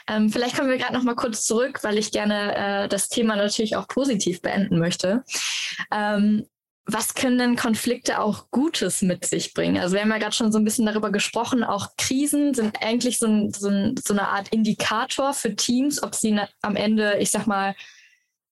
Ähm, 0.08 0.30
vielleicht 0.30 0.56
kommen 0.56 0.68
wir 0.68 0.78
gerade 0.78 0.94
noch 0.94 1.04
mal 1.04 1.14
kurz 1.14 1.44
zurück, 1.44 1.78
weil 1.82 1.96
ich 1.96 2.10
gerne 2.10 2.56
äh, 2.56 2.88
das 2.88 3.08
Thema 3.08 3.36
natürlich 3.36 3.76
auch 3.76 3.86
positiv 3.86 4.42
beenden 4.42 4.80
möchte. 4.80 5.22
Ähm, 5.92 6.44
was 6.86 7.14
können 7.14 7.38
denn 7.38 7.56
Konflikte 7.56 8.20
auch 8.20 8.50
Gutes 8.50 9.02
mit 9.02 9.24
sich 9.24 9.54
bringen? 9.54 9.80
Also 9.80 9.94
wir 9.94 10.02
haben 10.02 10.10
ja 10.10 10.18
gerade 10.18 10.34
schon 10.34 10.50
so 10.50 10.58
ein 10.58 10.64
bisschen 10.64 10.86
darüber 10.86 11.12
gesprochen, 11.12 11.62
auch 11.62 11.90
Krisen 11.96 12.52
sind 12.52 12.82
eigentlich 12.82 13.18
so, 13.18 13.26
ein, 13.26 13.52
so, 13.52 13.68
ein, 13.68 13.94
so 13.96 14.12
eine 14.12 14.26
Art 14.26 14.48
Indikator 14.48 15.32
für 15.32 15.54
Teams, 15.54 16.02
ob 16.02 16.16
sie 16.16 16.36
am 16.62 16.74
Ende, 16.74 17.18
ich 17.18 17.30
sag 17.30 17.46
mal, 17.46 17.76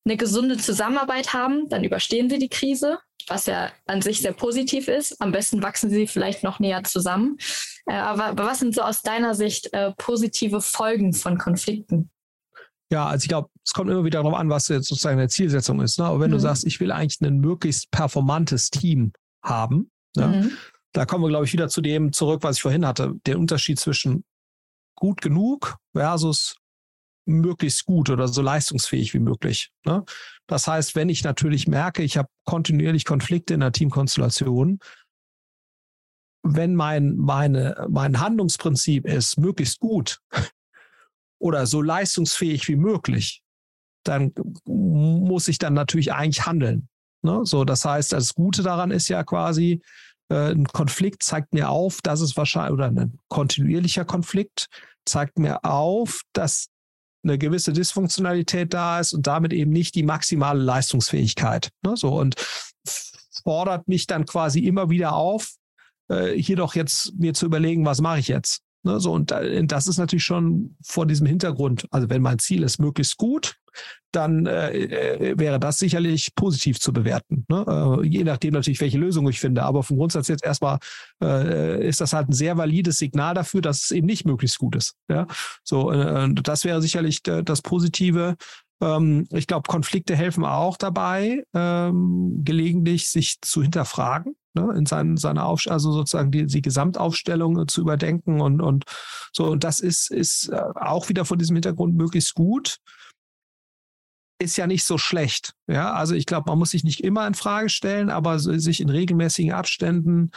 eine 0.08 0.16
gesunde 0.16 0.56
Zusammenarbeit 0.56 1.34
haben, 1.34 1.68
dann 1.68 1.84
überstehen 1.84 2.30
sie 2.30 2.38
die 2.38 2.48
Krise, 2.48 2.98
was 3.26 3.46
ja 3.46 3.70
an 3.86 4.00
sich 4.00 4.20
sehr 4.20 4.32
positiv 4.32 4.88
ist. 4.88 5.20
Am 5.20 5.32
besten 5.32 5.62
wachsen 5.62 5.90
sie 5.90 6.06
vielleicht 6.06 6.42
noch 6.42 6.60
näher 6.60 6.82
zusammen. 6.84 7.36
Äh, 7.86 7.94
aber, 7.94 8.26
aber, 8.26 8.46
was 8.46 8.58
sind 8.58 8.74
so 8.74 8.82
aus 8.82 9.02
deiner 9.02 9.34
Sicht 9.34 9.72
äh, 9.72 9.92
positive 9.98 10.60
Folgen 10.60 11.12
von 11.12 11.36
Konflikten? 11.36 12.10
Ja, 12.90 13.06
also 13.06 13.24
ich 13.24 13.28
glaube, 13.28 13.50
es 13.64 13.74
kommt 13.74 13.90
immer 13.90 14.04
wieder 14.04 14.22
darauf 14.22 14.38
an, 14.38 14.48
was 14.48 14.68
jetzt 14.68 14.88
sozusagen 14.88 15.18
eine 15.18 15.28
Zielsetzung 15.28 15.82
ist. 15.82 15.98
Ne? 15.98 16.06
Aber 16.06 16.20
wenn 16.20 16.30
mhm. 16.30 16.36
du 16.36 16.40
sagst, 16.40 16.66
ich 16.66 16.80
will 16.80 16.90
eigentlich 16.90 17.20
ein 17.20 17.40
möglichst 17.40 17.90
performantes 17.90 18.70
Team 18.70 19.12
haben, 19.44 19.90
ne? 20.16 20.26
mhm. 20.26 20.52
da 20.92 21.04
kommen 21.04 21.22
wir, 21.22 21.28
glaube 21.28 21.44
ich, 21.44 21.52
wieder 21.52 21.68
zu 21.68 21.82
dem 21.82 22.12
zurück, 22.14 22.42
was 22.42 22.56
ich 22.56 22.62
vorhin 22.62 22.86
hatte. 22.86 23.14
Der 23.26 23.38
Unterschied 23.38 23.78
zwischen 23.78 24.24
gut 24.94 25.20
genug 25.20 25.76
versus 25.92 26.56
möglichst 27.28 27.84
gut 27.84 28.10
oder 28.10 28.26
so 28.26 28.42
leistungsfähig 28.42 29.14
wie 29.14 29.20
möglich. 29.20 29.70
Ne? 29.84 30.04
Das 30.46 30.66
heißt, 30.66 30.96
wenn 30.96 31.08
ich 31.08 31.22
natürlich 31.24 31.68
merke, 31.68 32.02
ich 32.02 32.16
habe 32.16 32.28
kontinuierlich 32.44 33.04
Konflikte 33.04 33.54
in 33.54 33.60
der 33.60 33.72
Teamkonstellation, 33.72 34.80
wenn 36.42 36.74
mein, 36.74 37.16
meine, 37.16 37.86
mein 37.88 38.20
Handlungsprinzip 38.20 39.06
ist, 39.06 39.38
möglichst 39.38 39.80
gut 39.80 40.20
oder 41.38 41.66
so 41.66 41.82
leistungsfähig 41.82 42.66
wie 42.68 42.76
möglich, 42.76 43.42
dann 44.04 44.32
muss 44.64 45.48
ich 45.48 45.58
dann 45.58 45.74
natürlich 45.74 46.12
eigentlich 46.12 46.46
handeln. 46.46 46.88
Ne? 47.22 47.40
So, 47.44 47.64
das 47.64 47.84
heißt, 47.84 48.12
das 48.12 48.34
Gute 48.34 48.62
daran 48.62 48.90
ist 48.90 49.08
ja 49.08 49.22
quasi, 49.24 49.82
äh, 50.30 50.52
ein 50.52 50.66
Konflikt 50.66 51.22
zeigt 51.22 51.52
mir 51.52 51.68
auf, 51.68 52.00
dass 52.02 52.20
es 52.20 52.36
wahrscheinlich, 52.36 52.72
oder 52.72 52.86
ein 52.86 53.18
kontinuierlicher 53.28 54.04
Konflikt 54.04 54.68
zeigt 55.04 55.38
mir 55.38 55.64
auf, 55.64 56.22
dass 56.32 56.68
eine 57.24 57.38
gewisse 57.38 57.72
Dysfunktionalität 57.72 58.72
da 58.72 59.00
ist 59.00 59.12
und 59.12 59.26
damit 59.26 59.52
eben 59.52 59.70
nicht 59.70 59.94
die 59.94 60.02
maximale 60.02 60.62
Leistungsfähigkeit. 60.62 61.70
Ne? 61.82 61.96
So 61.96 62.14
und 62.14 62.36
fordert 63.42 63.88
mich 63.88 64.06
dann 64.06 64.24
quasi 64.26 64.60
immer 64.60 64.90
wieder 64.90 65.14
auf, 65.14 65.54
äh, 66.08 66.32
hier 66.32 66.56
doch 66.56 66.74
jetzt 66.74 67.14
mir 67.18 67.34
zu 67.34 67.46
überlegen, 67.46 67.84
was 67.84 68.00
mache 68.00 68.20
ich 68.20 68.28
jetzt? 68.28 68.62
Ne? 68.82 69.00
So 69.00 69.12
und 69.12 69.30
das 69.30 69.86
ist 69.86 69.98
natürlich 69.98 70.24
schon 70.24 70.76
vor 70.82 71.06
diesem 71.06 71.26
Hintergrund. 71.26 71.86
Also 71.90 72.08
wenn 72.10 72.22
mein 72.22 72.38
Ziel 72.38 72.62
ist 72.62 72.78
möglichst 72.78 73.16
gut, 73.16 73.56
dann 74.12 74.46
äh, 74.46 74.70
äh, 74.70 75.38
wäre 75.38 75.60
das 75.60 75.78
sicherlich 75.78 76.34
positiv 76.34 76.80
zu 76.80 76.92
bewerten. 76.92 77.44
Ne? 77.48 77.64
Äh, 77.68 78.06
je 78.06 78.24
nachdem 78.24 78.54
natürlich, 78.54 78.80
welche 78.80 78.98
Lösung 78.98 79.28
ich 79.28 79.40
finde. 79.40 79.62
Aber 79.62 79.82
vom 79.82 79.98
Grundsatz 79.98 80.28
jetzt 80.28 80.44
erstmal 80.44 80.78
äh, 81.22 81.86
ist 81.86 82.00
das 82.00 82.12
halt 82.12 82.28
ein 82.28 82.32
sehr 82.32 82.56
valides 82.56 82.96
Signal 82.96 83.34
dafür, 83.34 83.60
dass 83.60 83.84
es 83.84 83.90
eben 83.90 84.06
nicht 84.06 84.24
möglichst 84.24 84.58
gut 84.58 84.76
ist. 84.76 84.94
Ja? 85.08 85.26
So, 85.62 85.92
äh, 85.92 86.32
das 86.34 86.64
wäre 86.64 86.80
sicherlich 86.80 87.22
das 87.22 87.62
Positive. 87.62 88.36
Ähm, 88.80 89.26
ich 89.30 89.46
glaube, 89.46 89.68
Konflikte 89.68 90.14
helfen 90.14 90.44
auch 90.44 90.76
dabei, 90.76 91.44
ähm, 91.54 92.42
gelegentlich 92.44 93.10
sich 93.10 93.40
zu 93.40 93.62
hinterfragen 93.62 94.36
ne, 94.54 94.72
in 94.76 94.86
seinen, 94.86 95.16
seiner 95.16 95.46
Auf, 95.46 95.64
also 95.68 95.92
sozusagen 95.92 96.30
die, 96.30 96.46
die 96.46 96.62
Gesamtaufstellung 96.62 97.66
zu 97.68 97.80
überdenken 97.80 98.40
und, 98.40 98.60
und 98.60 98.84
so. 99.32 99.46
Und 99.46 99.64
das 99.64 99.80
ist, 99.80 100.10
ist 100.10 100.52
auch 100.52 101.08
wieder 101.08 101.24
vor 101.24 101.36
diesem 101.36 101.56
Hintergrund 101.56 101.96
möglichst 101.96 102.34
gut 102.34 102.78
ist 104.40 104.56
ja 104.56 104.66
nicht 104.66 104.84
so 104.84 104.98
schlecht. 104.98 105.54
Ja, 105.66 105.92
also 105.94 106.14
ich 106.14 106.24
glaube, 106.26 106.48
man 106.48 106.58
muss 106.58 106.70
sich 106.70 106.84
nicht 106.84 107.02
immer 107.02 107.26
in 107.26 107.34
Frage 107.34 107.68
stellen, 107.68 108.08
aber 108.08 108.38
sich 108.38 108.80
in 108.80 108.88
regelmäßigen 108.88 109.52
Abständen 109.52 110.30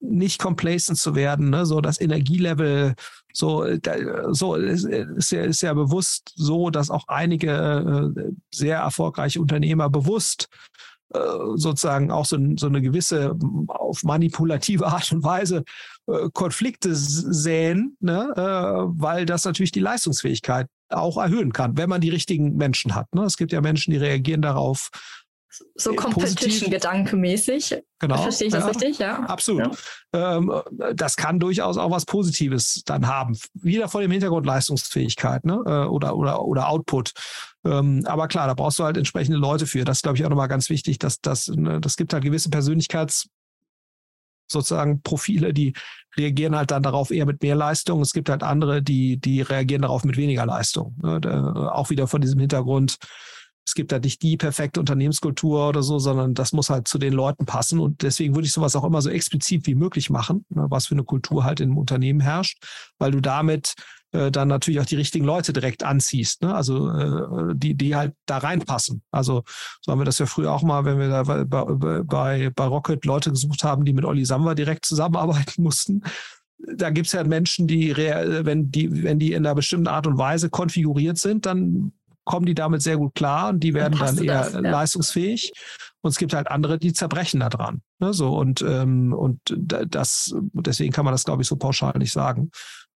nicht 0.00 0.40
complacent 0.40 0.98
zu 0.98 1.14
werden, 1.14 1.50
ne? 1.50 1.66
so 1.66 1.80
das 1.80 2.00
Energielevel, 2.00 2.94
so, 3.32 3.64
da, 3.76 4.32
so 4.32 4.54
ist, 4.54 4.84
ist, 4.84 5.62
ja, 5.62 5.74
bewusst 5.74 6.32
so, 6.34 6.70
dass 6.70 6.90
auch 6.90 7.06
einige 7.08 8.14
äh, 8.16 8.32
sehr 8.52 8.78
erfolgreiche 8.78 9.40
Unternehmer 9.40 9.90
bewusst 9.90 10.48
äh, 11.12 11.18
sozusagen 11.56 12.10
auch 12.10 12.24
so, 12.24 12.38
so, 12.56 12.66
eine 12.66 12.80
gewisse 12.80 13.36
auf 13.68 14.02
manipulative 14.02 14.86
Art 14.86 15.12
und 15.12 15.22
Weise 15.22 15.64
äh, 16.06 16.28
Konflikte 16.32 16.90
säen, 16.94 17.96
ne? 18.00 18.32
Äh, 18.36 18.40
weil 18.40 19.26
das 19.26 19.44
natürlich 19.44 19.72
die 19.72 19.80
Leistungsfähigkeit 19.80 20.68
auch 20.88 21.18
erhöhen 21.18 21.52
kann, 21.52 21.76
wenn 21.76 21.88
man 21.88 22.00
die 22.00 22.10
richtigen 22.10 22.56
Menschen 22.56 22.94
hat. 22.94 23.12
Ne? 23.14 23.22
Es 23.22 23.36
gibt 23.36 23.52
ja 23.52 23.60
Menschen, 23.60 23.92
die 23.92 23.96
reagieren 23.96 24.42
darauf. 24.42 24.90
So 25.74 25.94
Competition-Gedanke-mäßig. 25.94 27.82
Genau. 27.98 28.22
Verstehe 28.22 28.46
ich 28.46 28.52
das 28.52 28.62
ja, 28.62 28.68
richtig? 28.68 28.98
Ja. 28.98 29.20
Absolut. 29.24 29.76
Ja. 30.14 30.36
Ähm, 30.36 30.52
das 30.94 31.16
kann 31.16 31.40
durchaus 31.40 31.76
auch 31.76 31.90
was 31.90 32.06
Positives 32.06 32.82
dann 32.84 33.08
haben. 33.08 33.36
Wieder 33.54 33.88
vor 33.88 34.00
dem 34.00 34.12
Hintergrund 34.12 34.46
Leistungsfähigkeit 34.46 35.44
ne? 35.44 35.60
Äh, 35.66 35.86
oder, 35.86 36.16
oder, 36.16 36.42
oder 36.42 36.68
Output. 36.68 37.12
Ähm, 37.64 38.04
aber 38.06 38.28
klar, 38.28 38.46
da 38.46 38.54
brauchst 38.54 38.78
du 38.78 38.84
halt 38.84 38.96
entsprechende 38.96 39.38
Leute 39.38 39.66
für. 39.66 39.84
Das 39.84 39.98
ist, 39.98 40.02
glaube 40.02 40.16
ich, 40.16 40.24
auch 40.24 40.30
nochmal 40.30 40.48
ganz 40.48 40.70
wichtig, 40.70 40.98
dass 40.98 41.20
das, 41.20 41.48
ne, 41.48 41.80
das 41.80 41.96
gibt 41.96 42.12
halt 42.12 42.24
gewisse 42.24 42.48
Persönlichkeits- 42.48 43.26
sozusagen 44.50 45.00
Profile, 45.02 45.54
die 45.54 45.74
reagieren 46.16 46.56
halt 46.56 46.70
dann 46.70 46.82
darauf 46.82 47.10
eher 47.10 47.26
mit 47.26 47.40
mehr 47.42 47.54
Leistung. 47.54 48.00
Es 48.00 48.12
gibt 48.12 48.28
halt 48.28 48.42
andere, 48.42 48.82
die, 48.82 49.16
die 49.18 49.42
reagieren 49.42 49.82
darauf 49.82 50.04
mit 50.04 50.16
weniger 50.16 50.44
Leistung. 50.44 50.96
Ne? 51.02 51.20
Da, 51.20 51.68
auch 51.68 51.90
wieder 51.90 52.08
von 52.08 52.20
diesem 52.20 52.40
Hintergrund, 52.40 52.96
es 53.66 53.74
gibt 53.74 53.92
halt 53.92 54.04
nicht 54.04 54.22
die 54.22 54.36
perfekte 54.36 54.80
Unternehmenskultur 54.80 55.68
oder 55.68 55.82
so, 55.82 55.98
sondern 55.98 56.34
das 56.34 56.52
muss 56.52 56.70
halt 56.70 56.88
zu 56.88 56.98
den 56.98 57.12
Leuten 57.12 57.46
passen. 57.46 57.78
Und 57.78 58.02
deswegen 58.02 58.34
würde 58.34 58.46
ich 58.46 58.52
sowas 58.52 58.74
auch 58.74 58.84
immer 58.84 59.02
so 59.02 59.10
explizit 59.10 59.66
wie 59.66 59.74
möglich 59.74 60.10
machen, 60.10 60.44
ne? 60.48 60.66
was 60.68 60.86
für 60.86 60.94
eine 60.94 61.04
Kultur 61.04 61.44
halt 61.44 61.60
im 61.60 61.78
Unternehmen 61.78 62.20
herrscht, 62.20 62.62
weil 62.98 63.12
du 63.12 63.20
damit 63.20 63.74
äh, 64.12 64.30
dann 64.32 64.48
natürlich 64.48 64.80
auch 64.80 64.86
die 64.86 64.96
richtigen 64.96 65.24
Leute 65.24 65.52
direkt 65.52 65.84
anziehst, 65.84 66.42
ne? 66.42 66.52
also 66.54 66.90
äh, 66.90 67.54
die, 67.54 67.76
die 67.76 67.94
halt 67.94 68.14
da 68.26 68.38
reinpassen. 68.38 69.02
Also 69.12 69.44
so 69.82 69.92
haben 69.92 70.00
wir 70.00 70.04
das 70.04 70.18
ja 70.18 70.26
früher 70.26 70.52
auch 70.52 70.62
mal, 70.62 70.84
wenn 70.84 70.98
wir 70.98 71.08
da 71.08 71.22
bei, 71.22 71.44
bei, 72.02 72.50
bei 72.50 72.64
Rocket 72.64 73.04
Leute 73.04 73.30
gesucht 73.30 73.62
haben, 73.62 73.84
die 73.84 73.92
mit 73.92 74.04
Olli 74.04 74.24
Samba 74.24 74.54
direkt 74.54 74.84
zusammenarbeiten 74.84 75.62
mussten. 75.62 76.02
Da 76.74 76.90
gibt 76.90 77.06
es 77.06 77.12
ja 77.12 77.24
Menschen, 77.24 77.68
die, 77.68 77.96
wenn 77.96 78.70
die, 78.70 79.02
wenn 79.02 79.18
die 79.18 79.32
in 79.32 79.46
einer 79.46 79.54
bestimmten 79.54 79.86
Art 79.86 80.06
und 80.06 80.18
Weise 80.18 80.50
konfiguriert 80.50 81.16
sind, 81.16 81.46
dann 81.46 81.92
kommen 82.30 82.46
die 82.46 82.54
damit 82.54 82.80
sehr 82.80 82.96
gut 82.96 83.14
klar 83.16 83.48
und 83.48 83.60
die 83.60 83.74
werden 83.74 83.98
dann, 83.98 84.14
dann 84.14 84.24
eher 84.24 84.44
das, 84.44 84.52
ja. 84.52 84.60
leistungsfähig. 84.60 85.52
Und 86.00 86.10
es 86.12 86.16
gibt 86.16 86.32
halt 86.32 86.48
andere, 86.48 86.78
die 86.78 86.92
zerbrechen 86.92 87.40
da 87.40 87.48
dran. 87.48 87.82
Ne, 87.98 88.14
so 88.14 88.36
und 88.36 88.62
ähm, 88.62 89.12
und 89.12 89.40
das 89.48 90.32
deswegen 90.54 90.92
kann 90.92 91.04
man 91.04 91.12
das 91.12 91.24
glaube 91.24 91.42
ich 91.42 91.48
so 91.48 91.56
pauschal 91.56 91.98
nicht 91.98 92.12
sagen. 92.12 92.50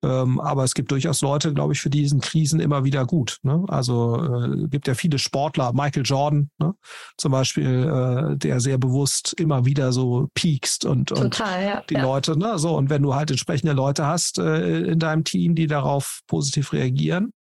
Ähm, 0.04 0.38
aber 0.40 0.64
es 0.64 0.74
gibt 0.74 0.90
durchaus 0.90 1.20
Leute, 1.22 1.52
glaube 1.54 1.72
ich, 1.72 1.80
für 1.80 1.90
diesen 1.90 2.20
Krisen 2.20 2.60
immer 2.60 2.84
wieder 2.84 3.06
gut. 3.06 3.38
Ne? 3.42 3.64
Also 3.68 4.16
äh, 4.16 4.68
gibt 4.68 4.86
ja 4.86 4.94
viele 4.94 5.18
Sportler, 5.18 5.72
Michael 5.72 6.04
Jordan 6.04 6.50
ne? 6.58 6.74
zum 7.16 7.32
Beispiel, 7.32 7.84
äh, 7.84 8.36
der 8.36 8.60
sehr 8.60 8.76
bewusst 8.76 9.34
immer 9.38 9.64
wieder 9.64 9.92
so 9.92 10.28
piekst 10.34 10.84
und, 10.84 11.10
und 11.10 11.38
ja, 11.38 11.82
die 11.88 11.94
ja. 11.94 12.02
Leute, 12.02 12.38
ne? 12.38 12.58
So, 12.58 12.76
und 12.76 12.90
wenn 12.90 13.02
du 13.02 13.14
halt 13.14 13.30
entsprechende 13.30 13.72
Leute 13.72 14.06
hast 14.06 14.38
äh, 14.38 14.80
in 14.80 14.98
deinem 14.98 15.24
Team, 15.24 15.54
die 15.54 15.66
darauf 15.66 16.20
positiv 16.26 16.72
reagieren, 16.74 17.32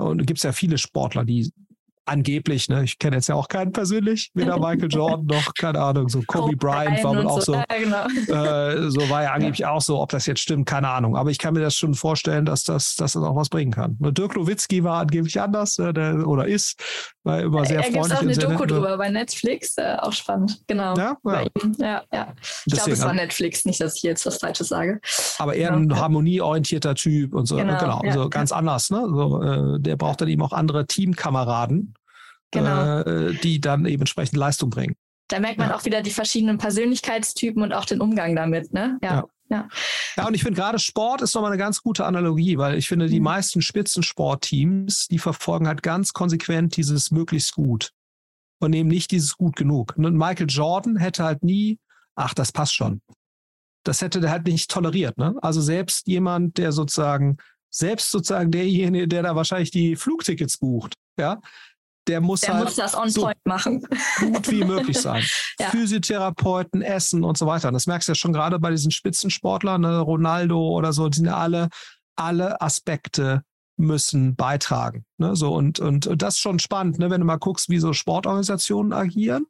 und 0.00 0.20
es 0.20 0.26
gibt 0.26 0.42
ja 0.42 0.52
viele 0.52 0.78
Sportler, 0.78 1.24
die 1.24 1.50
angeblich, 2.10 2.68
ne, 2.68 2.82
ich 2.82 2.98
kenne 2.98 3.16
jetzt 3.16 3.28
ja 3.28 3.34
auch 3.34 3.48
keinen 3.48 3.72
persönlich, 3.72 4.30
weder 4.34 4.58
Michael 4.60 4.88
Jordan 4.90 5.26
noch, 5.26 5.54
keine 5.54 5.80
Ahnung, 5.80 6.08
so 6.08 6.22
Kobe, 6.26 6.56
Kobe 6.56 6.56
Bryant 6.56 7.04
war 7.04 7.16
wohl 7.16 7.26
auch 7.26 7.40
so, 7.40 7.52
so, 7.52 7.54
ja, 7.54 7.64
genau. 7.68 8.06
äh, 8.34 8.90
so 8.90 9.08
war 9.08 9.22
ja 9.22 9.32
angeblich 9.32 9.60
ja. 9.60 9.70
auch 9.70 9.80
so, 9.80 10.00
ob 10.00 10.10
das 10.10 10.26
jetzt 10.26 10.40
stimmt, 10.40 10.66
keine 10.66 10.88
Ahnung. 10.88 11.16
Aber 11.16 11.30
ich 11.30 11.38
kann 11.38 11.54
mir 11.54 11.60
das 11.60 11.76
schon 11.76 11.94
vorstellen, 11.94 12.44
dass 12.44 12.64
das, 12.64 12.96
dass 12.96 13.12
das 13.12 13.22
auch 13.22 13.36
was 13.36 13.48
bringen 13.48 13.72
kann. 13.72 13.96
Dirk 14.00 14.36
Nowitzki 14.36 14.82
war 14.82 15.00
angeblich 15.00 15.40
anders 15.40 15.78
äh, 15.78 15.92
der, 15.92 16.26
oder 16.26 16.46
ist, 16.46 16.82
war 17.22 17.40
immer 17.40 17.64
sehr 17.64 17.82
freundlich. 17.82 18.08
Da 18.08 18.20
gibt 18.20 18.44
auch 18.44 18.50
eine 18.50 18.56
Doku 18.56 18.66
drüber 18.66 18.96
bei 18.96 19.10
Netflix, 19.10 19.76
äh, 19.76 19.96
auch 20.00 20.12
spannend, 20.12 20.62
genau. 20.66 20.96
Ja, 20.96 21.16
ja. 21.24 21.44
ja, 21.78 22.02
ja. 22.12 22.34
Ich 22.66 22.74
glaube, 22.74 22.92
es 22.92 23.02
war 23.02 23.12
Netflix, 23.12 23.64
nicht, 23.64 23.80
dass 23.80 23.96
ich 23.96 24.02
jetzt 24.02 24.24
was 24.26 24.38
Falsches 24.38 24.68
sage. 24.68 25.00
Aber 25.38 25.54
eher 25.54 25.70
genau. 25.72 25.94
ein 25.94 26.00
harmonieorientierter 26.00 26.94
Typ 26.94 27.34
und 27.34 27.46
so, 27.46 27.56
genau, 27.56 27.78
genau 27.78 28.02
ja, 28.04 28.12
so 28.12 28.28
ganz 28.28 28.52
anders. 28.52 28.90
Ne? 28.90 29.06
So, 29.12 29.42
äh, 29.42 29.80
der 29.80 29.96
braucht 29.96 30.20
dann 30.20 30.28
eben 30.28 30.42
auch 30.42 30.52
andere 30.52 30.86
Teamkameraden 30.86 31.94
Genau. 32.52 33.00
äh, 33.00 33.34
die 33.34 33.60
dann 33.60 33.86
eben 33.86 34.02
entsprechend 34.02 34.36
Leistung 34.36 34.70
bringen. 34.70 34.96
Da 35.28 35.38
merkt 35.38 35.58
man 35.58 35.70
auch 35.70 35.84
wieder 35.84 36.02
die 36.02 36.10
verschiedenen 36.10 36.58
Persönlichkeitstypen 36.58 37.62
und 37.62 37.72
auch 37.72 37.84
den 37.84 38.00
Umgang 38.00 38.34
damit, 38.34 38.72
ne? 38.72 38.98
Ja. 39.02 39.24
Ja, 40.16 40.26
und 40.26 40.34
ich 40.34 40.42
finde 40.42 40.60
gerade 40.60 40.78
Sport 40.78 41.22
ist 41.22 41.34
nochmal 41.34 41.50
eine 41.50 41.58
ganz 41.58 41.82
gute 41.82 42.04
Analogie, 42.04 42.56
weil 42.56 42.76
ich 42.78 42.86
finde, 42.88 43.08
die 43.08 43.18
Mhm. 43.18 43.24
meisten 43.24 43.62
Spitzensportteams, 43.62 45.08
die 45.08 45.18
verfolgen 45.18 45.66
halt 45.66 45.82
ganz 45.82 46.12
konsequent 46.12 46.76
dieses 46.76 47.10
möglichst 47.10 47.54
gut 47.54 47.90
und 48.60 48.70
nehmen 48.70 48.88
nicht 48.88 49.10
dieses 49.10 49.36
gut 49.36 49.56
genug. 49.56 49.94
Und 49.96 50.16
Michael 50.16 50.46
Jordan 50.48 50.96
hätte 50.96 51.24
halt 51.24 51.42
nie, 51.42 51.78
ach, 52.14 52.34
das 52.34 52.52
passt 52.52 52.74
schon. 52.74 53.02
Das 53.84 54.02
hätte 54.02 54.20
der 54.20 54.30
halt 54.30 54.46
nicht 54.46 54.70
toleriert. 54.70 55.16
Ne? 55.18 55.34
Also 55.42 55.60
selbst 55.60 56.06
jemand, 56.06 56.58
der 56.58 56.70
sozusagen, 56.72 57.38
selbst 57.70 58.10
sozusagen 58.10 58.50
derjenige, 58.50 59.08
der 59.08 59.22
da 59.22 59.34
wahrscheinlich 59.36 59.70
die 59.70 59.96
Flugtickets 59.96 60.58
bucht, 60.58 60.94
ja, 61.18 61.40
der 62.08 62.20
muss 62.20 62.40
Der 62.40 62.54
halt 62.54 62.64
muss 62.64 62.76
das 62.76 62.96
on 62.96 63.10
so 63.10 63.22
point 63.22 63.38
machen. 63.44 63.86
gut 64.20 64.50
wie 64.50 64.64
möglich 64.64 64.98
sein. 64.98 65.22
Ja. 65.60 65.68
Physiotherapeuten, 65.68 66.80
Essen 66.80 67.22
und 67.22 67.36
so 67.36 67.46
weiter. 67.46 67.68
Und 67.68 67.74
das 67.74 67.86
merkst 67.86 68.08
du 68.08 68.12
ja 68.12 68.14
schon 68.14 68.32
gerade 68.32 68.58
bei 68.58 68.70
diesen 68.70 68.90
Spitzensportlern, 68.90 69.82
ne, 69.82 69.98
Ronaldo 69.98 70.58
oder 70.70 70.94
so, 70.94 71.06
die 71.10 71.16
sind 71.16 71.26
ja 71.26 71.36
alle, 71.36 71.68
alle 72.16 72.62
Aspekte 72.62 73.42
müssen 73.76 74.36
beitragen. 74.36 75.04
Ne? 75.18 75.34
So, 75.36 75.54
und, 75.54 75.80
und, 75.80 76.06
und 76.06 76.22
das 76.22 76.34
ist 76.36 76.40
schon 76.40 76.58
spannend, 76.58 76.98
ne? 76.98 77.10
wenn 77.10 77.20
du 77.20 77.26
mal 77.26 77.36
guckst, 77.36 77.68
wie 77.68 77.78
so 77.78 77.92
Sportorganisationen 77.92 78.92
agieren 78.92 79.46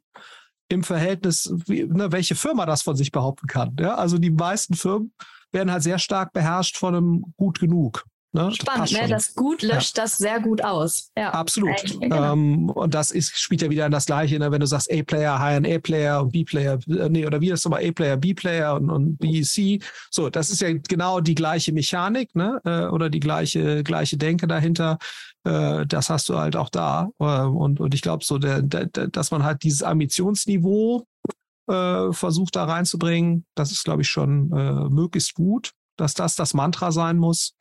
im 0.69 0.83
Verhältnis, 0.83 1.53
wie, 1.67 1.83
ne, 1.83 2.11
welche 2.11 2.35
Firma 2.35 2.65
das 2.65 2.81
von 2.81 2.95
sich 2.95 3.11
behaupten 3.11 3.47
kann. 3.47 3.75
Ja? 3.79 3.95
Also 3.95 4.17
die 4.17 4.31
meisten 4.31 4.73
Firmen 4.73 5.13
werden 5.51 5.71
halt 5.71 5.83
sehr 5.83 5.99
stark 5.99 6.33
beherrscht 6.33 6.77
von 6.77 6.95
einem 6.95 7.33
gut 7.37 7.59
genug. 7.59 8.05
Ne? 8.33 8.45
Das 8.45 8.55
Spannend, 8.55 8.81
passt 8.81 8.93
ne? 8.93 9.07
Das 9.09 9.35
gut 9.35 9.61
löscht 9.61 9.97
das 9.97 10.17
sehr 10.17 10.39
gut 10.39 10.63
aus. 10.63 11.11
Ja. 11.17 11.31
Absolut. 11.31 11.69
Eigentlich, 11.69 11.99
genau. 11.99 12.33
Ähm, 12.33 12.69
und 12.69 12.93
das 12.93 13.11
ist, 13.11 13.37
spielt 13.37 13.61
ja 13.61 13.69
wieder 13.69 13.85
in 13.85 13.91
das 13.91 14.05
Gleiche, 14.05 14.39
ne? 14.39 14.51
wenn 14.51 14.61
du 14.61 14.67
sagst 14.67 14.89
A-Player, 14.91 15.37
High-End-A-Player 15.37 16.21
und 16.21 16.31
B-Player, 16.31 16.79
äh, 16.87 17.09
nee, 17.09 17.25
oder 17.25 17.41
wie 17.41 17.49
das 17.49 17.65
nochmal 17.65 17.85
A-Player, 17.85 18.15
B-Player 18.15 18.75
und, 18.75 18.89
und 18.89 19.17
B-C. 19.17 19.79
So, 20.09 20.29
das 20.29 20.49
ist 20.49 20.61
ja 20.61 20.71
genau 20.71 21.19
die 21.19 21.35
gleiche 21.35 21.73
Mechanik, 21.73 22.33
ne? 22.33 22.61
Äh, 22.63 22.85
oder 22.85 23.09
die 23.09 23.19
gleiche, 23.19 23.83
gleiche 23.83 24.15
Denke 24.15 24.47
dahinter. 24.47 24.97
Äh, 25.43 25.85
das 25.85 26.09
hast 26.09 26.29
du 26.29 26.37
halt 26.37 26.55
auch 26.55 26.69
da. 26.69 27.09
Äh, 27.19 27.41
und, 27.41 27.81
und 27.81 27.93
ich 27.93 28.01
glaube 28.01 28.23
so, 28.23 28.37
der, 28.37 28.61
der, 28.61 28.85
dass 28.85 29.31
man 29.31 29.43
halt 29.43 29.63
dieses 29.63 29.83
Ambitionsniveau 29.83 31.05
versucht 31.67 32.57
da 32.57 32.65
reinzubringen, 32.65 33.45
das 33.55 33.71
ist, 33.71 33.85
glaube 33.85 34.01
ich, 34.01 34.09
schon 34.09 34.49
möglichst 34.89 35.35
gut, 35.35 35.71
dass 35.95 36.15
das 36.15 36.35
das 36.35 36.53
Mantra 36.53 36.91
sein 36.91 37.17
muss 37.17 37.55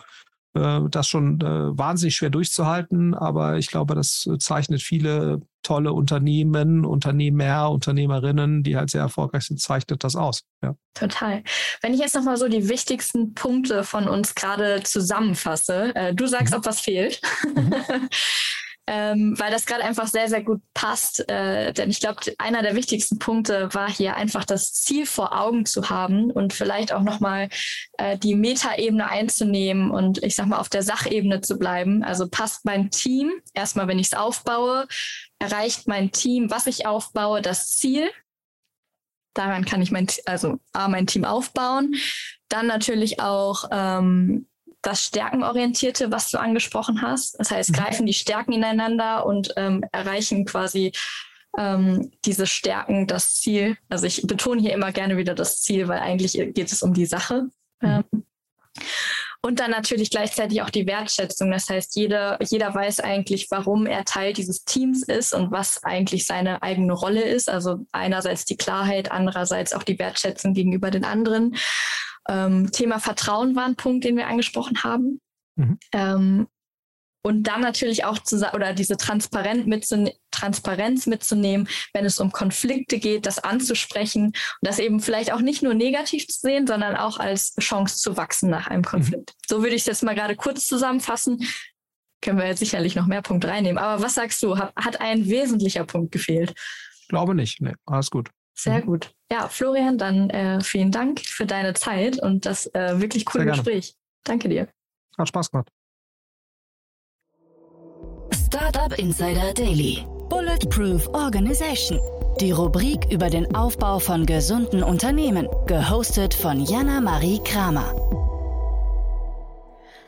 das 0.52 1.06
schon 1.06 1.40
äh, 1.40 1.78
wahnsinnig 1.78 2.16
schwer 2.16 2.30
durchzuhalten, 2.30 3.14
aber 3.14 3.56
ich 3.58 3.68
glaube, 3.68 3.94
das 3.94 4.26
äh, 4.26 4.36
zeichnet 4.38 4.82
viele 4.82 5.40
tolle 5.62 5.92
Unternehmen, 5.92 6.84
Unternehmer, 6.84 7.70
Unternehmerinnen, 7.70 8.62
die 8.62 8.76
halt 8.76 8.90
sehr 8.90 9.02
erfolgreich 9.02 9.44
sind, 9.44 9.60
zeichnet 9.60 10.02
das 10.02 10.16
aus. 10.16 10.42
Ja. 10.62 10.74
Total. 10.94 11.42
Wenn 11.82 11.94
ich 11.94 12.00
jetzt 12.00 12.14
nochmal 12.14 12.36
so 12.36 12.48
die 12.48 12.68
wichtigsten 12.68 13.34
Punkte 13.34 13.84
von 13.84 14.08
uns 14.08 14.34
gerade 14.34 14.82
zusammenfasse, 14.82 15.94
äh, 15.94 16.14
du 16.14 16.26
sagst, 16.26 16.52
Mhm. 16.52 16.58
ob 16.58 16.66
was 16.66 16.80
fehlt. 16.80 17.20
ähm, 18.92 19.38
weil 19.38 19.52
das 19.52 19.66
gerade 19.66 19.84
einfach 19.84 20.08
sehr, 20.08 20.28
sehr 20.28 20.42
gut 20.42 20.60
passt. 20.74 21.28
Äh, 21.30 21.72
denn 21.72 21.90
ich 21.90 22.00
glaube, 22.00 22.22
einer 22.38 22.60
der 22.60 22.74
wichtigsten 22.74 23.20
Punkte 23.20 23.72
war 23.72 23.88
hier 23.88 24.16
einfach 24.16 24.44
das 24.44 24.72
Ziel 24.72 25.06
vor 25.06 25.38
Augen 25.38 25.64
zu 25.64 25.90
haben 25.90 26.32
und 26.32 26.52
vielleicht 26.52 26.92
auch 26.92 27.02
nochmal 27.02 27.50
äh, 27.98 28.18
die 28.18 28.34
Metaebene 28.34 29.08
einzunehmen 29.08 29.92
und 29.92 30.20
ich 30.24 30.34
sag 30.34 30.46
mal 30.46 30.58
auf 30.58 30.68
der 30.68 30.82
Sachebene 30.82 31.40
zu 31.40 31.56
bleiben. 31.56 32.02
Also 32.02 32.26
passt 32.28 32.64
mein 32.64 32.90
Team, 32.90 33.30
erstmal 33.54 33.86
wenn 33.86 34.00
ich 34.00 34.08
es 34.08 34.14
aufbaue, 34.14 34.88
erreicht 35.38 35.86
mein 35.86 36.10
Team, 36.10 36.50
was 36.50 36.66
ich 36.66 36.84
aufbaue, 36.84 37.42
das 37.42 37.68
Ziel. 37.68 38.10
Daran 39.34 39.64
kann 39.66 39.82
ich 39.82 39.92
mein, 39.92 40.08
also 40.26 40.58
A, 40.72 40.88
mein 40.88 41.06
Team 41.06 41.24
aufbauen. 41.24 41.94
Dann 42.48 42.66
natürlich 42.66 43.20
auch 43.20 43.68
ähm, 43.70 44.48
das 44.82 45.04
Stärkenorientierte, 45.04 46.10
was 46.10 46.30
du 46.30 46.38
angesprochen 46.38 47.02
hast. 47.02 47.38
Das 47.38 47.50
heißt, 47.50 47.70
Mhm. 47.70 47.74
greifen 47.74 48.06
die 48.06 48.14
Stärken 48.14 48.52
ineinander 48.52 49.26
und 49.26 49.52
ähm, 49.56 49.84
erreichen 49.92 50.44
quasi 50.44 50.92
ähm, 51.58 52.12
diese 52.24 52.46
Stärken 52.46 53.06
das 53.06 53.34
Ziel. 53.34 53.76
Also 53.88 54.06
ich 54.06 54.22
betone 54.26 54.60
hier 54.60 54.72
immer 54.72 54.92
gerne 54.92 55.16
wieder 55.16 55.34
das 55.34 55.60
Ziel, 55.62 55.88
weil 55.88 55.98
eigentlich 55.98 56.32
geht 56.32 56.72
es 56.72 56.82
um 56.82 56.94
die 56.94 57.06
Sache. 57.06 57.48
Mhm. 57.80 58.04
Ähm, 58.12 58.24
und 59.42 59.58
dann 59.58 59.70
natürlich 59.70 60.10
gleichzeitig 60.10 60.60
auch 60.60 60.68
die 60.68 60.86
Wertschätzung. 60.86 61.50
Das 61.50 61.68
heißt, 61.68 61.96
jeder, 61.96 62.38
jeder 62.42 62.74
weiß 62.74 63.00
eigentlich, 63.00 63.50
warum 63.50 63.86
er 63.86 64.04
Teil 64.04 64.34
dieses 64.34 64.64
Teams 64.66 65.02
ist 65.02 65.32
und 65.32 65.50
was 65.50 65.82
eigentlich 65.82 66.26
seine 66.26 66.62
eigene 66.62 66.92
Rolle 66.92 67.22
ist. 67.22 67.48
Also 67.48 67.86
einerseits 67.90 68.44
die 68.44 68.58
Klarheit, 68.58 69.10
andererseits 69.10 69.72
auch 69.72 69.82
die 69.82 69.98
Wertschätzung 69.98 70.52
gegenüber 70.52 70.90
den 70.90 71.06
anderen. 71.06 71.56
Ähm, 72.28 72.70
Thema 72.70 73.00
Vertrauen 73.00 73.56
war 73.56 73.64
ein 73.64 73.76
Punkt, 73.76 74.04
den 74.04 74.16
wir 74.16 74.26
angesprochen 74.26 74.82
haben. 74.82 75.20
Mhm. 75.56 75.78
Ähm, 75.92 76.46
und 77.22 77.42
dann 77.44 77.60
natürlich 77.60 78.04
auch 78.04 78.18
zu, 78.18 78.36
oder 78.54 78.72
diese 78.72 78.96
Transparenz, 78.96 79.66
mitzune 79.66 80.14
Transparenz 80.30 81.06
mitzunehmen, 81.06 81.68
wenn 81.92 82.06
es 82.06 82.18
um 82.18 82.32
Konflikte 82.32 82.98
geht, 82.98 83.26
das 83.26 83.38
anzusprechen 83.38 84.26
und 84.26 84.34
das 84.62 84.78
eben 84.78 85.00
vielleicht 85.00 85.32
auch 85.32 85.40
nicht 85.40 85.62
nur 85.62 85.74
negativ 85.74 86.26
zu 86.28 86.40
sehen, 86.40 86.66
sondern 86.66 86.96
auch 86.96 87.18
als 87.18 87.54
Chance 87.60 87.96
zu 87.98 88.16
wachsen 88.16 88.48
nach 88.48 88.68
einem 88.68 88.84
Konflikt. 88.84 89.34
So 89.46 89.62
würde 89.62 89.74
ich 89.74 89.82
es 89.82 89.86
jetzt 89.86 90.02
mal 90.02 90.14
gerade 90.14 90.34
kurz 90.34 90.66
zusammenfassen. 90.66 91.46
Können 92.22 92.38
wir 92.38 92.46
jetzt 92.46 92.60
sicherlich 92.60 92.94
noch 92.94 93.06
mehr 93.06 93.22
Punkte 93.22 93.48
reinnehmen. 93.48 93.78
Aber 93.78 94.02
was 94.02 94.14
sagst 94.14 94.42
du? 94.42 94.58
Hat, 94.58 94.72
hat 94.76 95.00
ein 95.00 95.26
wesentlicher 95.26 95.84
Punkt 95.84 96.12
gefehlt? 96.12 96.54
Glaube 97.08 97.34
nicht. 97.34 97.60
Nee, 97.60 97.74
alles 97.84 98.10
gut. 98.10 98.30
Sehr 98.54 98.78
Mhm. 98.78 98.86
gut. 98.86 99.14
Ja, 99.30 99.48
Florian, 99.48 99.96
dann 99.96 100.28
äh, 100.30 100.60
vielen 100.60 100.90
Dank 100.90 101.20
für 101.20 101.46
deine 101.46 101.74
Zeit 101.74 102.20
und 102.20 102.46
das 102.46 102.66
äh, 102.74 103.00
wirklich 103.00 103.24
coole. 103.24 103.46
Gespräch. 103.46 103.94
Danke 104.24 104.48
dir. 104.48 104.68
Hat 105.16 105.28
Spaß 105.28 105.50
gemacht. 105.50 105.70
Startup 108.46 108.98
Insider 108.98 109.54
Daily. 109.54 110.04
Bulletproof 110.28 111.06
Organization. 111.08 112.00
Die 112.40 112.50
Rubrik 112.52 113.06
über 113.10 113.28
den 113.30 113.54
Aufbau 113.54 113.98
von 113.98 114.26
gesunden 114.26 114.82
Unternehmen. 114.82 115.48
Gehostet 115.66 116.34
von 116.34 116.60
Jana 116.64 117.00
Marie 117.00 117.40
Kramer. 117.44 117.94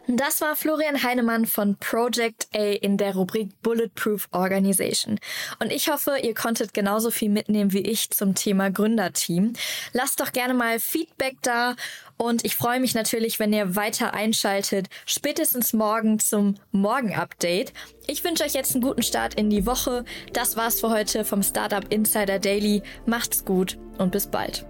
Das 0.09 0.41
war 0.41 0.57
Florian 0.57 1.03
Heinemann 1.03 1.47
von 1.47 1.77
Project 1.77 2.49
A 2.55 2.73
in 2.73 2.97
der 2.97 3.15
Rubrik 3.15 3.51
Bulletproof 3.63 4.29
Organization. 4.33 5.21
Und 5.61 5.71
ich 5.71 5.91
hoffe, 5.91 6.19
ihr 6.21 6.35
konntet 6.35 6.75
genauso 6.75 7.11
viel 7.13 7.31
mitnehmen 7.31 7.73
wie 7.73 7.83
ich 7.83 8.11
zum 8.11 8.35
Thema 8.35 8.71
Gründerteam. 8.71 9.53
Lasst 9.93 10.21
doch 10.21 10.33
gerne 10.33 10.55
mal 10.55 10.81
Feedback 10.81 11.37
da 11.43 11.77
und 12.17 12.45
ich 12.45 12.57
freue 12.57 12.81
mich 12.81 12.95
natürlich, 12.95 13.39
wenn 13.39 13.53
ihr 13.53 13.77
weiter 13.77 14.13
einschaltet, 14.13 14.89
spätestens 15.07 15.73
morgen 15.73 16.19
zum 16.19 16.57
Morgen-Update. 16.73 17.73
Ich 18.09 18.25
wünsche 18.25 18.43
euch 18.45 18.55
jetzt 18.55 18.75
einen 18.75 18.83
guten 18.83 19.03
Start 19.03 19.35
in 19.35 19.51
die 19.51 19.67
Woche. 19.67 20.05
Das 20.33 20.57
war's 20.57 20.81
für 20.81 20.91
heute 20.91 21.25
vom 21.25 21.45
Startup 21.45 21.85
Insider 21.93 22.41
Daily. 22.41 22.83
Macht's 23.07 23.45
gut 23.45 23.79
und 23.99 24.11
bis 24.11 24.27
bald. 24.27 24.67